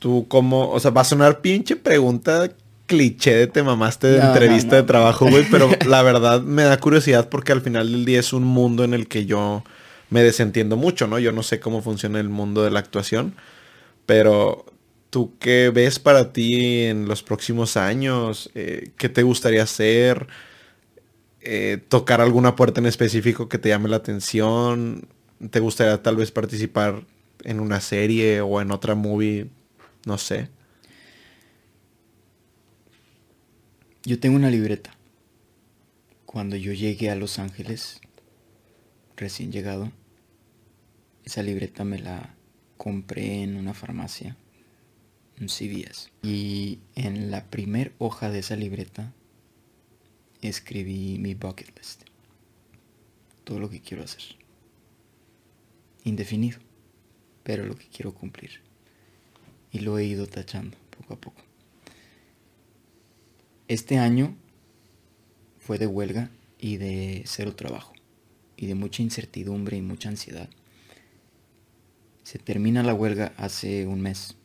Tú 0.00 0.26
como, 0.28 0.70
o 0.70 0.80
sea, 0.80 0.90
va 0.90 1.02
a 1.02 1.04
sonar 1.04 1.40
pinche 1.40 1.76
pregunta 1.76 2.50
cliché 2.86 3.34
de 3.34 3.46
te 3.46 3.62
mamaste 3.62 4.06
de 4.06 4.20
entrevista 4.20 4.76
de 4.76 4.82
trabajo, 4.84 5.28
güey, 5.28 5.44
pero 5.50 5.68
la 5.86 6.02
verdad 6.02 6.42
me 6.42 6.62
da 6.62 6.78
curiosidad 6.78 7.28
porque 7.28 7.52
al 7.52 7.60
final 7.60 7.90
del 7.90 8.04
día 8.04 8.20
es 8.20 8.32
un 8.32 8.44
mundo 8.44 8.84
en 8.84 8.94
el 8.94 9.08
que 9.08 9.26
yo 9.26 9.64
me 10.10 10.22
desentiendo 10.22 10.76
mucho, 10.76 11.06
¿no? 11.06 11.18
Yo 11.18 11.32
no 11.32 11.42
sé 11.42 11.60
cómo 11.60 11.82
funciona 11.82 12.20
el 12.20 12.28
mundo 12.28 12.62
de 12.62 12.70
la 12.70 12.78
actuación, 12.78 13.34
pero 14.06 14.66
¿tú 15.10 15.34
qué 15.38 15.70
ves 15.70 15.98
para 15.98 16.32
ti 16.32 16.82
en 16.84 17.08
los 17.08 17.22
próximos 17.22 17.76
años? 17.76 18.50
Eh, 18.54 18.90
¿Qué 18.96 19.08
te 19.08 19.22
gustaría 19.22 19.62
hacer? 19.62 20.28
Eh, 21.40 21.78
¿Tocar 21.88 22.20
alguna 22.20 22.56
puerta 22.56 22.80
en 22.80 22.86
específico 22.86 23.48
que 23.48 23.58
te 23.58 23.68
llame 23.68 23.88
la 23.88 23.96
atención? 23.96 25.08
¿Te 25.50 25.60
gustaría 25.60 26.02
tal 26.02 26.16
vez 26.16 26.30
participar 26.30 27.04
en 27.44 27.60
una 27.60 27.80
serie 27.80 28.40
o 28.40 28.60
en 28.60 28.70
otra 28.70 28.94
movie? 28.94 29.48
No 30.04 30.18
sé. 30.18 30.48
Yo 34.04 34.20
tengo 34.20 34.36
una 34.36 34.50
libreta. 34.50 34.96
Cuando 36.24 36.56
yo 36.56 36.72
llegué 36.72 37.10
a 37.10 37.16
Los 37.16 37.38
Ángeles, 37.38 38.00
recién 39.16 39.50
llegado, 39.50 39.90
esa 41.24 41.42
libreta 41.42 41.84
me 41.84 41.98
la 41.98 42.34
compré 42.76 43.42
en 43.42 43.56
una 43.56 43.74
farmacia, 43.74 44.36
un 45.40 45.48
CVS. 45.48 46.12
Y 46.22 46.80
en 46.94 47.30
la 47.30 47.44
primer 47.46 47.94
hoja 47.98 48.30
de 48.30 48.40
esa 48.40 48.56
libreta 48.56 49.12
escribí 50.42 51.18
mi 51.18 51.34
bucket 51.34 51.76
list. 51.76 52.02
Todo 53.44 53.58
lo 53.58 53.70
que 53.70 53.80
quiero 53.80 54.04
hacer. 54.04 54.22
Indefinido, 56.04 56.58
pero 57.42 57.66
lo 57.66 57.76
que 57.76 57.88
quiero 57.88 58.14
cumplir. 58.14 58.60
Y 59.72 59.80
lo 59.80 59.98
he 59.98 60.04
ido 60.04 60.26
tachando 60.26 60.76
poco 60.96 61.14
a 61.14 61.20
poco. 61.20 61.42
Este 63.68 63.98
año 63.98 64.36
fue 65.58 65.78
de 65.78 65.86
huelga 65.86 66.30
y 66.58 66.76
de 66.76 67.24
cero 67.26 67.56
trabajo 67.56 67.95
y 68.56 68.66
de 68.66 68.74
mucha 68.74 69.02
incertidumbre 69.02 69.76
y 69.76 69.82
mucha 69.82 70.08
ansiedad. 70.08 70.48
Se 72.22 72.38
termina 72.38 72.82
la 72.82 72.94
huelga 72.94 73.32
hace 73.36 73.86
un 73.86 74.00
mes. 74.00 74.36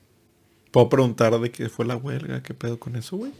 ¿Puedo 0.72 0.90
preguntar 0.90 1.38
de 1.40 1.52
qué 1.52 1.70
fue 1.70 1.86
la 1.86 1.98
huelga? 1.98 2.44
¿Qué 2.44 2.54
pedo 2.54 2.80
con 2.80 2.96
eso, 2.96 3.18
güey? 3.18 3.32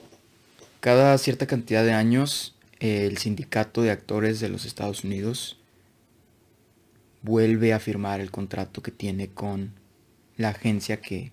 Cada 0.80 1.18
cierta 1.18 1.46
cantidad 1.46 1.84
de 1.84 1.94
años, 1.94 2.56
el 2.80 3.18
sindicato 3.18 3.82
de 3.82 3.92
actores 3.92 4.40
de 4.40 4.50
los 4.50 4.66
Estados 4.66 5.04
Unidos 5.04 5.58
vuelve 7.22 7.74
a 7.74 7.80
firmar 7.80 8.20
el 8.20 8.32
contrato 8.32 8.82
que 8.82 8.92
tiene 8.92 9.28
con 9.30 9.74
la 10.38 10.50
agencia 10.50 11.02
que 11.02 11.32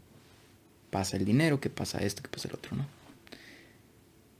pasa 0.91 1.17
el 1.17 1.25
dinero, 1.25 1.61
que 1.61 1.71
pasa 1.71 1.99
esto, 1.99 2.23
que 2.23 2.29
pasa 2.29 2.49
el 2.49 2.55
otro, 2.55 2.77
¿no? 2.77 2.99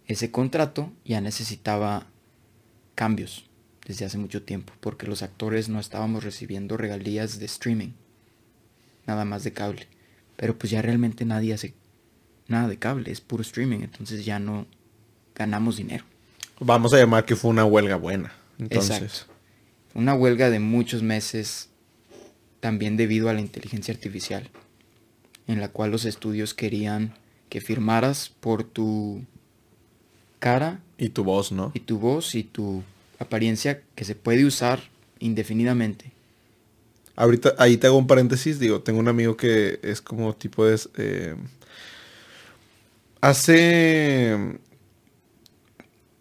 ese 0.09 0.31
contrato 0.31 0.91
ya 1.05 1.21
necesitaba 1.21 2.07
cambios 2.95 3.48
desde 3.89 4.05
hace 4.05 4.19
mucho 4.19 4.43
tiempo, 4.43 4.75
porque 4.81 5.07
los 5.07 5.23
actores 5.23 5.71
no 5.71 5.81
estábamos 5.81 6.23
recibiendo 6.23 6.77
regalías 6.77 7.39
de 7.41 7.47
streaming, 7.47 7.93
nada 9.07 9.25
más 9.25 9.43
de 9.45 9.55
cable. 9.55 9.89
Pero 10.37 10.57
pues 10.57 10.71
ya 10.71 10.83
realmente 10.83 11.25
nadie 11.25 11.55
hace 11.55 11.75
nada 12.47 12.69
de 12.69 12.79
cable, 12.79 13.11
es 13.11 13.23
puro 13.23 13.41
streaming, 13.43 13.81
entonces 13.81 14.27
ya 14.27 14.39
no 14.39 14.67
ganamos 15.35 15.79
dinero. 15.79 16.05
Vamos 16.61 16.93
a 16.93 16.99
llamar 16.99 17.25
que 17.25 17.35
fue 17.35 17.51
una 17.51 17.65
huelga 17.65 17.97
buena. 17.97 18.33
Entonces. 18.59 19.27
Una 19.95 20.15
huelga 20.15 20.51
de 20.51 20.61
muchos 20.61 21.03
meses, 21.03 21.71
también 22.61 22.99
debido 22.99 23.31
a 23.31 23.33
la 23.33 23.41
inteligencia 23.41 23.95
artificial, 23.95 24.51
en 25.47 25.61
la 25.61 25.69
cual 25.69 25.91
los 25.91 26.05
estudios 26.05 26.53
querían 26.53 27.15
que 27.49 27.63
firmaras 27.63 28.29
por 28.29 28.65
tu 28.65 29.25
cara. 30.41 30.83
Y 30.99 31.09
tu 31.09 31.25
voz, 31.25 31.53
¿no? 31.53 31.71
Y 31.75 31.81
tu 31.81 31.99
voz 31.99 32.35
y 32.35 32.45
tu 32.45 32.83
apariencia 33.19 33.83
que 33.95 34.05
se 34.05 34.15
puede 34.15 34.45
usar 34.45 34.81
indefinidamente. 35.19 36.13
Ahorita, 37.17 37.55
ahí 37.59 37.77
te 37.77 37.89
hago 37.89 37.99
un 37.99 38.07
paréntesis, 38.07 38.61
digo, 38.61 38.81
tengo 38.81 39.01
un 39.01 39.09
amigo 39.09 39.37
que 39.37 39.81
es 39.83 40.01
como 40.01 40.35
tipo 40.35 40.65
de... 40.65 40.79
Eh, 40.97 41.35
hace... 43.21 44.59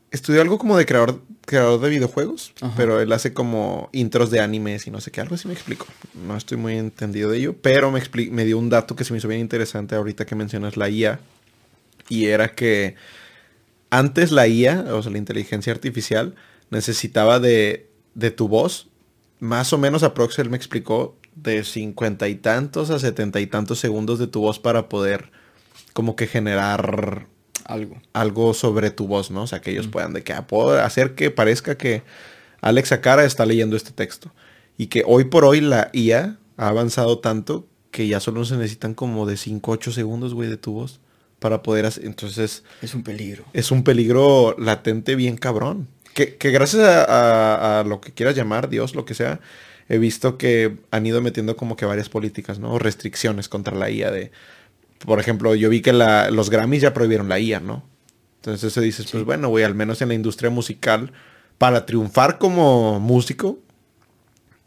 Estudió 0.10 0.42
algo 0.42 0.58
como 0.58 0.76
de 0.76 0.88
creador, 0.88 1.22
creador 1.46 1.80
de 1.82 1.90
videojuegos, 1.90 2.54
pero 2.76 3.00
él 3.00 3.12
hace 3.12 3.34
como 3.34 3.90
intros 3.92 4.32
de 4.32 4.40
animes 4.40 4.88
y 4.88 4.92
no 4.92 5.00
sé 5.00 5.12
qué, 5.12 5.22
algo 5.22 5.36
así 5.36 5.48
me 5.48 5.54
explico. 5.54 5.86
No 6.26 6.36
estoy 6.36 6.58
muy 6.58 6.78
entendido 6.78 7.30
de 7.30 7.38
ello, 7.38 7.56
pero 7.62 7.92
me, 7.92 8.02
me 8.32 8.46
dio 8.46 8.58
un 8.58 8.70
dato 8.70 8.96
que 8.96 9.04
se 9.04 9.14
me 9.14 9.20
hizo 9.20 9.28
bien 9.28 9.42
interesante 9.42 9.96
ahorita 9.96 10.26
que 10.26 10.34
mencionas 10.34 10.78
la 10.78 10.90
IA. 10.90 11.20
Y 12.10 12.26
era 12.26 12.56
que 12.56 12.96
antes 13.90 14.32
la 14.32 14.48
IA, 14.48 14.86
o 14.94 15.04
sea, 15.04 15.12
la 15.12 15.18
inteligencia 15.18 15.72
artificial, 15.72 16.36
necesitaba 16.70 17.40
de, 17.40 17.90
de 18.14 18.32
tu 18.32 18.48
voz, 18.48 18.90
más 19.40 19.74
o 19.74 19.78
menos 19.78 20.04
a 20.04 20.14
él 20.38 20.50
me 20.50 20.58
explicó, 20.58 21.16
de 21.36 21.64
cincuenta 21.64 22.28
y 22.28 22.36
tantos 22.36 22.90
a 22.90 23.00
setenta 23.00 23.40
y 23.40 23.48
tantos 23.48 23.80
segundos 23.80 24.18
de 24.18 24.28
tu 24.28 24.42
voz 24.42 24.60
para 24.60 24.90
poder 24.90 25.32
como 25.94 26.16
que 26.16 26.28
generar 26.28 27.28
algo. 27.66 28.02
Algo 28.14 28.54
sobre 28.54 28.92
tu 28.92 29.08
voz, 29.08 29.30
¿no? 29.30 29.44
O 29.44 29.48
sea, 29.48 29.62
que 29.62 29.72
ellos 29.72 29.88
puedan 29.88 30.14
de 30.14 30.24
que 30.24 30.34
ah, 30.34 30.48
puedo 30.48 30.82
hacer 30.82 31.16
que 31.16 31.32
parezca 31.32 31.78
que 31.78 32.04
Alex 32.62 32.92
Acara 32.92 33.26
está 33.26 33.46
leyendo 33.46 33.76
este 33.76 33.92
texto. 33.92 34.32
Y 34.78 34.88
que 34.88 35.04
hoy 35.06 35.26
por 35.26 35.46
hoy 35.46 35.62
la 35.62 35.90
IA 35.94 36.38
ha 36.58 36.68
avanzado 36.68 37.20
tanto 37.20 37.68
que 37.92 38.08
ya 38.08 38.20
solo 38.20 38.46
se 38.46 38.58
necesitan 38.58 38.94
como 38.94 39.26
de 39.26 39.38
5, 39.38 39.72
8 39.72 39.92
segundos, 39.92 40.34
güey, 40.34 40.50
de 40.50 40.58
tu 40.58 40.74
voz 40.74 41.00
para 41.40 41.62
poder 41.64 41.86
hacer. 41.86 42.06
Entonces. 42.06 42.64
Es 42.82 42.94
un 42.94 43.04
peligro. 43.04 43.46
Es 43.54 43.72
un 43.72 43.84
peligro 43.84 44.56
latente 44.58 45.16
bien 45.16 45.38
cabrón. 45.38 45.88
Que, 46.26 46.52
gracias 46.52 46.84
a, 46.84 47.84
lo 47.86 48.02
que 48.02 48.12
quieras 48.12 48.36
llamar, 48.36 48.70
Dios, 48.70 48.96
lo 48.96 49.06
que 49.06 49.14
sea, 49.14 49.40
he 49.88 50.00
visto 50.00 50.38
que 50.38 50.78
han 50.90 51.06
ido 51.06 51.22
metiendo 51.22 51.56
como 51.56 51.76
que 51.76 51.86
varias 51.86 52.10
políticas, 52.10 52.58
¿no? 52.58 52.80
Restricciones 52.80 53.50
contra 53.50 53.76
la 53.76 53.90
IA 53.92 54.10
de 54.10 54.32
por 55.06 55.20
ejemplo, 55.20 55.54
yo 55.54 55.70
vi 55.70 55.82
que 55.82 55.94
los 55.94 56.50
Grammys 56.50 56.82
ya 56.82 56.94
prohibieron 56.94 57.30
la 57.30 57.40
IA, 57.40 57.60
¿no? 57.60 57.84
Entonces 58.38 58.74
se 58.74 58.82
dices, 58.82 59.08
pues 59.12 59.24
bueno, 59.24 59.50
güey, 59.50 59.64
al 59.64 59.76
menos 59.76 60.02
en 60.02 60.08
la 60.08 60.16
industria 60.16 60.50
musical, 60.50 61.12
para 61.58 61.86
triunfar 61.86 62.38
como 62.38 63.00
músico, 63.00 63.60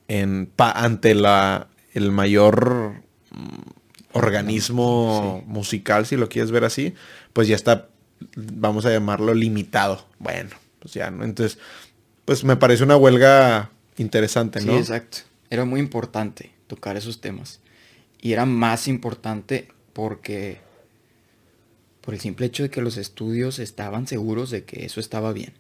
en, 0.09 0.53
ante 0.57 1.15
la, 1.15 1.69
el 1.95 2.13
mayor 2.13 2.93
mm, 3.31 3.71
organismo 4.13 5.43
musical, 5.47 6.07
si 6.07 6.17
lo 6.17 6.29
quieres 6.29 6.51
ver 6.51 6.65
así, 6.65 6.95
pues 7.33 7.49
ya 7.49 7.57
está, 7.57 7.89
vamos 8.37 8.87
a 8.87 8.91
llamarlo 8.91 9.35
limitado. 9.35 10.07
Bueno, 10.19 10.51
pues 10.81 10.95
ya, 10.95 11.11
¿no? 11.11 11.25
Entonces, 11.25 11.59
pues 12.25 12.43
me 12.43 12.57
parece 12.57 12.83
una 12.83 12.97
huelga 12.97 13.71
interesante, 13.97 14.61
¿no? 14.61 14.73
Sí, 14.73 14.79
exacto. 14.79 15.19
Era 15.51 15.65
muy 15.65 15.81
importante 15.81 16.53
tocar 16.67 16.97
esos 16.97 17.21
temas. 17.21 17.61
Y 18.21 18.33
era 18.33 18.47
más 18.47 18.89
importante 18.89 19.69
porque 19.93 20.61
por 22.01 22.15
el 22.15 22.21
simple 22.21 22.47
hecho 22.47 22.63
de 22.63 22.71
que 22.71 22.83
los 22.83 22.97
estudios 22.97 23.59
estaban 23.59 24.07
seguros 24.07 24.51
de 24.51 24.65
que 24.65 24.85
eso 24.85 25.01
estaba 25.01 25.33
bien. 25.33 25.53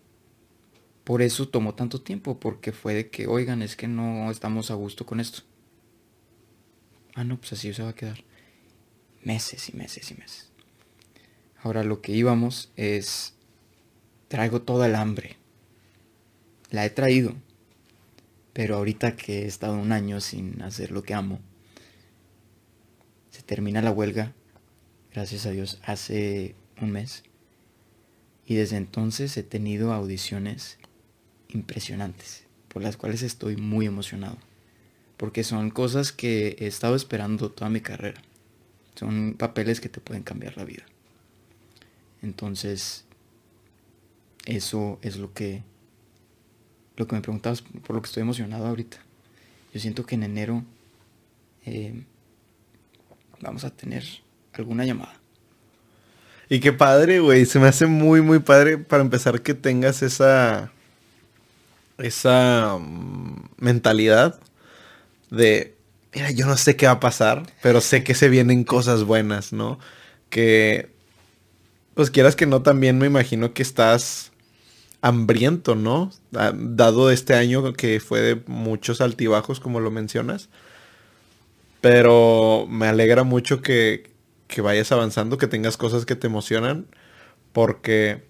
Por 1.05 1.22
eso 1.22 1.48
tomó 1.48 1.74
tanto 1.74 2.01
tiempo, 2.01 2.38
porque 2.38 2.72
fue 2.72 2.94
de 2.94 3.10
que, 3.10 3.26
oigan, 3.26 3.62
es 3.62 3.76
que 3.76 3.88
no 3.88 4.30
estamos 4.30 4.70
a 4.70 4.74
gusto 4.74 5.06
con 5.06 5.20
esto. 5.20 5.42
Ah, 7.14 7.24
no, 7.24 7.36
pues 7.38 7.52
así 7.55 7.72
se 7.72 7.82
va 7.82 7.90
a 7.90 7.94
quedar. 7.94 8.22
Meses 9.22 9.68
y 9.68 9.76
meses 9.76 10.10
y 10.10 10.14
meses. 10.14 10.51
Ahora 11.62 11.84
lo 11.84 12.01
que 12.01 12.12
íbamos 12.12 12.70
es, 12.76 13.34
traigo 14.31 14.62
toda 14.62 14.86
el 14.86 14.94
hambre. 14.94 15.36
La 16.70 16.86
he 16.86 16.90
traído. 16.90 17.35
Pero 18.55 18.77
ahorita 18.77 19.15
que 19.15 19.43
he 19.43 19.47
estado 19.47 19.74
un 19.74 19.93
año 19.93 20.23
sin 20.23 20.62
hacer 20.62 20.90
lo 20.90 21.02
que 21.02 21.12
amo, 21.12 21.40
termina 23.51 23.82
la 23.82 23.90
huelga, 23.90 24.32
gracias 25.12 25.44
a 25.44 25.51
Dios, 25.51 25.81
hace 25.82 26.55
un 26.81 26.93
mes. 26.93 27.24
Y 28.47 28.55
desde 28.55 28.77
entonces 28.77 29.36
he 29.36 29.43
tenido 29.43 29.93
audiciones 29.93 30.78
impresionantes, 31.48 32.44
por 32.69 32.81
las 32.81 32.97
cuales 32.97 33.23
estoy 33.23 33.57
muy 33.57 33.86
emocionado. 33.86 34.39
Porque 35.16 35.43
son 35.43 35.70
cosas 35.70 36.12
que 36.12 36.59
he 36.61 36.69
estado 36.69 36.94
esperando 36.94 37.51
toda 37.51 37.70
mi 37.70 37.81
carrera. 37.81 38.23
Son 38.94 39.35
papeles 39.35 39.81
que 39.81 39.89
te 39.89 40.01
pueden 40.01 40.23
cambiar 40.23 40.57
la 40.57 40.62
vida. 40.62 40.85
Entonces, 42.23 43.05
eso 44.51 44.98
es 45.02 45.16
lo 45.16 45.32
que, 45.32 45.62
lo 46.97 47.06
que 47.06 47.14
me 47.14 47.22
preguntabas, 47.22 47.62
por 47.62 47.97
lo 47.97 48.02
que 48.02 48.06
estoy 48.06 48.22
emocionado 48.22 48.66
ahorita. 48.66 48.98
Yo 49.72 49.81
siento 49.81 50.05
que 50.05 50.16
en 50.16 50.24
enero 50.24 50.64
eh, 51.64 52.02
vamos 53.40 53.64
a 53.64 53.70
tener 53.70 54.05
alguna 54.52 54.85
llamada. 54.85 55.20
Y 56.48 56.59
qué 56.59 56.72
padre, 56.72 57.20
güey. 57.20 57.47
Se 57.47 57.60
me 57.60 57.68
hace 57.68 57.86
muy, 57.86 58.20
muy 58.20 58.40
padre 58.40 58.77
para 58.77 59.02
empezar 59.02 59.40
que 59.40 59.55
tengas 59.55 60.02
esa. 60.02 60.72
esa 61.98 62.77
mm, 62.78 63.51
mentalidad 63.59 64.40
de. 65.31 65.77
Mira, 66.12 66.32
yo 66.32 66.47
no 66.47 66.56
sé 66.56 66.74
qué 66.74 66.86
va 66.86 66.93
a 66.93 67.01
pasar, 67.01 67.44
pero 67.62 67.81
sé 67.81 68.02
que 68.02 68.16
se 68.16 68.28
vienen 68.28 68.64
cosas 68.64 69.05
buenas, 69.05 69.52
¿no? 69.52 69.78
Que. 70.28 70.90
Pues 71.94 72.10
quieras 72.10 72.35
que 72.35 72.47
no, 72.47 72.62
también 72.62 72.98
me 72.98 73.06
imagino 73.06 73.52
que 73.52 73.62
estás 73.62 74.30
hambriento, 75.02 75.74
¿no? 75.74 76.10
Ah, 76.35 76.52
dado 76.55 77.10
este 77.10 77.35
año 77.35 77.72
que 77.72 78.01
fue 78.01 78.20
de 78.20 78.43
muchos 78.47 79.01
altibajos, 79.01 79.60
como 79.60 79.81
lo 79.81 79.90
mencionas. 79.90 80.48
Pero 81.81 82.66
me 82.68 82.86
alegra 82.89 83.24
mucho 83.24 83.62
que, 83.62 84.10
vayas 84.62 84.93
avanzando, 84.93 85.39
que 85.39 85.47
tengas 85.47 85.77
cosas 85.77 86.05
que 86.05 86.16
te 86.16 86.27
emocionan, 86.27 86.86
porque 87.52 88.24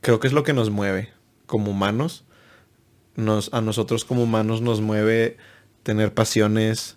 creo 0.00 0.20
que 0.20 0.28
es 0.28 0.32
lo 0.32 0.44
que 0.44 0.52
nos 0.52 0.70
mueve 0.70 1.12
como 1.46 1.72
humanos. 1.72 2.24
Nos, 3.16 3.52
a 3.52 3.60
nosotros 3.60 4.04
como 4.04 4.22
humanos 4.22 4.62
nos 4.62 4.80
mueve 4.80 5.36
tener 5.82 6.14
pasiones, 6.14 6.96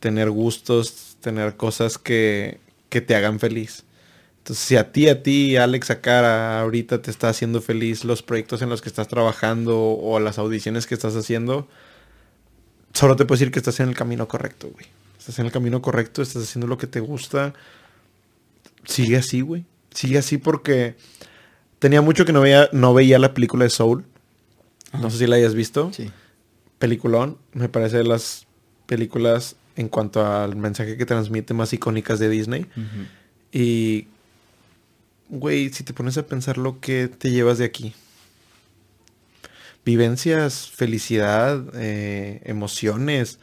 tener 0.00 0.30
gustos, 0.30 1.16
tener 1.20 1.56
cosas 1.56 1.98
que, 1.98 2.60
que 2.88 3.00
te 3.00 3.16
hagan 3.16 3.40
feliz. 3.40 3.85
Entonces, 4.46 4.64
si 4.64 4.76
a 4.76 4.92
ti, 4.92 5.08
a 5.08 5.24
ti, 5.24 5.56
Alex 5.56 5.90
Acara, 5.90 6.60
ahorita 6.60 7.02
te 7.02 7.10
está 7.10 7.28
haciendo 7.28 7.60
feliz 7.60 8.04
los 8.04 8.22
proyectos 8.22 8.62
en 8.62 8.68
los 8.68 8.80
que 8.80 8.88
estás 8.88 9.08
trabajando 9.08 9.76
o 9.76 10.20
las 10.20 10.38
audiciones 10.38 10.86
que 10.86 10.94
estás 10.94 11.16
haciendo, 11.16 11.66
solo 12.92 13.16
te 13.16 13.24
puedo 13.24 13.40
decir 13.40 13.50
que 13.50 13.58
estás 13.58 13.80
en 13.80 13.88
el 13.88 13.96
camino 13.96 14.28
correcto, 14.28 14.70
güey. 14.72 14.86
Estás 15.18 15.40
en 15.40 15.46
el 15.46 15.50
camino 15.50 15.82
correcto, 15.82 16.22
estás 16.22 16.44
haciendo 16.44 16.68
lo 16.68 16.78
que 16.78 16.86
te 16.86 17.00
gusta. 17.00 17.54
Sigue 18.84 19.16
así, 19.16 19.40
güey. 19.40 19.64
Sigue 19.92 20.18
así 20.18 20.38
porque 20.38 20.94
tenía 21.80 22.00
mucho 22.00 22.24
que 22.24 22.32
no 22.32 22.40
veía, 22.40 22.68
no 22.70 22.94
veía 22.94 23.18
la 23.18 23.34
película 23.34 23.64
de 23.64 23.70
Soul. 23.70 24.04
No 24.92 25.10
sé 25.10 25.18
si 25.18 25.26
la 25.26 25.34
hayas 25.34 25.56
visto. 25.56 25.92
Sí. 25.92 26.08
Peliculón. 26.78 27.36
Me 27.52 27.68
parece 27.68 27.96
de 27.96 28.04
las 28.04 28.46
películas 28.86 29.56
en 29.74 29.88
cuanto 29.88 30.24
al 30.24 30.54
mensaje 30.54 30.96
que 30.96 31.04
transmite 31.04 31.52
más 31.52 31.72
icónicas 31.72 32.20
de 32.20 32.28
Disney. 32.28 32.66
Y, 33.50 34.06
güey, 35.28 35.70
si 35.70 35.84
te 35.84 35.92
pones 35.92 36.18
a 36.18 36.26
pensar 36.26 36.58
lo 36.58 36.80
que 36.80 37.08
te 37.08 37.30
llevas 37.30 37.58
de 37.58 37.64
aquí 37.64 37.94
vivencias, 39.86 40.68
felicidad, 40.68 41.64
eh, 41.74 42.42
emociones. 42.44 43.38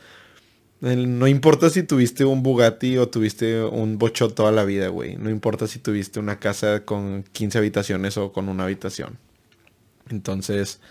No 0.82 1.28
importa 1.28 1.70
si 1.70 1.84
tuviste 1.84 2.26
un 2.26 2.44
Bugatti 2.44 2.98
o 2.98 3.08
tuviste 3.08 3.64
un 3.64 3.98
bocho 3.98 4.30
toda 4.30 4.52
la 4.52 4.66
vida, 4.66 4.90
güey. 4.90 5.16
No 5.16 5.30
importa 5.30 5.68
si 5.68 5.80
tuviste 5.80 6.20
una 6.20 6.40
casa 6.40 6.84
con 6.84 7.24
15 7.32 7.58
habitaciones 7.58 8.18
o 8.18 8.34
con 8.34 8.50
una 8.50 8.66
habitación. 8.66 9.18
Entonces, 10.10 10.82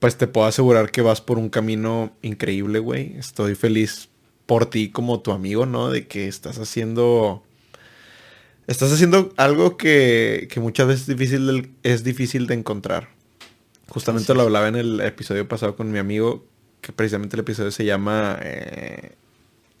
pues 0.00 0.18
te 0.18 0.26
puedo 0.26 0.48
asegurar 0.48 0.90
que 0.90 1.02
vas 1.02 1.20
por 1.20 1.38
un 1.38 1.48
camino 1.48 2.12
increíble, 2.20 2.80
güey. 2.80 3.16
Estoy 3.16 3.54
feliz 3.54 4.08
por 4.46 4.66
ti 4.66 4.90
como 4.90 5.20
tu 5.20 5.30
amigo, 5.30 5.64
¿no? 5.64 5.90
De 5.90 6.08
que 6.08 6.26
estás 6.26 6.58
haciendo... 6.58 7.44
Estás 8.66 8.92
haciendo 8.92 9.32
algo 9.36 9.76
que, 9.76 10.48
que 10.50 10.60
muchas 10.60 10.86
veces 10.86 11.06
difícil 11.06 11.74
es 11.82 12.04
difícil 12.04 12.46
de 12.46 12.54
encontrar. 12.54 13.08
Justamente 13.88 14.34
lo 14.34 14.42
hablaba 14.42 14.68
en 14.68 14.76
el 14.76 15.00
episodio 15.00 15.46
pasado 15.46 15.76
con 15.76 15.92
mi 15.92 15.98
amigo, 15.98 16.46
que 16.80 16.92
precisamente 16.92 17.36
el 17.36 17.40
episodio 17.40 17.70
se 17.70 17.84
llama 17.84 18.38
eh, 18.42 19.12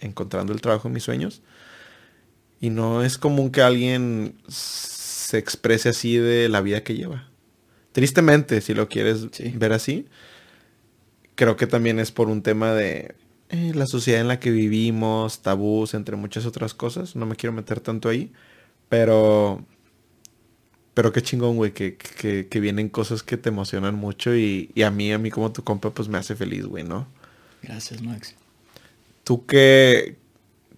Encontrando 0.00 0.52
el 0.52 0.60
trabajo 0.60 0.88
en 0.88 0.94
mis 0.94 1.02
sueños. 1.02 1.42
Y 2.60 2.70
no 2.70 3.02
es 3.02 3.18
común 3.18 3.50
que 3.50 3.62
alguien 3.62 4.36
se 4.48 5.38
exprese 5.38 5.88
así 5.88 6.16
de 6.16 6.48
la 6.48 6.60
vida 6.60 6.82
que 6.82 6.94
lleva. 6.94 7.28
Tristemente, 7.92 8.60
si 8.60 8.74
lo 8.74 8.88
quieres 8.88 9.28
ver 9.58 9.72
así, 9.72 10.06
creo 11.34 11.56
que 11.56 11.66
también 11.66 11.98
es 11.98 12.12
por 12.12 12.28
un 12.28 12.42
tema 12.42 12.72
de 12.72 13.14
eh, 13.50 13.72
la 13.74 13.86
sociedad 13.86 14.20
en 14.20 14.28
la 14.28 14.40
que 14.40 14.50
vivimos, 14.50 15.42
tabús, 15.42 15.94
entre 15.94 16.16
muchas 16.16 16.46
otras 16.46 16.74
cosas. 16.74 17.16
No 17.16 17.26
me 17.26 17.36
quiero 17.36 17.52
meter 17.52 17.80
tanto 17.80 18.08
ahí, 18.08 18.32
pero 18.88 19.64
pero 20.94 21.12
qué 21.12 21.22
chingón, 21.22 21.56
güey, 21.56 21.72
que, 21.72 21.96
que, 21.96 22.60
vienen 22.60 22.88
cosas 22.88 23.24
que 23.24 23.36
te 23.36 23.48
emocionan 23.48 23.96
mucho 23.96 24.34
y, 24.36 24.70
a 24.84 24.90
mí, 24.92 25.12
a 25.12 25.18
mí 25.18 25.30
como 25.30 25.52
tu 25.52 25.64
compa, 25.64 25.90
pues 25.90 26.08
me 26.08 26.18
hace 26.18 26.36
feliz, 26.36 26.66
güey, 26.66 26.84
¿no? 26.84 27.08
Gracias, 27.62 28.00
Max. 28.00 28.36
Tú 29.24 29.44
que, 29.44 30.16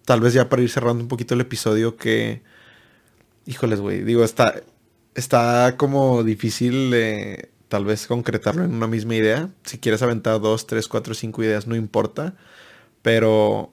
tal 0.06 0.22
vez 0.22 0.32
ya 0.32 0.48
para 0.48 0.62
ir 0.62 0.70
cerrando 0.70 1.02
un 1.02 1.08
poquito 1.08 1.34
el 1.34 1.42
episodio, 1.42 1.96
que, 1.96 2.40
híjoles, 3.44 3.80
güey, 3.80 4.04
digo, 4.04 4.24
está, 4.24 4.62
está 5.14 5.76
como 5.76 6.24
difícil 6.24 6.94
tal 7.68 7.84
vez 7.84 8.06
concretarlo 8.06 8.64
en 8.64 8.72
una 8.72 8.86
misma 8.86 9.16
idea. 9.16 9.50
Si 9.64 9.76
quieres 9.78 10.00
aventar 10.00 10.40
dos, 10.40 10.66
tres, 10.66 10.88
cuatro, 10.88 11.12
cinco 11.12 11.42
ideas, 11.42 11.66
no 11.66 11.76
importa. 11.76 12.34
Pero 13.02 13.70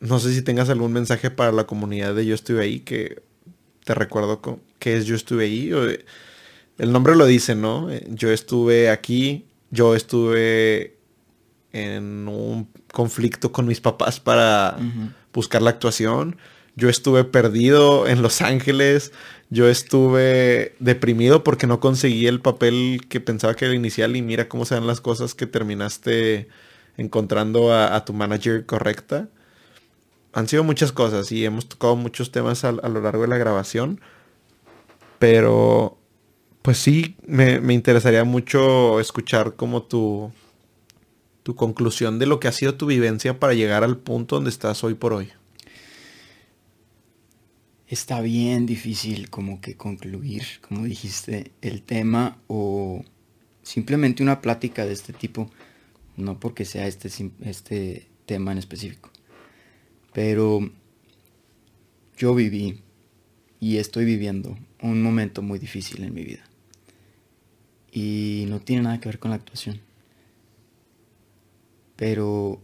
no 0.00 0.18
sé 0.20 0.32
si 0.32 0.40
tengas 0.40 0.70
algún 0.70 0.92
mensaje 0.92 1.30
para 1.30 1.52
la 1.52 1.64
comunidad 1.64 2.14
de 2.14 2.24
Yo 2.24 2.34
estuve 2.34 2.62
ahí, 2.62 2.80
que 2.80 3.22
te 3.84 3.94
recuerdo 3.94 4.40
que 4.78 4.96
es 4.96 5.06
Yo 5.06 5.14
estuve 5.14 5.44
ahí. 5.44 5.70
El 6.78 6.92
nombre 6.92 7.16
lo 7.16 7.26
dice, 7.26 7.54
¿no? 7.54 7.88
Yo 8.08 8.30
estuve 8.30 8.90
aquí, 8.90 9.46
yo 9.70 9.94
estuve 9.94 10.96
en 11.72 12.28
un 12.28 12.68
conflicto 12.92 13.52
con 13.52 13.66
mis 13.66 13.80
papás 13.80 14.20
para 14.20 14.76
buscar 15.32 15.62
la 15.62 15.70
actuación. 15.70 16.36
Yo 16.74 16.88
estuve 16.88 17.24
perdido 17.24 18.06
en 18.06 18.22
Los 18.22 18.40
Ángeles. 18.40 19.12
Yo 19.50 19.68
estuve 19.68 20.74
deprimido 20.78 21.44
porque 21.44 21.66
no 21.66 21.80
conseguí 21.80 22.26
el 22.26 22.40
papel 22.40 23.02
que 23.08 23.20
pensaba 23.20 23.54
que 23.54 23.66
era 23.66 23.74
inicial 23.74 24.16
y 24.16 24.22
mira 24.22 24.48
cómo 24.48 24.64
se 24.64 24.74
dan 24.74 24.86
las 24.86 25.00
cosas 25.00 25.34
que 25.34 25.46
terminaste 25.46 26.48
encontrando 26.96 27.74
a, 27.74 28.04
tu 28.04 28.12
manager 28.12 28.64
correcta. 28.64 29.28
Han 30.32 30.48
sido 30.48 30.64
muchas 30.64 30.92
cosas 30.92 31.30
y 31.32 31.44
hemos 31.44 31.68
tocado 31.68 31.96
muchos 31.96 32.32
temas 32.32 32.64
a, 32.64 32.72
lo 32.72 33.00
largo 33.00 33.22
de 33.22 33.28
la 33.28 33.38
grabación. 33.38 34.00
Pero, 35.18 35.98
pues 36.62 36.78
sí, 36.78 37.16
me, 37.26 37.60
me 37.60 37.74
interesaría 37.74 38.24
mucho 38.24 38.98
escuchar 38.98 39.54
como 39.56 39.82
tu, 39.82 40.32
tu 41.42 41.54
conclusión 41.54 42.18
de 42.18 42.26
lo 42.26 42.40
que 42.40 42.48
ha 42.48 42.52
sido 42.52 42.74
tu 42.74 42.86
vivencia 42.86 43.38
para 43.38 43.54
llegar 43.54 43.84
al 43.84 43.98
punto 43.98 44.36
donde 44.36 44.50
estás 44.50 44.82
hoy 44.84 44.94
por 44.94 45.12
hoy. 45.12 45.30
Está 47.86 48.20
bien 48.22 48.64
difícil 48.64 49.28
como 49.28 49.60
que 49.60 49.76
concluir, 49.76 50.44
como 50.66 50.84
dijiste, 50.84 51.52
el 51.60 51.82
tema 51.82 52.38
o 52.46 53.04
simplemente 53.62 54.22
una 54.22 54.40
plática 54.40 54.86
de 54.86 54.92
este 54.92 55.12
tipo, 55.12 55.50
no 56.16 56.40
porque 56.40 56.64
sea 56.64 56.86
este, 56.86 57.10
este 57.42 58.08
tema 58.24 58.52
en 58.52 58.58
específico. 58.58 59.11
Pero 60.12 60.70
yo 62.16 62.34
viví 62.34 62.82
y 63.60 63.78
estoy 63.78 64.04
viviendo 64.04 64.58
un 64.80 65.02
momento 65.02 65.42
muy 65.42 65.58
difícil 65.58 66.02
en 66.04 66.14
mi 66.14 66.24
vida. 66.24 66.44
Y 67.90 68.46
no 68.48 68.60
tiene 68.60 68.82
nada 68.82 69.00
que 69.00 69.08
ver 69.08 69.18
con 69.18 69.30
la 69.30 69.36
actuación 69.36 69.80
pero 72.02 72.60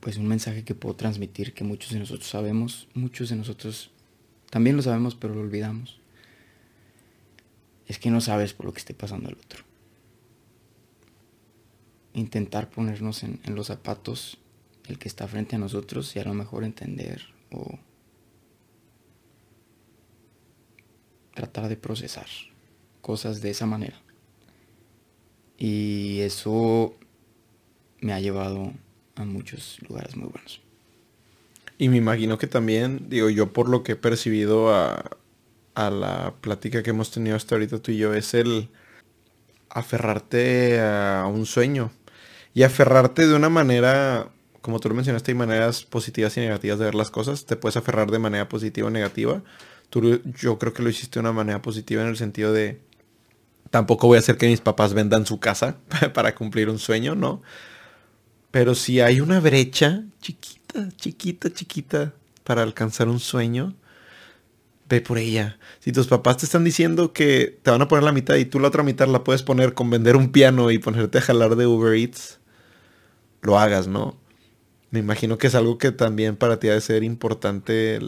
pues 0.00 0.16
un 0.16 0.26
mensaje 0.26 0.64
que 0.64 0.74
puedo 0.74 0.96
transmitir 0.96 1.52
que 1.52 1.64
muchos 1.64 1.92
de 1.92 1.98
nosotros 1.98 2.26
sabemos, 2.26 2.88
muchos 2.94 3.28
de 3.28 3.36
nosotros 3.36 3.90
también 4.48 4.74
lo 4.74 4.80
sabemos, 4.80 5.14
pero 5.14 5.34
lo 5.34 5.42
olvidamos. 5.42 6.00
Es 7.86 7.98
que 7.98 8.10
no 8.10 8.22
sabes 8.22 8.54
por 8.54 8.64
lo 8.64 8.72
que 8.72 8.78
esté 8.78 8.94
pasando 8.94 9.28
el 9.28 9.34
otro. 9.34 9.64
Intentar 12.14 12.70
ponernos 12.70 13.22
en, 13.22 13.38
en 13.44 13.54
los 13.54 13.66
zapatos 13.66 14.38
del 14.86 14.98
que 14.98 15.08
está 15.08 15.26
frente 15.26 15.56
a 15.56 15.58
nosotros 15.58 16.14
y 16.16 16.18
a 16.18 16.24
lo 16.24 16.34
mejor 16.34 16.64
entender 16.64 17.22
o 17.50 17.78
tratar 21.34 21.68
de 21.68 21.76
procesar 21.76 22.26
cosas 23.00 23.40
de 23.40 23.50
esa 23.50 23.66
manera. 23.66 24.00
Y 25.58 26.20
eso 26.20 26.94
me 28.00 28.12
ha 28.12 28.20
llevado 28.20 28.72
a 29.16 29.24
muchos 29.24 29.78
lugares 29.88 30.16
muy 30.16 30.28
buenos. 30.28 30.60
Y 31.78 31.88
me 31.88 31.96
imagino 31.96 32.38
que 32.38 32.46
también, 32.46 33.06
digo, 33.08 33.30
yo 33.30 33.52
por 33.52 33.68
lo 33.68 33.82
que 33.82 33.92
he 33.92 33.96
percibido 33.96 34.74
a, 34.74 35.04
a 35.74 35.90
la 35.90 36.34
plática 36.40 36.82
que 36.82 36.90
hemos 36.90 37.10
tenido 37.10 37.36
hasta 37.36 37.54
ahorita 37.54 37.78
tú 37.78 37.90
y 37.90 37.98
yo, 37.98 38.14
es 38.14 38.34
el 38.34 38.68
aferrarte 39.68 40.80
a 40.80 41.26
un 41.26 41.46
sueño. 41.46 41.90
Y 42.54 42.62
aferrarte 42.62 43.26
de 43.26 43.34
una 43.34 43.48
manera, 43.48 44.30
como 44.64 44.80
tú 44.80 44.88
lo 44.88 44.94
mencionaste, 44.94 45.32
hay 45.32 45.36
maneras 45.36 45.84
positivas 45.84 46.34
y 46.38 46.40
negativas 46.40 46.78
de 46.78 46.86
ver 46.86 46.94
las 46.94 47.10
cosas. 47.10 47.44
Te 47.44 47.54
puedes 47.54 47.76
aferrar 47.76 48.10
de 48.10 48.18
manera 48.18 48.48
positiva 48.48 48.88
o 48.88 48.90
negativa. 48.90 49.42
Tú, 49.90 50.22
yo 50.40 50.58
creo 50.58 50.72
que 50.72 50.82
lo 50.82 50.88
hiciste 50.88 51.18
de 51.18 51.20
una 51.20 51.32
manera 51.32 51.60
positiva 51.60 52.00
en 52.00 52.08
el 52.08 52.16
sentido 52.16 52.50
de, 52.50 52.80
tampoco 53.68 54.06
voy 54.06 54.16
a 54.16 54.20
hacer 54.20 54.38
que 54.38 54.48
mis 54.48 54.62
papás 54.62 54.94
vendan 54.94 55.26
su 55.26 55.38
casa 55.38 55.76
para 56.14 56.34
cumplir 56.34 56.70
un 56.70 56.78
sueño, 56.78 57.14
¿no? 57.14 57.42
Pero 58.50 58.74
si 58.74 59.02
hay 59.02 59.20
una 59.20 59.38
brecha 59.38 60.04
chiquita, 60.22 60.88
chiquita, 60.96 61.52
chiquita 61.52 62.14
para 62.42 62.62
alcanzar 62.62 63.08
un 63.08 63.20
sueño, 63.20 63.74
ve 64.88 65.02
por 65.02 65.18
ella. 65.18 65.58
Si 65.80 65.92
tus 65.92 66.06
papás 66.06 66.38
te 66.38 66.46
están 66.46 66.64
diciendo 66.64 67.12
que 67.12 67.58
te 67.62 67.70
van 67.70 67.82
a 67.82 67.88
poner 67.88 68.04
la 68.04 68.12
mitad 68.12 68.36
y 68.36 68.46
tú 68.46 68.60
la 68.60 68.68
otra 68.68 68.82
mitad 68.82 69.08
la 69.08 69.24
puedes 69.24 69.42
poner 69.42 69.74
con 69.74 69.90
vender 69.90 70.16
un 70.16 70.32
piano 70.32 70.70
y 70.70 70.78
ponerte 70.78 71.18
a 71.18 71.20
jalar 71.20 71.54
de 71.56 71.66
Uber 71.66 71.92
Eats, 71.92 72.40
lo 73.42 73.58
hagas, 73.58 73.88
¿no? 73.88 74.23
Me 74.94 75.00
imagino 75.00 75.38
que 75.38 75.48
es 75.48 75.56
algo 75.56 75.76
que 75.76 75.90
también 75.90 76.36
para 76.36 76.60
ti 76.60 76.68
ha 76.68 76.74
de 76.74 76.80
ser 76.80 77.02
importante 77.02 77.98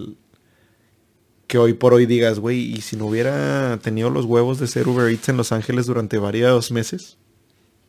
que 1.49 1.59
hoy 1.59 1.75
por 1.75 1.93
hoy 1.93 2.07
digas, 2.07 2.39
güey, 2.39 2.61
¿y 2.61 2.81
si 2.81 2.95
no 2.95 3.07
hubiera 3.07 3.77
tenido 3.83 4.09
los 4.09 4.25
huevos 4.25 4.61
de 4.61 4.69
ser 4.69 4.87
Uber 4.87 5.11
Eats 5.11 5.29
en 5.29 5.37
Los 5.37 5.51
Ángeles 5.51 5.87
durante 5.87 6.19
varios 6.19 6.71
meses? 6.71 7.19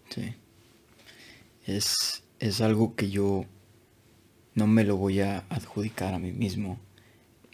Sí. 0.09 0.33
Es, 1.67 2.23
es 2.39 2.59
algo 2.59 2.95
que 2.95 3.11
yo 3.11 3.45
no 4.55 4.65
me 4.65 4.83
lo 4.83 4.97
voy 4.97 5.19
a 5.19 5.45
adjudicar 5.49 6.15
a 6.15 6.19
mí 6.19 6.31
mismo. 6.31 6.79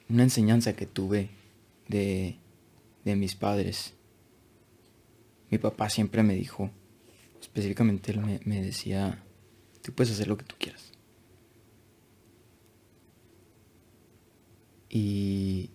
Una 0.08 0.24
enseñanza 0.24 0.78
que 0.78 0.86
tuve 0.86 1.30
de, 1.90 2.38
de 3.04 3.18
mis 3.18 3.36
padres. 3.36 3.96
Mi 5.50 5.58
papá 5.58 5.90
siempre 5.90 6.24
me 6.24 6.36
dijo, 6.36 6.72
específicamente 7.42 8.14
él 8.14 8.22
me, 8.22 8.40
me 8.46 8.62
decía, 8.62 9.22
tú 9.82 9.92
puedes 9.92 10.14
hacer 10.14 10.30
lo 10.30 10.38
que 10.38 10.46
tú 10.46 10.56
quieras. 10.58 10.83
Y 14.96 15.72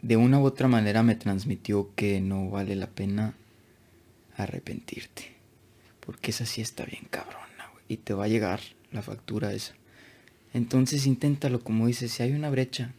de 0.00 0.16
una 0.16 0.40
u 0.40 0.46
otra 0.46 0.66
manera 0.66 1.02
me 1.02 1.14
transmitió 1.14 1.94
que 1.94 2.22
no 2.22 2.48
vale 2.48 2.74
la 2.74 2.86
pena 2.86 3.34
arrepentirte. 4.34 5.36
Porque 6.00 6.30
esa 6.30 6.46
sí 6.46 6.62
está 6.62 6.86
bien 6.86 7.06
cabrona, 7.10 7.68
güey. 7.74 7.84
Y 7.86 7.96
te 7.98 8.14
va 8.14 8.24
a 8.24 8.28
llegar 8.28 8.60
la 8.92 9.02
factura 9.02 9.52
esa. 9.52 9.74
Entonces 10.54 11.06
inténtalo, 11.06 11.60
como 11.60 11.86
dices, 11.86 12.12
si 12.12 12.22
hay 12.22 12.32
una 12.32 12.48
brecha 12.48 12.94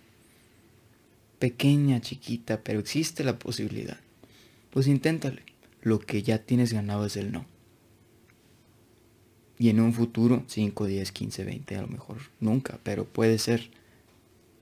pequeña, 1.40 2.02
chiquita, 2.02 2.62
pero 2.62 2.80
existe 2.80 3.24
la 3.24 3.40
posibilidad, 3.40 3.98
pues 4.70 4.86
inténtalo. 4.86 5.42
Lo 5.82 5.98
que 5.98 6.22
ya 6.22 6.38
tienes 6.38 6.72
ganado 6.72 7.08
es 7.08 7.18
el 7.18 7.32
no. 7.32 7.48
Y 9.60 9.70
en 9.70 9.82
un 9.82 9.94
futuro, 9.94 10.44
5, 10.48 10.86
10, 10.86 11.12
15, 11.12 11.44
20, 11.44 11.76
a 11.76 11.82
lo 11.82 11.88
mejor 11.88 12.18
nunca, 12.40 12.80
pero 12.82 13.04
puede 13.04 13.38
ser, 13.38 13.70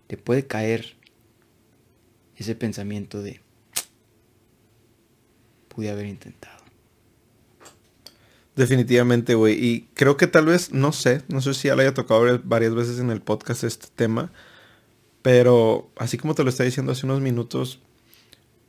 te 0.07 0.17
puede 0.17 0.47
caer 0.47 0.97
ese 2.35 2.55
pensamiento 2.55 3.21
de, 3.21 3.39
pude 5.69 5.91
haber 5.91 6.07
intentado. 6.07 6.57
Definitivamente, 8.55 9.35
güey. 9.35 9.53
Y 9.63 9.81
creo 9.93 10.17
que 10.17 10.25
tal 10.25 10.47
vez, 10.47 10.73
no 10.73 10.91
sé, 10.91 11.21
no 11.27 11.41
sé 11.41 11.53
si 11.53 11.67
ya 11.67 11.75
le 11.75 11.83
haya 11.83 11.93
tocado 11.93 12.41
varias 12.43 12.73
veces 12.73 12.97
en 12.97 13.11
el 13.11 13.21
podcast 13.21 13.63
este 13.63 13.85
tema. 13.95 14.31
Pero 15.21 15.91
así 15.95 16.17
como 16.17 16.33
te 16.33 16.43
lo 16.43 16.49
estaba 16.49 16.65
diciendo 16.65 16.91
hace 16.91 17.05
unos 17.05 17.21
minutos, 17.21 17.81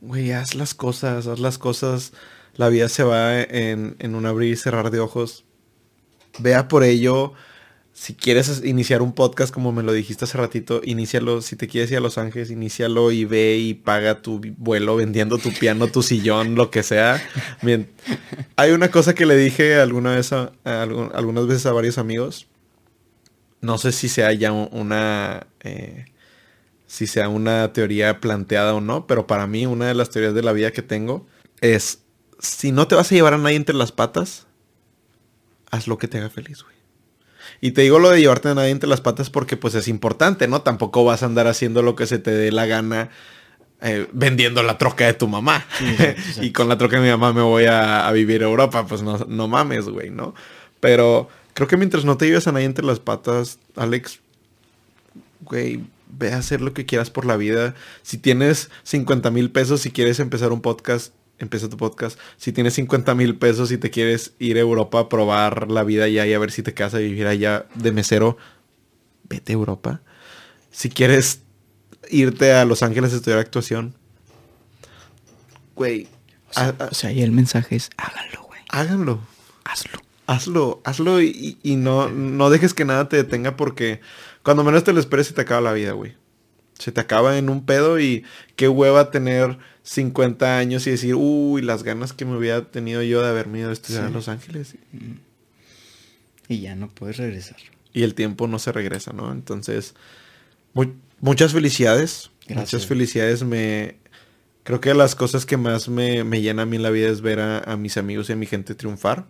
güey, 0.01 0.31
haz 0.31 0.53
las 0.53 0.75
cosas, 0.75 1.25
haz 1.25 1.39
las 1.39 1.57
cosas. 1.57 2.13
La 2.55 2.69
vida 2.69 2.87
se 2.87 3.01
va 3.01 3.41
en, 3.41 3.95
en 3.97 4.13
un 4.13 4.27
abrir 4.27 4.53
y 4.53 4.57
cerrar 4.57 4.91
de 4.91 4.99
ojos. 4.99 5.45
Vea 6.37 6.67
por 6.67 6.83
ello 6.83 7.33
si 7.99 8.13
quieres 8.13 8.63
iniciar 8.63 9.01
un 9.01 9.11
podcast, 9.11 9.53
como 9.53 9.73
me 9.73 9.83
lo 9.83 9.91
dijiste 9.91 10.23
hace 10.23 10.37
ratito, 10.37 10.79
inícialo. 10.85 11.41
Si 11.41 11.57
te 11.57 11.67
quieres 11.67 11.91
ir 11.91 11.97
a 11.97 11.99
Los 11.99 12.17
Ángeles, 12.17 12.49
inícialo 12.49 13.11
y 13.11 13.25
ve 13.25 13.57
y 13.57 13.73
paga 13.73 14.21
tu 14.21 14.39
vuelo 14.57 14.95
vendiendo 14.95 15.37
tu 15.37 15.51
piano, 15.51 15.87
tu 15.87 16.01
sillón, 16.01 16.55
lo 16.55 16.71
que 16.71 16.81
sea. 16.81 17.21
Bien. 17.61 17.89
Hay 18.55 18.71
una 18.71 18.89
cosa 18.89 19.13
que 19.15 19.25
le 19.25 19.35
dije 19.35 19.75
alguna 19.75 20.15
vez 20.15 20.31
a, 20.31 20.53
algunas 20.63 21.45
veces 21.45 21.65
a 21.65 21.73
varios 21.73 21.97
amigos. 21.97 22.47
No 23.59 23.77
sé 23.77 23.91
si 23.91 24.07
sea 24.07 24.31
ya 24.31 24.53
una. 24.53 25.47
Eh, 25.65 26.05
si 26.87 27.05
sea 27.05 27.27
una 27.27 27.73
teoría 27.73 28.21
planteada 28.21 28.75
o 28.75 28.79
no, 28.79 29.07
pero 29.07 29.27
para 29.27 29.45
mí 29.45 29.65
una 29.65 29.87
de 29.87 29.93
las 29.93 30.09
teorías 30.09 30.33
de 30.33 30.41
la 30.41 30.53
vida 30.53 30.71
que 30.71 30.81
tengo 30.81 31.27
es, 31.59 31.99
si 32.39 32.71
no 32.71 32.87
te 32.87 32.95
vas 32.95 33.11
a 33.11 33.15
llevar 33.15 33.33
a 33.33 33.37
nadie 33.37 33.57
entre 33.57 33.75
las 33.75 33.91
patas, 33.91 34.47
haz 35.71 35.87
lo 35.87 35.97
que 35.97 36.07
te 36.07 36.17
haga 36.17 36.29
feliz, 36.29 36.63
güey. 36.63 36.75
Y 37.61 37.71
te 37.71 37.81
digo 37.81 37.99
lo 37.99 38.09
de 38.09 38.19
llevarte 38.19 38.49
a 38.49 38.55
nadie 38.55 38.69
entre 38.69 38.89
las 38.89 39.01
patas 39.01 39.29
porque 39.29 39.57
pues 39.57 39.75
es 39.75 39.87
importante, 39.87 40.47
¿no? 40.47 40.61
Tampoco 40.61 41.03
vas 41.03 41.23
a 41.23 41.25
andar 41.25 41.47
haciendo 41.47 41.81
lo 41.81 41.95
que 41.95 42.05
se 42.05 42.19
te 42.19 42.31
dé 42.31 42.51
la 42.51 42.65
gana 42.65 43.09
eh, 43.81 44.07
vendiendo 44.11 44.61
la 44.61 44.77
troca 44.77 45.05
de 45.05 45.13
tu 45.13 45.27
mamá. 45.27 45.65
y 46.41 46.51
con 46.51 46.69
la 46.69 46.77
troca 46.77 46.97
de 46.97 47.03
mi 47.03 47.09
mamá 47.09 47.33
me 47.33 47.41
voy 47.41 47.65
a, 47.65 48.09
vivir 48.11 48.43
a 48.43 48.47
Europa. 48.47 48.85
Pues 48.85 49.01
no, 49.01 49.17
no 49.27 49.47
mames, 49.47 49.85
güey, 49.89 50.09
¿no? 50.09 50.35
Pero 50.79 51.29
creo 51.53 51.67
que 51.67 51.77
mientras 51.77 52.05
no 52.05 52.17
te 52.17 52.27
lleves 52.27 52.47
a 52.47 52.51
nadie 52.51 52.65
entre 52.65 52.85
las 52.85 52.99
patas, 52.99 53.59
Alex, 53.75 54.19
güey, 55.41 55.81
ve 56.07 56.33
a 56.33 56.37
hacer 56.37 56.61
lo 56.61 56.73
que 56.73 56.85
quieras 56.85 57.09
por 57.09 57.25
la 57.25 57.37
vida. 57.37 57.75
Si 58.03 58.17
tienes 58.17 58.69
50 58.83 59.31
mil 59.31 59.51
pesos 59.51 59.85
y 59.85 59.91
quieres 59.91 60.19
empezar 60.19 60.51
un 60.51 60.61
podcast, 60.61 61.13
empieza 61.39 61.69
tu 61.69 61.77
podcast. 61.77 62.19
Si 62.37 62.51
tienes 62.51 62.73
50 62.75 63.15
mil 63.15 63.37
pesos 63.37 63.71
y 63.71 63.77
te 63.77 63.89
quieres 63.89 64.33
ir 64.39 64.57
a 64.57 64.61
Europa 64.61 64.99
a 64.99 65.09
probar 65.09 65.71
la 65.71 65.83
vida 65.83 66.05
allá 66.05 66.25
y 66.25 66.33
a 66.33 66.39
ver 66.39 66.51
si 66.51 66.63
te 66.63 66.73
quedas 66.73 66.93
a 66.93 66.99
vivir 66.99 67.27
allá 67.27 67.65
de 67.75 67.91
mesero, 67.91 68.37
vete 69.23 69.53
a 69.53 69.55
Europa. 69.55 70.01
Si 70.71 70.89
quieres 70.89 71.41
irte 72.09 72.53
a 72.53 72.65
Los 72.65 72.83
Ángeles 72.83 73.13
a 73.13 73.17
estudiar 73.17 73.39
actuación, 73.39 73.95
güey. 75.75 76.07
O 76.49 76.53
sea, 76.53 76.75
o 76.91 76.93
sea, 76.93 77.11
y 77.11 77.21
el 77.21 77.31
mensaje 77.31 77.75
es, 77.75 77.89
háganlo, 77.97 78.43
güey. 78.43 78.61
háganlo. 78.69 79.19
Hazlo. 79.63 79.99
Hazlo, 80.25 80.81
hazlo 80.83 81.21
y, 81.21 81.57
y 81.63 81.75
no, 81.75 82.09
no 82.09 82.51
dejes 82.51 82.75
que 82.75 82.85
nada 82.85 83.09
te 83.09 83.17
detenga 83.17 83.55
porque 83.55 83.99
cuando 84.43 84.63
menos 84.63 84.83
te 84.83 84.93
lo 84.93 84.99
esperes 84.99 85.27
se 85.27 85.33
te 85.33 85.41
acaba 85.41 85.61
la 85.61 85.73
vida, 85.73 85.93
güey. 85.93 86.15
Se 86.77 86.91
te 86.91 87.01
acaba 87.01 87.37
en 87.37 87.49
un 87.49 87.65
pedo 87.65 87.99
y 87.99 88.23
qué 88.55 88.67
hueva 88.67 89.11
tener 89.11 89.57
50 89.91 90.59
años 90.59 90.85
y 90.85 90.91
decir, 90.91 91.15
uy, 91.15 91.63
las 91.63 91.81
ganas 91.81 92.13
que 92.13 92.23
me 92.23 92.37
hubiera 92.37 92.63
tenido 92.69 93.01
yo 93.01 93.23
de 93.23 93.29
haberme 93.29 93.59
ido 93.61 93.71
a 93.71 93.73
estudiar 93.73 94.03
a. 94.03 94.09
Los 94.11 94.27
Ángeles. 94.27 94.75
Y 96.47 96.59
ya 96.59 96.75
no 96.75 96.89
puedes 96.89 97.17
regresar. 97.17 97.57
Y 97.91 98.03
el 98.03 98.13
tiempo 98.13 98.47
no 98.47 98.59
se 98.59 98.71
regresa, 98.71 99.13
¿no? 99.13 99.31
Entonces, 99.31 99.95
mu- 100.75 100.93
muchas 101.21 101.53
felicidades. 101.53 102.29
Gracias. 102.47 102.73
Muchas 102.73 102.87
felicidades. 102.87 103.43
Me, 103.43 103.95
creo 104.61 104.79
que 104.79 104.93
las 104.93 105.15
cosas 105.15 105.47
que 105.47 105.57
más 105.57 105.89
me, 105.89 106.23
me 106.23 106.39
llena 106.41 106.61
a 106.61 106.65
mí 106.67 106.75
en 106.75 106.83
la 106.83 106.91
vida 106.91 107.09
es 107.09 107.21
ver 107.21 107.39
a, 107.39 107.57
a 107.59 107.75
mis 107.75 107.97
amigos 107.97 108.29
y 108.29 108.33
a 108.33 108.35
mi 108.35 108.45
gente 108.45 108.75
triunfar. 108.75 109.25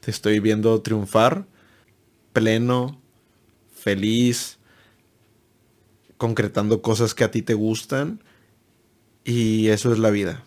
Te 0.00 0.10
estoy 0.10 0.40
viendo 0.40 0.80
triunfar, 0.82 1.46
pleno, 2.32 3.00
feliz, 3.76 4.58
concretando 6.16 6.82
cosas 6.82 7.14
que 7.14 7.22
a 7.22 7.30
ti 7.30 7.42
te 7.42 7.54
gustan. 7.54 8.20
Y 9.24 9.68
eso 9.68 9.92
es 9.92 9.98
la 9.98 10.10
vida. 10.10 10.42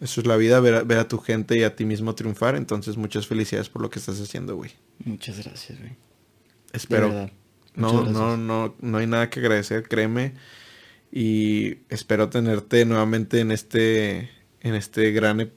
Eso 0.00 0.20
es 0.20 0.26
la 0.26 0.36
vida, 0.36 0.60
ver 0.60 0.74
a, 0.74 0.82
ver 0.82 0.98
a 0.98 1.08
tu 1.08 1.18
gente 1.18 1.58
y 1.58 1.62
a 1.62 1.74
ti 1.74 1.84
mismo 1.84 2.14
triunfar. 2.14 2.54
Entonces, 2.56 2.96
muchas 2.96 3.26
felicidades 3.26 3.68
por 3.68 3.82
lo 3.82 3.90
que 3.90 3.98
estás 3.98 4.20
haciendo, 4.20 4.56
güey. 4.56 4.72
Muchas 5.04 5.42
gracias, 5.44 5.78
güey. 5.78 5.92
Espero. 6.72 7.30
No, 7.74 8.04
no, 8.04 8.36
no, 8.36 8.74
no 8.80 8.98
hay 8.98 9.06
nada 9.06 9.28
que 9.30 9.40
agradecer, 9.40 9.82
créeme. 9.88 10.32
Y 11.12 11.78
espero 11.88 12.28
tenerte 12.28 12.84
nuevamente 12.84 13.40
en 13.40 13.52
este, 13.52 14.30
en 14.60 14.74
este 14.74 15.12
gran 15.12 15.40
e- 15.40 15.52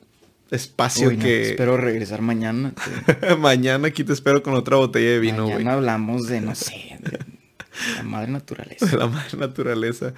espacio 0.51 1.09
Uy, 1.09 1.17
no, 1.17 1.23
que 1.23 1.41
Espero 1.51 1.77
regresar 1.77 2.21
mañana. 2.21 2.73
te- 3.21 3.35
mañana 3.35 3.87
aquí 3.87 4.03
te 4.03 4.13
espero 4.13 4.43
con 4.43 4.53
otra 4.53 4.77
botella 4.77 5.09
de 5.11 5.19
vino, 5.19 5.43
güey. 5.43 5.55
mañana 5.55 5.73
hablamos 5.73 6.27
de, 6.27 6.41
no 6.41 6.55
sé, 6.55 6.97
de 6.99 7.19
la 7.95 8.03
madre 8.03 8.31
naturaleza. 8.31 8.85
De 8.85 8.97
la 8.97 9.07
madre 9.07 9.37
naturaleza. 9.37 10.13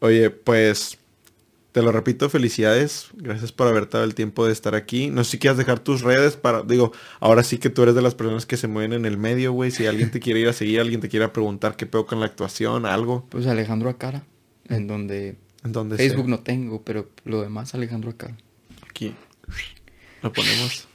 Oye, 0.00 0.30
pues 0.30 0.97
te 1.78 1.84
lo 1.84 1.92
repito, 1.92 2.28
felicidades. 2.28 3.06
Gracias 3.14 3.52
por 3.52 3.68
haberte 3.68 3.92
dado 3.98 4.04
el 4.04 4.16
tiempo 4.16 4.44
de 4.44 4.52
estar 4.52 4.74
aquí. 4.74 5.10
No 5.10 5.22
sé 5.22 5.30
si 5.30 5.38
quieras 5.38 5.58
dejar 5.58 5.78
tus 5.78 6.00
redes 6.00 6.34
para, 6.34 6.64
digo, 6.64 6.90
ahora 7.20 7.44
sí 7.44 7.58
que 7.58 7.70
tú 7.70 7.84
eres 7.84 7.94
de 7.94 8.02
las 8.02 8.16
personas 8.16 8.46
que 8.46 8.56
se 8.56 8.66
mueven 8.66 8.94
en 8.94 9.04
el 9.06 9.16
medio, 9.16 9.52
güey. 9.52 9.70
Si 9.70 9.86
alguien 9.86 10.10
te 10.10 10.18
quiere 10.18 10.40
ir 10.40 10.48
a 10.48 10.52
seguir, 10.52 10.80
alguien 10.80 11.00
te 11.00 11.08
quiere 11.08 11.28
preguntar 11.28 11.76
qué 11.76 11.86
pedo 11.86 12.04
con 12.04 12.18
la 12.18 12.26
actuación, 12.26 12.84
algo, 12.84 13.26
Pues 13.28 13.46
Alejandro 13.46 13.90
Acara, 13.90 14.24
en 14.68 14.88
donde 14.88 15.36
en 15.62 15.70
donde 15.70 15.96
sea. 15.96 16.08
Facebook 16.08 16.28
no 16.28 16.40
tengo, 16.40 16.82
pero 16.82 17.08
lo 17.24 17.42
demás 17.42 17.72
Alejandro 17.76 18.10
Acara. 18.10 18.36
Aquí. 18.90 19.14
Lo 20.20 20.32
ponemos. 20.32 20.88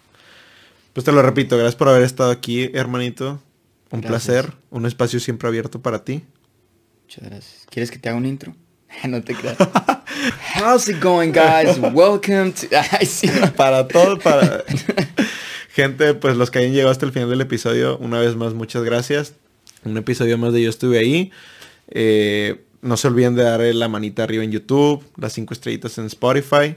Pues 0.91 1.05
te 1.05 1.13
lo 1.13 1.21
repito, 1.21 1.55
gracias 1.55 1.77
por 1.77 1.87
haber 1.87 2.01
estado 2.01 2.29
aquí, 2.29 2.69
hermanito. 2.73 3.41
Un 3.89 4.01
Gracias. 4.01 4.35
placer. 4.35 4.53
Un 4.69 4.85
espacio 4.85 5.21
siempre 5.21 5.47
abierto 5.47 5.81
para 5.81 6.03
ti. 6.03 6.23
Muchas 7.03 7.23
gracias. 7.23 7.67
¿Quieres 7.69 7.89
que 7.89 7.99
te 7.99 8.09
haga 8.09 8.17
un 8.17 8.25
intro? 8.25 8.53
no 9.07 9.23
te 9.23 9.33
creas. 9.33 9.55
How's 10.55 10.87
it 10.87 11.01
going, 11.01 11.31
guys? 11.31 11.77
Welcome 11.79 12.53
to... 12.53 12.67
Para 13.55 13.87
todo, 13.87 14.17
para... 14.19 14.63
Gente, 15.69 16.13
pues 16.13 16.37
los 16.37 16.51
que 16.51 16.59
hayan 16.59 16.71
llegado 16.71 16.91
hasta 16.91 17.05
el 17.05 17.11
final 17.11 17.29
del 17.29 17.41
episodio, 17.41 17.97
una 17.97 18.19
vez 18.19 18.35
más, 18.35 18.53
muchas 18.53 18.83
gracias. 18.83 19.33
Un 19.83 19.97
episodio 19.97 20.37
más 20.37 20.53
de 20.53 20.61
Yo 20.61 20.69
Estuve 20.69 20.99
Ahí. 20.99 21.31
Eh, 21.89 22.63
no 22.81 22.95
se 22.95 23.07
olviden 23.07 23.35
de 23.35 23.43
darle 23.43 23.73
la 23.73 23.87
manita 23.87 24.23
arriba 24.23 24.43
en 24.43 24.51
YouTube, 24.51 25.03
las 25.17 25.33
cinco 25.33 25.53
estrellitas 25.53 25.97
en 25.97 26.05
Spotify. 26.05 26.75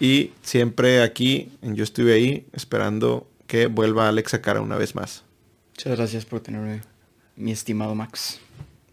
Y 0.00 0.32
siempre 0.42 1.02
aquí 1.02 1.50
en 1.60 1.76
Yo 1.76 1.84
Estuve 1.84 2.14
Ahí, 2.14 2.46
esperando 2.52 3.28
que 3.46 3.66
vuelva 3.66 4.08
Alex 4.08 4.34
a 4.34 4.40
cara 4.40 4.62
una 4.62 4.76
vez 4.76 4.94
más. 4.94 5.22
Muchas 5.74 5.96
gracias 5.96 6.24
por 6.24 6.40
tenerme, 6.40 6.80
mi 7.36 7.52
estimado 7.52 7.94
Max. 7.94 8.40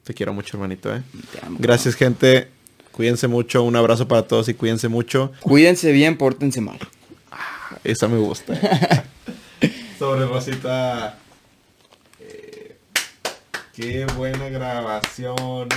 Te 0.04 0.14
quiero 0.14 0.34
mucho, 0.34 0.58
hermanito, 0.58 0.94
¿eh? 0.94 1.02
Te 1.32 1.46
amo. 1.46 1.58
Gracias, 1.60 1.96
gente. 1.96 2.57
Cuídense 2.98 3.28
mucho. 3.28 3.62
Un 3.62 3.76
abrazo 3.76 4.08
para 4.08 4.24
todos 4.24 4.50
y 4.50 4.56
cuídense 4.56 4.88
mucho. 4.88 5.32
Cuídense 5.42 5.92
bien, 5.92 6.18
pórtense 6.18 6.62
mal. 6.62 6.80
Esa 7.84 8.08
me 8.08 8.18
gusta. 8.18 8.56
Sobre 10.00 10.26
Rosita. 10.26 11.20
eh, 12.20 12.76
qué 13.76 14.08
buena 14.18 14.50
grabación. 14.50 15.70